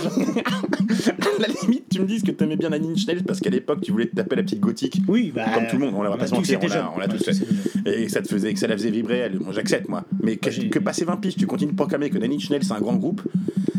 la 1.39 1.47
limite 1.61 1.85
tu 1.89 1.99
me 2.01 2.05
dises 2.05 2.23
que 2.23 2.31
t'aimais 2.31 2.55
bien 2.57 2.71
Annie 2.71 2.97
Schnell 2.97 3.23
parce 3.23 3.39
qu'à 3.39 3.49
l'époque 3.61 3.81
tu 3.81 3.91
voulais 3.91 4.07
te 4.07 4.15
taper 4.15 4.35
la 4.35 4.43
petite 4.43 4.59
gothique. 4.59 5.01
Oui, 5.07 5.31
bah, 5.33 5.45
Comme 5.53 5.67
tout 5.67 5.77
le 5.77 5.85
monde, 5.85 5.93
on, 5.95 6.01
va 6.03 6.11
on 6.11 6.17
pas 6.17 6.27
se 6.27 6.33
mentir, 6.35 6.59
on 6.61 6.67
l'a, 6.67 6.91
on 6.95 7.01
On 7.01 7.07
tous 7.07 7.23
fait. 7.23 7.91
Et 8.03 8.09
ça 8.09 8.21
te 8.21 8.27
faisait, 8.27 8.53
que 8.53 8.59
ça 8.59 8.67
la 8.67 8.75
faisait 8.77 8.91
vibrer, 8.91 9.19
elle- 9.19 9.37
bon, 9.39 9.51
j'accepte 9.51 9.87
moi. 9.89 10.03
Mais 10.21 10.37
que, 10.37 10.49
que 10.69 10.79
passé 10.79 11.05
20 11.05 11.17
pistes, 11.17 11.37
tu 11.39 11.45
continues 11.47 11.71
de 11.71 11.77
proclamer 11.77 12.09
que 12.09 12.17
Nanny 12.17 12.39
Schnell 12.39 12.63
c'est 12.63 12.73
un 12.73 12.79
grand 12.81 12.95
groupe. 12.95 13.21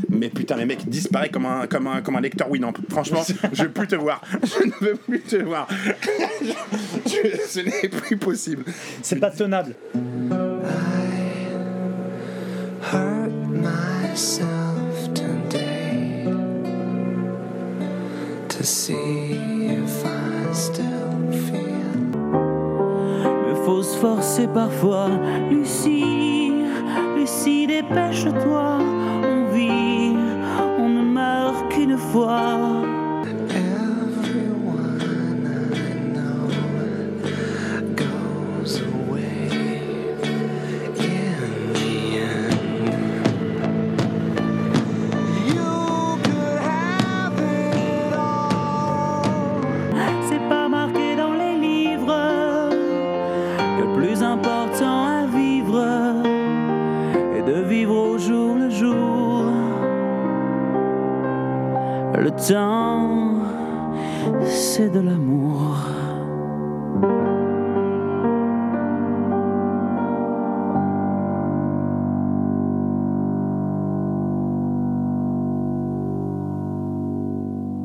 Mais 0.08 0.28
putain, 0.28 0.56
les 0.56 0.66
mecs 0.66 0.88
disparaissent 0.88 1.30
comme 1.32 1.46
un, 1.46 1.66
comme 1.66 1.86
un, 1.86 2.00
comme 2.02 2.16
un 2.16 2.20
lecteur 2.20 2.50
Winamp. 2.50 2.74
Franchement, 2.90 3.22
je 3.52 3.62
veux 3.62 3.70
plus 3.70 3.86
te 3.88 3.96
voir. 3.96 4.20
Je 4.42 4.66
ne 4.66 4.72
veux 4.90 4.96
plus 4.96 5.20
te 5.20 5.36
voir. 5.36 5.66
Je- 7.06 7.38
ce 7.48 7.60
n'est 7.60 7.88
plus 7.88 8.16
possible. 8.16 8.64
C'est 9.02 9.18
pas 9.18 9.30
tenable. 9.30 9.74
hurt 12.92 13.32
myself 13.50 15.08
today 15.14 16.24
to 18.48 18.62
see 18.64 18.92
if 18.92 19.38
I 19.40 19.51
still 20.52 21.30
feel. 21.30 21.62
Mais 23.44 23.54
faut 23.64 23.82
forcer 23.82 24.46
parfois. 24.48 25.08
Lucie, 25.50 26.52
Lucie, 27.16 27.66
dépêche-toi. 27.66 28.78
On 29.24 29.52
vit, 29.52 30.16
on 30.78 30.88
ne 30.88 31.02
meurt 31.02 31.68
qu'une 31.70 31.96
fois. 31.96 33.01
Temps, 62.36 63.40
c'est 64.44 64.90
de 64.90 65.00
l'amour. 65.00 65.76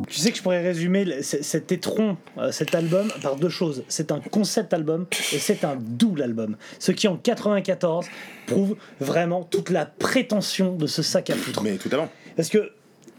Tu 0.10 0.20
sais 0.22 0.32
que 0.32 0.38
je 0.38 0.42
pourrais 0.42 0.62
résumer 0.62 1.04
le- 1.04 1.22
c- 1.22 1.44
cet 1.44 1.70
étron, 1.74 2.16
euh, 2.38 2.52
cet 2.54 2.74
album, 2.74 3.10
par 3.22 3.36
deux 3.36 3.50
choses. 3.50 3.84
C'est 3.90 4.12
un 4.14 4.22
concept 4.22 4.74
album 4.74 5.06
et 5.34 5.38
c'est 5.38 5.66
un 5.66 5.76
double 5.78 6.24
album. 6.24 6.56
Ce 6.80 6.94
qui, 6.94 7.10
en 7.10 7.18
94, 7.18 8.06
prouve 8.48 8.78
vraiment 9.02 9.44
toute 9.44 9.70
la 9.70 9.86
prétention 9.86 10.76
de 10.78 10.88
ce 10.88 11.02
sac 11.02 11.30
à 11.30 11.36
foutre. 11.36 11.62
Mais 11.62 11.76
tout 11.76 11.90
avant. 11.92 12.08
Parce 12.38 12.48
que. 12.50 12.72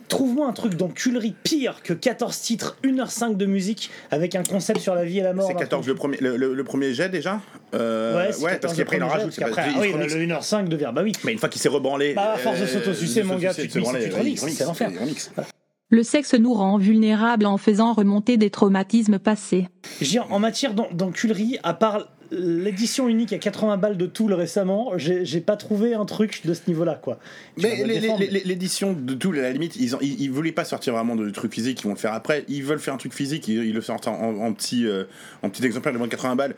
Trouve-moi 0.08 0.46
un 0.48 0.52
truc 0.52 0.74
d'enculerie 0.74 1.34
pire 1.42 1.82
que 1.82 1.92
14 1.92 2.38
titres, 2.40 2.76
1h05 2.82 3.36
de 3.36 3.46
musique 3.46 3.90
avec 4.10 4.34
un 4.34 4.42
concept 4.42 4.80
sur 4.80 4.94
la 4.94 5.04
vie 5.04 5.18
et 5.18 5.22
la 5.22 5.34
mort. 5.34 5.46
C'est 5.48 5.52
d'un 5.54 5.60
14 5.60 5.86
le 5.86 5.94
premier, 5.94 6.16
le, 6.18 6.36
le- 6.36 6.54
le 6.54 6.64
premier 6.64 6.94
jet 6.94 7.08
déjà 7.08 7.40
Euh, 7.74 8.16
Ouais, 8.16 8.34
ouais 8.42 8.50
14 8.52 8.60
parce 8.62 8.74
qu'après 8.76 8.96
il 8.96 9.02
en 9.02 9.08
rajoute. 9.08 9.36
parce 9.36 9.36
qu'après, 9.54 9.70
il 9.70 9.74
ah 9.76 9.80
oui, 9.80 9.92
le 9.92 10.26
1h05 10.26 10.68
devient. 10.68 10.90
Bah 10.94 11.02
oui. 11.04 11.12
Mais 11.24 11.32
une 11.32 11.38
fois 11.38 11.48
qu'il 11.50 11.60
s'est 11.60 11.68
rebranlé. 11.68 12.14
Bah, 12.14 12.32
à 12.34 12.38
force 12.38 12.58
de 12.58 12.64
euh, 12.64 12.66
s'auto-sucer, 12.66 13.22
mon 13.22 13.36
gars, 13.36 13.52
tu 13.52 13.68
te 13.68 13.78
remixes, 13.78 14.14
remix, 14.14 14.40
c'est 14.56 14.64
l'enfer. 14.64 14.90
Le 15.90 16.02
sexe 16.02 16.34
nous 16.34 16.52
rend 16.52 16.76
vulnérables 16.76 17.46
en 17.46 17.56
faisant 17.56 17.94
remonter 17.94 18.36
des 18.36 18.50
traumatismes 18.50 19.18
passés. 19.18 19.68
Je 20.00 20.04
veux 20.04 20.10
dire, 20.10 20.26
en 20.30 20.38
matière 20.38 20.74
d'en- 20.74 20.88
d'enculerie, 20.92 21.58
à 21.62 21.72
part 21.72 22.08
l'édition 22.30 23.08
unique 23.08 23.32
à 23.32 23.38
80 23.38 23.76
balles 23.78 23.96
de 23.96 24.06
Tool 24.06 24.32
récemment, 24.32 24.92
j'ai 24.96 25.40
pas 25.40 25.56
trouvé 25.56 25.94
un 25.94 26.04
truc 26.04 26.42
de 26.44 26.54
ce 26.54 26.62
niveau-là, 26.68 26.98
quoi. 27.02 27.18
Tu 27.56 27.66
Mais 27.66 27.84
l'édition 28.44 28.92
de 28.92 29.14
tout, 29.14 29.32
à 29.32 29.36
la 29.36 29.52
limite, 29.52 29.76
ils, 29.76 29.94
ont- 29.96 29.98
ils, 30.00 30.20
ils 30.22 30.30
voulaient 30.30 30.52
pas 30.52 30.64
sortir 30.64 30.92
vraiment 30.94 31.16
de 31.16 31.28
trucs 31.30 31.54
physiques, 31.54 31.80
ils 31.80 31.84
vont 31.84 31.94
le 31.94 31.98
faire 31.98 32.12
après. 32.12 32.44
Ils 32.48 32.62
veulent 32.64 32.78
faire 32.80 32.94
un 32.94 32.98
truc 32.98 33.12
physique, 33.14 33.48
ils, 33.48 33.64
ils 33.64 33.74
le 33.74 33.80
sortent 33.80 34.08
en, 34.08 34.14
en- 34.20 34.40
en 34.40 34.52
petit, 34.52 34.86
euh, 34.86 35.04
en 35.42 35.50
petit 35.50 35.64
exemplaire 35.64 35.92
de 35.92 35.98
moins 35.98 36.06
de 36.06 36.12
80 36.12 36.36
balles. 36.36 36.54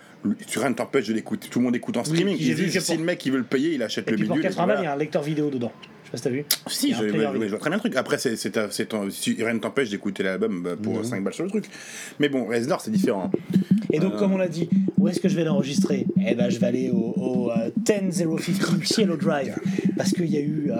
Tu 0.47 0.59
rien 0.59 0.71
ne 0.71 0.75
t'empêche 0.75 1.07
de 1.07 1.15
l'écouter, 1.15 1.49
tout 1.49 1.59
le 1.61 1.65
monde 1.65 1.77
écoute 1.77 1.97
en 1.97 2.05
streaming. 2.05 2.37
ils 2.39 2.55
disent, 2.55 2.79
si 2.81 2.87
pour- 2.93 2.99
le 2.99 3.05
mec 3.05 3.25
il 3.27 3.33
veut 3.33 3.39
le 3.39 3.45
payer, 3.45 3.75
il 3.75 3.83
achète 3.83 4.09
Et 4.09 4.11
le 4.13 4.17
puis 4.17 4.27
pour 4.27 4.37
bidule. 4.37 4.51
et 4.51 4.55
80 4.55 4.67
balles, 4.67 4.79
il 4.81 4.85
y 4.85 4.89
a 4.89 4.93
un 4.93 4.97
lecteur 4.97 5.23
vidéo 5.23 5.51
dedans. 5.51 5.73
Je 6.13 6.19
sais 6.19 6.19
pas 6.19 6.19
si 6.19 6.23
t'as 6.23 6.31
vu. 6.31 6.45
Si, 6.67 6.93
je, 6.93 7.05
player 7.05 7.29
je 7.35 7.49
vois 7.51 7.59
très 7.59 7.71
bien 7.71 7.77
le 7.77 7.81
truc. 7.81 7.97
Après, 7.97 8.19
c'est, 8.19 8.37
c'est, 8.37 8.57
rien 8.57 9.55
ne 9.55 9.59
t'empêche 9.59 9.91
d'écouter 9.91 10.23
l'album 10.23 10.63
bah, 10.63 10.71
pour 10.81 11.05
5 11.05 11.23
balles 11.23 11.35
sur 11.35 11.45
le 11.45 11.51
truc. 11.51 11.67
Mais 12.19 12.29
bon, 12.29 12.47
Reznor, 12.47 12.81
c'est 12.81 12.91
différent. 12.91 13.31
Et 13.93 13.99
donc, 13.99 14.15
Euh, 14.15 14.19
comme 14.19 14.33
on 14.33 14.39
l'a 14.39 14.49
dit, 14.49 14.69
où 14.99 15.09
est-ce 15.09 15.21
que 15.21 15.29
je 15.29 15.37
vais 15.37 15.45
l'enregistrer? 15.45 16.07
Eh 16.27 16.35
ben, 16.35 16.49
je 16.51 16.59
vais 16.59 16.67
aller 16.67 16.91
au, 16.91 17.13
au 17.17 17.51
euh, 17.51 17.71
10050 17.85 18.85
Cielo 18.85 19.17
Drive. 19.17 19.55
Parce 19.97 20.13
qu'il 20.13 20.27
y 20.31 20.37
a 20.37 20.41
eu 20.41 20.71
euh, 20.71 20.75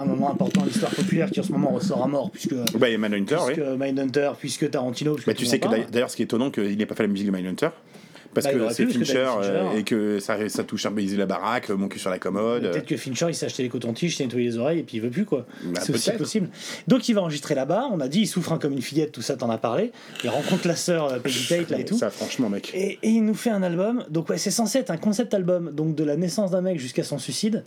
un 0.00 0.04
moment 0.04 0.30
important 0.32 0.62
de 0.62 0.68
l'histoire 0.68 0.94
populaire 0.94 1.30
qui 1.30 1.40
en 1.40 1.44
ce 1.44 1.52
moment 1.52 1.70
ressort 1.70 2.04
à 2.04 2.08
mort. 2.08 2.30
Puisque, 2.30 2.54
Bah, 2.78 2.88
il 2.88 2.92
y 2.92 2.94
a 2.94 2.98
Mindhunter, 2.98 3.36
oui. 3.46 3.54
puisque 3.54 3.68
Mindhunter, 3.80 4.30
puisque 4.38 4.70
Tarantino. 4.70 5.14
puisque 5.14 5.26
Bah, 5.28 5.34
tu 5.34 5.46
sais 5.46 5.58
que 5.58 5.68
d'ailleurs, 5.90 6.10
ce 6.10 6.16
qui 6.16 6.22
est 6.22 6.26
étonnant, 6.26 6.50
qu'il 6.50 6.76
n'ait 6.76 6.86
pas 6.86 6.94
fait 6.94 7.04
la 7.04 7.08
musique 7.08 7.26
de 7.26 7.32
Mindhunter. 7.32 7.68
Parce 8.34 8.46
Bah, 8.46 8.52
il 8.52 8.58
que 8.58 8.72
c'est 8.74 8.84
parce 8.84 8.96
Fincher, 8.96 9.26
euh, 9.42 9.72
et 9.76 9.84
que 9.84 10.18
ça, 10.20 10.36
ça 10.48 10.62
touche 10.62 10.84
un 10.86 10.96
Easy 10.96 11.16
la 11.16 11.26
baraque, 11.26 11.70
mon 11.70 11.88
cul 11.88 11.98
sur 11.98 12.10
la 12.10 12.18
commode. 12.18 12.70
Peut-être 12.70 12.86
que 12.86 12.96
Fincher 12.96 13.26
il 13.30 13.34
s'est 13.34 13.46
acheté 13.46 13.62
les 13.62 13.68
cotons-tiges, 13.68 14.16
s'est 14.16 14.24
nettoyé 14.24 14.46
les 14.46 14.58
oreilles 14.58 14.80
et 14.80 14.82
puis 14.82 14.98
il 14.98 15.00
veut 15.00 15.10
plus 15.10 15.24
quoi. 15.24 15.46
Bah, 15.64 15.80
c'est 15.82 15.94
aussi 15.94 16.10
possible. 16.12 16.48
Donc 16.86 17.08
il 17.08 17.14
va 17.14 17.22
enregistrer 17.22 17.54
là-bas. 17.54 17.88
On 17.90 18.00
a 18.00 18.08
dit 18.08 18.20
il 18.20 18.26
souffre 18.26 18.52
hein, 18.52 18.58
comme 18.60 18.72
une 18.74 18.82
fillette, 18.82 19.12
tout 19.12 19.22
ça 19.22 19.36
t'en 19.36 19.48
as 19.50 19.58
parlé. 19.58 19.92
Il 20.22 20.30
rencontre 20.30 20.68
la 20.68 20.76
sœur 20.76 21.12
euh, 21.12 21.18
Peggy 21.18 21.46
Tate 21.48 21.70
là 21.70 21.78
et 21.80 21.84
tout. 21.84 21.96
Ça, 21.96 22.10
franchement, 22.10 22.48
mec. 22.50 22.70
Et, 22.74 22.98
et 23.02 23.08
il 23.08 23.24
nous 23.24 23.34
fait 23.34 23.50
un 23.50 23.62
album. 23.62 24.04
Donc 24.10 24.28
ouais, 24.28 24.38
c'est 24.38 24.50
censé 24.50 24.78
être 24.78 24.90
un 24.90 24.98
concept 24.98 25.32
album. 25.34 25.70
Donc 25.72 25.94
de 25.94 26.04
la 26.04 26.16
naissance 26.16 26.50
d'un 26.50 26.60
mec 26.60 26.78
jusqu'à 26.78 27.04
son 27.04 27.18
suicide. 27.18 27.64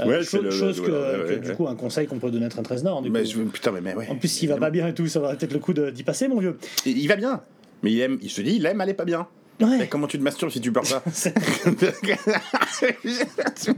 Euh, 0.00 0.04
Ouais, 0.06 0.22
chose 0.22 0.42
le- 0.42 0.50
chose 0.50 0.80
le- 0.80 0.86
que, 0.86 0.90
ouais, 0.90 1.24
ouais, 1.34 1.40
que, 1.40 1.46
du 1.46 1.54
coup 1.54 1.66
un 1.68 1.76
conseil 1.76 2.06
qu'on 2.06 2.18
peut 2.18 2.30
donner 2.30 2.46
à 2.46 2.48
Trent 2.50 2.62
Reznor. 2.68 3.00
du 3.00 3.10
Mais 3.10 3.24
je, 3.24 3.38
putain, 3.40 3.70
mais, 3.70 3.80
mais 3.80 3.94
ouais. 3.94 4.08
En 4.10 4.16
plus 4.16 4.28
s'il 4.28 4.48
va 4.50 4.56
pas 4.58 4.70
bien 4.70 4.88
et 4.88 4.92
tout, 4.94 5.06
ça 5.06 5.20
va 5.20 5.34
peut-être 5.36 5.52
le 5.54 5.58
coup 5.60 5.72
d'y 5.72 6.02
passer 6.02 6.28
mon 6.28 6.38
vieux. 6.40 6.58
Il 6.84 7.06
va 7.08 7.16
bien. 7.16 7.40
Mais 7.82 7.92
il 7.92 8.00
aime, 8.00 8.18
je 8.26 8.34
te 8.34 8.40
dis, 8.42 8.56
il 8.56 8.66
aime 8.66 8.80
aller 8.80 8.92
pas 8.94 9.04
bien. 9.04 9.26
Ouais. 9.60 9.78
Mais 9.78 9.86
comment 9.86 10.08
tu 10.08 10.18
te 10.18 10.22
masturbes 10.22 10.50
si 10.50 10.60
tu 10.60 10.72
pleures 10.72 10.84
pas 10.84 11.02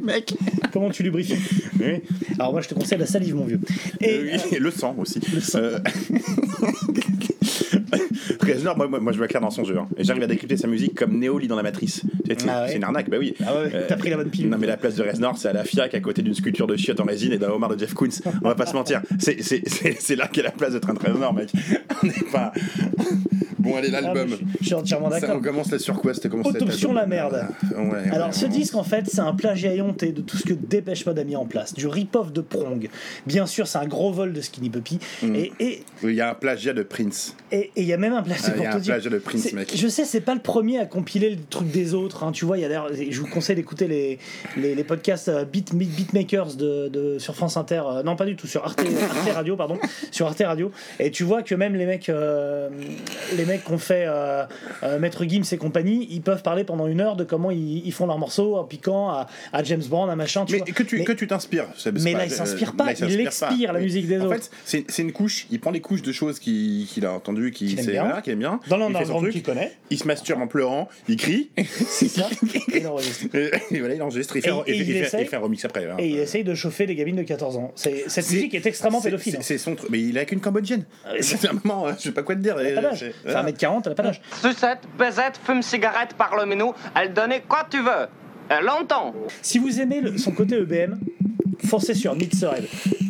mec. 0.03 0.35
Comment 0.72 0.91
tu 0.91 1.03
lubrifies 1.03 1.37
Oui. 1.79 2.01
Alors 2.39 2.53
moi 2.53 2.62
je 2.62 2.68
te 2.68 2.74
conseille 2.74 2.99
la 2.99 3.07
salive 3.07 3.35
mon 3.35 3.45
vieux. 3.45 3.61
Et 4.01 4.22
Oui, 4.22 4.41
et 4.53 4.59
le 4.59 4.70
sang 4.70 4.95
aussi. 4.99 5.20
Euh, 5.55 5.79
Reznor, 8.41 8.76
moi, 8.76 8.87
moi, 8.89 9.01
moi, 9.01 9.12
je 9.12 9.22
clair 9.26 9.41
dans 9.41 9.51
son 9.51 9.64
jeu. 9.64 9.76
hein. 9.78 9.89
Et 9.97 10.05
j'arrive 10.05 10.22
à 10.22 10.26
décrypter 10.26 10.57
sa 10.57 10.68
musique 10.68 10.95
comme 10.95 11.18
Neo 11.18 11.39
lit 11.39 11.49
dans 11.49 11.57
la 11.57 11.62
matrice. 11.62 12.03
C'est 12.26 12.47
Ah 12.49 12.62
ouais 12.62 12.68
c'est 12.68 12.76
une 12.76 12.84
arnaque, 12.84 13.09
bah 13.11 13.16
oui. 13.18 13.34
Ah 13.45 13.55
ouais, 13.57 13.87
t'as 13.89 13.97
pris 13.97 14.11
la 14.11 14.16
bonne 14.16 14.30
pilule. 14.30 14.51
Non, 14.51 14.59
mais 14.59 14.66
la 14.66 14.76
place 14.76 14.95
de 14.97 15.03
Reznor, 15.03 15.37
c'est 15.39 15.49
à 15.49 15.53
la 15.53 15.64
FIAC, 15.64 15.95
à 15.95 16.01
côté 16.01 16.22
d'une 16.22 16.34
sculpture 16.34 16.66
de 16.66 16.76
chiottes 16.76 17.01
en 17.01 17.05
résine 17.05 17.32
et 17.32 17.39
d'un 17.39 17.49
homard 17.51 17.70
de 17.74 17.78
Jeff 17.78 17.95
Koons. 17.95 18.09
On 18.43 18.49
va 18.49 18.55
pas 18.55 18.66
se 18.66 18.74
mentir. 18.74 19.03
C'est- 19.18 20.16
là 20.16 20.28
qu'est 20.28 20.43
la 20.43 20.51
place 20.53 20.72
de 20.72 20.78
Trent 20.78 20.95
Reznor, 20.99 21.32
mec. 21.34 21.51
On 22.03 22.07
n'est 22.07 22.30
pas. 22.32 22.53
Bon, 23.59 23.74
allez, 23.76 23.91
l'album. 23.91 24.28
Ah, 24.32 24.37
je, 24.41 24.59
je 24.61 24.64
suis 24.66 24.74
entièrement 24.74 25.09
d'accord. 25.09 25.37
on 25.37 25.41
commence 25.41 25.70
là 25.72 25.78
sur 25.80 26.01
quoi 26.01 26.14
C'était 26.14 26.28
comment 26.28 26.45
cet 26.45 26.62
Autopsion 26.62 26.93
la 26.93 27.07
merde. 27.07 27.47
Ouais, 27.76 28.11
Alors 28.12 28.28
ouais, 28.28 28.32
ce 28.32 28.47
disque 28.47 28.76
en 28.76 28.84
fait 28.84 29.05
c'est 29.09 29.20
un 29.20 29.34
plagiat 29.34 29.74
éhonté 29.74 30.12
de 30.12 30.20
tout 30.20 30.37
ce 30.37 30.45
que 30.45 30.53
Dépêche 30.55 31.05
Mode 31.05 31.18
a 31.18 31.24
mis 31.24 31.34
en 31.37 31.47
place, 31.47 31.74
du 31.74 31.87
rip-off 31.89 32.32
de 32.32 32.41
Prong. 32.43 32.89
Bien 33.26 33.47
sûr 33.47 33.66
c'est 33.66 33.78
un 33.78 33.87
gros 33.87 34.12
vol 34.12 34.32
de 34.32 34.41
Skinny 34.41 34.70
Puppy 34.70 34.99
Mm. 35.22 35.34
et 35.34 35.53
et 35.61 35.82
Il 36.05 36.12
y 36.14 36.20
a 36.20 36.30
un 36.30 36.34
plagiat 36.34 36.72
de 36.74 36.82
Prince. 36.82 37.34
et 37.51 37.70
et 37.77 37.83
il 37.83 37.87
y 37.87 37.93
a 37.93 37.97
même 37.97 38.12
un 38.14 38.22
plagiat 38.22 38.43
Ah, 38.47 38.51
il 38.51 38.55
y 38.55 38.57
pour 38.57 38.66
a 38.66 38.70
te 38.72 38.77
un 38.77 38.81
dire. 38.81 38.95
plagiat 38.95 39.11
de 39.11 39.18
Prince, 39.18 39.53
mec. 39.53 39.72
Je 39.77 39.89
sais 39.89 40.05
c'est 40.05 40.20
pas 40.20 40.35
le 40.35 40.41
premier 40.41 40.79
à 40.79 40.87
compiler 40.87 41.31
le 41.31 41.37
truc 41.49 41.70
des 41.70 41.95
autres. 41.95 42.24
hein, 42.24 42.33
tu 42.33 42.45
vois 42.45 42.59
il 42.59 42.62
y 42.62 42.64
a 42.64 42.68
d'ailleurs 42.68 42.89
je 43.11 43.20
vous 43.20 43.27
conseille 43.27 43.57
d'écouter 43.57 43.87
les, 43.87 44.18
les 44.57 44.74
les 44.74 44.85
podcasts 44.85 45.29
euh, 45.29 45.45
Beat, 45.45 45.74
Beat- 45.74 45.95
Beatmakers 45.95 46.55
de, 46.57 46.89
de 46.89 47.18
sur 47.18 47.35
France 47.37 47.57
Inter. 47.57 47.83
euh, 47.87 48.03
non 48.03 48.16
pas 48.16 48.24
du 48.27 48.35
tout 48.37 48.47
sur 48.47 48.64
Arte, 48.64 48.81
Arte 49.11 49.33
Radio 49.35 49.57
pardon 49.57 49.79
sur 50.11 50.27
Arte 50.27 50.43
Radio 50.45 50.72
et 50.99 51.11
tu 51.11 51.22
vois 51.24 51.43
que 51.43 51.55
même 51.55 51.74
les 51.74 51.87
mecs 51.87 52.09
euh, 52.09 52.68
les 53.37 53.45
mecs 53.45 53.64
qu'on 53.64 53.79
fait 53.79 54.05
euh, 54.07 54.45
euh, 54.83 54.99
Maître 54.99 55.24
Gims 55.24 55.45
et 55.53 55.57
compagnie 55.59 56.07
ils 56.11 56.22
peuvent 56.22 56.43
parler 56.43 56.64
pendant 56.64 56.87
une 56.87 57.01
heure 57.01 57.16
de 57.16 57.24
comment 57.24 57.51
ils, 57.51 57.87
ils 57.87 57.93
font 57.93 58.07
leurs 58.07 58.18
morceaux 58.18 58.57
en 58.57 58.64
piquant 58.64 59.11
à, 59.11 59.27
à 59.53 59.62
James 59.62 59.83
Bond 59.89 60.09
à 60.09 60.16
machin 60.16 60.45
tu 60.45 60.53
Mais 60.53 60.59
vois. 60.59 60.66
que 60.68 60.83
tu, 60.83 61.05
que 61.05 61.12
tu 61.12 61.27
t'inspires. 61.27 61.66
mais 61.93 62.12
pas- 62.12 62.18
là, 62.18 62.24
il 62.24 62.31
s'inspire 62.31 62.74
pas, 62.74 62.87
là, 62.87 62.93
il 62.99 63.20
expire 63.20 63.49
pas. 63.49 63.72
la 63.72 63.79
Oui. 63.79 63.85
musique 63.85 64.07
des 64.09 64.18
en 64.20 64.24
autres. 64.27 64.49
fait, 64.64 64.85
c'est 64.89 65.03
une 65.03 65.12
couche, 65.12 65.47
il 65.51 65.61
prend 65.61 65.72
des 65.72 65.81
couches 65.81 66.03
de 66.03 66.12
choses 66.12 66.39
qu'il 66.39 67.05
a 67.05 67.12
entendues, 67.12 67.51
qu'il 67.67 67.77
Qu'il 67.77 67.81
aime 67.81 67.85
voilà, 68.07 68.23
qu'il 68.23 68.33
aime 68.33 68.39
bien. 68.39 68.61
Dans 68.69 68.77
truc, 69.21 69.33
qu'il 69.33 69.43
connaît. 69.43 69.73
Il 69.91 69.99
se 69.99 70.07
masturbe 70.07 70.41
en 70.41 70.47
pleurant, 70.47 70.89
il 71.09 71.17
crie. 71.17 71.51
c'est 71.87 72.09
ça 72.09 72.29
et 72.73 72.79
il 72.79 72.87
enregistre. 72.87 73.27
Et, 73.35 73.51
et 73.71 73.79
voilà, 73.81 73.95
il 73.95 74.03
enregistre, 74.03 74.37
il 74.37 74.43
fait, 74.43 74.51
Et- 74.51 74.53
il 74.67 74.75
et 74.75 74.77
fait- 74.79 74.85
il 74.85 74.89
il 74.89 74.93
fait- 74.95 75.01
essaye- 75.07 75.23
il 75.23 75.27
fait 75.29 75.37
un 75.37 75.41
remix 75.41 75.64
après. 75.64 75.85
hein. 75.91 75.97
et 75.99 76.09
il 76.09 76.19
essaye 76.19 76.45
de 76.45 76.55
chauffer 76.55 76.87
des 76.87 76.95
gamines 76.95 77.17
de 77.17 77.23
14 77.23 77.57
ans 77.57 77.73
cette 77.75 78.31
musique 78.31 78.55
est 78.55 78.67
extrêmement 78.67 79.01
pédophile 79.01 79.39
c'est- 79.41 79.55
hein. 79.55 79.59
Son 79.59 79.75
truc. 79.75 79.91
Mais 79.91 80.01
il 80.01 80.19
a 80.19 80.25
qu'une 80.25 80.41
cambodgienne. 80.41 80.85
ouais, 81.12 81.23
c'est- 81.23 81.47
un 81.49 81.53
moment, 81.64 81.87
je 81.97 82.03
sais 82.03 82.12
pas 82.12 82.23
quoi 82.23 82.35
te 82.35 82.41
dire. 82.41 82.59
elle 82.59 82.73
a 82.79 82.81
pas 82.83 82.89
d'âge 82.89 83.01
C'est- 83.01 83.31
Enfin, 83.31 83.43
1m40 83.45 83.83
elle 83.87 83.93
a 83.93 83.95
pas 83.95 84.03
d'âge 84.03 84.21
Sucette, 84.41 84.81
baisette, 84.99 85.41
fume 85.45 85.62
cigarette, 85.62 86.14
parle-nous, 86.17 86.73
elle 87.01 87.12
donnait 87.12 87.43
quoi 87.49 87.67
tu 87.71 87.79
veux. 87.83 88.07
Euh, 88.51 88.61
longtemps. 88.61 89.15
si 89.43 89.59
vous 89.59 89.81
aimez 89.81 90.01
le- 90.01 90.19
son 90.19 90.31
côté 90.31 90.57
EBM 90.57 90.99
foncez 91.65 91.95
sur 91.95 92.15
Mixerhead 92.15 92.65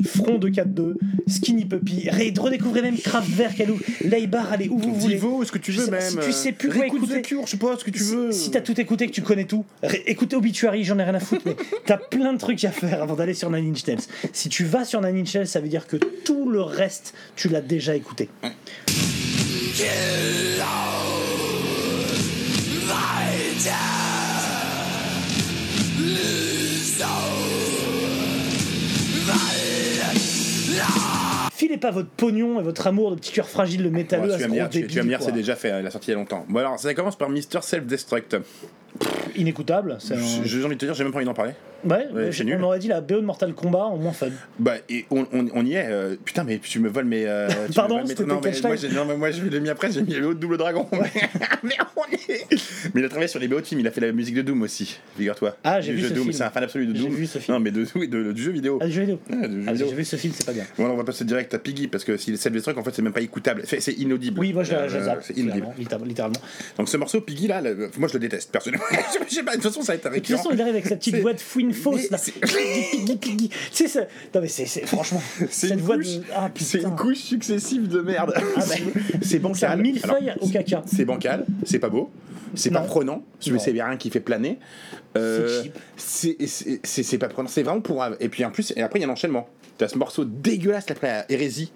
Front 0.07 0.39
242 0.39 0.97
Skinny 1.26 1.64
Puppy 1.66 2.09
redécouvrez 2.39 2.80
même 2.80 2.97
Kraftwerk 2.97 3.61
allez 3.61 3.72
où 3.72 3.78
Leibar 4.03 4.51
allez 4.53 4.68
où 4.68 4.78
vous 4.78 4.95
voulez 4.95 5.16
Divo, 5.16 5.45
ce 5.45 5.53
que 5.53 5.59
tu 5.59 5.72
veux 5.72 5.84
sais 5.84 5.91
même. 5.91 6.01
si 6.01 6.16
tu 6.18 6.32
sais 6.32 6.53
plus 6.53 6.68
quoi 6.70 6.80
Réécoute 6.82 7.03
écouter 7.03 7.20
The 7.22 7.24
Cure, 7.26 7.43
je 7.45 7.51
sais 7.51 7.57
pas 7.59 7.76
ce 7.76 7.84
que 7.84 7.91
tu 7.91 8.03
veux. 8.05 8.32
Si 8.32 8.51
t'as 8.51 8.61
tout 8.61 8.80
écouté, 8.80 9.07
que 9.09 9.12
tu 9.12 9.20
connais 9.22 9.45
tout, 9.45 9.64
écoutez 10.07 10.37
Obituary, 10.37 10.84
j'en 10.84 10.99
ai 10.99 11.03
rien 11.05 11.14
à 11.14 11.20
foutre, 11.20 11.43
mais 11.45 11.57
t'as 11.87 11.97
plein 11.99 12.32
de 12.32 12.39
trucs 12.39 12.64
à 12.64 12.70
faire 12.70 13.03
avant 13.03 13.14
d'aller 13.14 13.34
sur 13.34 13.51
Nine 13.51 13.72
Inch 13.72 13.87
Nails. 13.87 13.99
Si 14.32 14.49
tu 14.49 14.64
vas 14.64 14.84
sur 14.84 15.01
Nine 15.03 15.16
Inch 15.18 15.34
Nails, 15.34 15.49
ça 15.49 15.61
veut 15.61 15.68
dire 15.68 15.87
que 15.87 15.97
tout 15.97 16.49
le 16.49 16.62
reste, 16.62 17.12
tu 17.34 17.49
l'as 17.49 17.61
déjà 17.61 17.95
écouté. 17.97 18.28
Filez 31.66 31.78
pas 31.78 31.90
votre 31.90 32.10
pognon 32.10 32.60
et 32.60 32.62
votre 32.62 32.86
amour 32.86 33.10
de 33.10 33.16
petit 33.16 33.32
cœur 33.32 33.48
fragile, 33.48 33.82
le 33.82 33.90
métalleux 33.90 34.32
à 34.32 34.36
tu 34.36 34.42
ce 34.44 34.46
vas 34.46 34.54
me 34.54 34.60
gros 34.60 34.68
dire, 34.68 34.82
tu, 34.82 34.86
tu 34.86 34.98
vas 34.98 35.02
me 35.02 35.08
dire, 35.08 35.20
c'est 35.20 35.32
déjà 35.32 35.56
fait, 35.56 35.70
il 35.80 35.84
a 35.84 35.90
sorti 35.90 36.10
il 36.10 36.12
y 36.12 36.14
a 36.14 36.16
longtemps. 36.16 36.46
Bon 36.48 36.60
alors, 36.60 36.78
ça 36.78 36.94
commence 36.94 37.16
par 37.16 37.28
Mr. 37.28 37.60
Self-Destruct. 37.60 38.36
Inécoutable. 39.36 39.97
c'est 40.01 40.14
un- 40.14 40.44
J'ai 40.44 40.64
envie 40.64 40.74
de 40.76 40.80
te 40.80 40.86
dire, 40.86 40.94
j'ai 40.94 41.05
même 41.05 41.12
pas 41.12 41.18
envie 41.18 41.26
d'en 41.26 41.34
parler. 41.34 41.53
Ouais, 41.84 42.07
Ouais, 42.12 42.32
je- 42.32 42.38
c'est 42.38 42.44
nul. 42.44 42.57
on 42.61 42.64
aurait 42.64 42.78
dit 42.78 42.88
la 42.88 43.01
BO 43.01 43.16
de 43.20 43.24
Mortal 43.26 43.53
Kombat 43.55 43.84
en 43.84 43.97
moins 43.99 44.12
fun. 44.12 44.28
Bah, 44.59 44.74
et 44.88 45.05
on, 45.11 45.26
on, 45.32 45.47
on 45.55 45.64
y 45.66 45.74
est. 45.74 45.86
euh, 45.88 46.16
putain, 46.24 46.42
mais 46.42 46.59
tu 46.59 46.80
me 46.80 46.88
voles 46.88 47.05
mes. 47.05 47.26
euh, 47.26 47.49
tu 47.49 47.55
me 47.70 47.74
Pardon, 47.74 47.97
voles 47.99 48.07
mes 48.09 48.14
non, 48.26 48.40
mais 48.42 48.61
moi, 48.62 48.76
j'ai- 48.76 48.88
non, 48.88 49.05
mais 49.05 49.16
moi, 49.16 49.30
je 49.30 49.42
l'ai 49.44 49.61
mis 49.61 49.68
après, 49.68 49.92
j'ai 49.92 50.03
mis 50.03 50.14
le 50.14 50.28
haut 50.28 50.34
de 50.34 50.38
Double 50.40 50.57
Dragon. 50.57 50.88
mais, 51.62 51.76
on 51.97 52.03
y 52.11 52.32
est. 52.32 52.47
Mais 52.94 53.03
il 53.03 53.05
a 53.05 53.09
travaillé 53.09 53.28
sur 53.28 53.38
les 53.38 53.47
BO 53.47 53.61
Team, 53.61 53.78
il 53.78 53.86
a 53.86 53.90
fait 53.90 54.01
la 54.01 54.11
musique 54.12 54.34
de 54.34 54.42
Doom 54.42 54.62
aussi, 54.62 54.99
figure-toi. 55.16 55.57
Ah, 55.62 55.80
j'ai 55.80 55.92
vu 55.92 56.01
jeu 56.01 56.09
ce 56.09 56.14
Doom, 56.14 56.22
film. 56.24 56.32
c'est 56.32 56.44
un 56.44 56.51
fan 56.51 56.64
absolu 56.64 56.86
de 56.86 56.94
J'ai 56.97 57.03
Doom. 57.03 57.14
vu 57.14 57.26
ce 57.26 57.38
film. 57.38 57.55
Non, 57.57 57.61
mais 57.62 57.70
de, 57.70 57.84
de- 57.84 58.32
du 58.32 58.42
jeu 58.42 58.53
vidéo. 58.53 58.78
Ah, 58.80 58.86
du 58.86 58.92
jeu 58.92 59.01
vidéo. 59.03 59.20
Ah, 59.66 59.74
j'ai 59.74 59.84
vu 59.84 60.05
ce 60.05 60.16
film, 60.16 60.32
c'est 60.34 60.47
pas 60.47 60.53
bien. 60.55 60.64
Bon, 60.78 60.86
on 60.86 60.97
va 60.97 61.05
passer 61.05 61.24
direct 61.24 61.53
à 61.55 61.59
Piggy 61.59 61.88
parce 61.88 62.05
que 62.05 62.16
si 62.16 62.30
le 62.30 62.36
Self-Destruct, 62.38 62.78
en 62.78 62.82
fait, 62.84 62.94
c'est 62.94 63.03
même 63.03 63.12
pas 63.12 63.20
écoutable. 63.20 63.62
C'est 63.64 63.80
c'est 63.80 63.92
inaudible. 63.92 64.40
Oui, 64.40 64.53
moi 64.55 64.64
je 64.64 64.72
la 64.72 64.88
je 64.88 64.97
la 64.97 65.12
Euh, 65.12 65.16
C'est 65.20 65.36
inaudible. 65.36 65.66
littéralement-. 65.78 66.32
Donc 66.78 66.88
ce 66.88 66.97
morceau, 66.97 67.20
Piggy, 67.20 67.47
là, 67.49 67.61
moi 67.99 68.09
je 68.09 68.14
le 68.14 68.18
déteste, 68.20 68.51
personnellement. 68.51 68.86
Je 69.28 69.34
sais 69.34 69.43
pas, 69.43 69.53
de 69.53 69.57
toute 69.57 69.64
façon, 69.70 69.82
ça 69.82 69.93
va 69.93 69.97
être 69.97 70.07
un 70.07 70.11
de 70.11 70.16
toute 70.16 70.26
façon, 70.37 70.51
il 70.53 70.61
arrive 70.61 70.74
avec 70.74 70.87
sa 70.87 70.97
petite 70.97 71.14
C'est- 71.16 71.20
voix 71.20 71.32
de 71.32 71.41
fouine 71.41 71.72
fausse 71.72 72.11
là. 72.11 72.18
Sais, 72.18 73.89
ça- 73.89 74.07
non 74.34 74.41
mais 74.41 74.49
c'est 74.49 74.66
c'est- 74.66 74.87
franchement, 74.87 75.22
C'est 75.51 75.68
cette 75.68 75.70
une 75.72 75.80
voix 75.80 75.97
de. 75.97 76.03
couche- 76.03 76.20
Ah 76.34 76.51
C'est 76.57 76.78
putain. 76.78 76.91
une 76.91 76.97
couche 76.97 77.18
successive 77.18 77.89
de 77.89 78.01
merde. 78.01 78.32
Ah, 78.37 78.41
bah, 78.57 78.62
c'est 78.62 78.82
C'est 79.22 79.37
un 79.37 79.41
bancal. 79.41 80.37
au 80.41 80.49
caca. 80.49 80.82
C'est 80.87 81.05
bancal, 81.05 81.47
c'est 81.64 81.78
pas 81.78 81.89
beau, 81.89 82.11
c'est 82.55 82.70
pas 82.70 82.80
prenant, 82.80 83.22
c'est 83.41 83.70
rien 83.70 83.97
qui 83.97 84.11
fait 84.11 84.20
planer. 84.20 84.59
Euh, 85.16 85.62
C'est 85.97 86.37
c'est 86.39 86.47
c'est- 86.47 86.80
c'est- 86.84 87.03
c'est 87.03 87.18
pas 87.18 87.28
prenant, 87.28 87.49
c'est 87.49 87.62
vraiment 87.62 87.80
pour. 87.80 88.05
Et 88.20 88.28
puis 88.28 88.45
en 88.45 88.51
plus, 88.51 88.72
et 88.76 88.82
après 88.82 88.99
il 88.99 89.03
y 89.03 89.05
a 89.05 89.09
l'enchaînement. 89.09 89.49
T'as 89.78 89.89
ce 89.89 89.99
morceau 89.99 90.24
dégueulasse 90.24 90.87
après 90.91 91.24
Hérésie. 91.28 91.70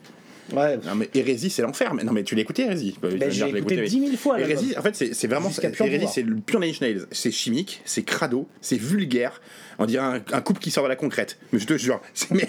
Ouais. 0.52 0.76
Non 0.78 0.94
mais 0.94 1.08
Hérésie 1.14 1.50
c'est 1.50 1.62
l'enfer. 1.62 1.94
Mais 1.94 2.04
non 2.04 2.12
mais 2.12 2.22
tu 2.24 2.34
l'as 2.34 2.42
écouté 2.42 2.62
Hérésie? 2.62 2.96
Bah, 3.00 3.08
me 3.08 3.30
j'ai 3.30 3.48
écouté. 3.48 3.82
10 3.82 4.00
000 4.00 4.16
fois. 4.16 4.40
Hérésie, 4.40 4.74
en 4.76 4.82
fait 4.82 4.94
c'est 4.94 5.26
vraiment 5.26 5.50
Hérésie 5.80 6.06
c'est 6.12 6.22
le 6.22 6.36
pur 6.36 6.60
Nine 6.60 6.74
Nails. 6.80 7.02
C'est 7.10 7.30
chimique, 7.30 7.80
c'est 7.84 8.02
crado, 8.02 8.48
c'est 8.60 8.78
vulgaire. 8.78 9.40
On 9.80 9.86
dirait 9.86 10.04
un, 10.04 10.20
un 10.32 10.40
couple 10.40 10.60
qui 10.60 10.70
sort 10.70 10.84
de 10.84 10.88
la 10.88 10.96
concrète. 10.96 11.38
Mais 11.52 11.58
je 11.58 11.66
te 11.66 11.76
jure, 11.76 12.00
c'est 12.14 12.30
mais- 12.30 12.48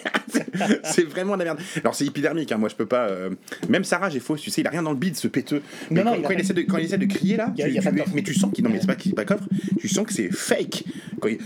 c'est 0.83 1.03
vraiment 1.05 1.33
de 1.33 1.39
la 1.39 1.45
merde. 1.45 1.59
Alors 1.83 1.95
c'est 1.95 2.05
hypodermique, 2.05 2.51
hein, 2.51 2.57
moi 2.57 2.69
je 2.69 2.75
peux 2.75 2.85
pas. 2.85 3.07
euh, 3.07 3.29
Même 3.69 3.83
Sarah 3.83 4.09
j'ai 4.09 4.19
faux, 4.19 4.35
tu 4.37 4.49
sais, 4.51 4.61
il 4.61 4.67
a 4.67 4.69
rien 4.69 4.83
dans 4.83 4.91
le 4.91 4.97
bide 4.97 5.15
ce 5.15 5.27
péteux. 5.27 5.61
Mais 5.89 6.03
Non, 6.03 6.11
non, 6.11 6.21
quand, 6.21 6.29
il 6.31 6.35
quand 6.35 6.41
essaie 6.41 6.53
de, 6.53 6.61
quand 6.61 6.77
il 6.77 6.85
essaie 6.85 6.97
de 6.97 7.05
crier 7.05 7.37
là, 7.37 7.51
Il 7.55 7.59
y 7.59 7.63
a- 7.63 7.67
tu- 7.67 7.79
tu- 7.87 7.91
mais, 7.93 8.03
mais 8.13 8.23
tu 8.23 8.33
sens 8.33 8.51
qu'il 8.53 8.63
non 8.63 8.69
mais 8.69 8.79
c'est 8.79 8.87
pas 8.87 8.95
qu'il 8.95 9.13
pas 9.15 9.25
coffre, 9.25 9.43
tu 9.79 9.87
sens 9.87 10.05
que 10.05 10.13
c'est 10.13 10.29
fake. 10.31 10.83
Quand 11.19 11.29
il- 11.29 11.39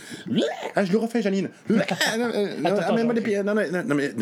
Ah 0.75 0.85
je 0.85 0.91
le 0.91 0.97
refais 0.97 1.21
Janine. 1.21 1.49
Non, 1.69 1.77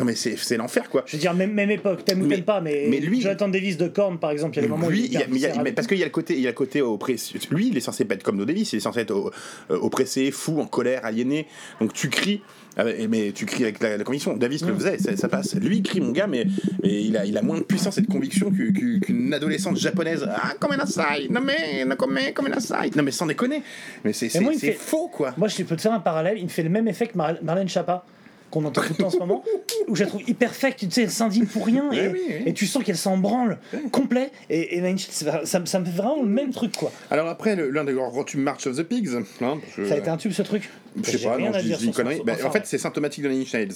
mais 0.04 0.14
c'est 0.14 0.56
l'enfer 0.56 0.88
quoi. 0.90 1.04
Je 1.06 1.16
veux 1.16 1.20
dire, 1.20 1.34
même, 1.34 1.52
même 1.52 1.70
époque, 1.70 2.04
t'aimes 2.04 2.22
ou 2.22 2.26
Mais- 2.26 2.36
t'aimes 2.36 2.44
pas, 2.44 2.60
mais, 2.60 2.86
mais 2.88 3.00
lui- 3.00 3.20
Jonathan 3.20 3.48
Davis 3.48 3.76
de 3.76 3.88
Korn 3.88 4.18
par 4.18 4.30
exemple, 4.30 4.54
il 4.54 4.56
y 4.56 4.58
a 4.60 4.62
des 4.62 4.68
moments 4.68 4.86
où 4.86 4.90
Lui, 4.90 5.06
il 5.10 5.16
a- 5.16 5.62
mais 5.62 5.72
parce 5.72 5.86
qu'il 5.86 5.98
y 5.98 6.02
a 6.02 6.06
le 6.06 6.10
côté, 6.12 6.34
il 6.34 6.40
y 6.40 6.46
a 6.46 6.50
le 6.50 6.54
côté 6.54 6.82
oppressé. 6.82 7.34
Lui, 7.50 7.68
il 7.68 7.76
est 7.76 7.80
censé 7.80 8.04
pas 8.04 8.14
être 8.14 8.22
comme 8.22 8.36
nos 8.36 8.44
Davis, 8.44 8.72
il 8.72 8.76
est 8.76 8.80
censé 8.80 9.00
être 9.00 9.14
euh, 9.70 9.76
oppressé, 9.78 10.30
fou, 10.30 10.60
en 10.60 10.66
colère, 10.66 11.04
aliéné. 11.04 11.46
Donc 11.80 11.92
tu 11.92 12.08
cries, 12.08 12.40
euh, 12.78 13.06
mais 13.08 13.32
tu 13.32 13.46
cries 13.46 13.64
avec 13.64 13.80
la, 13.80 13.96
la 13.96 14.04
conviction. 14.04 14.36
Davis 14.36 14.64
le 14.64 14.74
faisait, 14.74 14.98
ça, 14.98 15.16
ça 15.16 15.28
passe. 15.28 15.54
Lui, 15.56 15.78
il 15.78 15.82
crie, 15.82 16.00
mon 16.00 16.12
gars, 16.12 16.26
mais, 16.26 16.46
mais 16.82 17.02
il, 17.04 17.16
a, 17.16 17.24
il 17.24 17.36
a 17.36 17.42
moins 17.42 17.58
de 17.58 17.64
puissance 17.64 17.98
et 17.98 18.02
de 18.02 18.06
conviction 18.06 18.50
qu'une 18.50 19.32
adolescente 19.34 19.76
japonaise. 19.76 20.26
Ah, 20.28 20.54
comme 20.58 20.72
un 20.72 20.78
asai, 20.78 21.28
non 21.30 21.40
mais, 21.40 21.84
non 21.84 21.96
comme 21.96 22.18
comme 22.34 22.46
un. 22.46 22.86
Non 22.96 23.02
mais 23.02 23.10
sans 23.10 23.26
déconner. 23.26 23.62
Mais 24.04 24.12
c'est 24.12 24.28
fait- 24.28 24.72
faux 24.72 25.08
quoi. 25.08 25.34
Moi, 25.36 25.48
je 25.48 25.62
peux 25.62 25.76
te 25.76 25.80
faire 25.80 25.92
un 25.92 26.00
parallèle. 26.00 26.38
Il 26.38 26.44
me 26.44 26.48
fait 26.48 26.62
le 26.62 26.68
même 26.70 26.88
effet 26.88 27.06
que 27.06 27.16
Mar- 27.16 27.36
Marlène 27.42 27.68
Chapa, 27.68 28.04
qu'on 28.50 28.64
entend 28.64 28.82
tout 28.82 28.90
le 28.90 28.94
temps 28.96 29.06
en 29.06 29.10
ce 29.10 29.18
moment, 29.18 29.42
où 29.88 29.96
je 29.96 30.02
la 30.04 30.08
trouve 30.08 30.22
hyper 30.28 30.54
fake. 30.54 30.76
Tu 30.76 30.90
sais, 30.90 31.02
elle 31.02 31.10
s'indigne 31.10 31.46
pour 31.46 31.66
rien 31.66 31.90
et, 31.90 31.96
Ouais, 32.02 32.10
oui, 32.12 32.20
oui. 32.28 32.34
et 32.46 32.52
tu 32.54 32.66
sens 32.66 32.84
qu'elle 32.84 32.96
s'en 32.96 33.16
branle 33.18 33.58
complet. 33.90 34.30
Et, 34.50 34.76
et 34.78 34.96
ça, 34.98 35.44
ça, 35.44 35.62
ça 35.64 35.78
me 35.80 35.84
fait 35.84 35.90
vraiment 35.90 36.22
le 36.22 36.28
même 36.28 36.50
truc, 36.52 36.76
quoi. 36.76 36.92
Alors 37.10 37.28
après, 37.28 37.56
l'un 37.56 37.84
des 37.84 37.92
grands 37.92 38.22
tubes 38.24 38.40
March 38.40 38.66
of 38.66 38.76
the 38.76 38.82
Pigs. 38.84 39.08
hein, 39.40 39.58
Ça 39.88 39.94
a 39.94 39.96
été 39.98 40.08
un 40.08 40.16
tube 40.16 40.32
ce 40.32 40.42
truc? 40.42 40.70
Je 41.02 41.10
sais 41.18 41.24
pas, 41.26 41.38
non, 41.38 41.52
je 41.52 41.74
dis 41.76 41.86
une 41.86 41.92
connerie. 41.92 42.20
Bah, 42.24 42.34
en 42.44 42.50
fait, 42.50 42.62
c'est 42.66 42.78
symptomatique 42.78 43.24
de 43.24 43.28
Nine 43.28 43.42
Inch 43.42 43.52
Nails. 43.52 43.68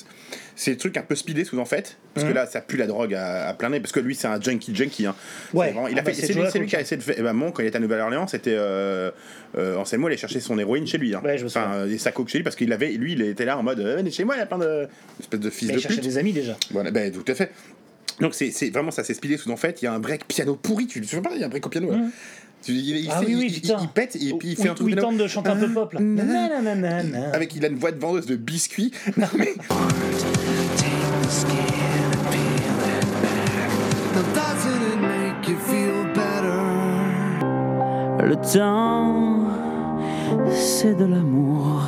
C'est 0.55 0.71
le 0.71 0.77
truc 0.77 0.97
un 0.97 1.03
peu 1.03 1.15
speedé 1.17 1.45
sous 1.45 1.59
en 1.59 1.65
fait, 1.65 1.97
parce 2.15 2.25
que 2.25 2.31
Mhm. 2.31 2.35
là, 2.37 2.47
ça 2.47 2.61
pue 2.61 2.77
la 2.77 2.87
drogue 2.87 3.13
à, 3.15 3.49
à 3.49 3.55
plein 3.55 3.71
nez, 3.71 3.81
parce 3.81 3.93
que 3.93 3.99
lui, 4.01 4.15
c'est 4.15 4.29
un 4.29 4.41
junkie 4.41 4.75
junkie. 4.75 5.07
Hein. 5.07 5.15
Ouais. 5.53 5.67
C'est 5.69 5.73
vraiment- 5.73 5.89
il 5.89 5.99
a 5.99 6.03
bah, 6.03 6.11
fait- 6.13 6.21
c'est 6.21 6.33
c'est 6.33 6.59
lui, 6.59 6.67
qui 6.67 6.77
a 6.77 6.81
essayé 6.81 6.97
de 6.97 7.03
faire. 7.03 7.17
Eh 7.19 7.23
ben, 7.23 7.33
moi, 7.33 7.51
quand 7.53 7.63
il 7.63 7.67
était 7.67 7.77
à 7.79 7.81
Nouvelle-Orléans, 7.81 8.29
c'était 8.29 8.55
euh, 8.57 9.11
euh, 9.57 9.77
Anselmo 9.77 10.07
allait 10.07 10.17
chercher 10.17 10.39
son 10.41 10.59
héroïne 10.59 10.87
chez 10.87 10.99
lui. 10.99 11.15
Hein. 11.15 11.21
Ouais, 11.25 11.39
je 11.39 11.43
me 11.45 11.49
enfin, 11.49 11.73
euh, 11.75 11.91
et 11.93 11.99
sa 11.99 12.13
coke 12.13 12.29
chez 12.29 12.39
lui, 12.39 12.45
parce 12.45 12.55
qu'il 12.57 12.73
avait, 12.73 12.93
lui, 12.93 13.13
il 13.15 13.23
était 13.23 13.45
là 13.45 13.59
en 13.59 13.63
mode, 13.65 13.81
euh, 13.81 13.97
venez 13.97 14.11
chez 14.13 14.23
moi, 14.25 14.37
il 14.37 14.39
y 14.39 14.43
a 14.43 14.47
plein 14.47 14.59
de 14.59 14.87
espèce 15.19 15.41
de 15.41 15.51
fils 15.51 15.69
de 15.69 15.75
il 15.75 15.81
cherchait 15.81 15.97
pute. 15.97 16.05
des 16.09 16.19
amis 16.19 16.33
déjà. 16.33 16.57
Voilà, 16.71 16.91
ben, 16.93 17.11
tout 17.13 17.25
à 17.27 17.35
fait. 17.35 17.51
Donc 18.21 18.35
c'est 18.35 18.51
vraiment 18.71 18.91
ça, 18.91 19.05
c'est 19.05 19.15
speedé 19.15 19.37
sous 19.37 19.51
en 19.51 19.57
fait. 19.57 19.81
Il 19.83 19.85
y 19.85 19.89
a 19.89 19.93
un 19.93 20.01
break 20.01 20.27
piano 20.27 20.57
pourri, 20.57 20.87
tu 20.87 21.01
tu 21.01 21.17
veux 21.17 21.23
pas, 21.23 21.31
il 21.35 21.41
y 21.41 21.43
a 21.45 21.47
un 21.47 21.51
break 21.51 21.67
au 21.67 21.69
piano. 21.69 21.91
là. 21.91 21.99
Il, 22.67 22.75
il 22.77 23.09
Ah 23.11 23.21
oui, 23.21 23.35
oui, 23.35 23.47
il- 23.47 23.55
il- 23.57 23.61
putain. 23.63 23.79
il 23.81 23.89
pète 23.89 24.17
et 24.17 24.33
puis 24.35 24.49
il 24.51 24.57
fait 24.57 24.69
un 24.69 24.75
truc 24.75 24.89
il 24.91 24.97
tente 24.97 25.17
de 25.17 25.27
chanter 25.27 25.51
un 25.51 25.57
peu 25.57 25.69
pop, 25.73 25.93
là. 25.93 26.01
Avec 27.33 27.55
il 27.55 27.65
a 27.65 27.69
une 27.69 27.77
voix 27.79 27.93
de 27.93 28.01
vendeuse 28.01 28.27
de 28.27 28.37
biscuits. 28.37 28.93
Non 29.17 29.27
mais 29.37 29.55
Le 38.21 38.35
temps, 38.35 39.47
c'est 40.51 40.95
de 40.97 41.05
l'amour. 41.05 41.83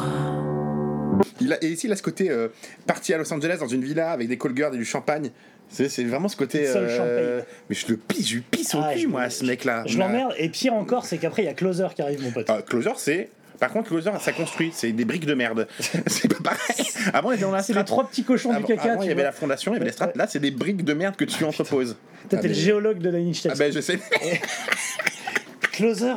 il 1.40 1.52
a, 1.52 1.62
et 1.62 1.68
ici 1.72 1.86
il 1.86 1.92
a 1.92 1.96
ce 1.96 2.02
côté 2.02 2.30
euh, 2.30 2.48
parti 2.86 3.12
à 3.12 3.18
Los 3.18 3.30
Angeles 3.32 3.58
dans 3.60 3.66
une 3.66 3.82
villa 3.82 4.12
avec 4.12 4.28
des 4.28 4.38
call 4.38 4.56
girls 4.56 4.74
et 4.74 4.78
du 4.78 4.84
champagne. 4.84 5.30
C'est 5.70 5.88
c'est 5.88 6.04
vraiment 6.04 6.28
ce 6.28 6.36
côté. 6.36 6.64
Euh, 6.66 7.40
mais 7.68 7.76
je 7.76 7.86
le 7.88 7.96
pisse, 7.96 8.28
je 8.28 8.38
pisse 8.40 8.74
au 8.74 8.80
Ah, 8.82 8.92
cul 8.94 9.06
moi, 9.06 9.30
ce 9.30 9.44
mec-là. 9.44 9.84
Je 9.86 9.98
l'emmerde. 9.98 10.34
Et 10.36 10.48
pire 10.48 10.74
encore, 10.74 11.06
c'est 11.06 11.18
qu'après, 11.18 11.42
il 11.42 11.46
y 11.46 11.48
a 11.48 11.54
Closer 11.54 11.86
qui 11.94 12.02
arrive, 12.02 12.22
mon 12.22 12.32
pote. 12.32 12.46
Ah, 12.50 12.60
Closer, 12.62 12.90
c'est 12.96 13.30
Par 13.60 13.70
contre, 13.72 13.88
Closer, 13.90 14.10
ça 14.20 14.32
construit. 14.32 14.70
C'est 14.74 14.90
des 14.92 15.04
briques 15.04 15.26
de 15.26 15.34
merde. 15.34 15.68
c'est 16.06 16.28
pas 16.28 16.42
pareil. 16.42 16.86
Avant, 17.12 17.30
il 17.30 17.34
y 17.34 17.36
avait 17.36 17.42
dans 17.42 17.52
la 17.52 17.62
C'est 17.62 17.72
les 17.74 17.84
trois 17.84 18.08
petits 18.08 18.24
cochons 18.24 18.50
Avant, 18.50 18.60
du 18.60 18.66
caca. 18.66 18.92
avant, 18.94 19.02
il 19.02 19.08
y 19.08 19.12
avait 19.12 19.22
la 19.22 19.32
fondation, 19.32 19.72
il 19.72 19.74
y 19.74 19.76
avait 19.76 19.86
les 19.86 19.92
strates. 19.92 20.16
Là, 20.16 20.26
c'est 20.28 20.40
des 20.40 20.50
briques 20.50 20.84
de 20.84 20.92
merde 20.92 21.14
que 21.14 21.24
tu 21.24 21.44
entreposes. 21.44 21.96
Toi, 22.28 22.38
Ah, 22.38 22.42
t'es 22.42 22.48
le 22.48 22.54
géologue 22.54 22.98
de 22.98 23.10
Nails. 23.10 23.32
Ah 23.48 23.52
ben, 23.56 23.72
je 23.72 23.80
sais. 23.80 23.98
Closer. 25.72 26.14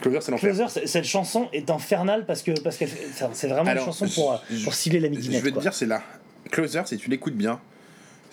Closer, 0.00 0.18
c'est 0.22 0.30
l'enfer. 0.30 0.54
Closer, 0.54 0.86
cette 0.86 1.04
chanson 1.04 1.48
est 1.52 1.68
infernale 1.70 2.24
parce 2.26 2.42
que 2.42 2.52
parce 2.60 2.76
qu'elle 2.76 2.88
c'est 3.32 3.48
vraiment 3.48 3.70
Alors, 3.70 3.86
une 3.86 3.92
chanson 3.92 4.08
pour, 4.08 4.40
je- 4.50 4.64
pour 4.64 4.72
cibler 4.74 5.00
la 5.00 5.08
Je 5.12 5.30
vais 5.30 5.40
te 5.40 5.48
quoi. 5.50 5.62
dire, 5.62 5.74
c'est 5.74 5.86
là. 5.86 6.02
Closer, 6.50 6.82
si 6.86 6.96
tu 6.96 7.10
l'écoutes 7.10 7.34
bien, 7.34 7.60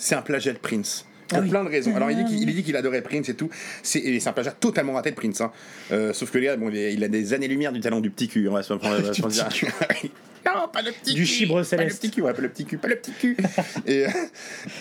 c'est 0.02 0.16
un 0.16 0.24
plagiat 0.24 0.54
de 0.54 0.58
Prince. 0.58 1.06
Pour 1.32 1.38
Ah 1.40 1.42
oui. 1.44 1.50
plein 1.50 1.64
de 1.64 1.70
raisons. 1.70 1.96
Alors, 1.96 2.12
il 2.12 2.18
dit 2.18 2.26
qu'il 2.26 2.50
il 2.50 2.54
dit 2.56 2.64
qu'il 2.64 2.76
adorait 2.76 3.02
Prince 3.02 3.30
et 3.30 3.34
tout. 3.36 3.50
C'est 3.84 4.00
et 4.00 4.20
c'est 4.20 4.30
un 4.30 4.34
plagiat 4.34 4.52
totalement 4.52 4.94
raté 4.94 5.12
de 5.12 5.16
Prince. 5.16 5.40
hein. 5.42 5.52
Euh, 5.92 6.12
sauf 6.14 6.30
que 6.30 6.38
les 6.38 6.46
gars, 6.48 6.58
bon, 6.58 6.70
il 6.70 6.78
a- 6.78 6.90
il 6.90 7.04
a 7.04 7.08
des 7.08 7.34
années-lumière 7.34 7.72
du 7.72 7.80
talent 7.80 8.02
du 8.02 8.10
petit 8.10 8.28
cul. 8.28 8.48
On 8.50 8.54
va 8.54 8.64
se 8.64 8.74
on 8.74 8.78
va 8.78 8.98
se 9.14 9.22
Du 9.22 9.28
dire. 9.30 9.48
non, 10.46 10.68
pas 10.74 10.82
le 10.82 10.92
petit 10.92 11.14
Du 11.14 11.22
cul. 11.22 11.28
chibre 11.28 11.54
Pas 11.54 11.60
le 11.60 11.64
céleste. 11.66 12.02
petit 12.02 12.12
cul, 12.12 12.22
ouais, 12.24 12.34
pas 12.34 12.42
le 12.42 12.50
petit 12.50 12.66
cul, 12.66 12.78
pas 12.78 12.88
le 12.88 12.96
petit 12.98 13.12
cul. 13.14 13.38
et 13.86 14.06
euh, 14.06 14.10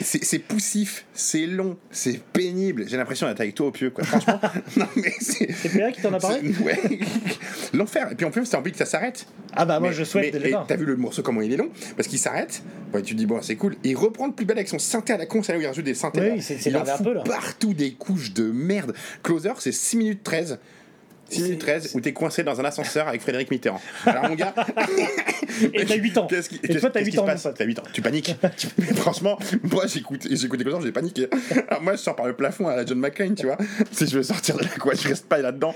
c'est 0.01 0.25
c'est 0.25 0.39
poussif, 0.41 1.05
c'est 1.15 1.47
long, 1.47 1.77
c'est 1.91 2.21
pénible. 2.33 2.87
J'ai 2.89 2.97
l'impression 2.97 3.27
d'être 3.29 3.41
avec 3.41 3.55
toi 3.55 3.67
au 3.69 3.71
pieu, 3.71 3.91
quoi. 3.91 4.03
Franchement, 4.05 4.41
non, 4.77 4.87
mais 4.97 5.13
c'est. 5.21 5.53
C'est 5.53 5.69
Péa 5.69 5.93
qui 5.93 6.01
t'en 6.03 6.13
a 6.15 6.19
parlé 6.19 6.53
c'est- 6.53 6.63
Ouais. 6.65 6.79
L'enfer. 7.75 8.09
Et 8.11 8.15
puis 8.15 8.25
en 8.27 8.31
plus, 8.31 8.49
t'as 8.49 8.59
envie 8.59 8.73
que 8.73 8.79
ça 8.79 8.87
s'arrête. 8.87 9.27
Ah 9.55 9.65
bah 9.65 9.79
moi 9.81 9.91
Mais- 9.91 9.95
je 9.95 10.05
souhaite 10.05 10.33
mais- 10.33 10.39
le 10.41 10.47
et. 10.49 10.55
T'as 10.67 10.77
vu 10.77 10.85
le 10.87 10.97
morceau 10.97 11.23
comment 11.23 11.41
il 11.43 11.53
est 11.53 11.57
long? 11.57 11.69
Parce 11.97 12.09
qu'il 12.09 12.19
s'arrête. 12.19 12.63
Ouais, 12.95 13.03
tu 13.03 13.15
te 13.15 13.19
dis 13.19 13.27
bon 13.27 13.41
c'est 13.43 13.57
cool. 13.57 13.77
Il 13.85 13.97
reprend 13.97 14.27
le 14.27 14.33
plus 14.33 14.45
bel 14.47 14.57
avec 14.57 14.69
son 14.69 14.79
synthé 14.79 15.13
à 15.13 15.17
la 15.19 15.27
con, 15.27 15.43
c'est 15.43 15.53
là 15.53 15.59
où 15.59 15.63
il 15.63 15.67
rajoute 15.67 15.85
des 15.85 15.95
synthés. 15.95 16.21
Oui, 16.21 16.37
là. 16.37 16.40
C'est- 16.41 16.59
c'est 16.59 16.71
il 16.71 16.77
en 16.77 16.83
énervé 16.83 17.01
un 17.01 17.05
peu, 17.05 17.13
là. 17.15 17.23
Partout 17.25 17.75
des 17.75 17.93
couches 17.93 18.33
de 18.33 18.45
merde. 18.51 18.95
Closer 19.23 19.53
c'est 19.59 19.73
6 19.73 19.97
minutes 19.97 20.23
13. 20.23 20.59
6 21.31 21.43
minutes 21.43 21.61
13 21.61 21.91
où 21.95 22.01
t'es 22.01 22.13
coincé 22.13 22.43
dans 22.43 22.61
un 22.61 22.65
ascenseur 22.65 23.09
avec 23.09 23.21
Frédéric 23.21 23.51
Mitterrand. 23.51 23.81
Alors 24.07 24.29
mon 24.29 24.35
gars, 24.35 24.55
Et 25.75 25.85
t'as 25.85 25.97
8 25.97 26.19
ans. 26.19 26.27
qu'est-ce 26.27 26.49
qui, 26.49 26.57
Et 26.57 26.59
qu'est-ce- 26.69 26.79
toi, 26.81 26.91
t'as 26.91 27.01
qu'est-ce 27.01 27.07
8 27.07 27.11
qui 27.11 27.17
se 27.17 27.21
ans, 27.21 27.27
mon 27.27 27.33
passe 27.33 27.43
pote. 27.43 27.55
T'as 27.59 27.65
8 27.65 27.79
ans. 27.79 27.83
Tu 27.93 28.03
paniques. 28.03 28.37
Mais 28.79 28.85
franchement, 28.87 29.39
moi 29.71 29.87
j'écoute, 29.87 30.27
écouté 30.27 30.65
Closer, 30.65 30.83
j'ai 30.85 30.93
paniqué. 30.93 31.29
Alors 31.69 31.83
moi 31.83 31.93
je 31.95 31.99
sors 31.99 32.17
par 32.17 32.27
le 32.27 32.35
plafond 32.35 32.69
à 32.69 32.77
la 32.77 32.87
John 32.87 32.99
McClane, 32.99 33.35
tu 33.35 33.47
vois. 33.47 33.59
Si 33.93 34.07
je 34.07 34.17
veux 34.17 34.23
sortir 34.23 34.57
de 34.57 34.63
là, 34.65 34.69
quoi, 34.79 34.95
je 34.95 35.07
reste 35.09 35.27
pas 35.27 35.39
là-dedans. 35.39 35.75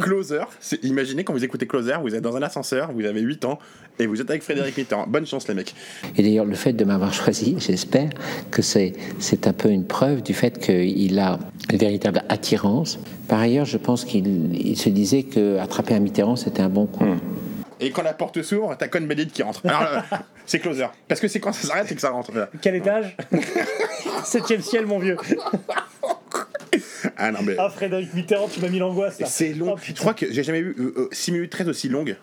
Closer, 0.00 0.40
c'est- 0.60 0.82
imaginez 0.84 1.24
quand 1.24 1.32
vous 1.32 1.44
écoutez 1.44 1.66
Closer, 1.66 1.94
vous 2.02 2.14
êtes 2.14 2.22
dans 2.22 2.36
un 2.36 2.42
ascenseur, 2.42 2.92
vous 2.92 3.04
avez 3.04 3.20
8 3.20 3.44
ans 3.44 3.58
et 3.98 4.06
vous 4.06 4.20
êtes 4.20 4.30
avec 4.30 4.42
Frédéric 4.42 4.76
Mitterrand. 4.76 5.06
Bonne 5.06 5.26
chance 5.26 5.48
les 5.48 5.54
mecs. 5.54 5.74
Et 6.16 6.22
d'ailleurs, 6.22 6.44
le 6.44 6.54
fait 6.54 6.72
de 6.72 6.84
m'avoir 6.84 7.12
choisi, 7.12 7.56
j'espère 7.58 8.10
que 8.50 8.62
c'est, 8.62 8.92
c'est 9.18 9.46
un 9.46 9.52
peu 9.52 9.70
une 9.70 9.86
preuve 9.86 10.22
du 10.22 10.34
fait 10.34 10.58
qu'il 10.58 11.18
a 11.18 11.38
une 11.72 11.78
véritable 11.78 12.22
attirance. 12.28 12.98
Par 13.28 13.40
ailleurs, 13.40 13.66
je 13.66 13.76
pense 13.76 14.04
qu'il 14.04 14.24
il 14.60 14.76
se 14.76 14.88
disait 14.88 15.22
qu'attraper 15.24 15.94
un 15.94 16.00
Mitterrand, 16.00 16.36
c'était 16.36 16.62
un 16.62 16.68
bon 16.68 16.86
coup. 16.86 17.04
Et 17.80 17.90
quand 17.90 18.02
la 18.02 18.12
porte 18.12 18.42
s'ouvre, 18.42 18.74
t'as 18.76 18.88
Con 18.88 19.02
Bennett 19.02 19.32
qui 19.32 19.42
rentre. 19.42 19.64
Alors 19.66 19.82
euh, 19.82 20.16
c'est 20.46 20.58
Closer. 20.58 20.86
Parce 21.06 21.20
que 21.20 21.28
c'est 21.28 21.40
quand 21.40 21.52
ça 21.52 21.68
s'arrête, 21.68 21.86
c'est 21.88 21.94
que 21.94 22.00
ça 22.00 22.10
rentre. 22.10 22.32
Quel 22.60 22.74
étage? 22.74 23.16
Septième 24.24 24.62
ciel, 24.62 24.86
mon 24.86 24.98
vieux. 24.98 25.16
Ah 27.16 27.30
non 27.30 27.40
mais. 27.42 27.54
Ah, 27.58 27.70
Frédéric 27.70 28.12
Mitterrand, 28.14 28.48
tu 28.48 28.60
m'as 28.60 28.68
mis 28.68 28.78
l'angoisse. 28.78 29.22
C'est 29.26 29.52
long. 29.52 29.74
Oh, 29.74 29.80
je 29.82 29.92
crois 29.94 30.14
que 30.14 30.30
j'ai 30.30 30.42
jamais 30.42 30.62
vu 30.62 30.74
euh, 30.78 31.08
6 31.12 31.32
minutes 31.32 31.52
13 31.52 31.68
aussi 31.68 31.88
longue. 31.88 32.16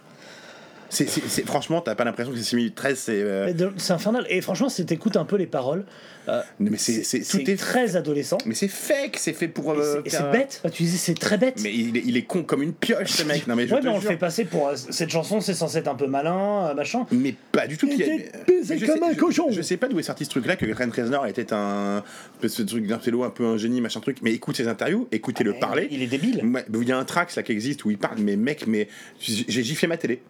C'est, 0.89 1.09
c'est- 1.09 1.27
c'est- 1.27 1.45
franchement, 1.45 1.81
t'as 1.81 1.95
pas 1.95 2.03
l'impression 2.03 2.31
que 2.31 2.37
c'est 2.37 2.43
6 2.43 2.55
minutes 2.55 2.75
13, 2.75 2.97
c'est. 2.97 3.21
euh, 3.21 3.51
C'est 3.77 3.93
infernal. 3.93 4.25
Et 4.29 4.41
franchement, 4.41 4.69
si 4.69 4.85
t'écoutes 4.85 5.17
un 5.17 5.25
peu 5.25 5.35
les 5.35 5.47
paroles, 5.47 5.85
euh, 6.29 6.41
mais 6.59 6.77
c'est, 6.77 7.03
c'est, 7.03 7.19
tout 7.19 7.25
c'est 7.45 7.49
est. 7.51 7.55
très 7.59 7.95
adolescent. 7.95 8.37
Mais 8.45 8.55
c'est 8.55 8.67
fake, 8.67 9.17
c'est 9.17 9.33
fait 9.33 9.47
pour. 9.47 9.73
Et 9.73 9.77
euh, 9.77 9.93
c'est- 10.03 10.07
et 10.07 10.09
c'est 10.09 10.31
bête. 10.31 10.61
Enfin, 10.63 10.69
tu 10.73 10.83
disais, 10.83 10.97
c'est 10.97 11.13
très 11.19 11.37
bête. 11.37 11.59
Mais 11.63 11.73
il 11.73 11.97
est, 11.97 12.03
il 12.05 12.17
est 12.17 12.23
con 12.23 12.43
comme 12.43 12.61
une 12.61 12.73
pioche, 12.73 13.09
ce 13.11 13.23
mec. 13.23 13.45
Non 13.47 13.55
mais 13.55 13.67
je 13.67 13.73
ouais, 13.73 13.81
te 13.81 13.85
mais 13.85 13.91
on 13.91 13.95
le 13.95 14.01
fait 14.01 14.17
passer 14.17 14.45
pour. 14.45 14.67
euh, 14.69 14.75
cette 14.75 15.09
chanson, 15.09 15.41
c'est 15.41 15.53
censé 15.53 15.77
être 15.79 15.87
un 15.87 15.95
peu 15.95 16.07
malin, 16.07 16.67
euh, 16.69 16.73
machin. 16.73 17.05
Mais 17.11 17.35
pas 17.51 17.67
du 17.67 17.77
tout. 17.77 17.87
Il 17.91 17.97
mais- 17.97 18.31
baisé 18.47 18.79
comme 18.79 18.97
sais- 18.97 19.03
un 19.03 19.15
cochon. 19.15 19.47
Je, 19.51 19.61
sais 19.61 19.77
pas 19.77 19.87
d'où 19.87 19.99
est 19.99 20.03
sorti 20.03 20.25
ce 20.25 20.29
truc-là, 20.29 20.55
que 20.55 20.65
Trent 20.65 20.89
Reznor 20.95 21.27
était 21.27 21.51
un 21.53 22.03
de 22.41 22.47
truc 22.63 22.87
d'intello, 22.87 23.23
un 23.23 23.29
peu 23.29 23.45
un 23.45 23.57
génie, 23.57 23.81
machin 23.81 23.99
truc. 23.99 24.17
Mais 24.21 24.33
écoute 24.33 24.55
ses 24.57 24.67
interviews, 24.67 25.07
écoutez-le 25.11 25.53
parler. 25.53 25.87
Ah, 25.89 25.93
Il 25.93 26.01
est 26.03 26.07
débile. 26.07 26.43
Il 26.73 26.87
y 26.87 26.91
a 26.91 26.97
un 26.97 27.05
trax 27.05 27.35
là 27.35 27.43
qui 27.43 27.51
existe 27.51 27.85
où 27.85 27.91
il 27.91 27.97
parle, 27.97 28.17
mais 28.19 28.35
mec, 28.35 28.65
mais 28.67 28.87
j'ai 29.19 29.63
giflé 29.63 29.87
ma 29.87 29.97
télé. 29.97 30.21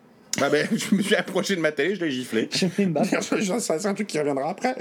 Ah 0.41 0.49
ben, 0.49 0.67
je 0.75 0.95
me 0.95 1.01
suis 1.01 1.15
approché 1.15 1.55
de 1.55 1.61
ma 1.61 1.71
télé, 1.71 1.95
je 1.95 2.03
l'ai 2.05 2.11
giflé. 2.11 2.49
J'ai 2.53 2.67
mis 2.77 2.85
une 2.85 3.59
C'est 3.59 3.85
un 3.85 3.93
truc 3.93 4.07
qui 4.07 4.19
reviendra 4.19 4.49
après. 4.49 4.75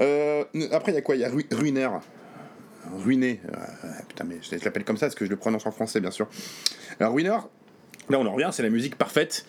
Euh, 0.00 0.44
après, 0.72 0.92
il 0.92 0.94
y 0.96 0.98
a 0.98 1.02
quoi? 1.02 1.14
Il 1.16 1.20
y 1.20 1.24
a 1.24 1.30
Ru- 1.30 1.46
Ruiner. 1.52 1.88
Ruiné. 3.04 3.40
Euh, 3.46 3.88
putain, 4.08 4.24
mais 4.24 4.36
je 4.42 4.64
l'appelle 4.64 4.84
comme 4.84 4.96
ça 4.96 5.06
parce 5.06 5.14
que 5.14 5.24
je 5.24 5.30
le 5.30 5.36
prononce 5.36 5.66
en 5.66 5.70
français, 5.72 6.00
bien 6.00 6.10
sûr. 6.10 6.28
Alors, 7.00 7.14
Ruiner. 7.14 7.36
Là, 8.10 8.18
on 8.18 8.24
en 8.26 8.32
revient, 8.32 8.48
c'est 8.52 8.62
la 8.62 8.70
musique 8.70 8.96
parfaite. 8.96 9.44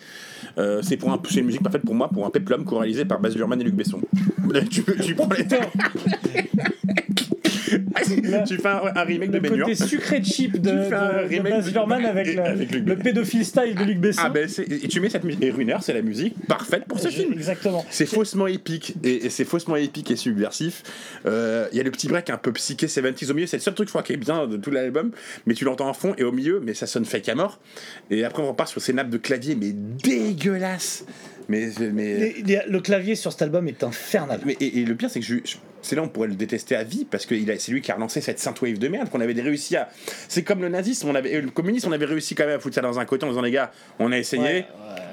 Euh, 0.58 0.82
c'est 0.82 0.98
pour 0.98 1.10
un- 1.10 1.22
une 1.34 1.46
musique 1.46 1.62
parfaite 1.62 1.80
pour 1.82 1.94
moi, 1.94 2.10
pour 2.10 2.26
un 2.26 2.30
peplum 2.30 2.66
co-réalisé 2.66 3.06
par 3.06 3.18
Baz 3.18 3.34
Luhrmann 3.34 3.58
et 3.58 3.64
Luc 3.64 3.74
Besson. 3.74 4.02
tu, 4.70 4.84
tu 5.02 5.14
prends 5.14 5.28
les... 5.34 5.46
tu 8.46 8.56
fais 8.58 8.68
un, 8.68 8.82
un 8.94 9.02
remake 9.04 9.30
de 9.30 9.34
Le 9.38 9.40
Bénur. 9.40 9.66
côté 9.66 9.74
sucré 9.76 10.22
cheap 10.22 10.60
de, 10.60 10.70
Tu 10.70 10.88
fais 10.88 10.94
un 10.94 11.08
de, 11.08 11.22
de 11.22 11.28
remake 11.28 11.52
Baz 11.52 11.72
de- 11.72 12.06
avec, 12.06 12.26
et- 12.28 12.34
le, 12.34 12.42
avec 12.42 12.70
le 12.72 12.96
pédophile 12.96 13.44
style 13.44 13.74
de 13.74 13.84
Luc 13.84 13.98
Besson. 13.98 14.22
Ah 14.24 14.30
ben 14.30 14.48
et 14.58 14.88
tu 14.88 15.00
mets 15.00 15.08
cette 15.10 15.24
musique 15.24 15.42
et 15.42 15.50
Ruiner 15.50 15.76
c'est 15.80 15.92
la 15.92 16.02
musique 16.02 16.34
parfaite 16.46 16.84
pour 16.86 16.98
ce 17.00 17.08
J'ai- 17.08 17.22
film. 17.22 17.32
Exactement. 17.34 17.84
C'est 17.90 18.06
faussement 18.06 18.46
épique 18.46 18.94
et, 19.04 19.26
et 19.26 19.30
c'est 19.30 19.44
faussement 19.44 19.76
épique 19.76 20.10
et 20.10 20.16
subversif. 20.16 20.82
Euh, 21.26 21.66
Il 21.72 21.78
y 21.78 21.80
a 21.80 21.84
le 21.84 21.90
petit 21.90 22.08
break 22.08 22.30
un 22.30 22.36
peu 22.38 22.52
psyché 22.52 22.86
70s 22.86 23.30
au 23.30 23.34
milieu, 23.34 23.46
c'est 23.46 23.56
le 23.56 23.62
seul 23.62 23.74
truc 23.74 23.88
je 23.88 23.92
crois 23.92 24.02
qui 24.02 24.12
est 24.12 24.16
bien 24.16 24.46
de 24.46 24.56
tout 24.56 24.70
l'album, 24.70 25.10
mais 25.46 25.54
tu 25.54 25.64
l'entends 25.64 25.88
en 25.88 25.94
fond 25.94 26.14
et 26.18 26.24
au 26.24 26.32
milieu, 26.32 26.60
mais 26.64 26.74
ça 26.74 26.86
sonne 26.86 27.04
fake 27.04 27.28
à 27.28 27.34
mort. 27.34 27.58
Et 28.10 28.24
après 28.24 28.42
on 28.42 28.48
repart 28.48 28.68
sur 28.70 28.80
ces 28.80 28.92
nappes 28.92 29.10
de 29.10 29.18
clavier 29.18 29.54
mais 29.54 29.72
dégueulasses. 29.72 31.04
Mais, 31.50 31.68
mais... 31.92 32.34
Le 32.68 32.78
clavier 32.80 33.16
sur 33.16 33.32
cet 33.32 33.42
album 33.42 33.66
est 33.66 33.82
infernal. 33.82 34.40
Mais, 34.46 34.56
et, 34.60 34.78
et 34.78 34.84
le 34.84 34.94
pire, 34.94 35.10
c'est 35.10 35.20
que 35.20 35.26
je, 35.26 35.36
je- 35.44 35.56
c'est 35.82 35.96
là 35.96 36.02
on 36.02 36.08
pourrait 36.08 36.28
le 36.28 36.34
détester 36.34 36.76
à 36.76 36.84
vie 36.84 37.06
parce 37.10 37.24
que 37.26 37.34
c'est 37.58 37.72
lui 37.72 37.80
qui 37.80 37.90
a 37.90 37.94
relancé 37.94 38.20
cette 38.20 38.38
synthwave 38.38 38.78
de 38.78 38.86
merde 38.88 39.08
qu'on 39.08 39.20
avait 39.20 39.32
réussi 39.40 39.76
à. 39.76 39.88
C'est 40.28 40.42
comme 40.42 40.60
le 40.60 40.68
nazisme, 40.68 41.08
on 41.08 41.14
avait, 41.14 41.34
euh, 41.36 41.40
le 41.40 41.50
communisme, 41.50 41.88
on 41.88 41.92
avait 41.92 42.04
réussi 42.04 42.34
quand 42.34 42.44
même 42.46 42.56
à 42.56 42.60
foutre 42.60 42.74
ça 42.74 42.82
dans 42.82 42.98
un 43.00 43.04
côté 43.06 43.24
en 43.24 43.30
disant 43.30 43.40
les 43.42 43.50
gars, 43.50 43.72
on 43.98 44.12
a 44.12 44.18
essayé, 44.18 44.64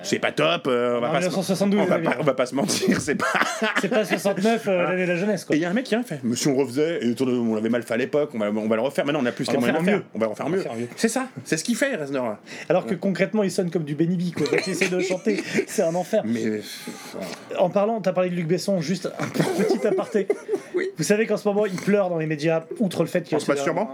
c'est 0.07 0.19
pas 0.19 0.31
top, 0.31 0.67
euh, 0.67 0.97
on, 0.97 1.01
va 1.01 1.09
pas 1.09 1.21
se, 1.21 1.27
1972, 1.27 1.79
on, 1.79 1.83
va 1.83 1.89
pas, 1.89 1.95
amis. 1.95 2.07
on 2.19 2.23
va 2.23 2.33
pas 2.33 2.45
se 2.45 2.55
mentir, 2.55 3.01
c'est 3.01 3.15
pas. 3.15 3.25
C'est 3.81 3.89
pas 3.89 4.05
69 4.05 4.67
euh, 4.67 4.83
l'année 4.83 5.05
de 5.05 5.11
la 5.11 5.17
jeunesse 5.17 5.45
quoi. 5.45 5.55
Et 5.55 5.59
il 5.59 5.61
y 5.61 5.65
a 5.65 5.69
un 5.69 5.73
mec 5.73 5.85
qui 5.85 5.95
a 5.95 6.03
fait, 6.03 6.23
monsieur, 6.23 6.51
on 6.51 6.55
refaisait, 6.55 7.03
et 7.03 7.11
autour 7.11 7.27
de- 7.27 7.33
on 7.33 7.55
l'avait 7.55 7.69
mal 7.69 7.83
fait 7.83 7.93
à 7.93 7.97
l'époque, 7.97 8.31
on 8.33 8.39
va, 8.39 8.49
on 8.49 8.67
va 8.67 8.75
le 8.75 8.81
refaire, 8.81 9.05
maintenant 9.05 9.21
on 9.21 9.25
a 9.25 9.31
plus 9.31 9.47
On 9.49 9.53
les 9.53 9.57
moyens 9.57 9.83
mieux. 9.83 10.03
on 10.13 10.19
va 10.19 10.25
le 10.25 10.29
refaire 10.31 10.45
On 10.45 10.49
mieux. 10.49 10.63
C'est 10.95 11.07
ça, 11.07 11.27
c'est 11.43 11.57
ce 11.57 11.63
qu'il 11.63 11.75
fait, 11.75 11.95
Reznor. 11.95 12.37
Alors 12.69 12.85
que 12.85 12.95
concrètement, 12.95 13.43
il 13.43 13.51
sonne 13.51 13.69
comme 13.69 13.83
du 13.83 13.95
Benny 13.95 14.15
B, 14.15 14.35
quoi. 14.35 14.47
Quand 14.49 14.67
essaie 14.67 14.89
de 14.89 14.99
chanter, 14.99 15.43
c'est 15.67 15.83
un 15.83 15.95
enfer. 15.95 16.23
Mais. 16.25 16.61
En 17.57 17.69
parlant, 17.69 18.01
t'as 18.01 18.13
parlé 18.13 18.29
de 18.29 18.35
Luc 18.35 18.47
Besson, 18.47 18.81
juste 18.81 19.09
un 19.19 19.27
petit 19.63 19.85
aparté. 19.85 20.27
Vous 20.97 21.03
savez 21.03 21.25
qu'en 21.25 21.37
ce 21.37 21.47
moment, 21.47 21.65
il 21.65 21.75
pleure 21.75 22.09
dans 22.09 22.17
les 22.17 22.27
médias, 22.27 22.63
outre 22.79 23.01
le 23.03 23.09
fait 23.09 23.21
qu'il 23.21 23.37
En 23.37 23.39
se 23.39 23.51
masturbant 23.51 23.89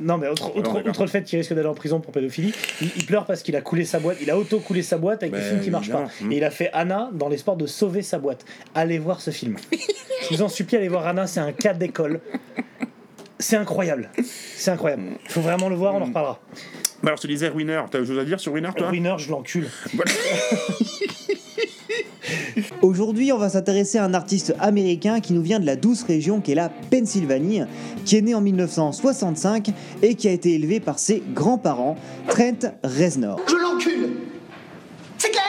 Non, 0.00 0.18
mais 0.18 0.26
non, 0.28 0.32
outre 0.56 1.02
le 1.02 1.08
fait 1.08 1.22
qu'il 1.22 1.38
risque 1.38 1.52
d'aller 1.52 1.68
en 1.68 1.74
prison 1.74 2.00
pour 2.00 2.12
pédophilie, 2.12 2.52
il, 2.80 2.90
il 2.96 3.06
pleure 3.06 3.26
parce 3.26 3.42
qu'il 3.42 3.54
a 3.56 3.60
coulé 3.60 3.84
sa 3.84 3.98
boîte, 4.00 4.18
il 4.20 4.30
a 4.30 4.38
auto-coulé 4.38 4.82
sa 4.82 4.98
boîte 4.98 5.22
avec 5.22 5.34
des 5.34 5.42
films 5.42 5.60
qui 5.60 5.70
marchent 5.70 5.90
pas. 5.90 6.06
Et 6.30 6.36
il 6.38 6.44
a 6.44 6.50
fait 6.50 6.70
Anna 6.72 7.10
dans 7.12 7.28
l'espoir 7.28 7.56
de 7.56 7.66
sauver 7.66 8.02
sa 8.02 8.18
boîte. 8.18 8.44
Allez 8.74 8.98
voir 8.98 9.20
ce 9.20 9.30
film. 9.30 9.56
Je 10.22 10.34
vous 10.34 10.42
en 10.42 10.48
supplie, 10.48 10.76
allez 10.76 10.88
voir 10.88 11.06
Anna, 11.06 11.26
c'est 11.26 11.40
un 11.40 11.52
cas 11.52 11.74
d'école. 11.74 12.20
C'est 13.38 13.56
incroyable. 13.56 14.10
C'est 14.22 14.70
incroyable. 14.70 15.02
Il 15.24 15.30
faut 15.30 15.40
vraiment 15.40 15.68
le 15.68 15.74
voir, 15.76 15.94
on 15.94 16.02
en 16.02 16.06
reparlera. 16.06 16.40
Bah 17.02 17.08
alors 17.08 17.16
je 17.16 17.22
te 17.22 17.26
disais 17.28 17.48
Ruiner, 17.48 17.80
t'as 17.90 17.98
autre 17.98 18.08
chose 18.08 18.18
à 18.18 18.24
dire 18.24 18.38
sur 18.38 18.52
Ruiner 18.52 18.68
toi? 18.76 18.90
Winner, 18.90 19.14
je 19.16 19.30
l'encule. 19.30 19.68
Aujourd'hui, 22.82 23.30
on 23.30 23.36
va 23.36 23.50
s'intéresser 23.50 23.98
à 23.98 24.04
un 24.04 24.14
artiste 24.14 24.54
américain 24.58 25.20
qui 25.20 25.34
nous 25.34 25.42
vient 25.42 25.60
de 25.60 25.66
la 25.66 25.76
douce 25.76 26.02
région 26.02 26.40
qu'est 26.40 26.54
la 26.54 26.70
Pennsylvanie, 26.70 27.60
qui 28.06 28.16
est 28.16 28.22
né 28.22 28.34
en 28.34 28.40
1965 28.40 29.70
et 30.00 30.14
qui 30.14 30.28
a 30.28 30.32
été 30.32 30.54
élevé 30.54 30.80
par 30.80 30.98
ses 30.98 31.22
grands-parents, 31.34 31.96
Trent 32.28 32.72
Reznor. 32.82 33.38
Je 33.46 33.56
l'encule 33.56 34.10
C'est 35.18 35.28
clair 35.30 35.42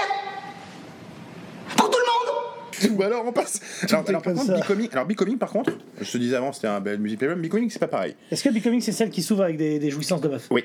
Pour 1.78 1.90
tout 1.90 2.00
le 2.00 2.71
Ou 2.98 3.02
alors 3.04 3.24
on 3.26 3.32
passe. 3.32 3.60
Alors, 3.90 4.04
alors, 4.08 4.22
par 4.22 4.34
contre, 4.34 4.46
ça. 4.46 4.58
Becoming, 4.60 4.90
alors 4.92 5.06
Becoming 5.06 5.38
par 5.38 5.50
contre, 5.50 5.72
je 6.00 6.12
te 6.12 6.18
disais 6.18 6.36
avant 6.36 6.52
c'était 6.54 6.68
un 6.68 6.80
bel 6.80 7.00
music 7.00 7.22
album, 7.24 7.42
Becoming 7.42 7.70
c'est 7.70 7.80
pas 7.80 7.88
pareil. 7.88 8.16
Est-ce 8.32 8.44
que 8.44 8.50
Becoming, 8.50 8.82
c'est 8.82 8.92
celle 8.92 9.10
qui 9.10 9.22
s'ouvre 9.22 9.44
avec 9.44 9.58
des, 9.58 9.80
des 9.80 9.90
jouissances 9.90 10.22
de 10.22 10.28
meufs 10.30 10.48
Oui. 10.52 10.64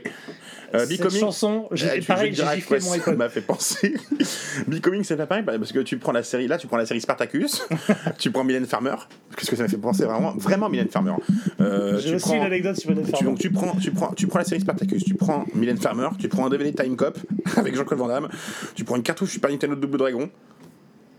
Euh, 0.74 0.80
Cette 0.86 0.90
Becoming- 1.00 1.20
chanson, 1.20 1.68
j'ai- 1.72 1.86
Euh, 1.88 1.94
tu- 2.00 2.02
pareil, 2.06 2.34
j'ai 2.34 2.42
giflé 2.56 2.78
mon 2.80 2.90
ça 2.90 2.96
iPod. 2.96 3.16
m'a 3.16 3.28
fait 3.28 3.40
penser. 3.40 3.94
Becoming 4.66 5.04
c'est 5.04 5.16
pas 5.16 5.26
pareil 5.26 5.44
bah, 5.44 5.58
parce 5.58 5.72
que 5.72 5.78
tu 5.80 5.96
prends 5.98 6.12
la 6.12 6.22
série 6.22 6.46
là, 6.48 6.58
tu 6.58 6.66
prends 6.66 6.76
la 6.76 6.86
série 6.86 7.00
Spartacus, 7.00 7.62
tu 8.18 8.30
prends 8.30 8.44
Mylène 8.44 8.66
Farmer, 8.66 8.94
parce 9.34 9.48
que 9.48 9.56
ça 9.56 9.62
m'a 9.62 9.68
fait 9.68 9.76
penser 9.76 10.04
vraiment, 10.04 10.32
vraiment 10.36 10.68
Mylène 10.68 10.88
Farmer. 10.88 11.14
Euh, 11.60 11.98
J'ai 11.98 12.10
tu 12.10 12.14
aussi 12.16 12.24
prends- 12.26 12.36
une 12.36 12.42
anecdote 12.42 12.76
sur 12.76 12.90
Mylène 12.90 13.04
tu, 13.04 13.10
Farmer. 13.12 13.26
donc 13.30 13.38
tu 13.38 13.50
prends, 13.50 13.76
tu, 13.76 13.90
prends, 13.92 14.12
tu 14.12 14.26
prends 14.26 14.38
la 14.40 14.44
série 14.44 14.60
Spartacus, 14.60 15.04
tu 15.04 15.14
prends 15.14 15.44
Mylène 15.54 15.78
Farmer, 15.78 16.08
tu 16.18 16.28
prends 16.28 16.46
un 16.46 16.50
DVD 16.50 16.72
Time 16.72 16.96
Cop 16.96 17.18
avec 17.56 17.74
Jean-Claude 17.76 18.00
Van 18.00 18.08
Damme, 18.08 18.28
tu 18.74 18.84
prends 18.84 18.96
une 18.96 19.02
cartouche 19.02 19.30
Super 19.30 19.50
Nintendo 19.50 19.76
Double 19.76 19.98
Dragon, 19.98 20.28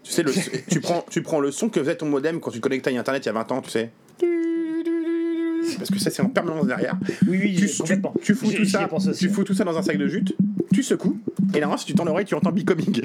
tu 0.07 0.13
sais, 0.13 0.23
le, 0.23 0.31
tu, 0.69 0.79
prends, 0.79 1.05
tu 1.09 1.21
prends 1.21 1.39
le 1.39 1.51
son 1.51 1.69
que 1.69 1.79
faisait 1.81 1.95
ton 1.95 2.05
modem 2.05 2.39
quand 2.39 2.51
tu 2.51 2.59
connectais 2.59 2.95
à 2.95 2.99
Internet 2.99 3.25
il 3.25 3.27
y 3.27 3.29
a 3.29 3.33
20 3.33 3.51
ans, 3.51 3.61
tu 3.61 3.69
sais. 3.69 3.91
parce 5.77 5.89
que 5.89 5.99
ça 5.99 6.09
c'est 6.09 6.21
en 6.21 6.29
permanence 6.29 6.65
derrière. 6.65 6.97
Oui, 7.27 7.39
oui, 7.41 7.55
tu, 7.55 7.77
complètement. 7.77 8.13
tu, 8.21 8.33
tu 8.33 8.35
fous 8.35 8.51
tout 8.51 8.65
ça, 8.65 8.87
tu 9.17 9.29
fous 9.29 9.43
tout 9.43 9.53
ça 9.53 9.65
dans 9.65 9.77
un 9.77 9.81
sac 9.81 9.97
de 9.97 10.07
jute, 10.07 10.35
tu 10.73 10.81
secoues, 10.81 11.19
et 11.53 11.59
là 11.59 11.75
si 11.77 11.85
tu 11.85 11.93
tends 11.93 12.05
l'oreille, 12.05 12.25
tu 12.25 12.35
entends 12.35 12.51
Becoming. 12.51 13.01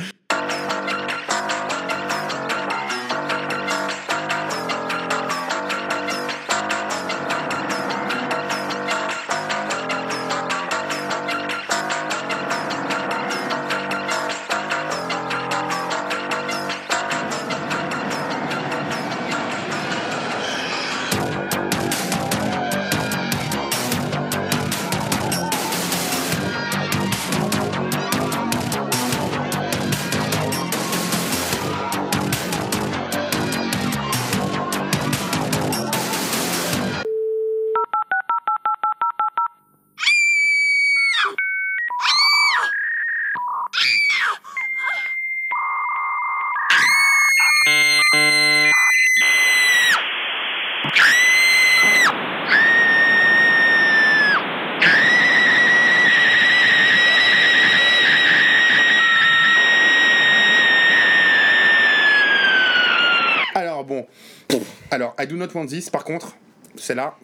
Alors 64.93 65.15
I 65.19 65.27
Do 65.27 65.37
Not 65.37 65.49
Want 65.55 65.67
This, 65.67 65.91
par 65.91 66.05
contre, 66.05 66.37
celle-là, 66.77 67.17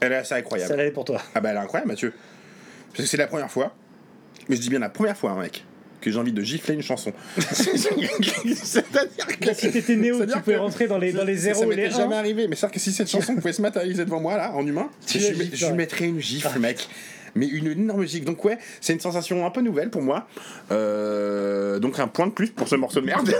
elle 0.00 0.12
est 0.12 0.16
assez 0.16 0.34
incroyable. 0.34 0.68
Celle-là, 0.68 0.82
elle 0.84 0.88
est 0.90 0.92
pour 0.92 1.04
toi. 1.04 1.20
Ah 1.34 1.40
bah 1.40 1.50
elle 1.50 1.56
est 1.56 1.60
incroyable, 1.60 1.90
Mathieu. 1.90 2.12
Parce 2.90 3.04
que 3.04 3.06
c'est 3.06 3.16
la 3.16 3.26
première 3.26 3.50
fois, 3.50 3.74
mais 4.48 4.56
je 4.56 4.60
dis 4.60 4.68
bien 4.68 4.78
la 4.78 4.88
première 4.90 5.16
fois, 5.16 5.32
hein, 5.32 5.40
mec, 5.40 5.64
que 6.00 6.10
j'ai 6.10 6.18
envie 6.18 6.32
de 6.32 6.42
gifler 6.42 6.74
une 6.74 6.82
chanson. 6.82 7.12
C'est-à-dire 7.38 9.26
que. 9.40 9.54
Si 9.54 9.70
t'étais 9.70 9.96
néo, 9.96 10.24
tu 10.24 10.40
pouvais 10.40 10.56
rentrer 10.56 10.86
dans 10.86 10.98
les, 10.98 11.12
dans 11.12 11.24
les 11.24 11.36
ça 11.36 11.42
zéros 11.54 11.64
et 11.64 11.76
les 11.76 11.82
m'était 11.84 11.94
1. 11.94 11.98
jamais 11.98 12.16
arrivé, 12.16 12.46
mais 12.46 12.56
c'est-à-dire 12.56 12.74
que 12.74 12.80
si 12.80 12.92
cette 12.92 13.10
chanson 13.10 13.34
pouvait 13.34 13.52
se 13.52 13.62
matérialiser 13.62 14.04
devant 14.04 14.20
moi, 14.20 14.36
là, 14.36 14.52
en 14.52 14.66
humain, 14.66 14.90
Tu 15.06 15.18
je, 15.18 15.32
je 15.54 15.66
mettrais 15.72 16.04
une 16.04 16.20
gifle, 16.20 16.58
mec. 16.58 16.88
Mais 17.36 17.46
une 17.46 17.66
énorme 17.66 18.04
gifle. 18.06 18.24
Donc, 18.24 18.44
ouais, 18.44 18.58
c'est 18.80 18.92
une 18.92 19.00
sensation 19.00 19.46
un 19.46 19.50
peu 19.50 19.60
nouvelle 19.60 19.90
pour 19.90 20.02
moi. 20.02 20.26
Euh, 20.72 21.78
donc, 21.78 21.98
un 21.98 22.08
point 22.08 22.26
de 22.26 22.32
plus 22.32 22.50
pour 22.50 22.68
ce 22.68 22.76
morceau 22.76 23.00
de 23.00 23.06
merde. 23.06 23.30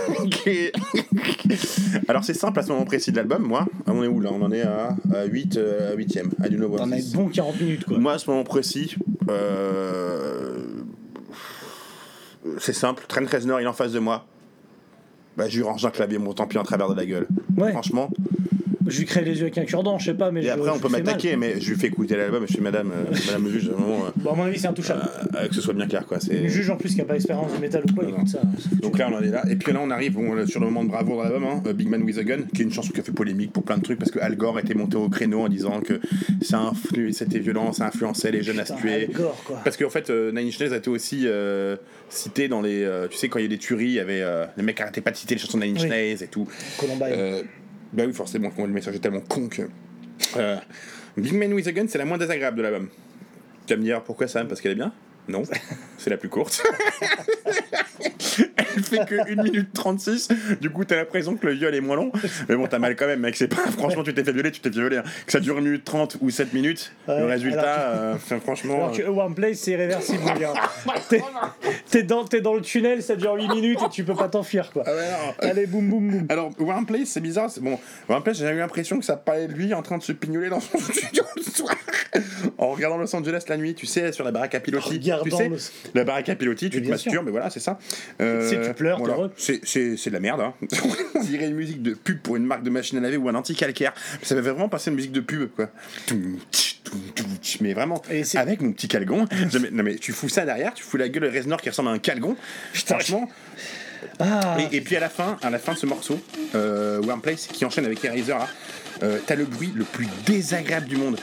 Alors, 2.07 2.23
c'est 2.23 2.33
simple 2.33 2.59
à 2.59 2.63
ce 2.63 2.69
moment 2.69 2.85
précis 2.85 3.11
de 3.11 3.17
l'album, 3.17 3.43
moi. 3.43 3.65
On 3.85 4.03
est 4.03 4.07
où 4.07 4.19
là? 4.19 4.29
On 4.33 4.41
en 4.41 4.51
est 4.51 4.61
à, 4.61 4.95
à 5.13 5.25
8 5.25 5.57
euh, 5.57 5.93
à 5.93 5.95
8ème. 5.95 6.29
À 6.41 6.49
du 6.49 6.57
T'en 6.57 6.91
as 6.91 7.13
bon 7.13 7.29
40 7.29 7.61
minutes, 7.61 7.85
quoi. 7.85 7.97
Moi, 7.97 8.13
à 8.13 8.17
ce 8.17 8.29
moment 8.29 8.43
précis, 8.43 8.95
euh, 9.29 10.59
c'est 12.59 12.73
simple. 12.73 13.05
Trent 13.07 13.25
Reznor, 13.31 13.61
il 13.61 13.63
est 13.63 13.67
en 13.67 13.73
face 13.73 13.91
de 13.91 13.99
moi. 13.99 14.25
Bah, 15.37 15.47
je 15.47 15.61
range 15.61 15.85
un 15.85 15.91
clavier 15.91 16.17
mon 16.17 16.33
tant 16.33 16.47
pis 16.47 16.57
en 16.57 16.63
travers 16.63 16.89
de 16.89 16.95
la 16.95 17.05
gueule. 17.05 17.27
Ouais. 17.57 17.71
Franchement. 17.71 18.09
Je 18.87 18.99
lui 18.99 19.05
crée 19.05 19.21
les 19.23 19.35
yeux 19.35 19.43
avec 19.43 19.57
un 19.57 19.65
cure-dent, 19.65 19.97
je 19.99 20.05
sais 20.05 20.13
pas, 20.13 20.31
mais 20.31 20.41
Et 20.41 20.43
je- 20.47 20.49
après, 20.49 20.69
on 20.69 20.79
peut 20.79 20.89
m'attaquer, 20.89 21.35
mais 21.35 21.59
je 21.59 21.69
lui 21.71 21.77
fais 21.79 21.87
écouter 21.87 22.15
l'album. 22.15 22.45
Je 22.47 22.53
fais 22.55 22.61
Madame, 22.61 22.91
euh, 22.91 23.15
Madame 23.27 23.43
le 23.45 23.51
juge, 23.51 23.69
euh, 23.69 24.09
Bon, 24.17 24.31
à 24.31 24.35
mon 24.35 24.43
avis, 24.43 24.59
c'est 24.59 24.67
intouchable. 24.67 25.01
euh, 25.35 25.47
que 25.47 25.53
ce 25.55 25.61
soit 25.61 25.73
bien 25.73 25.87
clair, 25.87 26.05
quoi. 26.05 26.19
C'est. 26.19 26.33
Le 26.41 26.47
juge 26.47 26.69
en 26.69 26.77
plus 26.77 26.93
qui 26.95 27.01
a 27.01 27.05
pas 27.05 27.13
d'expérience 27.13 27.53
du 27.53 27.59
métal 27.59 27.83
ou 27.89 27.93
quoi, 27.93 28.03
il 28.03 28.09
écoute 28.11 28.27
ça. 28.29 28.39
Donc 28.81 28.97
là, 28.97 29.09
on 29.11 29.15
en 29.15 29.21
est 29.21 29.27
là. 29.29 29.43
Et 29.49 29.55
puis 29.55 29.71
là, 29.73 29.79
on 29.83 29.89
arrive 29.91 30.13
bon, 30.13 30.45
sur 30.47 30.59
le 30.59 30.65
moment 30.67 30.83
de 30.83 30.89
bravoure 30.89 31.17
dans 31.17 31.23
l'album, 31.23 31.43
hein, 31.45 31.63
euh, 31.67 31.73
Big 31.73 31.87
Man 31.89 32.01
with 32.03 32.17
a 32.17 32.23
Gun, 32.23 32.39
qui 32.53 32.61
est 32.61 32.65
une 32.65 32.71
chanson 32.73 32.91
qui 32.93 32.99
a 32.99 33.03
fait 33.03 33.11
polémique 33.11 33.51
pour 33.53 33.63
plein 33.63 33.77
de 33.77 33.83
trucs, 33.83 33.99
parce 33.99 34.11
que 34.11 34.19
Al 34.19 34.35
Gore 34.35 34.59
était 34.59 34.73
monté 34.73 34.97
au 34.97 35.09
créneau 35.09 35.41
en 35.41 35.49
disant 35.49 35.81
que 35.81 35.99
ça 36.41 36.59
influ- 36.71 37.11
c'était 37.11 37.39
violent, 37.39 37.73
ça 37.73 37.87
influençait 37.87 38.31
les 38.31 38.43
jeunes 38.43 38.59
à 38.59 38.65
se 38.65 38.73
Putain, 38.73 38.87
tuer. 38.87 39.05
Al 39.05 39.11
Gore, 39.11 39.43
quoi. 39.45 39.61
Parce 39.63 39.77
qu'en 39.77 39.89
fait, 39.89 40.09
euh, 40.09 40.31
Nine 40.31 40.47
Inch 40.47 40.59
Nails 40.59 40.73
a 40.73 40.77
été 40.77 40.89
aussi 40.89 41.23
euh, 41.25 41.75
cité 42.09 42.47
dans 42.47 42.61
les. 42.61 42.83
euh, 42.83 43.07
tu 43.07 43.17
sais, 43.17 43.27
quand 43.29 43.39
il 43.39 43.43
y 43.43 43.45
a 43.45 43.49
des 43.49 43.57
tueries, 43.57 43.85
il 43.85 43.91
y 43.93 43.99
avait. 43.99 44.21
euh, 44.21 44.45
les 44.57 44.63
mecs 44.63 44.79
arrêtaient 44.81 45.01
pas 45.01 45.11
de 45.11 45.17
citer 45.17 45.35
les 45.35 45.41
chansons 45.41 45.57
de 45.57 45.63
Nine 45.65 45.75
Inch 45.75 45.83
Oui. 45.83 45.89
Nails 45.89 46.23
et 46.23 46.27
tout. 46.27 46.47
Columbine. 46.79 47.43
Bah 47.93 48.03
oui, 48.05 48.13
forcément, 48.13 48.51
le 48.57 48.67
message 48.67 48.95
est 48.95 48.99
tellement 48.99 49.21
con 49.21 49.47
que. 49.47 49.63
Euh, 50.35 50.57
Big 51.15 51.33
Man 51.33 51.53
with 51.53 51.67
a 51.67 51.71
Gun, 51.71 51.87
c'est 51.87 51.97
la 51.97 52.05
moins 52.05 52.17
désagréable 52.17 52.57
de 52.57 52.61
l'album. 52.63 52.89
Tu 53.65 53.73
vas 53.73 53.77
me 53.77 53.83
dire 53.83 54.03
pourquoi 54.03 54.27
Sam 54.27 54.47
Parce 54.47 54.61
qu'elle 54.61 54.73
est 54.73 54.75
bien? 54.75 54.93
Non, 55.27 55.43
c'est 55.97 56.09
la 56.09 56.17
plus 56.17 56.29
courte. 56.29 56.61
Elle 58.57 58.83
fait 58.83 59.05
que 59.05 59.31
1 59.39 59.43
minute 59.43 59.69
36. 59.73 60.29
Du 60.61 60.69
coup, 60.69 60.85
t'as 60.85 60.97
l'impression 60.97 61.35
que 61.35 61.47
le 61.47 61.53
viol 61.53 61.73
est 61.73 61.81
moins 61.81 61.95
long. 61.95 62.11
Mais 62.47 62.55
bon, 62.55 62.67
t'as 62.67 62.77
mal 62.77 62.95
quand 62.95 63.07
même, 63.07 63.21
mec. 63.21 63.35
C'est 63.35 63.47
pas. 63.47 63.55
Franchement, 63.77 64.03
tu 64.03 64.13
t'es 64.13 64.23
fait 64.23 64.31
violer, 64.31 64.51
tu 64.51 64.59
t'es 64.59 64.69
fait 64.69 64.75
violer. 64.79 64.97
hein. 64.97 65.03
Que 65.25 65.31
ça 65.31 65.39
dure 65.39 65.57
1 65.57 65.61
minute 65.61 65.83
30 65.83 66.17
ou 66.21 66.29
7 66.29 66.53
minutes, 66.53 66.91
Ouais, 67.07 67.19
le 67.19 67.25
résultat, 67.25 67.61
alors 67.73 68.03
euh, 68.03 68.15
enfin, 68.15 68.39
franchement. 68.39 68.75
Alors 68.75 68.91
que 68.91 69.01
euh, 69.01 69.09
One 69.09 69.33
Place, 69.33 69.57
c'est 69.57 69.75
gars. 69.77 69.99
T'es- 71.09 71.21
T'es 71.89 72.03
dans, 72.03 72.25
t'es 72.25 72.41
dans 72.41 72.53
le 72.53 72.61
tunnel, 72.61 73.01
ça 73.01 73.15
dure 73.15 73.33
8 73.33 73.47
minutes 73.49 73.79
et 73.85 73.89
tu 73.89 74.03
peux 74.03 74.13
pas 74.15 74.27
t'enfuir, 74.27 74.71
quoi. 74.71 74.83
Allez, 75.39 75.65
boum, 75.65 75.89
boum, 75.89 76.09
boum. 76.11 76.25
Alors, 76.29 76.51
One 76.59 76.85
Place, 76.85 77.07
c'est 77.09 77.21
bizarre. 77.21 77.49
c'est- 77.49 77.61
Bon, 77.61 77.79
One 78.09 78.21
Place, 78.21 78.37
j'ai 78.37 78.49
eu 78.49 78.57
l'impression 78.57 78.99
que 78.99 79.05
ça 79.05 79.15
parlait 79.17 79.47
de 79.47 79.53
lui 79.53 79.73
en 79.73 79.81
train 79.81 79.97
de 79.97 80.03
se 80.03 80.11
pignoler 80.11 80.49
dans 80.49 80.59
son 80.59 80.77
studio 80.77 81.23
le 81.35 81.41
soir. 81.41 81.75
En 82.57 82.69
regardant 82.69 82.97
Los 82.97 83.15
Angeles 83.15 83.43
la 83.47 83.57
nuit, 83.57 83.73
tu 83.73 83.85
sais, 83.85 84.11
sur 84.11 84.23
la 84.23 84.31
baraque 84.31 84.53
à 84.55 84.59
pilotis. 84.59 84.89
Tu 85.23 85.31
sais, 85.31 85.49
la 85.93 86.03
baraque 86.03 86.29
à 86.29 86.35
pilotis, 86.35 86.69
tu 86.69 86.81
te 86.81 86.87
masturbes, 86.89 87.25
mais 87.25 87.31
voilà, 87.31 87.49
c'est 87.49 87.59
ça. 87.59 87.77
Euh, 88.21 88.49
Tu 88.49 88.67
tu 88.67 88.73
pleures, 88.73 88.97
t'es 88.97 89.03
voilà. 89.03 89.15
heureux. 89.17 89.31
C'est- 89.37 89.61
C'est 89.63 89.97
c'est 89.97 90.09
de 90.09 90.15
la 90.15 90.19
merde, 90.19 90.41
hein. 90.41 90.53
On 91.15 91.23
dirait 91.23 91.47
une 91.47 91.55
musique 91.55 91.81
de 91.81 91.93
pub 91.93 92.19
pour 92.21 92.35
une 92.35 92.45
marque 92.45 92.63
de 92.63 92.69
machine 92.69 92.97
à 92.97 93.01
laver 93.01 93.17
ou 93.17 93.27
un 93.29 93.35
anti-calcaire. 93.35 93.93
Ça 94.21 94.35
m'avait 94.35 94.51
vraiment 94.51 94.69
passé 94.69 94.89
une 94.89 94.95
musique 94.95 95.11
de 95.11 95.21
pub, 95.21 95.49
quoi. 95.55 95.69
Mais 97.61 97.73
vraiment, 97.73 98.01
avec 98.35 98.61
mon 98.61 98.71
petit 98.71 98.87
calgon. 98.87 99.25
Non 99.71 99.83
mais, 99.83 99.95
tu 99.95 100.11
fous 100.13 100.29
ça 100.29 100.45
derrière, 100.45 100.73
tu 100.73 100.83
fous 100.83 100.97
la 100.97 101.09
gueule 101.09 101.23
de 101.31 101.35
Reznor 101.37 101.61
qui 101.61 101.69
ressemble 101.69 101.89
à 101.89 101.91
un 101.91 101.99
calgon. 101.99 102.35
Franchement. 102.73 103.29
Ah. 104.19 104.57
Et, 104.71 104.77
et 104.77 104.81
puis 104.81 104.95
à 104.95 104.99
la 104.99 105.09
fin, 105.09 105.37
à 105.41 105.49
la 105.49 105.59
fin 105.59 105.73
de 105.73 105.77
ce 105.77 105.85
morceau, 105.85 106.19
euh, 106.55 107.01
Warm 107.01 107.21
Place 107.21 107.47
qui 107.47 107.65
enchaîne 107.65 107.85
avec 107.85 108.03
Eraser 108.05 108.29
là, 108.31 108.47
euh, 109.03 109.19
t'as 109.25 109.35
le 109.35 109.45
bruit 109.45 109.71
le 109.75 109.83
plus 109.83 110.07
désagréable 110.25 110.87
du 110.87 110.95
monde. 110.97 111.19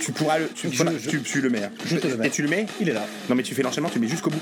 Tu 0.00 0.12
pourras 0.12 0.38
le, 0.38 0.48
tu, 0.48 0.68
Je- 0.70 0.76
voilà, 0.76 0.92
je- 0.98 1.08
tu, 1.10 1.20
tu 1.22 1.40
le 1.40 1.50
mets. 1.50 1.62
je 1.86 1.96
te 1.96 2.06
le 2.06 2.16
mets. 2.16 2.26
Et 2.26 2.30
tu 2.30 2.42
le 2.42 2.48
mets 2.48 2.66
Il 2.80 2.88
est 2.88 2.92
là. 2.92 3.04
Non 3.28 3.34
mais 3.34 3.42
tu 3.42 3.54
fais 3.54 3.62
l'enchaînement, 3.62 3.88
tu 3.88 3.96
le 3.98 4.02
mets 4.04 4.08
jusqu'au 4.10 4.30
bout. 4.30 4.40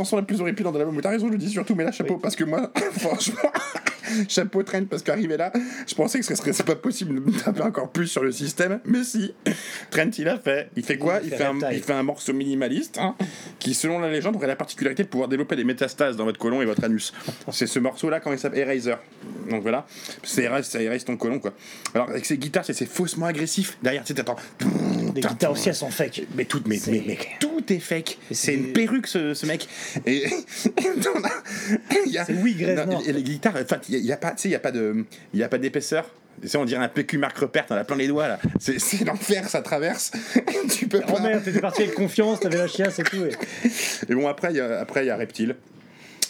Chanson 0.00 0.16
la 0.16 0.22
plus 0.22 0.40
horripilante 0.40 0.72
de 0.72 0.78
l'album, 0.78 0.96
mais 0.96 1.02
t'as 1.02 1.10
raison, 1.10 1.26
je 1.26 1.32
le 1.32 1.38
dis 1.38 1.50
surtout, 1.50 1.74
mais 1.74 1.84
là, 1.84 1.92
chapeau, 1.92 2.16
parce 2.16 2.34
que 2.34 2.44
moi, 2.44 2.72
franchement, 2.98 3.50
chapeau 4.28 4.62
Trent, 4.62 4.84
parce 4.88 5.02
qu'arrivé 5.02 5.36
là, 5.36 5.52
je 5.86 5.94
pensais 5.94 6.18
que 6.18 6.24
ce 6.24 6.34
serait 6.34 6.52
c'est 6.52 6.64
pas 6.64 6.76
possible 6.76 7.14
de 7.14 7.20
me 7.20 7.38
taper 7.38 7.62
encore 7.62 7.90
plus 7.90 8.06
sur 8.06 8.22
le 8.22 8.32
système, 8.32 8.80
mais 8.86 9.04
si, 9.04 9.34
Trent, 9.90 10.10
il 10.16 10.28
a 10.28 10.38
fait. 10.38 10.70
Il 10.76 10.84
fait 10.84 10.96
quoi? 10.96 11.20
Il 11.22 11.30
fait 11.30 11.44
un, 11.44 11.58
il 11.70 11.82
fait 11.82 11.92
un 11.92 12.02
morceau 12.02 12.32
minimaliste, 12.32 12.98
hein, 12.98 13.14
qui, 13.58 13.74
selon 13.74 13.98
la 13.98 14.10
légende, 14.10 14.36
aurait 14.36 14.46
la 14.46 14.56
particularité 14.56 15.02
de 15.02 15.08
pouvoir 15.08 15.28
développer 15.28 15.56
des 15.56 15.64
métastases 15.64 16.16
dans 16.16 16.24
votre 16.24 16.38
côlon 16.38 16.62
et 16.62 16.64
votre 16.64 16.84
anus. 16.84 17.12
C'est 17.52 17.66
ce 17.66 17.78
morceau-là, 17.78 18.20
quand 18.20 18.32
il 18.32 18.38
s'appelle 18.38 18.60
Eraser. 18.60 18.96
Donc 19.50 19.62
voilà, 19.62 19.86
ça 20.22 20.42
érase, 20.42 20.66
ça 20.68 20.80
érase 20.80 21.04
ton 21.04 21.16
côlon, 21.16 21.38
quoi. 21.38 21.52
Alors, 21.94 22.08
avec 22.08 22.24
ses 22.24 22.38
guitares, 22.38 22.64
c'est 22.64 22.72
c'est 22.72 22.86
faussement 22.86 23.26
agressif. 23.26 23.76
Derrière, 23.82 24.02
tu 24.04 24.14
sais, 24.14 24.22
t'entends. 24.22 24.36
Les 25.14 25.20
guitares 25.20 25.52
aussi, 25.52 25.68
elles 25.68 25.74
sont 25.74 25.90
fake. 25.90 26.22
Mais 26.34 26.44
tout, 26.44 26.62
mais, 26.66 26.78
mais, 26.88 27.02
mais 27.06 27.18
tout 27.38 27.72
est 27.72 27.78
fake. 27.78 28.18
C'est 28.30 28.54
une 28.54 28.72
perruque 28.72 29.06
ce, 29.06 29.34
ce 29.34 29.46
mec. 29.46 29.68
Et 30.06 30.24
c'est 30.48 30.74
Greznor. 30.74 31.16
Et 33.06 33.12
les 33.12 33.22
guitares, 33.22 33.54
enfin, 33.62 33.78
il 33.88 33.98
y, 33.98 34.12
a 34.12 34.16
pas, 34.16 34.30
tu 34.32 34.42
sais, 34.42 34.48
il 34.48 34.52
y 34.52 34.56
a 34.56 34.60
pas 34.60 34.72
de, 34.72 35.04
il 35.34 35.40
y 35.40 35.42
a 35.42 35.48
pas 35.48 35.58
d'épaisseur. 35.58 36.08
Tu 36.48 36.56
on 36.56 36.64
dirait 36.64 36.82
un 36.82 36.88
PQ 36.88 37.18
Marc 37.18 37.36
Repère, 37.36 37.66
t'en 37.66 37.74
as 37.74 37.84
plein 37.84 37.96
les 37.96 38.08
doigts 38.08 38.26
là. 38.28 38.38
C'est 38.58 39.04
l'enfer, 39.04 39.46
ça 39.48 39.60
traverse. 39.60 40.10
tu 40.70 40.88
peux 40.88 41.02
Oh 41.06 41.12
pas. 41.12 41.20
merde, 41.20 41.44
t'étais 41.44 41.60
parti 41.60 41.82
avec 41.82 41.94
confiance, 41.94 42.40
t'avais 42.40 42.56
la 42.56 42.66
chiasse 42.66 42.98
et 42.98 43.02
tout. 43.02 43.24
et- 43.26 43.68
Et 44.10 44.14
bon, 44.14 44.26
après, 44.26 44.50
il 44.52 44.56
y 44.56 44.60
a, 44.60 44.80
après, 44.80 45.04
il 45.04 45.08
y 45.08 45.10
a 45.10 45.16
Reptile. 45.16 45.56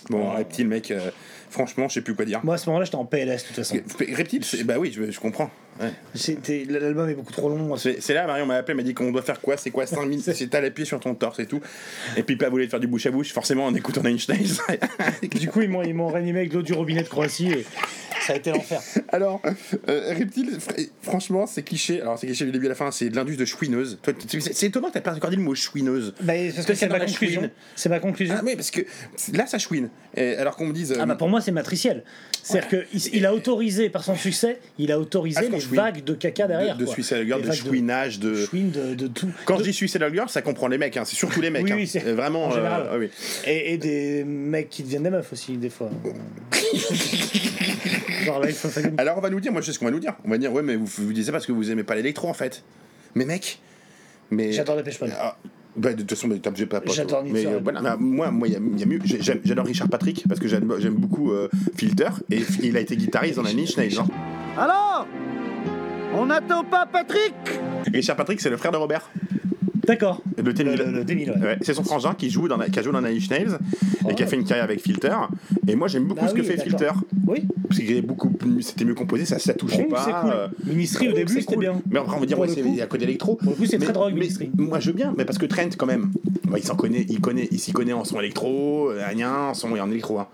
Bon, 0.09 0.31
Reptile, 0.33 0.67
mec, 0.67 0.91
euh, 0.91 1.11
franchement, 1.49 1.87
je 1.89 1.95
sais 1.95 2.01
plus 2.01 2.17
quoi 2.17 2.25
dire. 2.25 2.41
Moi, 2.43 2.57
à 2.57 2.59
ce 2.59 2.67
moment-là, 2.71 2.87
j'étais 2.87 2.97
en 2.97 3.05
PLS, 3.05 3.43
de 3.43 3.47
toute 3.49 3.57
façon. 3.57 3.77
Reptile, 4.13 4.43
bah 4.65 4.79
oui, 4.79 4.91
je, 4.93 5.13
je 5.13 5.21
comprends. 5.21 5.49
Ouais. 5.81 6.65
L'album 6.69 7.09
est 7.09 7.15
beaucoup 7.15 7.33
trop 7.33 7.49
long. 7.49 7.77
C'est 7.77 8.13
là, 8.15 8.27
Marion 8.27 8.47
m'a 8.47 8.57
appelé, 8.57 8.75
m'a 8.75 8.83
dit 8.83 8.93
qu'on 8.95 9.13
doit 9.13 9.23
faire 9.23 9.41
quoi 9.41 9.57
C'est 9.57 9.71
quoi 9.71 9.87
5 9.87 10.05
minutes 10.07 10.31
C'est 10.35 10.47
t'as 10.49 10.61
les 10.61 10.71
pieds 10.71 10.85
sur 10.85 11.01
ton 11.01 11.15
torse 11.15 11.39
et 11.39 11.47
tout. 11.47 11.61
Et 12.17 12.23
puis, 12.23 12.37
pas 12.37 12.49
voulu 12.49 12.69
faire 12.69 12.81
du 12.81 12.87
bouche 12.87 13.07
à 13.07 13.11
bouche, 13.11 13.33
forcément, 13.33 13.67
en 13.67 13.75
écoutant 13.75 14.03
Nails. 14.03 14.19
Du 15.33 15.49
coup, 15.49 15.63
ils 15.63 15.69
m'ont 15.71 16.09
réanimé 16.09 16.41
avec 16.41 16.53
l'eau 16.53 16.63
du 16.63 16.73
robinet 16.73 17.03
de 17.03 17.09
Croatie 17.09 17.51
et 17.53 17.67
ça 18.27 18.35
a 18.35 18.37
été 18.37 18.51
l'enfer. 18.51 18.81
Alors, 19.09 19.41
euh, 19.89 20.15
Reptile, 20.15 20.59
fr- 20.59 20.89
franchement, 21.03 21.47
c'est 21.47 21.63
cliché. 21.63 22.01
Alors, 22.03 22.19
c'est 22.19 22.27
cliché 22.27 22.45
du 22.45 22.53
début 22.53 22.67
à 22.67 22.71
la 22.71 22.75
fin, 22.75 22.91
c'est 22.91 23.09
de 23.09 23.17
l'indus 23.17 23.37
de 23.37 23.45
chouineuse. 23.45 23.99
Tu- 24.29 24.41
C'est 24.41 24.67
étonnant 24.67 24.89
que 24.89 24.95
t'as 24.95 25.01
pas 25.01 25.15
encore 25.15 25.31
dit 25.31 25.37
le 25.37 25.43
mot 25.43 25.55
chouineuse. 25.55 26.15
Bah, 26.21 26.35
parce 26.55 26.67
que 26.67 26.75
c'est 26.75 26.89
ma 26.89 27.01
conclusion. 27.01 27.51
C'est 27.77 27.89
ma 27.89 28.01
conclusion. 28.01 28.35
Ah, 28.39 28.43
oui, 28.45 28.57
parce 28.57 28.71
que 28.71 28.83
là, 29.33 29.47
ça 29.47 29.59
chouine. 29.59 29.89
Et 30.17 30.35
alors 30.37 30.57
qu'on 30.57 30.67
me 30.67 30.73
dise. 30.73 30.93
euh, 30.93 30.97
Ah 31.01 31.07
bah 31.07 31.15
pour 31.15 31.29
moi 31.29 31.41
c'est 31.41 31.53
matriciel. 31.53 32.03
C'est-à-dire 32.43 32.69
qu'il 32.91 33.15
il 33.15 33.27
a 33.27 33.33
autorisé 33.35 33.91
par 33.91 34.03
son 34.03 34.17
succès, 34.17 34.59
il 34.79 34.91
a 34.91 34.99
autorisé 34.99 35.39
Ah, 35.41 35.49
les 35.51 35.60
qu'on 35.61 35.69
chouine. 35.69 35.81
vagues 35.81 36.05
de 36.05 36.15
caca 36.15 36.47
derrière. 36.47 36.77
de, 36.77 36.85
de 36.85 36.91
Les 36.91 37.43
de 37.49 37.53
chouinage, 37.53 38.19
de. 38.19 38.35
chouine, 38.35 38.71
de, 38.71 38.95
de 38.95 39.07
tout. 39.07 39.29
Quand 39.45 39.59
je 39.59 39.65
dis 39.65 39.73
Suicide 39.73 40.05
Girl, 40.13 40.29
ça 40.29 40.43
comprend 40.43 40.69
les 40.69 40.79
mecs, 40.79 40.97
hein, 40.97 41.05
c'est 41.05 41.17
surtout 41.17 41.41
les 41.41 41.51
mecs. 41.51 41.65
Oui, 41.65 41.73
hein. 41.73 41.77
oui, 41.79 41.87
c'est- 41.87 42.05
Euh, 42.07 42.15
Vraiment. 42.15 42.47
en 42.47 42.51
général. 42.51 42.87
euh, 42.93 42.99
oui. 42.99 43.09
Et, 43.47 43.75
et 43.75 43.79
des 43.79 44.25
mecs 44.25 44.69
qui 44.71 44.83
deviennent 44.83 45.03
des 45.05 45.11
meufs 45.11 45.33
aussi 45.33 45.57
des 45.57 45.71
fois. 45.71 45.91
Genre 48.25 48.43
Life 48.45 48.65
of 48.65 48.77
Agony. 48.79 48.95
Alors 48.99 49.19
on 49.19 49.21
va 49.21 49.31
nous 49.31 49.41
dire, 49.41 49.53
moi 49.53 49.61
je 49.61 49.67
sais 49.67 49.73
ce 49.73 49.79
qu'on 49.79 49.87
va 49.87 49.91
nous 49.91 50.01
dire. 50.01 50.15
On 50.25 50.31
va 50.31 50.39
dire, 50.39 50.53
ouais, 50.53 50.63
mais 50.63 50.77
vous 50.77 50.87
vous 50.87 51.13
disiez 51.13 51.33
parce 51.33 51.47
que 51.47 51.53
vous 51.53 51.71
aimez 51.71 51.85
pas 51.85 51.95
l'électro 51.95 52.29
en 52.29 52.35
fait. 52.35 52.63
Mais 53.15 53.25
mec, 53.25 53.59
mais. 54.31 54.53
J'adore 54.53 54.77
Dépêche 54.77 55.01
Mode. 55.01 55.13
Ah, 55.19 55.37
bah, 55.77 55.93
de 55.93 56.01
toute 56.03 56.11
façon, 56.11 56.29
t'as 56.43 56.51
j'ai 56.55 56.67
pas. 56.67 56.81
J'adore 56.87 57.25
Mais 57.25 57.47
euh, 57.47 57.61
voilà, 57.63 57.81
bah, 57.81 57.97
moi, 57.99 58.31
moi, 58.31 58.49
il 58.49 58.53
y, 58.55 58.57
a- 58.57 58.61
il 58.75 58.79
y 58.79 58.83
a 58.83 58.87
mieux. 58.87 58.99
J'adore 59.45 59.67
Richard 59.67 59.89
Patrick 59.89 60.25
parce 60.29 60.41
que 60.41 60.49
j'aime 60.49 60.95
beaucoup 60.95 61.33
euh, 61.33 61.49
Filter 61.77 62.09
et 62.31 62.41
il 62.63 62.77
a 62.77 62.81
été 62.81 62.97
guitariste 62.97 63.37
dans 63.37 63.43
la 63.43 63.53
niche 63.53 63.77
hein. 63.79 64.07
Alors 64.59 65.07
On 66.15 66.27
n'attend 66.27 66.65
pas 66.65 66.87
Patrick 66.87 67.35
Richard 67.93 68.17
Patrick, 68.17 68.41
c'est 68.41 68.51
le 68.51 68.57
frère 68.57 68.73
de 68.73 68.77
Robert. 68.77 69.11
D'accord. 69.87 70.23
Le 70.37 70.53
T-1000. 70.55 70.77
Le- 70.77 70.93
le 70.99 71.05
T-1000, 71.05 71.31
ouais. 71.31 71.41
Ouais, 71.43 71.59
c'est 71.63 71.75
son 71.75 71.83
frangin 71.83 72.15
qui 72.15 72.31
joue 72.31 72.47
dans 72.49 72.57
la- 72.57 72.69
qui 72.69 72.79
a 72.79 72.83
joué 72.83 72.93
dans 72.93 73.01
Nine 73.01 73.17
Inch 73.17 73.31
Nails 73.31 73.59
et 74.09 74.15
qui 74.15 74.23
a 74.23 74.27
fait 74.27 74.37
une 74.37 74.45
carrière 74.45 74.65
avec 74.65 74.81
Filter. 74.81 75.15
Et 75.67 75.75
moi 75.75 75.89
j'aime 75.89 76.05
beaucoup 76.05 76.21
Ah 76.25 76.29
ce 76.29 76.35
que 76.35 76.41
oui, 76.41 76.47
fait. 76.47 76.59
Filter. 76.63 76.91
Oui. 77.27 77.45
Parce 77.67 77.81
qu'il 77.81 77.91
est 77.97 78.03
beaucoup 78.03 78.31
plus- 78.31 78.63
c'était 78.63 78.85
mieux 78.85 78.95
composé, 78.95 79.25
ça, 79.25 79.39
ça 79.39 79.55
touchait 79.55 79.85
pas. 79.85 80.05
c'est 80.05 80.13
cool. 80.13 80.31
euh, 80.33 80.49
Ministry, 80.67 81.09
au 81.09 81.11
bon, 81.13 81.17
début, 81.17 81.33
c'était 81.41 81.55
cool. 81.55 81.59
bien. 81.65 81.83
Mais 81.91 81.99
après 81.99 82.17
on 82.17 82.21
va 82.21 82.27
dire 82.27 82.39
ouais, 82.39 82.47
le 82.49 82.55
c'est 82.55 82.63
coup- 82.63 82.69
il 82.71 82.77
y 82.77 82.83
a 82.83 82.87
que 82.87 82.97
d'électro. 82.99 83.37
Pour 83.37 83.51
le 83.51 83.57
coup, 83.57 83.65
c'est 83.67 83.79
Mais- 83.79 83.85
très 83.85 83.93
drogue, 83.95 84.15
Ministry. 84.15 84.51
Moi 84.57 84.79
je 84.81 84.89
veux 84.89 84.97
bien, 84.97 85.15
mais 85.17 85.25
parce 85.25 85.39
que 85.39 85.47
Trent 85.47 85.69
quand 85.77 85.87
même, 85.87 86.11
ouais, 86.53 86.61
il 86.61 86.65
s'en 86.65 86.77
connaît, 86.77 87.07
il 87.09 87.21
connaît, 87.21 87.49
il 87.51 87.59
s'y 87.59 87.73
connaît 87.73 87.93
en 87.95 88.05
son 88.05 88.21
électro, 88.21 88.91
euh, 88.91 89.03
rien, 89.09 89.33
en 89.33 89.55
son 89.55 89.75
et 89.75 89.81
en 89.81 89.91
électro. 89.91 90.19
hein. 90.21 90.27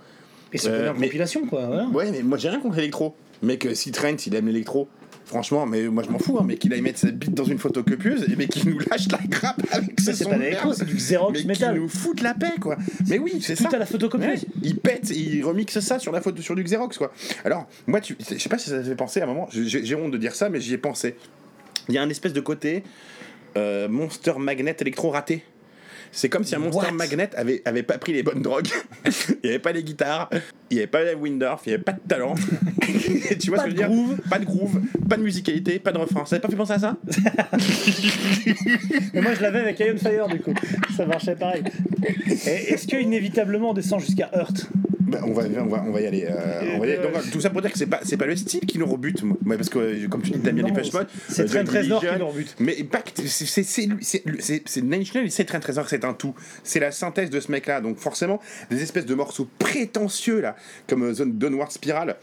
Et 0.52 0.58
c'est 0.58 0.68
Euh, 0.70 0.92
une 0.92 0.98
mais- 1.00 1.06
compilation 1.06 1.46
quoi. 1.46 1.66
voilà. 1.66 1.86
Ouais, 1.88 2.10
mais 2.10 2.22
moi 2.22 2.36
j'ai 2.36 2.48
rien 2.48 2.60
contre 2.60 2.76
l'électro. 2.76 3.14
Mais 3.42 3.58
que 3.58 3.74
si 3.74 3.90
Trent 3.92 4.16
il 4.26 4.34
aime 4.34 4.46
l'électro, 4.46 4.88
franchement, 5.26 5.66
mais 5.66 5.82
moi 5.88 6.02
je 6.02 6.10
m'en 6.10 6.18
fous, 6.18 6.38
hein, 6.40 6.44
mais 6.46 6.56
qu'il 6.56 6.72
aille 6.72 6.80
mettre 6.80 6.98
sa 7.00 7.10
bite 7.10 7.34
dans 7.34 7.44
une 7.44 7.58
photocopieuse 7.58 8.24
et 8.30 8.36
mais 8.36 8.46
qu'il 8.46 8.70
nous 8.70 8.78
lâche 8.78 9.08
la 9.10 9.18
grappe 9.28 9.60
avec 9.72 10.00
Ça, 10.00 10.12
ce 10.12 10.18
c'est 10.18 10.24
son 10.24 10.30
pas 10.30 10.36
de 10.36 10.42
l'électro, 10.42 10.68
merde. 10.68 10.78
c'est 10.78 10.86
du 10.86 10.94
Xerox 10.94 11.40
mais 11.40 11.48
métal. 11.48 11.74
Qu'il 11.74 11.82
nous 11.82 11.88
fout 11.88 12.20
la 12.22 12.32
paix 12.34 12.54
quoi. 12.60 12.76
Mais 13.08 13.18
oui, 13.18 13.40
c'est 13.42 13.56
ça. 13.56 13.68
à 13.72 13.76
la 13.78 13.86
photocopieuse. 13.86 14.42
Ouais, 14.42 14.48
il 14.62 14.78
pète, 14.78 15.10
il 15.10 15.42
remixe 15.44 15.78
ça 15.80 15.98
sur 15.98 16.12
la 16.12 16.20
photo 16.22 16.40
sur 16.40 16.54
du 16.54 16.62
Xerox 16.62 16.96
quoi. 16.96 17.12
Alors, 17.44 17.66
moi 17.86 18.00
tu 18.00 18.16
je 18.18 18.38
sais 18.38 18.48
pas 18.48 18.58
si 18.58 18.70
ça 18.70 18.82
fait 18.82 18.94
penser 18.94 19.20
à 19.20 19.24
un 19.24 19.26
moment, 19.26 19.48
j'ai 19.50 19.84
j'ai 19.84 19.94
honte 19.94 20.12
de 20.12 20.18
dire 20.18 20.34
ça 20.34 20.48
mais 20.48 20.60
j'y 20.60 20.74
ai 20.74 20.78
pensé. 20.78 21.16
Il 21.88 21.94
y 21.94 21.98
a 21.98 22.02
un 22.02 22.08
espèce 22.08 22.32
de 22.32 22.40
côté 22.40 22.82
euh, 23.56 23.88
Monster 23.88 24.34
Magnet 24.38 24.76
électro 24.80 25.10
raté. 25.10 25.42
C'est 26.16 26.28
comme 26.30 26.44
si 26.44 26.54
un 26.54 26.60
Monster 26.60 26.86
What? 26.86 26.92
Magnet 26.92 27.28
avait, 27.36 27.60
avait 27.66 27.82
pas 27.82 27.98
pris 27.98 28.14
les 28.14 28.22
bonnes 28.22 28.40
drogues. 28.40 28.68
il 29.04 29.10
n'y 29.44 29.50
avait 29.50 29.58
pas 29.58 29.72
les 29.72 29.84
guitares, 29.84 30.30
il 30.70 30.76
n'y 30.76 30.80
avait 30.80 30.86
pas 30.86 31.02
la 31.02 31.14
Windorf, 31.14 31.60
il 31.66 31.68
n'y 31.68 31.74
avait 31.74 31.84
pas 31.84 31.92
de 31.92 32.00
talent. 32.08 32.34
Et 33.30 33.36
tu 33.36 33.50
vois 33.50 33.58
Pas 33.58 33.64
ce 33.64 33.68
que 33.68 33.76
je 33.76 33.82
veux 33.82 33.88
dire 33.88 34.16
Pas 34.30 34.38
de 34.38 34.46
groove, 34.46 34.80
pas 35.10 35.18
de 35.18 35.22
musicalité, 35.22 35.78
pas 35.78 35.92
de 35.92 35.98
refrain. 35.98 36.24
Ça 36.24 36.36
n'avait 36.36 36.40
pas 36.40 36.48
fait 36.48 36.56
penser 36.56 36.72
à 36.72 36.78
ça 36.78 36.96
Mais 39.12 39.20
moi 39.20 39.34
je 39.34 39.42
l'avais 39.42 39.58
avec 39.58 39.78
Iron 39.78 39.98
Fire 39.98 40.26
du 40.28 40.40
coup. 40.40 40.54
Ça 40.96 41.04
marchait 41.04 41.36
pareil. 41.36 41.64
Est-ce 42.46 42.86
que 42.86 42.96
inévitablement 42.96 43.72
on 43.72 43.74
descend 43.74 44.00
jusqu'à 44.00 44.30
Hurt 44.34 44.70
Bah, 45.07 45.20
on, 45.24 45.32
va, 45.32 45.42
on, 45.61 45.66
va, 45.66 45.84
on 45.86 45.92
va 45.92 46.00
y 46.00 46.07
aller. 46.07 46.26
euh, 46.28 46.74
on 46.74 46.80
va 46.80 46.86
y 46.86 46.92
aller. 46.92 47.02
Donc, 47.02 47.30
tout 47.30 47.40
ça 47.40 47.50
pour 47.50 47.62
dire 47.62 47.70
que 47.72 47.78
c'est 47.78 47.86
pas, 47.86 48.00
c'est 48.02 48.16
pas 48.16 48.26
le 48.26 48.34
style 48.36 48.61
qui 48.61 48.78
nous 48.78 48.86
rebute, 48.86 49.22
moi. 49.22 49.36
Parce 49.57 49.68
que 49.68 49.78
euh, 49.78 50.09
comme 50.09 50.22
tu 50.22 50.30
dis, 50.30 50.38
t'aimes 50.40 50.57
bien 50.57 50.64
les 50.66 50.72
Mode. 50.72 51.07
c'est 51.28 51.42
euh, 51.42 51.64
Trent 51.64 51.70
Joy 51.70 51.78
Reznor 51.80 52.00
qui 52.00 52.18
nous 52.18 52.26
rebute. 52.28 52.57
Mais 52.59 52.74
pas 52.84 53.00
que- 53.02 53.26
c'est 53.26 54.82
Nine 54.82 54.94
Inch 54.94 55.12
c'est 55.30 55.44
Trent 55.44 55.61
Reznor, 55.64 55.88
c'est 55.88 56.04
un 56.04 56.12
tout. 56.14 56.34
C'est 56.64 56.80
la 56.80 56.90
synthèse 56.90 57.30
de 57.30 57.40
ce 57.40 57.50
mec-là. 57.52 57.80
Donc 57.80 57.98
forcément, 57.98 58.40
des 58.70 58.82
espèces 58.82 59.07
de 59.07 59.14
morceaux 59.14 59.48
prétentieux 59.59 60.40
là, 60.40 60.57
comme 60.88 61.12
Zone 61.14 61.38
Downward 61.38 61.70
Spiral. 61.70 62.16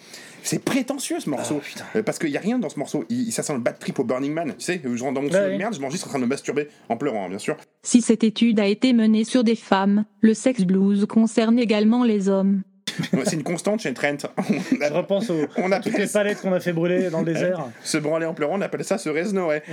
C'est 0.45 0.59
prétentieux 0.63 1.21
ce 1.21 1.29
morceau. 1.29 1.61
Euh, 1.95 2.03
parce 2.03 2.19
qu'il 2.19 2.29
y 2.29 2.36
a 2.38 2.41
rien 2.41 2.59
dans 2.59 2.67
ce 2.67 2.77
morceau. 2.77 3.05
Il, 3.09 3.31
ça 3.31 3.43
sent 3.43 3.53
le 3.53 3.59
bad 3.59 3.79
trip 3.79 3.97
au 3.99 4.03
Burning 4.03 4.34
Man. 4.34 4.49
Tu 4.57 4.65
sais, 4.65 4.81
je 4.84 5.01
rentre 5.01 5.13
dans 5.13 5.21
mon 5.21 5.29
Ouais, 5.29 5.53
de 5.53 5.57
merde, 5.57 5.73
je 5.73 5.79
m'enregistre 5.79 6.07
en 6.07 6.09
train 6.09 6.19
de 6.19 6.25
me 6.25 6.29
masturber 6.29 6.67
en 6.89 6.97
pleurant, 6.97 7.25
hein, 7.25 7.29
bien 7.29 7.38
sûr. 7.39 7.55
Si 7.81 8.01
cette 8.01 8.25
étude 8.25 8.59
a 8.59 8.67
été 8.67 8.91
menée 8.91 9.23
sur 9.23 9.45
des 9.45 9.55
femmes, 9.55 10.03
le 10.19 10.34
sex 10.34 10.63
blues 10.65 11.05
concerne 11.05 11.57
également 11.59 12.03
les 12.03 12.27
hommes. 12.27 12.61
C'est 13.25 13.33
une 13.33 13.43
constante 13.43 13.81
chez 13.81 13.93
Trent. 13.93 14.17
On 14.37 14.81
a- 14.81 14.87
Je 14.89 14.93
repense 14.93 15.29
aux, 15.29 15.41
On 15.57 15.63
toutes 15.63 15.73
appelle 15.73 15.93
les 16.01 16.07
palettes 16.07 16.41
qu'on 16.41 16.53
a 16.53 16.59
fait 16.59 16.73
brûler 16.73 17.09
dans 17.09 17.19
le 17.21 17.25
désert. 17.33 17.67
Se 17.83 17.97
branler 17.97 18.25
en 18.25 18.33
pleurant, 18.33 18.55
on 18.57 18.61
appelle 18.61 18.83
ça 18.83 18.97
se 18.97 19.09
resnorer. 19.09 19.63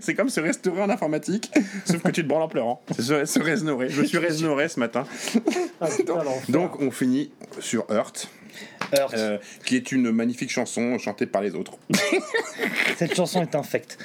c'est 0.00 0.14
comme 0.14 0.28
se 0.28 0.40
restaurer 0.40 0.82
en 0.82 0.90
informatique, 0.90 1.50
sauf 1.84 2.02
que 2.02 2.10
tu 2.10 2.22
te 2.22 2.28
branles 2.28 2.42
en 2.42 2.48
pleurant. 2.48 2.82
C'est 2.94 3.02
se, 3.02 3.24
se. 3.26 3.88
Je 3.88 4.02
suis 4.04 4.18
resnoré 4.18 4.68
ce 4.68 4.80
matin. 4.80 5.04
Ah. 5.80 5.88
Donc 6.48 6.80
on 6.80 6.90
finit 6.90 7.32
sur 7.60 7.86
Hurt, 7.90 8.28
Hurt. 8.96 9.14
euh, 9.14 9.38
qui 9.64 9.76
est 9.76 9.92
une 9.92 10.10
magnifique 10.10 10.50
chanson 10.50 10.98
chantée 10.98 11.26
par 11.26 11.42
les 11.42 11.54
autres. 11.54 11.72
Cette 12.96 13.14
chanson 13.14 13.42
est 13.42 13.54
infecte. 13.54 13.98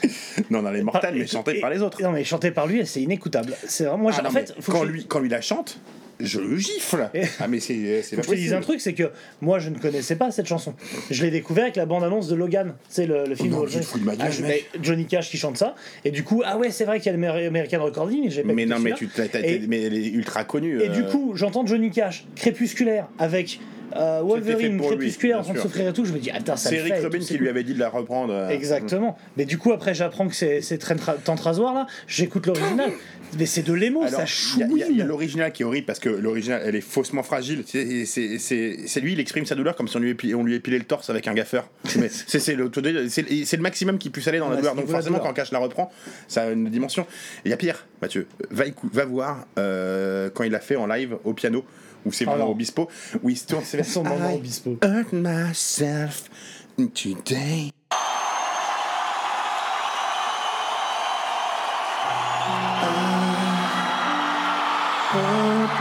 Non, 0.49 0.61
non, 0.61 0.69
elle 0.71 0.77
est 0.77 0.83
mortelle, 0.83 1.15
mais 1.15 1.27
chantée 1.27 1.57
et- 1.57 1.61
par 1.61 1.69
les 1.69 1.81
autres. 1.81 2.01
Non 2.01 2.11
mais 2.11 2.23
chantée 2.23 2.51
par 2.51 2.67
lui, 2.67 2.85
c'est 2.85 3.01
inécoutable. 3.01 3.53
C'est 3.67 3.85
vraiment 3.85 4.03
moi. 4.03 4.11
Ah 4.17 4.21
non, 4.23 4.29
en 4.29 4.33
fait, 4.33 4.53
quand, 4.65 4.81
que 4.81 4.87
je- 4.87 4.91
lui, 4.91 5.05
quand 5.05 5.19
lui 5.19 5.29
la 5.29 5.41
chante, 5.41 5.79
je 6.19 6.39
le 6.39 6.57
gifle. 6.57 7.09
Ah 7.39 7.47
mais 7.47 7.59
c'est 7.59 8.01
c'est 8.03 8.15
pas 8.15 8.21
que 8.23 8.27
je 8.27 8.31
te 8.31 8.35
possible. 8.35 8.55
un 8.55 8.61
truc, 8.61 8.81
c'est 8.81 8.93
que 8.93 9.11
moi 9.41 9.59
je 9.59 9.69
ne 9.69 9.77
connaissais 9.77 10.15
pas 10.15 10.31
cette 10.31 10.47
chanson. 10.47 10.73
Je 11.09 11.23
l'ai 11.23 11.31
découvert 11.31 11.63
avec 11.65 11.75
la 11.75 11.85
bande-annonce 11.85 12.27
de 12.27 12.35
Logan, 12.35 12.73
c'est 12.89 13.05
le, 13.05 13.25
le 13.25 13.35
film. 13.35 13.51
non, 13.51 13.59
où- 13.63 13.67
tu 13.67 13.77
te 13.79 13.83
fous 13.85 13.99
de 13.99 14.03
ma 14.05 14.15
gueule, 14.15 14.31
Ah, 14.37 14.47
mec. 14.47 14.69
Johnny 14.81 15.05
Cash 15.05 15.29
qui 15.29 15.37
chante 15.37 15.57
ça, 15.57 15.75
et 16.05 16.11
du 16.11 16.23
coup, 16.23 16.41
ah 16.45 16.57
ouais, 16.57 16.71
c'est 16.71 16.85
vrai 16.85 16.99
qu'il 16.99 17.11
y 17.11 17.15
a 17.15 17.17
le 17.17 17.23
Amer- 17.27 17.47
American 17.47 17.83
Recording, 17.83 18.25
et 18.27 18.29
j'ai 18.29 18.43
pas 18.43 18.53
Mais 18.53 18.65
non, 18.65 18.79
mais 18.79 18.93
tu 18.93 19.07
t'as- 19.07 19.27
t'as- 19.27 19.39
Et- 19.39 19.59
mais 19.67 19.81
elle 19.83 19.93
est 19.95 20.07
ultra 20.07 20.43
connue. 20.43 20.81
Et 20.81 20.89
euh, 20.89 20.93
du 20.93 21.03
coup, 21.05 21.33
j'entends 21.35 21.65
Johnny 21.65 21.89
Cash, 21.91 22.25
crépusculaire, 22.35 23.07
avec 23.17 23.59
euh, 23.95 24.21
Wolverine, 24.23 24.77
pour 24.77 24.89
lui, 24.91 24.97
crépusculaire 24.97 25.39
en 25.39 25.43
train 25.43 25.53
de 25.53 25.57
sûr. 25.59 25.63
s'offrir 25.69 25.87
et 25.89 25.93
tout. 25.93 26.05
Je 26.05 26.13
me 26.13 26.19
dis, 26.19 26.31
attends, 26.31 26.55
ça 26.55 26.69
c'est 26.69 26.75
Eric 26.77 26.93
fait. 26.95 27.03
Robin 27.03 27.19
tout, 27.19 27.25
qui 27.25 27.37
lui 27.37 27.49
avait 27.49 27.63
dit 27.63 27.73
de 27.73 27.79
la 27.79 27.89
reprendre. 27.89 28.33
euh, 28.33 28.49
Exactement. 28.49 29.17
Mais 29.37 29.45
du 29.45 29.57
coup, 29.57 29.71
après, 29.71 29.93
j'apprends 29.93 30.27
que 30.27 30.35
c'est 30.35 30.61
Tente 31.23 31.39
Rasoir 31.39 31.73
là. 31.73 31.87
J'écoute 32.07 32.45
l'original. 32.47 32.91
Mais 33.37 33.45
c'est 33.45 33.61
de 33.61 33.73
l'émo, 33.73 34.01
ça 34.07 34.07
il 34.07 34.11
y 34.13 34.15
a- 34.15 34.21
a 34.23 34.25
chouine. 34.25 35.03
l'original 35.05 35.51
qui 35.51 35.61
est 35.61 35.65
horrible 35.65 35.85
parce 35.85 35.99
que 35.99 36.09
l'original 36.09 36.63
elle 36.65 36.75
est 36.75 36.81
faussement 36.81 37.21
fragile. 37.21 37.61
C'est- 37.67 38.99
lui, 39.01 39.13
il 39.13 39.19
exprime 39.19 39.45
sa 39.45 39.53
douleur 39.53 39.75
comme 39.75 39.87
si 39.87 39.97
on 39.97 39.99
lui, 39.99 40.09
épilait, 40.09 40.33
on 40.33 40.43
lui 40.43 40.55
épilait 40.55 40.79
le 40.79 40.83
torse 40.85 41.11
avec 41.11 41.27
un 41.27 41.35
gaffeur. 41.35 41.69
Mais 41.99 42.09
C'est 42.09 42.55
le, 42.55 43.61
maximum 43.61 43.99
qui 43.99 44.09
puisse 44.09 44.27
aller 44.27 44.39
dans 44.39 44.49
la 44.49 44.55
douleur. 44.55 44.73
Donc 44.75 44.87
forcément, 44.87 45.19
quand 45.19 45.33
Cash 45.33 45.51
la 45.51 45.59
reprend, 45.59 45.91
ça 46.27 46.43
a 46.43 46.49
une 46.51 46.69
dimension. 46.69 47.05
Il 47.45 47.51
y 47.51 47.53
a 47.53 47.57
pire, 47.57 47.85
Mathieu. 48.01 48.27
Va 48.49 49.05
voir 49.05 49.45
euh, 49.59 50.29
quand 50.33 50.43
il 50.43 50.51
l'a 50.51 50.59
fait 50.59 50.75
en 50.75 50.87
live 50.87 51.15
au 51.23 51.33
piano. 51.33 51.63
Où 52.05 52.11
c'est 52.11 52.25
vraiment 52.25 52.45
non. 52.45 52.51
Obispo, 52.51 52.87
où 53.21 53.29
il 53.29 53.37
se 53.37 53.45
tourne, 53.47 53.63
c'est 53.65 53.83
Son 53.83 54.03
moment 54.03 54.33
Obispo. 54.33 54.77
hurt 54.81 55.11
myself 55.13 56.29
today. 56.93 57.71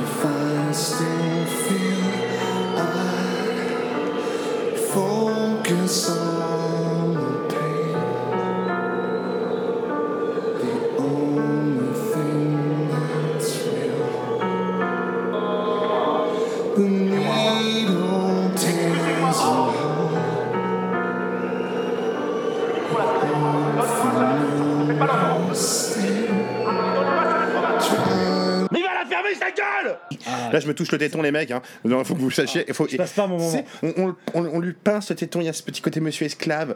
Là, 30.53 30.59
je 30.59 30.67
me 30.67 30.73
touche 30.73 30.91
le 30.91 30.97
téton, 30.99 31.21
les 31.21 31.31
mecs. 31.31 31.51
Hein. 31.51 31.61
Il 31.83 31.91
faut 32.05 32.13
que 32.15 32.19
vous 32.21 32.31
sachiez. 32.31 32.63
Il 32.67 32.73
faut... 32.73 32.87
Je 32.87 32.95
passe 32.95 33.11
pas 33.11 33.27
mon 33.27 33.37
moment. 33.39 33.65
On, 33.81 33.93
on- 33.97 34.15
on- 34.35 34.45
on 34.45 34.59
lui 34.59 34.73
pince 34.73 35.09
le 35.09 35.15
téton, 35.15 35.41
il 35.41 35.45
y 35.45 35.49
a 35.49 35.53
ce 35.53 35.63
petit 35.63 35.81
côté 35.81 35.99
monsieur 35.99 36.25
esclave. 36.27 36.75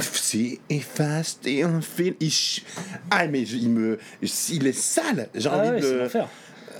C'est 0.00 0.58
efface 0.70 1.38
et 1.44 1.62
un 1.62 1.80
fil. 1.80 2.14
Il 2.20 2.32
Ah, 3.10 3.26
mais 3.28 3.44
je- 3.44 3.56
il 3.56 3.68
me. 3.70 3.98
Il 4.50 4.66
est 4.66 4.72
sale. 4.72 5.28
J'ai 5.34 5.48
Ah 5.52 5.58
envie 5.58 5.70
ouais, 5.70 5.80
de. 5.80 6.08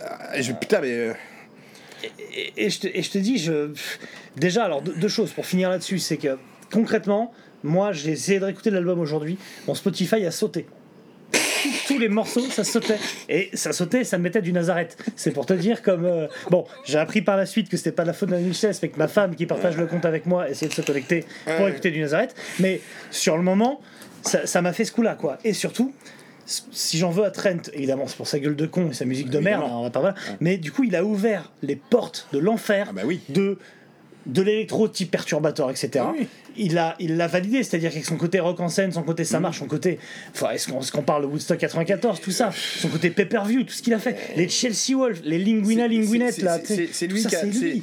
Ah, 0.02 0.40
je- 0.40 0.52
Putain, 0.52 0.80
mais. 0.80 0.90
euh, 0.92 1.12
Et, 2.34 2.52
et 2.66 2.70
je 2.70 2.80
te, 2.80 2.86
et 2.86 3.02
je 3.02 3.10
te 3.10 3.18
dis, 3.18 3.38
je... 3.38 3.70
déjà, 4.36 4.64
alors 4.64 4.82
deux, 4.82 4.94
deux 4.94 5.08
choses 5.08 5.30
pour 5.32 5.46
finir 5.46 5.70
là-dessus, 5.70 5.98
c'est 5.98 6.16
que 6.18 6.36
concrètement, 6.72 7.32
moi 7.62 7.92
j'ai 7.92 8.10
essayé 8.12 8.38
de 8.40 8.44
réécouter 8.44 8.70
l'album 8.70 8.98
aujourd'hui, 8.98 9.38
mon 9.66 9.74
Spotify 9.74 10.24
a 10.26 10.30
sauté. 10.30 10.66
Tous 11.94 12.00
les 12.00 12.08
morceaux, 12.08 12.40
ça 12.50 12.64
sautait. 12.64 12.98
Et 13.28 13.50
ça 13.54 13.72
sautait, 13.72 14.04
ça 14.04 14.18
me 14.18 14.22
mettait 14.24 14.42
du 14.42 14.52
Nazareth. 14.52 14.96
C'est 15.16 15.30
pour 15.30 15.46
te 15.46 15.52
dire 15.54 15.82
comme. 15.82 16.04
euh, 16.04 16.26
Bon, 16.50 16.64
j'ai 16.84 16.98
appris 16.98 17.22
par 17.22 17.36
la 17.36 17.46
suite 17.46 17.68
que 17.68 17.76
c'était 17.76 17.92
pas 17.92 18.04
la 18.04 18.12
faute 18.12 18.28
de 18.30 18.34
la 18.34 18.40
Michesse, 18.40 18.80
mais 18.82 18.88
que 18.88 18.98
ma 18.98 19.08
femme 19.08 19.34
qui 19.36 19.46
partage 19.46 19.76
le 19.76 19.86
compte 19.86 20.04
avec 20.04 20.26
moi 20.26 20.48
essayait 20.50 20.68
de 20.68 20.74
se 20.74 20.82
connecter 20.82 21.24
pour 21.56 21.68
écouter 21.68 21.90
du 21.90 22.00
Nazareth. 22.00 22.34
Mais 22.60 22.80
sur 23.10 23.36
le 23.36 23.42
moment, 23.42 23.80
ça 24.22 24.46
ça 24.46 24.60
m'a 24.62 24.72
fait 24.72 24.84
ce 24.84 24.92
coup-là, 24.92 25.14
quoi. 25.14 25.38
Et 25.44 25.52
surtout, 25.52 25.92
si 26.46 26.98
j'en 26.98 27.10
veux 27.10 27.24
à 27.24 27.30
Trent, 27.30 27.70
évidemment, 27.72 28.06
c'est 28.06 28.16
pour 28.16 28.26
sa 28.26 28.38
gueule 28.38 28.56
de 28.56 28.66
con 28.66 28.90
et 28.90 28.94
sa 28.94 29.04
musique 29.04 29.30
de 29.30 29.38
merde, 29.38 29.62
Évidemment. 29.62 29.78
hein, 29.78 29.80
on 29.80 29.84
va 29.84 29.90
pas 29.90 30.00
voilà. 30.00 30.14
mais 30.40 30.58
du 30.58 30.72
coup, 30.72 30.84
il 30.84 30.94
a 30.96 31.04
ouvert 31.04 31.52
les 31.62 31.76
portes 31.76 32.28
de 32.32 32.38
l'enfer, 32.38 32.92
de, 33.30 33.58
de 34.26 34.42
l'électro 34.42 34.88
type 34.88 35.10
perturbateur, 35.10 35.70
etc. 35.70 36.04
Il 36.56 36.74
l'a 36.74 36.94
il 36.98 37.16
l'a 37.16 37.26
validé, 37.26 37.62
c'est-à-dire 37.62 37.90
qu'avec 37.90 38.04
son 38.04 38.16
côté 38.16 38.40
rock 38.40 38.60
en 38.60 38.68
scène, 38.68 38.92
son 38.92 39.02
côté 39.02 39.24
ça 39.24 39.40
marche, 39.40 39.58
son 39.58 39.66
côté. 39.66 39.98
Enfin, 40.34 40.50
est-ce 40.50 40.68
qu'on 40.68 40.80
est-ce 40.80 40.92
qu'on 40.92 41.02
parle 41.02 41.22
de 41.22 41.26
Woodstock 41.26 41.58
94, 41.58 42.20
tout 42.20 42.30
ça, 42.30 42.50
son 42.52 42.88
côté 42.88 43.10
pay-per-view, 43.10 43.64
tout 43.64 43.72
ce 43.74 43.82
qu'il 43.82 43.94
a 43.94 43.98
fait, 43.98 44.16
les 44.36 44.48
Chelsea 44.48 44.96
Wolf, 44.96 45.20
les 45.24 45.38
Linguina 45.38 45.88
Linguinette, 45.88 46.38
là, 46.38 46.58
C'est 46.64 47.06
lui 47.06 47.22
ça, 47.22 47.28
qui 47.28 47.36
a. 47.36 47.44
lui. 47.44 47.82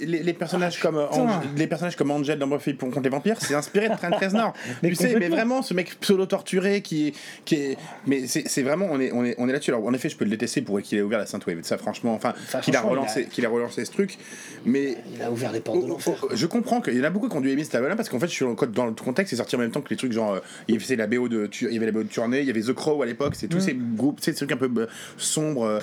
Les, 0.00 0.22
les 0.22 0.32
personnages 0.32 0.78
comme 0.78 0.96
euh. 0.96 1.06
Ange- 1.10 1.42
les 1.56 1.66
personnages 1.66 1.96
comme 1.96 2.10
Angel 2.10 2.38
dans 2.38 2.46
Buffy 2.46 2.74
pour 2.74 2.88
contre 2.90 3.02
les 3.02 3.08
vampires, 3.10 3.36
c'est 3.40 3.54
inspiré 3.54 3.88
de 3.88 3.94
Trent 3.94 4.16
Reznor. 4.16 4.52
Mais 4.82 4.90
tu 4.90 4.94
sais, 4.96 5.16
mais 5.18 5.28
vraiment 5.28 5.62
ce 5.62 5.74
mec 5.74 5.98
pseudo 6.00 6.26
torturé 6.26 6.82
qui 6.82 7.08
est 7.08 7.14
qui 7.44 7.54
est 7.56 7.76
mais 8.06 8.26
c'est 8.26 8.62
vraiment 8.62 8.86
on 8.90 9.00
est 9.00 9.10
on 9.12 9.24
est 9.24 9.34
on 9.38 9.48
est 9.48 9.52
là-dessus. 9.52 9.70
Alors 9.70 9.84
en 9.86 9.92
effet, 9.92 10.08
je 10.08 10.16
peux 10.16 10.24
le 10.24 10.30
détester 10.30 10.62
pour 10.62 10.80
qu'il 10.82 10.98
ait 10.98 11.02
ouvert 11.02 11.18
la 11.18 11.26
Sainte 11.26 11.44
Wave. 11.46 11.58
Ça 11.62 11.78
franchement, 11.78 12.14
enfin 12.14 12.34
qu'il 12.62 12.76
a 12.76 12.80
relancé 12.80 13.26
qu'il 13.26 13.44
a 13.44 13.48
relancé 13.48 13.84
ce 13.84 13.90
truc, 13.90 14.18
mais 14.64 14.96
il 15.14 15.22
a 15.22 15.30
ouvert 15.30 15.52
les 15.52 15.60
portes 15.60 15.82
de 15.82 15.88
l'enfer. 15.88 16.14
Je 16.32 16.46
comprends 16.46 16.80
qu'il 16.80 16.94
y 16.96 17.00
en 17.00 17.04
a 17.04 17.10
beaucoup 17.10 17.28
qui 17.28 17.36
ont 17.36 17.40
dû 17.40 17.50
aimer 17.50 17.64
cet 17.64 17.74
album-là 17.76 17.96
parce 17.96 18.08
qu'en 18.12 18.20
fait, 18.20 18.28
je 18.28 18.32
suis 18.32 18.44
dans 18.72 18.86
le 18.86 18.92
contexte, 18.92 19.30
c'est 19.30 19.36
sorti 19.36 19.56
en 19.56 19.58
même 19.58 19.70
temps 19.70 19.80
que 19.80 19.90
les 19.90 19.96
trucs 19.96 20.12
genre 20.12 20.34
euh, 20.34 20.40
il 20.68 20.78
faisait 20.80 20.96
la 20.96 21.06
BO 21.06 21.28
de 21.28 21.48
il 21.62 21.72
y 21.72 21.76
avait 21.76 21.86
la 21.86 21.92
BO 21.92 22.02
de 22.04 22.08
tournée, 22.08 22.40
il 22.40 22.46
y 22.46 22.50
avait 22.50 22.60
The 22.62 22.72
Crow 22.72 23.02
à 23.02 23.06
l'époque, 23.06 23.34
c'est 23.36 23.48
tous 23.48 23.56
Mm. 23.58 23.60
ces 23.60 23.74
groupes, 23.96 24.20
sais, 24.20 24.30
ces 24.32 24.36
trucs 24.36 24.52
un 24.52 24.56
peu 24.56 24.70
euh, 24.82 24.86
sombres, 25.16 25.64
euh, 25.64 25.80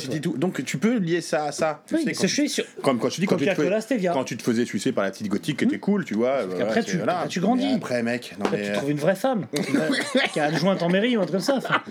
City 0.00 0.14
ouais. 0.14 0.20
tout. 0.20 0.36
Donc 0.36 0.64
tu 0.64 0.78
peux 0.78 0.98
lier 0.98 1.20
ça 1.20 1.44
à 1.44 1.52
ça. 1.52 1.82
Tu 1.86 1.94
Oui, 1.94 2.00
sais, 2.00 2.06
mais 2.06 2.12
quand, 2.14 2.20
c'est- 2.28 2.66
quand 2.82 3.08
tu 3.08 3.20
dis 3.20 3.26
quand 3.26 3.36
tu, 3.36 4.36
te 4.36 4.42
faisais 4.42 4.64
sucer 4.64 4.92
par 4.92 5.04
la 5.04 5.10
petite 5.10 5.28
gothique 5.28 5.58
qui 5.58 5.64
était 5.64 5.78
cool, 5.78 6.04
tu 6.04 6.14
vois. 6.14 6.38
après, 6.60 6.82
c'est- 6.82 6.98
tu- 7.28 7.40
grandis. 7.40 7.72
Après, 7.74 8.02
mec, 8.02 8.34
non, 8.38 8.46
Après, 8.46 8.58
mais, 8.58 8.66
tu 8.66 8.72
trouves 8.72 8.90
une 8.90 8.98
vraie 8.98 9.14
femme 9.14 9.46
qui 10.32 10.38
est 10.38 10.42
adjointe 10.42 10.82
en 10.82 10.88
mairie 10.88 11.16
ou 11.16 11.20
un 11.20 11.26
truc 11.26 11.40
comme 11.44 11.60
ça. 11.60 11.82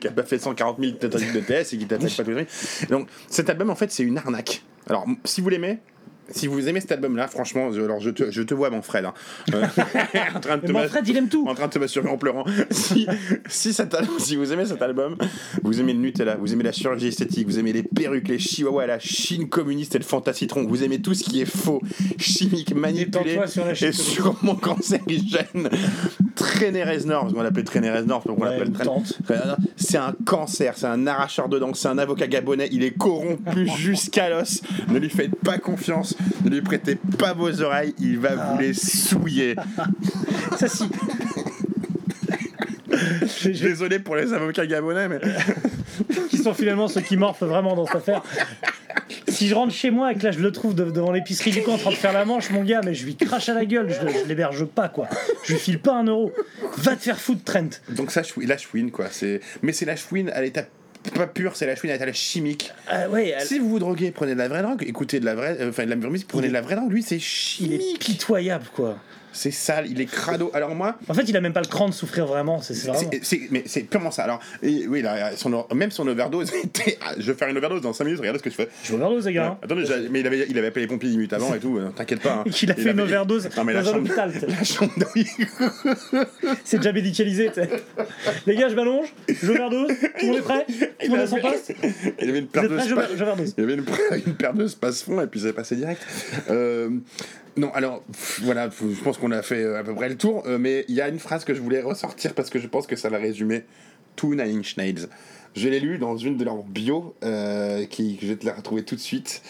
qui 0.00 0.06
a 0.06 0.10
pas 0.10 0.22
fait 0.24 0.38
140 0.38 0.78
000 0.80 0.92
tentatives 0.92 1.34
de 1.34 1.40
TS 1.40 1.72
et 1.74 1.78
qui 1.78 1.86
t'attaque 1.86 2.14
pas 2.16 2.22
les 2.24 2.44
trucs. 2.46 2.90
Donc 2.90 3.08
cet 3.28 3.48
album 3.50 3.70
en 3.70 3.74
fait 3.76 3.90
c'est 3.90 4.02
une 4.02 4.18
arnaque. 4.18 4.62
Alors 4.88 5.06
si 5.24 5.40
vous 5.40 5.48
l'aimez, 5.48 5.78
si 6.32 6.46
vous 6.46 6.68
aimez 6.68 6.80
cet 6.80 6.92
album 6.92 7.16
là, 7.16 7.28
franchement, 7.28 7.70
je, 7.72 7.80
alors 7.80 8.00
je 8.00 8.10
te, 8.10 8.30
je 8.30 8.42
te 8.42 8.54
vois 8.54 8.70
mon 8.70 8.82
Fred, 8.82 9.04
hein. 9.04 9.14
Euh, 9.54 9.64
en 10.36 10.40
train 10.40 10.56
de 10.58 10.66
te 10.66 10.72
mon 10.72 10.80
mas- 10.80 10.88
Fred, 10.88 11.06
il 11.08 11.16
aime 11.16 11.28
tout. 11.28 11.46
en 11.48 11.54
train 11.54 11.66
de 11.68 11.72
te 11.72 11.78
masturber 11.78 12.08
en 12.10 12.18
pleurant. 12.18 12.44
si, 12.70 13.06
si, 13.48 13.72
cet 13.72 13.94
al- 13.94 14.06
si 14.18 14.36
vous 14.36 14.52
aimez 14.52 14.66
cet 14.66 14.82
album, 14.82 15.16
vous 15.62 15.80
aimez 15.80 15.92
le 15.92 16.00
Nutella, 16.00 16.36
vous 16.36 16.52
aimez 16.52 16.64
la 16.64 16.72
chirurgie 16.72 17.08
esthétique, 17.08 17.46
vous 17.46 17.58
aimez 17.58 17.72
les 17.72 17.82
perruques, 17.82 18.28
les 18.28 18.38
chihuahuas, 18.38 18.86
la 18.86 18.98
Chine 18.98 19.48
communiste 19.48 19.94
et 19.94 19.98
le 19.98 20.04
fantasitron, 20.04 20.66
vous 20.66 20.82
aimez 20.82 21.00
tout 21.00 21.14
ce 21.14 21.24
qui 21.24 21.40
est 21.40 21.44
faux, 21.46 21.80
chimique, 22.18 22.74
manipulé 22.74 23.38
sur 23.46 23.64
la 23.64 23.72
et 23.72 23.92
sûrement 23.92 24.54
cancérigène. 24.56 25.68
Traîner 26.34 26.84
Reznor, 26.84 27.22
parce 27.22 27.34
qu'on 27.34 27.42
l'appelle 27.42 27.64
Traîner 27.64 27.90
Reznor, 27.90 28.22
donc 28.26 28.38
on 28.38 28.42
Ouais, 28.42 28.50
l'appelle 28.58 28.72
Reznor. 28.76 29.02
C'est 29.76 29.98
un 29.98 30.14
cancer, 30.24 30.76
c'est 30.76 30.86
un 30.86 31.06
arracheur 31.06 31.48
de 31.48 31.58
dents, 31.58 31.74
c'est 31.74 31.88
un 31.88 31.98
avocat 31.98 32.26
gabonais, 32.26 32.68
il 32.72 32.82
est 32.84 32.96
corrompu 32.96 33.68
jusqu'à 33.76 34.30
l'os. 34.30 34.62
Ne 34.88 34.98
lui 34.98 35.10
faites 35.10 35.34
pas 35.36 35.58
confiance, 35.58 36.16
ne 36.44 36.50
lui 36.50 36.60
prêtez 36.62 36.96
pas 37.18 37.32
vos 37.34 37.60
oreilles, 37.62 37.94
il 38.00 38.18
va 38.18 38.34
vous 38.34 38.58
les 38.58 38.74
souiller. 38.74 39.56
Ça, 40.58 40.68
si. 40.68 40.84
Désolé 43.44 43.98
pour 43.98 44.16
les 44.16 44.32
avocats 44.32 44.66
gabonais, 44.66 45.08
mais. 45.08 45.20
qui 46.30 46.38
sont 46.38 46.54
finalement 46.54 46.88
ceux 46.88 47.00
qui 47.00 47.16
morfent 47.16 47.44
vraiment 47.44 47.74
dans 47.74 47.86
cette 47.86 47.96
affaire. 47.96 48.22
Si 49.28 49.48
je 49.48 49.54
rentre 49.54 49.72
chez 49.72 49.90
moi 49.90 50.12
et 50.12 50.14
que 50.16 50.24
là 50.24 50.30
je 50.30 50.38
le 50.40 50.52
trouve 50.52 50.74
de- 50.74 50.84
devant 50.90 51.10
l'épicerie 51.12 51.50
du 51.50 51.62
coin 51.62 51.74
en 51.74 51.78
train 51.78 51.90
de 51.90 51.96
faire 51.96 52.12
la 52.12 52.24
manche, 52.24 52.50
mon 52.50 52.62
gars, 52.62 52.80
mais 52.84 52.94
je 52.94 53.04
lui 53.04 53.16
crache 53.16 53.48
à 53.48 53.54
la 53.54 53.64
gueule, 53.64 53.88
je, 53.90 53.94
je 54.20 54.28
l'héberge 54.28 54.64
pas 54.66 54.88
quoi. 54.88 55.08
Je 55.44 55.54
lui 55.54 55.58
file 55.60 55.78
pas 55.80 55.94
un 55.94 56.04
euro. 56.04 56.32
Va 56.78 56.96
te 56.96 57.02
faire 57.02 57.18
foutre, 57.18 57.42
Trent. 57.44 57.68
Donc 57.90 58.10
ça, 58.10 58.22
la 58.42 58.58
chouine, 58.58 58.90
quoi. 58.90 59.06
C'est... 59.10 59.40
Mais 59.62 59.72
c'est 59.72 59.84
la 59.86 59.96
chouine 59.96 60.30
à 60.30 60.40
l'état 60.42 60.64
pas 61.10 61.26
pur, 61.26 61.56
c'est 61.56 61.66
la 61.66 61.74
chouine 61.76 61.90
à 61.92 61.96
l'état 61.96 62.12
chimique. 62.12 62.70
Ah 62.88 63.08
ouais, 63.08 63.28
elle- 63.36 63.46
Si 63.46 63.58
vous 63.58 63.68
vous 63.68 63.78
droguez, 63.78 64.10
prenez 64.12 64.34
de 64.34 64.38
la 64.38 64.48
vraie 64.48 64.62
drogue, 64.62 64.84
écoutez 64.86 65.20
de 65.20 65.24
la 65.24 65.34
vraie, 65.34 65.56
euh, 65.60 65.70
enfin 65.70 65.84
de 65.84 65.90
la 65.90 65.96
musique, 65.96 66.28
prenez 66.28 66.48
de 66.48 66.52
la 66.52 66.60
vraie 66.60 66.76
drogue. 66.76 66.90
Lui, 66.92 67.02
c'est 67.02 67.16
il 67.16 67.20
chimique. 67.20 67.94
est 67.94 67.98
pitoyable 67.98 68.66
quoi. 68.74 68.98
C'est 69.32 69.50
sale, 69.50 69.86
il 69.90 70.00
est 70.00 70.06
crado. 70.06 70.50
Alors 70.54 70.74
moi, 70.74 70.96
En 71.08 71.14
fait, 71.14 71.22
il 71.28 71.36
a 71.36 71.40
même 71.40 71.52
pas 71.52 71.60
le 71.60 71.66
cran 71.66 71.88
de 71.88 71.94
souffrir 71.94 72.26
vraiment. 72.26 72.60
C'est 72.60 72.74
mais 73.50 73.62
c'est 73.66 73.82
purement 73.82 74.10
ça? 74.10 74.24
Alors, 74.24 74.40
et 74.62 74.86
oui, 74.86 75.02
là, 75.02 75.34
son, 75.36 75.66
même 75.74 75.90
son 75.90 76.06
overdose 76.06 76.52
était. 76.64 76.98
ah, 77.04 77.12
Je 77.18 77.30
vais 77.32 77.38
faire 77.38 77.48
une 77.48 77.56
overdose 77.56 77.80
dans 77.82 77.92
5 77.92 78.04
minutes, 78.04 78.20
regardez 78.20 78.38
ce 78.38 78.44
que 78.44 78.50
je 78.50 78.54
fais. 78.54 78.68
Je 78.84 78.94
overdose, 78.94 79.26
les 79.26 79.32
gars. 79.34 79.46
hein. 79.46 79.58
Attendez, 79.62 79.84
mais 80.10 80.20
il 80.20 80.26
avait, 80.26 80.46
il 80.48 80.58
avait 80.58 80.68
appelé 80.68 80.82
les 80.82 80.88
pompiers 80.88 81.08
10 81.10 81.16
minutes 81.16 81.32
avant 81.32 81.54
et 81.54 81.58
tout, 81.58 81.78
euh, 81.78 81.88
t'inquiète 81.94 82.20
pas. 82.20 82.42
hein. 82.44 82.44
Qu'il 82.50 82.70
a 82.70 82.74
Il 82.76 82.82
fait 82.82 82.90
une 82.90 83.00
avait- 83.00 83.08
overdose 83.10 83.48
Non, 83.56 83.64
mais 83.64 83.72
la 83.72 83.82
dans 83.82 83.94
un 83.94 83.98
hôpital. 83.98 84.32
La 84.48 84.64
chambre 84.64 84.92
de- 84.98 85.06
C'est 86.64 86.78
déjà 86.78 86.92
médicalisé. 86.92 87.50
t'sais. 87.50 87.68
Les 88.46 88.56
gars, 88.56 88.68
je 88.68 88.74
m'allonge, 88.74 89.12
j'overdose, 89.42 89.88
tout 89.88 90.06
le 90.20 90.26
monde 90.26 90.36
est 90.36 90.40
prêt, 90.42 90.66
tout 90.68 90.74
le 91.04 91.08
monde 91.08 91.18
à 91.20 91.26
son 91.26 91.36
poste. 91.38 91.72
Il 92.20 92.28
avait 92.28 92.38
une 92.40 92.48
j'over- 92.54 93.06
j'overdose. 93.16 93.54
Il 93.56 93.60
y 93.60 93.64
avait 93.64 93.74
une, 93.74 93.84
une 94.26 94.34
perdeuse 94.34 94.74
passe-fond 94.74 95.20
et 95.20 95.26
puis 95.26 95.40
c'est 95.40 95.52
passé 95.52 95.76
direct. 95.76 96.02
Euh, 96.50 96.90
non, 97.56 97.70
alors 97.72 98.02
pff, 98.04 98.40
voilà, 98.42 98.70
je 98.70 99.02
pense 99.02 99.18
qu'on 99.18 99.30
a 99.30 99.42
fait 99.42 99.62
euh, 99.62 99.78
à 99.78 99.84
peu 99.84 99.94
près 99.94 100.08
le 100.08 100.16
tour, 100.16 100.42
euh, 100.46 100.58
mais 100.58 100.84
il 100.88 100.94
y 100.94 101.00
a 101.00 101.08
une 101.08 101.18
phrase 101.18 101.44
que 101.44 101.54
je 101.54 101.60
voulais 101.60 101.82
ressortir 101.82 102.34
parce 102.34 102.50
que 102.50 102.58
je 102.58 102.66
pense 102.66 102.86
que 102.86 102.96
ça 102.96 103.10
va 103.10 103.18
résumer 103.18 103.64
tout 104.16 104.34
Nine 104.34 104.58
Inch 104.58 104.76
Nails. 104.76 105.08
Je 105.54 105.68
l'ai 105.68 105.80
lu 105.80 105.98
dans 105.98 106.16
une 106.16 106.38
de 106.38 106.44
leurs 106.44 106.62
bio, 106.62 107.14
euh, 107.22 107.84
qui, 107.84 108.16
que 108.16 108.22
je 108.22 108.32
vais 108.32 108.38
te 108.38 108.46
la 108.46 108.54
retrouver 108.54 108.84
tout 108.84 108.94
de 108.94 109.00
suite. 109.00 109.42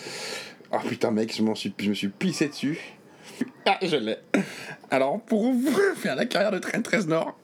Oh 0.73 0.79
putain, 0.89 1.13
mec, 1.13 1.33
je, 1.33 1.55
suis, 1.55 1.75
je 1.79 1.89
me 1.91 1.95
suis 1.95 2.09
pissé 2.09 2.49
dessus. 2.49 2.79
Ah, 3.67 3.79
je 3.83 3.97
l'ai. 3.97 4.17
Alors, 4.91 5.21
pour 5.21 5.53
vous 5.53 5.71
faire 5.97 6.17
la 6.17 6.27
carrière 6.27 6.51
de 6.51 6.59
Trent 6.59 6.83
Reznor, 6.91 7.39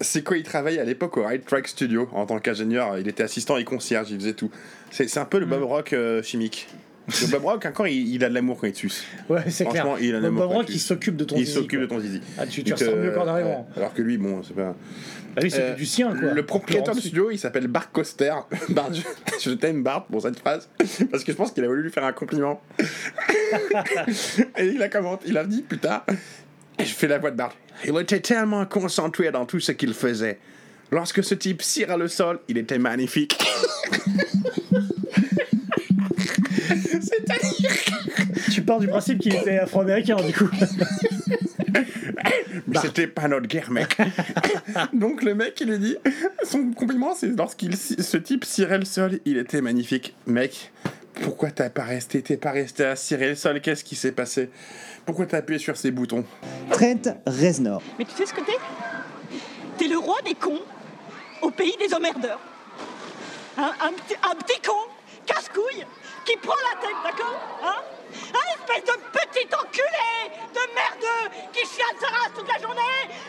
c'est 0.00 0.24
quoi 0.24 0.38
Il 0.38 0.44
travaillait 0.44 0.80
à 0.80 0.84
l'époque 0.84 1.16
au 1.18 1.22
Right 1.24 1.44
Track 1.44 1.68
Studio 1.68 2.08
en 2.12 2.24
tant 2.26 2.38
qu'ingénieur. 2.38 2.98
Il 2.98 3.06
était 3.06 3.22
assistant 3.22 3.58
et 3.58 3.64
concierge, 3.64 4.10
il 4.10 4.18
faisait 4.18 4.32
tout. 4.32 4.50
C'est 4.90 5.08
c'est 5.08 5.20
un 5.20 5.24
peu 5.24 5.38
le 5.38 5.46
Bob 5.46 5.62
Rock 5.62 5.92
euh, 5.92 6.22
chimique. 6.22 6.68
Le 7.06 7.26
Bob 7.30 7.44
Rock, 7.44 7.66
encore, 7.66 7.86
il, 7.86 8.14
il 8.14 8.24
a 8.24 8.28
de 8.30 8.34
l'amour 8.34 8.58
quand 8.60 8.66
il 8.66 8.72
te 8.72 8.78
suce. 8.78 9.04
Ouais, 9.28 9.42
c'est 9.50 9.64
clair. 9.66 9.84
Franchement, 9.84 9.98
il 10.00 10.14
a 10.14 10.20
de 10.20 10.28
Bob 10.28 10.38
l'amour 10.38 10.54
Rock, 10.54 10.66
il 10.70 10.80
s'occupe 10.80 11.16
de 11.16 11.24
ton 11.24 11.36
Il 11.36 11.44
zizi, 11.44 11.52
s'occupe 11.58 11.80
de 11.80 11.86
ton 11.86 12.00
zizi. 12.00 12.20
Ah, 12.38 12.46
tu, 12.46 12.62
tu 12.64 12.70
Donc, 12.70 12.78
ressembles 12.78 12.98
mieux 13.02 13.10
euh, 13.10 13.14
qu'en 13.14 13.26
arrivant. 13.26 13.68
Alors 13.76 13.92
que 13.92 14.02
lui, 14.02 14.16
bon, 14.16 14.42
c'est 14.42 14.54
pas. 14.54 14.74
Bah 15.36 15.42
lui, 15.42 15.50
c'est 15.50 15.60
Euh, 15.62 15.74
du 15.74 15.84
sien, 15.84 16.14
quoi. 16.16 16.32
Le 16.32 16.46
propriétaire 16.46 16.94
du 16.94 17.00
studio, 17.00 17.30
il 17.30 17.38
s'appelle 17.38 17.66
Bart 17.66 17.90
Coster. 17.92 18.32
Bart, 18.70 18.90
je, 18.94 19.02
je 19.38 19.50
t'aime 19.54 19.82
Bart 19.82 20.06
pour 20.06 20.22
cette 20.22 20.38
phrase, 20.38 20.68
parce 21.10 21.24
que 21.24 21.32
je 21.32 21.36
pense 21.36 21.52
qu'il 21.52 21.62
a 21.64 21.66
voulu 21.66 21.82
lui 21.82 21.90
faire 21.90 22.04
un 22.04 22.12
compliment. 22.12 22.62
Et 24.56 24.66
il 24.66 24.82
a 24.82 24.88
commenté, 24.88 25.26
il 25.28 25.36
a 25.36 25.44
dit, 25.44 25.62
putain, 25.62 26.02
je 26.78 26.84
fais 26.84 27.08
la 27.08 27.18
voix 27.18 27.30
de 27.30 27.36
Bart. 27.36 27.54
Il 27.84 27.98
était 28.00 28.20
tellement 28.20 28.64
concentré 28.66 29.30
dans 29.30 29.44
tout 29.44 29.60
ce 29.60 29.72
qu'il 29.72 29.92
faisait. 29.94 30.38
Lorsque 30.90 31.24
ce 31.24 31.34
type 31.34 31.60
cirait 31.62 31.98
le 31.98 32.08
sol, 32.08 32.38
il 32.48 32.56
était 32.56 32.78
magnifique. 32.78 33.36
C'est-à-dire 36.82 37.70
Tu 38.52 38.62
pars 38.62 38.80
du 38.80 38.88
principe 38.88 39.18
qu'il 39.20 39.34
était 39.34 39.58
afro-américain, 39.58 40.16
du 40.16 40.32
coup. 40.32 40.48
Mais 42.66 42.78
c'était 42.80 43.06
pas 43.06 43.28
notre 43.28 43.46
guerre, 43.46 43.70
mec. 43.70 43.96
Donc 44.92 45.22
le 45.22 45.34
mec, 45.34 45.60
il 45.60 45.70
lui 45.70 45.78
dit, 45.78 45.96
son 46.44 46.70
compliment, 46.72 47.14
c'est 47.14 47.28
lorsqu'il, 47.28 47.76
ce 47.76 48.16
type 48.16 48.44
cirait 48.44 48.78
le 48.78 48.84
sol, 48.84 49.20
il 49.24 49.38
était 49.38 49.60
magnifique. 49.60 50.14
Mec, 50.26 50.72
pourquoi 51.22 51.50
t'as 51.50 51.70
pas 51.70 51.84
resté, 51.84 52.22
t'es 52.22 52.36
pas 52.36 52.52
resté 52.52 52.84
à 52.84 52.96
cirer 52.96 53.30
le 53.30 53.34
sol? 53.34 53.60
Qu'est-ce 53.60 53.84
qui 53.84 53.96
s'est 53.96 54.12
passé? 54.12 54.50
Pourquoi 55.04 55.26
t'as 55.26 55.38
appuyé 55.38 55.58
sur 55.58 55.76
ces 55.76 55.90
boutons? 55.90 56.24
Trent 56.70 57.16
Reznor. 57.26 57.82
Mais 57.98 58.04
tu 58.04 58.12
sais 58.12 58.26
ce 58.26 58.32
que 58.34 58.40
t'es? 58.40 58.58
T'es 59.78 59.88
le 59.88 59.98
roi 59.98 60.16
des 60.24 60.34
cons 60.34 60.60
au 61.42 61.50
pays 61.50 61.74
des 61.78 61.92
emmerdeurs. 61.94 62.40
Un, 63.58 63.62
un 63.62 64.34
petit 64.36 64.60
con, 64.66 64.72
casse-couille, 65.26 65.84
qui 66.24 66.36
prend 66.38 66.54
la 66.72 66.80
tête, 66.80 66.96
d'accord 67.04 67.58
Hein 67.62 67.76
Un 68.32 68.54
espèce 68.54 68.84
de 68.94 69.00
petit 69.12 69.48
enculé 69.54 70.10
de 70.54 70.74
merdeux 70.74 71.30
qui 71.52 71.60
chiale 71.60 71.96
sa 72.00 72.06
race 72.08 72.30
toute 72.36 72.48
la 72.48 72.58
journée 72.60 72.80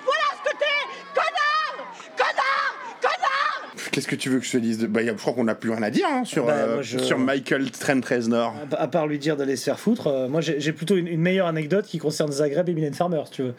Voilà 0.03 0.25
ce 0.43 0.49
que 0.51 0.57
t'es 0.57 1.13
Connard 1.13 1.93
Connard 2.17 2.75
Connard 3.01 3.91
Qu'est-ce 3.91 4.07
que 4.07 4.15
tu 4.15 4.29
veux 4.29 4.39
que 4.39 4.45
je 4.45 4.51
te 4.51 4.57
dise 4.57 4.77
de... 4.79 4.87
bah, 4.87 5.01
y 5.01 5.09
a- 5.09 5.13
Je 5.13 5.17
crois 5.21 5.33
qu'on 5.33 5.43
n'a 5.45 5.55
plus 5.55 5.71
rien 5.71 5.83
à 5.83 5.89
dire 5.89 6.07
hein, 6.09 6.23
sur, 6.25 6.45
Bah, 6.45 6.53
euh, 6.53 6.73
moi, 6.75 6.81
je- 6.83 6.97
sur 6.99 7.17
Michael 7.17 7.71
Trent 7.71 8.01
Reznor. 8.07 8.53
À- 8.71 8.75
À 8.83 8.87
part 8.87 9.07
lui 9.07 9.19
dire 9.19 9.37
d'aller 9.37 9.55
se 9.55 9.63
faire 9.65 9.79
foutre, 9.79 10.07
euh, 10.07 10.27
moi 10.27 10.41
j'ai 10.41 10.59
j'ai 10.59 10.73
plutôt 10.73 10.95
une, 10.95 11.07
une 11.07 11.21
meilleure 11.21 11.47
anecdote 11.47 11.85
qui 11.85 11.97
concerne 11.97 12.31
Zagreb 12.31 12.67
et 12.69 12.73
Mylène 12.73 12.93
Farmer, 12.93 13.21
si 13.25 13.31
tu 13.31 13.43
veux. 13.43 13.55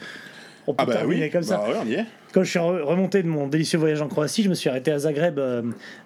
On 0.67 0.73
peut 0.75 0.77
Ah 0.83 0.87
bah 0.87 0.93
terminer 0.95 1.25
oui, 1.27 1.31
comme 1.31 1.43
ça. 1.43 1.59
bah 1.59 1.69
ouais, 1.69 1.77
on 1.83 1.87
y 1.87 1.95
est. 1.95 2.05
Quand 2.33 2.43
je 2.45 2.51
suis 2.51 2.59
re- 2.59 2.83
remonté 2.83 3.23
de 3.23 3.29
mon 3.29 3.47
délicieux 3.47 3.79
voyage 3.79 4.03
en 4.03 4.09
Croatie, 4.09 4.43
je 4.43 4.51
me 4.51 4.55
suis 4.55 4.69
arrêté 4.69 4.91
à 4.91 4.99
Zagreb 4.99 5.39
euh, 5.39 5.63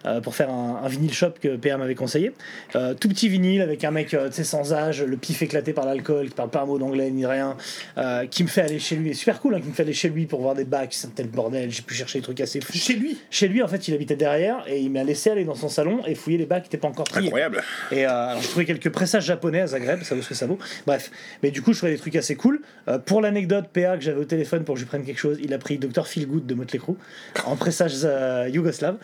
euh, 0.06 0.20
pour 0.20 0.34
faire 0.36 0.48
un, 0.50 0.80
un 0.84 0.88
vinyle 0.88 1.12
shop 1.12 1.32
que 1.42 1.56
PA 1.56 1.76
m'avait 1.76 1.96
conseillé. 1.96 2.30
Euh, 2.76 2.94
tout 2.94 3.08
petit 3.08 3.28
vinyle 3.28 3.62
avec 3.62 3.82
un 3.82 3.90
mec 3.90 4.08
tu 4.08 4.16
sais, 4.30 4.44
sans 4.44 4.72
âge, 4.72 5.02
le 5.02 5.16
pif 5.16 5.42
éclaté 5.42 5.72
par 5.72 5.86
l'alcool, 5.86 6.28
qui 6.28 6.34
parle 6.34 6.50
pas 6.50 6.60
un 6.60 6.66
mot 6.66 6.78
d'anglais 6.78 7.10
ni 7.10 7.26
rien, 7.26 7.56
qui 8.30 8.44
me 8.44 8.48
fait 8.48 8.60
aller 8.62 8.78
chez 8.78 8.94
lui. 8.96 9.10
Et 9.10 9.14
super 9.14 9.40
cool, 9.40 9.54
hein, 9.56 9.60
qui 9.60 9.68
me 9.68 9.72
fait 9.72 9.82
aller 9.82 9.92
chez 9.92 10.08
lui 10.08 10.26
pour 10.26 10.40
voir 10.40 10.54
des 10.54 10.64
bacs, 10.64 10.92
c'est 10.92 11.08
un 11.08 11.10
tel 11.10 11.26
bordel. 11.28 11.70
J'ai 11.70 11.82
pu 11.82 11.94
chercher 11.94 12.18
des 12.20 12.22
trucs 12.22 12.40
assez 12.40 12.60
fous. 12.60 12.72
Chez 12.74 12.94
lui? 12.94 13.18
Chez 13.30 13.48
lui, 13.48 13.62
en 13.62 13.68
fait, 13.68 13.88
il 13.88 13.94
habitait 13.94 14.14
derrière 14.16 14.62
et 14.68 14.78
il 14.78 14.90
m'a 14.90 15.02
laissé 15.02 15.30
aller 15.30 15.44
dans 15.44 15.54
son 15.56 15.68
salon 15.68 16.00
et 16.06 16.14
fouiller 16.14 16.38
les 16.38 16.46
bacs 16.46 16.62
qui 16.64 16.68
n'étaient 16.68 16.78
pas 16.78 16.88
encore 16.88 17.08
triés. 17.08 17.26
Incroyable. 17.26 17.62
Et 17.90 18.04
alors, 18.04 18.40
j'ai 18.40 18.48
trouvé 18.48 18.66
quelques 18.66 18.90
pressages 18.90 19.24
japonais 19.24 19.62
à 19.62 19.66
Zagreb, 19.68 20.02
ça 20.02 20.14
vaut 20.14 20.22
ce 20.22 20.28
que 20.28 20.34
ça 20.34 20.46
vaut. 20.46 20.58
Bref, 20.86 21.10
mais 21.42 21.50
du 21.50 21.60
coup, 21.62 21.72
je 21.72 21.78
trouvais 21.78 21.92
des 21.92 21.98
trucs 21.98 22.14
assez 22.16 22.36
cool. 22.36 22.60
Pour 23.06 23.20
l'anecdote, 23.20 23.66
PA 23.72 23.96
que 23.96 24.02
j'avais 24.04 24.20
au 24.20 24.24
téléphone 24.24 24.49
pour 24.58 24.74
que 24.74 24.80
je 24.80 24.86
prenne 24.86 25.04
quelque 25.04 25.18
chose, 25.18 25.38
il 25.42 25.54
a 25.54 25.58
pris 25.58 25.78
Dr. 25.78 26.06
Feelgood 26.06 26.46
de 26.46 26.54
Motley 26.54 26.78
Crue 26.78 26.96
en 27.46 27.56
pressage 27.56 28.06
yougoslave. 28.52 28.96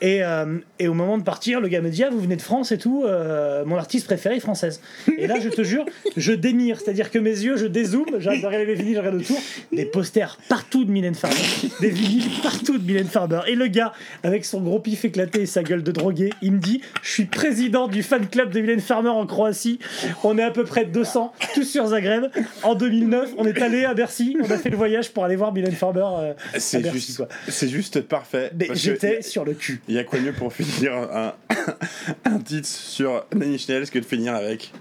Et, 0.00 0.22
euh, 0.22 0.58
et 0.78 0.88
au 0.88 0.94
moment 0.94 1.18
de 1.18 1.22
partir, 1.22 1.60
le 1.60 1.68
gars 1.68 1.80
me 1.80 1.90
dit 1.90 2.04
Ah, 2.04 2.10
vous 2.10 2.20
venez 2.20 2.36
de 2.36 2.42
France 2.42 2.72
et 2.72 2.78
tout, 2.78 3.04
euh, 3.04 3.64
mon 3.64 3.76
artiste 3.76 4.06
préféré 4.06 4.40
française. 4.40 4.80
Et 5.18 5.26
là, 5.26 5.38
je 5.40 5.48
te 5.48 5.62
jure, 5.62 5.84
je 6.16 6.32
démire, 6.32 6.80
c'est-à-dire 6.80 7.10
que 7.10 7.18
mes 7.18 7.30
yeux, 7.30 7.56
je 7.56 7.66
dézoome, 7.66 8.18
j'arrête 8.18 8.40
de 8.40 8.46
regarder 8.46 8.66
mes 8.66 8.74
vinyles, 8.74 8.94
je 8.94 8.98
regarde 8.98 9.16
autour, 9.16 9.38
des 9.72 9.84
posters 9.84 10.38
partout 10.48 10.84
de 10.84 10.90
Mylène 10.90 11.14
Farmer, 11.14 11.36
des 11.80 11.90
vinyles 11.90 12.30
partout 12.42 12.78
de 12.78 12.86
Mylène 12.86 13.06
Farmer. 13.06 13.40
Et 13.46 13.54
le 13.54 13.66
gars, 13.66 13.92
avec 14.22 14.44
son 14.44 14.60
gros 14.60 14.80
pif 14.80 15.04
éclaté 15.04 15.42
et 15.42 15.46
sa 15.46 15.62
gueule 15.62 15.82
de 15.82 15.92
drogué, 15.92 16.30
il 16.42 16.52
me 16.52 16.58
dit 16.58 16.80
Je 17.02 17.10
suis 17.10 17.24
président 17.26 17.88
du 17.88 18.02
fan 18.02 18.26
club 18.28 18.52
de 18.52 18.60
Mylène 18.60 18.80
Farmer 18.80 19.10
en 19.10 19.26
Croatie. 19.26 19.78
On 20.24 20.38
est 20.38 20.42
à 20.42 20.50
peu 20.50 20.64
près 20.64 20.84
200, 20.84 21.32
tous 21.54 21.64
sur 21.64 21.86
Zagreb. 21.88 22.26
En 22.62 22.74
2009, 22.74 23.34
on 23.38 23.44
est 23.44 23.60
allé 23.60 23.84
à 23.84 23.94
Bercy, 23.94 24.36
on 24.42 24.50
a 24.50 24.56
fait 24.56 24.70
le 24.70 24.76
voyage 24.76 24.89
pour 25.12 25.24
aller 25.24 25.36
voir 25.36 25.52
Mylène 25.52 25.72
Farmer 25.72 26.04
euh, 26.04 26.34
C'est 26.58 26.90
juste, 26.90 27.16
quoi. 27.16 27.28
c'est 27.48 27.68
juste 27.68 28.00
parfait. 28.02 28.50
Mais 28.58 28.68
j'étais 28.74 29.22
sur 29.22 29.44
le 29.44 29.54
cul. 29.54 29.80
Il 29.88 29.94
y 29.94 29.98
a 29.98 30.04
quoi 30.04 30.20
mieux 30.20 30.32
pour 30.32 30.52
finir 30.52 30.94
un, 30.94 31.34
un 32.24 32.38
titre 32.38 32.68
sur 32.68 33.24
Inch 33.34 33.68
Nails 33.68 33.90
que 33.90 33.98
de 33.98 34.04
finir 34.04 34.34
avec 34.34 34.72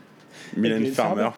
Mylène 0.55 0.79
Mylène 0.79 0.93
Farmer. 0.93 1.29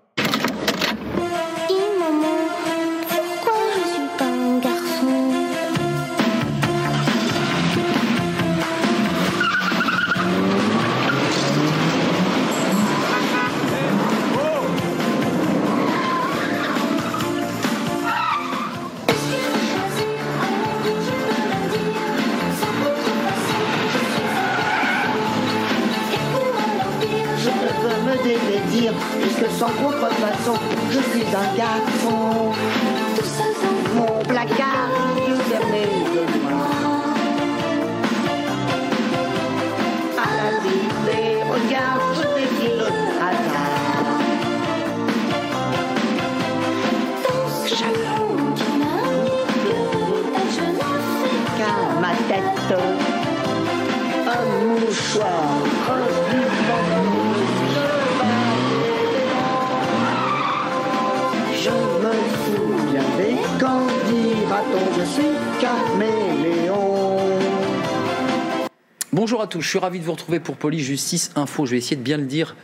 Bonjour 69.13 69.41
à 69.41 69.47
tous, 69.47 69.59
je 69.59 69.67
suis 69.67 69.77
ravi 69.77 69.99
de 69.99 70.05
vous 70.05 70.13
retrouver 70.13 70.39
pour 70.39 70.55
Police 70.55 70.85
Justice 70.85 71.31
Info. 71.35 71.65
Je 71.65 71.71
vais 71.71 71.79
essayer 71.79 71.97
de 71.97 72.01
bien 72.01 72.15
le 72.15 72.23
dire. 72.23 72.55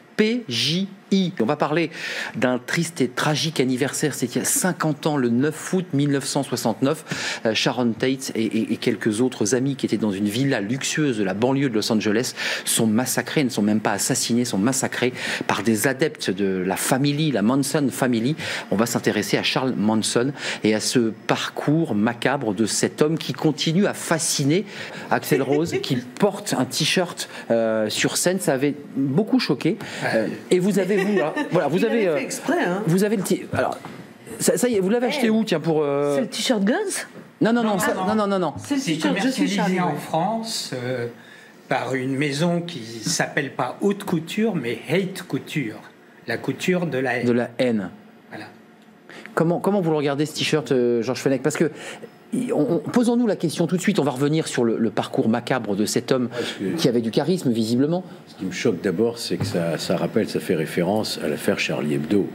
On 1.40 1.46
va 1.46 1.56
parler 1.56 1.90
d'un 2.36 2.60
triste 2.60 3.02
et 3.02 3.08
tragique 3.08 3.60
anniversaire. 3.60 4.14
C'est 4.14 4.36
il 4.36 4.40
y 4.40 4.42
a 4.42 4.46
50 4.46 5.08
ans, 5.08 5.18
le 5.18 5.30
9 5.30 5.74
août 5.74 5.86
1969. 5.94 7.42
Euh, 7.46 7.54
Sharon 7.54 7.94
Tate 7.94 8.32
et 8.36 8.78
quelques 8.78 9.22
autres 9.22 9.56
amis 9.56 9.76
qui 9.76 9.86
étaient 9.86 9.98
dans 9.98 10.12
une 10.12 10.28
villa 10.28 10.62
luxueuse 10.62 11.18
de 11.18 11.24
la 11.24 11.34
banlieue 11.34 11.70
de 11.70 11.76
Los 11.76 11.92
Angeles 11.92 12.34
sont 12.66 12.88
massacrés, 12.88 13.44
ne 13.44 13.50
sont 13.50 13.62
même 13.62 13.80
pas 13.80 13.92
assassinés, 13.92 14.46
sont 14.46 14.58
massacrés 14.58 15.14
par 15.48 15.64
des 15.64 15.88
adeptes 15.88 16.30
de 16.30 16.64
la 16.66 16.76
famille, 16.76 17.32
la 17.32 17.42
Manson 17.42 17.88
Family. 17.92 18.36
On 18.72 18.76
va 18.76 18.86
s'intéresser 18.86 19.38
à 19.38 19.44
Charles 19.44 19.74
Manson 19.78 20.32
et 20.64 20.76
à 20.76 20.80
ce 20.80 21.14
parcours 21.28 21.96
macabre 21.96 22.54
de 22.54 22.66
cet 22.66 23.02
homme 23.02 23.18
qui 23.18 23.34
continue 23.34 23.86
à 23.86 23.94
fasciner 23.94 24.66
Axel 25.12 25.42
Rose, 25.42 25.76
qui 25.82 25.96
porte 25.96 26.56
un 26.58 26.66
t-shirt 26.66 27.30
euh, 27.52 27.90
sur 27.90 28.18
scène. 28.18 28.40
Ça 28.40 28.54
avait 28.54 28.76
beaucoup 28.96 29.40
choqué. 29.40 29.78
Euh, 30.04 30.28
et 30.52 30.60
vous 30.60 30.80
avez, 30.80 30.97
vous, 31.04 31.16
là, 31.18 31.34
voilà, 31.52 31.68
vous 31.68 31.78
Il 31.78 31.86
avez, 31.86 32.08
euh, 32.08 32.18
fait 32.18 32.24
exprès, 32.24 32.64
hein. 32.64 32.84
vous 32.88 33.04
avez 33.04 33.16
le 33.18 33.24
t- 33.24 33.48
alors. 33.54 33.78
Ça, 34.40 34.58
ça 34.58 34.68
y 34.68 34.76
est, 34.76 34.80
vous 34.80 34.90
l'avez 34.90 35.08
acheté 35.08 35.30
où, 35.30 35.44
tiens, 35.44 35.60
pour. 35.60 35.82
euh, 35.84 36.16
C'est 36.16 36.22
le 36.22 36.28
t-shirt 36.28 36.64
Guns? 36.64 36.76
Non, 37.42 37.54
non, 37.54 37.64
non, 37.64 37.70
Non, 37.74 37.80
ça- 37.80 37.94
non, 37.94 38.16
non, 38.16 38.28
non, 38.28 38.40
non. 38.40 38.54
C'est 38.64 38.76
le 38.76 38.82
C'est 38.82 38.92
t-shirt 38.94 39.18
Je 39.24 39.30
suis 39.30 39.48
Charlie. 39.50 39.80
en. 39.80 39.96
France 39.96 40.72
euh, 40.76 41.08
par 41.68 41.96
une 41.96 42.16
maison 42.16 42.62
qui 42.62 42.80
s'appelle 43.04 43.52
pas 43.52 43.78
haute 43.82 44.04
couture, 44.04 44.56
mais 44.56 44.80
hate 44.90 45.24
couture. 45.24 45.80
La 46.28 46.38
couture 46.38 46.86
de 46.86 46.98
la 46.98 47.16
haine. 47.18 47.26
De 47.26 47.32
la 47.32 47.50
haine. 47.58 47.90
Voilà. 48.30 48.46
Comment, 49.34 49.60
comment 49.60 49.82
vous 49.82 49.92
le 49.92 49.98
regardez 49.98 50.26
ce 50.26 50.36
t-shirt, 50.36 50.72
euh, 50.72 51.02
Georges 51.02 51.20
Fenech? 51.22 51.42
Parce 51.42 51.56
que 51.58 51.72
posons-nous 52.92 53.28
la 53.28 53.36
question 53.36 53.68
tout 53.68 53.78
de 53.78 53.82
suite. 53.82 54.00
On 54.00 54.04
va 54.04 54.12
revenir 54.12 54.48
sur 54.48 54.64
le, 54.64 54.78
le 54.78 54.90
parcours 54.90 55.30
macabre 55.30 55.76
de 55.76 55.86
cet 55.86 56.12
homme 56.12 56.30
qui 56.78 56.88
avait 56.88 57.02
du 57.02 57.12
charisme 57.12 57.52
visiblement. 57.52 58.04
Ce 58.28 58.36
qui 58.36 58.46
me 58.46 58.52
choque 58.52 58.82
d'abord, 58.82 59.18
c'est 59.18 59.38
que 59.38 59.46
ça, 59.46 59.78
ça 59.78 59.96
rappelle, 59.98 60.30
ça 60.30 60.40
fait 60.40 60.56
référence 60.56 61.20
à 61.24 61.28
l'affaire 61.28 61.60
Charlie 61.60 61.96
Hebdo. 61.96 62.28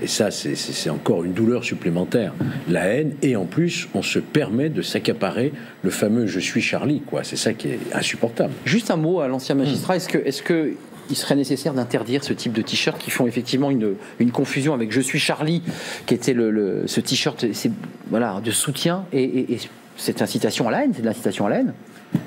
Et 0.00 0.06
ça, 0.06 0.30
c'est- 0.30 0.88
encore 0.90 1.24
une 1.24 1.32
douleur 1.32 1.64
supplémentaire. 1.64 2.32
La 2.68 2.86
haine, 2.86 3.14
et 3.20 3.34
en 3.34 3.46
plus, 3.46 3.88
on 3.94 4.02
se 4.02 4.20
permet 4.20 4.68
de 4.68 4.80
s'accaparer 4.80 5.52
le 5.82 5.90
fameux 5.90 6.26
Je 6.28 6.38
suis 6.38 6.60
Charlie, 6.60 7.00
quoi. 7.00 7.24
C'est 7.24 7.34
ça 7.36 7.52
qui 7.52 7.68
est 7.68 7.80
insupportable. 7.92 8.52
Juste 8.64 8.92
un 8.92 8.96
mot 8.96 9.18
à 9.20 9.26
l'ancien 9.26 9.56
magistrat. 9.56 9.96
Est-ce 9.96 10.08
que, 10.08 10.18
est-ce 10.18 10.40
que 10.42 10.74
il 11.10 11.16
serait 11.16 11.34
nécessaire 11.36 11.72
d'interdire 11.74 12.22
ce 12.24 12.32
type 12.32 12.52
de 12.52 12.62
t-shirt 12.62 12.98
qui 13.00 13.10
font 13.10 13.26
effectivement 13.26 13.70
une, 13.70 13.94
confusion 14.30 14.74
avec 14.74 14.92
Je 14.92 15.00
suis 15.00 15.18
Charlie, 15.18 15.62
qui 16.06 16.14
était 16.14 16.34
le, 16.34 16.50
ce 16.86 17.00
t-shirt, 17.00 17.44
voilà 18.10 18.40
de 18.44 18.50
soutien 18.50 19.04
et, 19.12 19.22
et- 19.22 19.54
et 19.54 19.58
cette 19.96 20.22
incitation 20.22 20.68
à 20.68 20.70
la 20.70 20.82
c'est 20.94 21.00
de 21.02 21.06
l'incitation 21.06 21.46
à 21.46 21.50
la. 21.50 21.60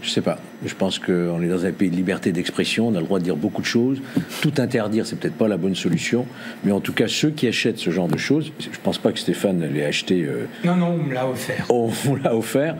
Je 0.03 0.09
sais 0.09 0.21
pas. 0.21 0.39
Je 0.65 0.73
pense 0.75 0.99
qu'on 0.99 1.41
est 1.41 1.47
dans 1.47 1.65
un 1.65 1.71
pays 1.71 1.89
de 1.89 1.95
liberté 1.95 2.31
d'expression, 2.31 2.87
on 2.87 2.95
a 2.95 2.99
le 2.99 3.05
droit 3.05 3.17
de 3.19 3.23
dire 3.23 3.35
beaucoup 3.35 3.61
de 3.61 3.67
choses. 3.67 3.99
Tout 4.41 4.53
interdire, 4.59 5.05
c'est 5.07 5.15
peut-être 5.15 5.35
pas 5.37 5.47
la 5.47 5.57
bonne 5.57 5.73
solution. 5.75 6.25
Mais 6.63 6.71
en 6.71 6.79
tout 6.79 6.93
cas, 6.93 7.07
ceux 7.07 7.31
qui 7.31 7.47
achètent 7.47 7.79
ce 7.79 7.89
genre 7.89 8.07
de 8.07 8.17
choses, 8.17 8.51
je 8.59 8.77
pense 8.83 8.97
pas 8.99 9.11
que 9.11 9.19
Stéphane 9.19 9.63
l'ait 9.71 9.85
acheté. 9.85 10.23
euh, 10.23 10.45
Non, 10.63 10.75
non, 10.75 10.87
on 10.99 11.03
me 11.03 11.13
l'a 11.13 11.27
offert. 11.27 11.65
on 11.69 11.87
vous 11.87 12.15
l'a 12.15 12.35
offert. 12.35 12.75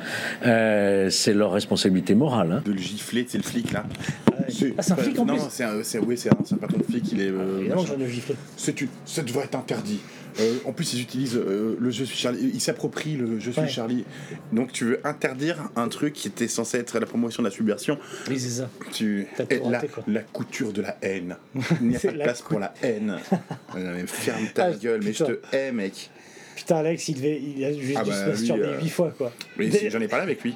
Euh, 0.46 1.10
c'est 1.10 1.34
leur 1.34 1.52
responsabilité 1.52 2.14
morale. 2.16 2.52
hein. 2.52 2.62
De 2.66 2.72
le 2.72 2.78
gifler, 2.78 3.26
c'est 3.28 3.38
le 3.38 3.44
flic 3.44 3.72
là. 3.72 3.84
Ah, 4.28 4.44
c'est 4.82 4.92
un 4.92 4.96
flic 4.96 5.18
en 5.20 5.26
non, 5.26 5.34
plus 5.36 5.44
c'est 5.50 5.64
un, 5.64 5.82
c'est, 5.84 6.00
oui, 6.00 6.18
c'est 6.18 6.30
un, 6.30 6.38
c'est 6.44 6.56
un 6.56 6.58
patron 6.58 6.78
de 6.80 6.84
flic. 6.84 7.12
Il 7.14 7.22
est. 7.22 7.30
euh, 7.30 7.70
j'en 7.70 8.00
ai 8.04 8.10
giflé. 8.10 8.36
C'est 8.58 8.80
une- 8.82 8.90
ça 9.06 9.22
devrait 9.24 9.46
être 9.46 9.56
interdit. 9.56 10.00
Euh, 10.40 10.58
en 10.66 10.72
plus, 10.72 10.94
ils 10.94 11.02
utilisent 11.02 11.36
euh, 11.36 11.76
le 11.80 11.90
Je 11.92 12.04
suis 12.04 12.18
Charlie. 12.18 12.52
Ils 12.54 12.62
s'approprient 12.62 13.18
le 13.18 13.40
Je 13.40 13.52
suis 13.52 13.62
Ouais. 13.62 13.68
Charlie. 13.68 14.06
Donc, 14.52 14.72
tu 14.72 14.86
veux 14.86 15.00
interdire 15.06 15.70
un 15.76 15.88
truc 15.88 16.14
qui 16.14 16.28
était 16.28 16.48
censé 16.48 16.78
être 16.78 17.00
la 17.00 17.06
promotion 17.06 17.44
de 17.44 17.48
la 17.48 17.54
subversion? 17.54 17.98
Oui, 18.30 18.40
c'est 18.40 18.62
ça. 18.62 18.70
Tu 18.94 19.28
la, 19.38 19.78
raté, 19.78 19.88
quoi. 19.88 20.04
la 20.08 20.22
couture 20.22 20.74
de 20.74 20.82
la 20.82 20.98
haine. 21.02 21.38
Il 21.82 21.90
n'y 21.90 21.96
a 21.96 22.00
pas 22.00 22.12
de 22.12 22.18
la 22.18 22.24
place 22.24 22.42
pour 22.42 22.60
la 22.60 22.74
haine. 22.82 23.18
Mais 23.76 24.06
ferme 24.08 24.48
ta 24.54 24.66
Ah, 24.66 24.72
gueule, 24.72 25.02
mais 25.04 25.14
je 25.14 25.24
te 25.24 25.40
hais, 25.56 25.72
mec. 25.72 26.10
Putain, 26.56 26.78
Alex, 26.78 27.08
il, 27.08 27.16
devait, 27.16 27.42
il 27.42 27.64
a 27.66 27.74
juste 27.74 27.98
Ah 27.98 28.04
dû 28.04 28.10
bah, 28.10 28.16
se 28.26 28.30
masturber 28.30 28.64
euh, 28.64 28.82
8 28.82 28.90
fois, 28.90 29.14
quoi. 29.18 29.32
J'en 29.58 30.02
ai 30.02 30.08
parlé 30.08 30.24
avec 30.24 30.44
lui. 30.44 30.56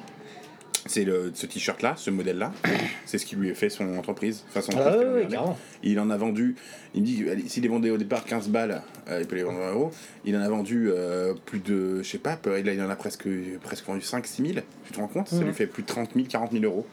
C'est 0.88 1.03
le, 1.03 1.32
ce 1.34 1.48
t-shirt-là, 1.48 1.95
ce 1.98 2.12
modèle-là, 2.12 2.53
c'est 3.06 3.18
ce 3.18 3.26
qui 3.26 3.36
lui 3.36 3.49
a 3.49 3.56
fait 3.56 3.70
son 3.70 3.98
entreprise. 3.98 4.44
Enfin, 4.49 4.62
son 4.62 4.72
Ah 4.78 4.90
entreprise 4.90 5.28
carrément. 5.32 5.57
Il 5.82 5.99
en 5.99 6.12
a 6.12 6.18
vendu, 6.18 6.56
il 6.94 7.02
me 7.02 7.06
dit, 7.07 7.26
s'il 7.49 7.64
les 7.64 7.70
vendait 7.70 7.90
au 7.90 7.98
départ 7.98 8.24
15 8.24 8.49
balles, 8.49 8.84
euh, 9.10 9.20
il 9.22 9.28
peut 9.28 9.36
les 9.36 9.41
vendre 9.44 9.60
en 9.62 9.72
euros. 9.72 9.91
Il 10.26 10.36
en 10.38 10.41
a 10.41 10.48
vendu 10.49 10.90
euh, 10.91 11.34
plus 11.45 11.60
de, 11.60 12.03
je 12.03 12.07
sais 12.10 12.20
pas, 12.20 12.38
là 12.45 12.72
il 12.74 12.82
en 12.84 12.90
a 12.90 12.95
presque, 12.95 13.28
presque 13.64 13.86
vendu 13.86 14.02
5-6 14.02 14.45
000. 14.53 14.60
Tu 14.86 14.94
te 14.94 14.99
rends 14.99 15.07
compte? 15.07 15.28
Ça 15.28 15.38
Mhm. 15.38 15.45
lui 15.48 15.53
fait 15.53 15.66
plus 15.68 15.82
de 15.82 15.88
30 15.88 16.12
000, 16.14 16.28
40 16.30 16.52
000 16.52 16.64
euros. 16.66 16.86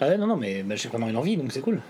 Ah 0.00 0.08
ouais, 0.08 0.18
non, 0.18 0.26
non, 0.28 0.36
mais 0.36 0.62
bah, 0.62 0.76
je 0.76 0.82
sais 0.82 0.88
comment 0.88 1.08
il 1.08 1.16
en 1.16 1.20
vit, 1.22 1.36
donc 1.36 1.50
c'est 1.52 1.60
cool. 1.60 1.80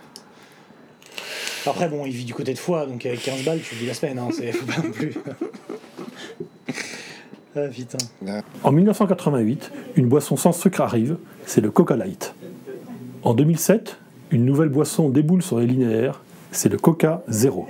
Après, 1.66 1.88
bon, 1.88 2.04
il 2.06 2.12
vit 2.12 2.24
du 2.24 2.34
côté 2.34 2.54
de 2.54 2.58
foie, 2.58 2.86
donc 2.86 3.04
avec 3.06 3.22
15 3.22 3.44
balles, 3.44 3.60
tu 3.62 3.74
vis 3.76 3.86
la 3.86 3.94
semaine, 3.94 4.18
hein, 4.18 4.28
c'est 4.32 4.50
pas 4.66 4.82
non 4.82 4.90
plus. 4.90 5.14
Ah 7.54 7.68
putain. 7.68 7.98
En 8.62 8.72
1988, 8.72 9.72
une 9.96 10.08
boisson 10.08 10.36
sans 10.36 10.52
sucre 10.52 10.80
arrive, 10.80 11.16
c'est 11.44 11.60
le 11.60 11.70
Coca 11.70 11.96
Light. 11.96 12.34
En 13.22 13.34
2007, 13.34 13.98
une 14.30 14.44
nouvelle 14.46 14.70
boisson 14.70 15.10
déboule 15.10 15.42
sur 15.42 15.58
les 15.58 15.66
linéaires, 15.66 16.22
c'est 16.50 16.70
le 16.70 16.78
Coca 16.78 17.22
Zero. 17.28 17.68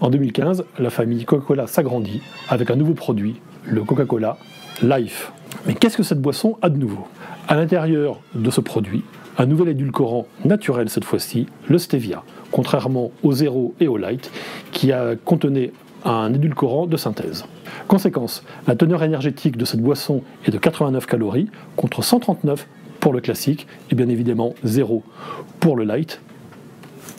En 0.00 0.10
2015, 0.10 0.64
la 0.78 0.90
famille 0.90 1.24
Coca-Cola 1.24 1.66
s'agrandit 1.66 2.20
avec 2.48 2.70
un 2.70 2.76
nouveau 2.76 2.94
produit, 2.94 3.40
le 3.64 3.84
Coca-Cola 3.84 4.36
Life. 4.82 5.32
Mais 5.66 5.74
qu'est-ce 5.74 5.96
que 5.96 6.02
cette 6.02 6.20
boisson 6.20 6.58
a 6.60 6.68
de 6.68 6.76
nouveau? 6.76 7.06
À 7.48 7.56
l'intérieur 7.56 8.20
de 8.34 8.50
ce 8.50 8.60
produit, 8.60 9.04
un 9.38 9.46
nouvel 9.46 9.68
édulcorant 9.68 10.26
naturel 10.44 10.88
cette 10.88 11.04
fois-ci, 11.04 11.46
le 11.68 11.78
stevia, 11.78 12.22
contrairement 12.50 13.12
au 13.22 13.32
zéro 13.32 13.74
et 13.80 13.88
au 13.88 13.96
light, 13.96 14.30
qui 14.72 14.92
a 14.92 15.16
contenait 15.16 15.72
un 16.04 16.32
édulcorant 16.32 16.86
de 16.86 16.96
synthèse. 16.96 17.44
Conséquence, 17.88 18.42
la 18.66 18.76
teneur 18.76 19.02
énergétique 19.02 19.56
de 19.56 19.64
cette 19.64 19.80
boisson 19.80 20.22
est 20.46 20.50
de 20.50 20.58
89 20.58 21.06
calories 21.06 21.48
contre 21.76 22.02
139 22.02 22.66
pour 23.00 23.12
le 23.12 23.20
classique 23.20 23.66
et 23.90 23.94
bien 23.94 24.08
évidemment 24.08 24.54
0 24.64 25.02
pour 25.60 25.76
le 25.76 25.84
light 25.84 26.20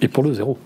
et 0.01 0.07
pour 0.07 0.23
le 0.23 0.34
zéro. 0.34 0.57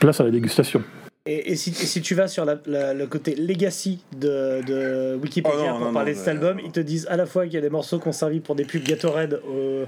Place 0.00 0.20
à 0.20 0.24
la 0.24 0.30
dégustation. 0.30 0.82
Et, 1.30 1.52
et 1.52 1.56
si, 1.56 1.68
et 1.70 1.74
si 1.74 2.00
tu 2.00 2.14
vas 2.14 2.26
sur 2.26 2.46
la- 2.46 2.58
la- 2.64 2.94
le 2.94 3.06
côté 3.06 3.34
legacy 3.34 3.98
de, 4.18 4.62
de 4.66 5.14
Wikipédia 5.22 5.58
Oh 5.58 5.66
non, 5.72 5.76
pour 5.76 5.86
non, 5.88 5.92
parler 5.92 6.12
non, 6.12 6.18
de 6.18 6.24
cet 6.24 6.28
album, 6.28 6.58
ils 6.64 6.72
te 6.72 6.80
disent 6.80 7.06
à 7.10 7.18
la 7.18 7.26
fois 7.26 7.44
qu'il 7.44 7.52
y 7.52 7.58
a 7.58 7.60
des 7.60 7.68
morceaux 7.68 7.98
qui 7.98 8.08
ont 8.08 8.12
servi 8.12 8.40
pour 8.40 8.54
des 8.54 8.64
pubs 8.64 8.82
Gatorade 8.82 9.40
au- 9.46 9.84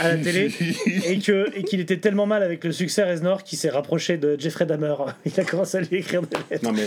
à 0.00 0.08
la 0.10 0.16
télé 0.16 0.52
et 1.08 1.18
qu'il 1.18 1.80
était 1.80 1.96
tellement 1.96 2.26
mal 2.26 2.44
avec 2.44 2.62
le 2.62 2.70
succès 2.70 3.02
Reznor 3.02 3.42
qu'il 3.42 3.58
s'est 3.58 3.68
rapproché 3.70 4.16
de 4.16 4.36
Jeffrey 4.38 4.64
Dahmer. 4.64 4.94
Il 5.26 5.32
a 5.40 5.44
commencé 5.44 5.78
à 5.78 5.80
lui 5.80 5.96
écrire 5.96 6.22
des 6.22 6.36
lettres. 6.52 6.62
Non 6.64 6.70
mais 6.72 6.84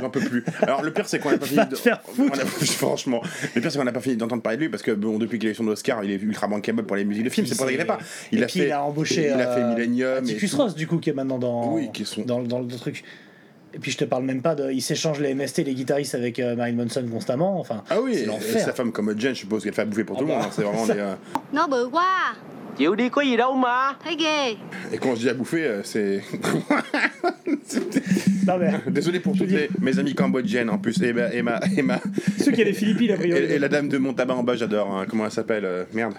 j'en 0.00 0.10
peux 0.10 0.18
plus. 0.20 0.44
Alors 0.62 0.82
le 0.82 0.92
pire 0.92 1.06
c'est 1.06 1.20
qu'on 1.20 1.30
n'a 1.30 1.38
pas 1.38 1.46
fini. 1.46 1.60
De... 1.68 1.76
on 2.18 2.28
a- 2.28 2.44
Franchement, 2.66 3.22
le 3.54 3.60
pire 3.60 3.70
c'est 3.70 3.78
qu'on 3.78 3.84
n'a 3.84 3.92
pas 3.92 4.00
fini 4.00 4.16
d'entendre 4.16 4.42
parler 4.42 4.56
de 4.56 4.62
lui 4.62 4.70
parce 4.70 4.82
que 4.82 4.90
bon 4.90 5.18
depuis 5.18 5.38
l'élection 5.38 5.62
de 5.62 5.68
l'Oscar, 5.70 6.02
il 6.04 6.10
est 6.10 6.20
ultra 6.20 6.48
bankable 6.48 6.82
pour 6.84 6.96
les 6.96 7.04
musiques 7.04 7.24
de 7.24 7.30
films. 7.30 7.46
C'est 7.46 7.56
qu'il 7.56 7.76
fait 7.76 7.84
pas. 7.84 7.98
Il 8.32 8.40
et 8.40 8.42
a 8.42 8.46
puis 8.46 8.58
fait. 8.60 8.66
il 8.66 8.72
a 8.72 8.82
embauché. 8.82 9.26
Il 9.26 9.40
a 9.40 9.54
fait 9.54 9.60
euh, 9.60 9.74
Millennium. 9.74 10.14
et 10.16 10.30
Atticus. 10.30 10.52
Ross 10.54 10.74
du 10.74 10.88
coup 10.88 10.98
qui 10.98 11.10
est 11.10 11.14
maintenant 11.14 11.38
dans 11.38 11.78
dans, 12.26 12.42
dans 12.42 12.58
le 12.58 12.66
truc. 12.66 13.04
Et 13.72 13.78
puis 13.78 13.90
je 13.92 13.98
te 13.98 14.04
parle 14.04 14.24
même 14.24 14.42
pas 14.42 14.54
de. 14.54 14.70
Il 14.72 14.80
s'échange 14.82 15.20
les 15.20 15.34
MST, 15.34 15.58
les 15.58 15.74
guitaristes 15.74 16.14
avec 16.14 16.38
euh, 16.40 16.56
Marilyn 16.56 16.82
Manson 16.84 17.04
constamment. 17.10 17.60
Enfin, 17.60 17.84
Ah 17.88 18.00
oui. 18.02 18.26
c'est 18.40 18.56
Et 18.56 18.58
sa 18.60 18.72
femme 18.72 18.90
comme 18.92 19.14
Jen, 19.18 19.34
je 19.34 19.40
suppose 19.40 19.62
qu'elle 19.62 19.72
fait 19.74 19.82
à 19.82 19.84
bouffer 19.84 20.04
pour 20.04 20.16
tout 20.16 20.24
le 20.24 20.28
bah, 20.30 20.36
monde. 20.38 20.44
hein. 20.46 20.50
C'est 20.52 20.62
vraiment 20.62 20.86
des. 20.86 20.98
euh, 20.98 21.14
Thấy 24.02 24.16
ghê 24.16 24.56
Et 24.92 24.98
quand 24.98 25.14
je 25.14 25.20
dis 25.20 25.28
à 25.28 25.34
bouffer, 25.34 25.64
euh, 25.66 25.82
c'est. 25.84 26.22
Non, 28.46 28.58
mais... 28.58 28.72
Désolé 28.90 29.20
pour 29.20 29.36
toutes 29.36 29.50
les, 29.50 29.68
mes 29.80 29.98
amis 29.98 30.14
cambodgiennes 30.14 30.70
en 30.70 30.78
plus. 30.78 31.00
Et 31.02 31.12
ma. 31.12 31.32
Et 31.32 31.42
ma, 31.42 31.60
et 31.76 31.82
ma... 31.82 32.00
Ceux 32.42 32.52
qui 32.52 32.64
les 32.64 32.72
Philippines, 32.72 33.12
a 33.12 33.16
priori. 33.16 33.40
Et, 33.44 33.54
et 33.54 33.58
la 33.58 33.68
dame 33.68 33.88
de 33.88 33.98
Montabac 33.98 34.36
en 34.36 34.42
bas, 34.42 34.56
j'adore. 34.56 34.90
hein. 34.92 35.06
Comment 35.08 35.26
elle 35.26 35.30
s'appelle 35.30 35.64
euh, 35.64 35.84
Merde. 35.92 36.14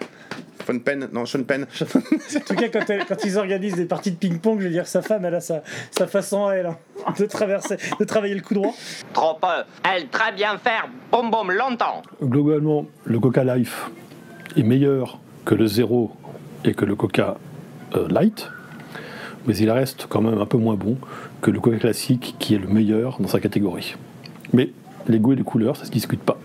Fun 0.65 0.77
Pen 0.77 1.07
Non, 1.11 1.25
Sean 1.25 1.41
Penn. 1.43 1.65
En 1.81 2.39
tout 2.41 2.53
cas, 2.55 2.67
quand, 2.69 2.87
elle- 2.89 3.05
quand 3.07 3.23
ils 3.25 3.37
organisent 3.37 3.75
des 3.75 3.85
parties 3.85 4.11
de 4.11 4.17
ping-pong, 4.17 4.59
je 4.59 4.65
veux 4.65 4.71
dire, 4.71 4.85
sa 4.87 5.01
femme, 5.01 5.25
elle 5.25 5.33
a 5.35 5.41
sa, 5.41 5.63
sa 5.89 6.05
façon 6.05 6.45
à 6.45 6.53
elle 6.53 6.67
hein, 6.67 6.77
de, 7.17 7.25
traverser, 7.41 7.77
de 7.99 8.05
travailler 8.05 8.35
le 8.35 8.41
coup 8.41 8.53
droit. 8.53 8.73
Trop 9.13 9.33
peu. 9.41 9.63
Elle 9.83 10.07
très 10.09 10.31
bien 10.31 10.57
faire 10.57 10.87
boum 11.11 11.31
boum 11.31 11.51
longtemps. 11.51 12.03
Globalement, 12.21 12.85
le 13.05 13.19
Coca 13.19 13.43
Life 13.43 13.89
est 14.55 14.63
meilleur 14.63 15.19
que 15.45 15.55
le 15.55 15.65
zéro 15.65 16.11
et 16.63 16.73
que 16.73 16.85
le 16.85 16.95
Coca 16.95 17.37
euh, 17.95 18.07
Light, 18.09 18.47
mais 19.47 19.57
il 19.57 19.71
reste 19.71 20.05
quand 20.07 20.21
même 20.21 20.39
un 20.39 20.45
peu 20.45 20.57
moins 20.57 20.75
bon 20.75 20.97
que 21.41 21.49
le 21.49 21.59
Coca 21.59 21.77
classique 21.77 22.35
qui 22.37 22.53
est 22.53 22.59
le 22.59 22.67
meilleur 22.67 23.17
dans 23.19 23.27
sa 23.27 23.39
catégorie. 23.39 23.95
Mais 24.53 24.69
les 25.07 25.19
goûts 25.19 25.33
et 25.33 25.35
les 25.35 25.43
couleurs, 25.43 25.75
ça 25.75 25.85
se 25.85 25.91
discute 25.91 26.21
pas. 26.21 26.37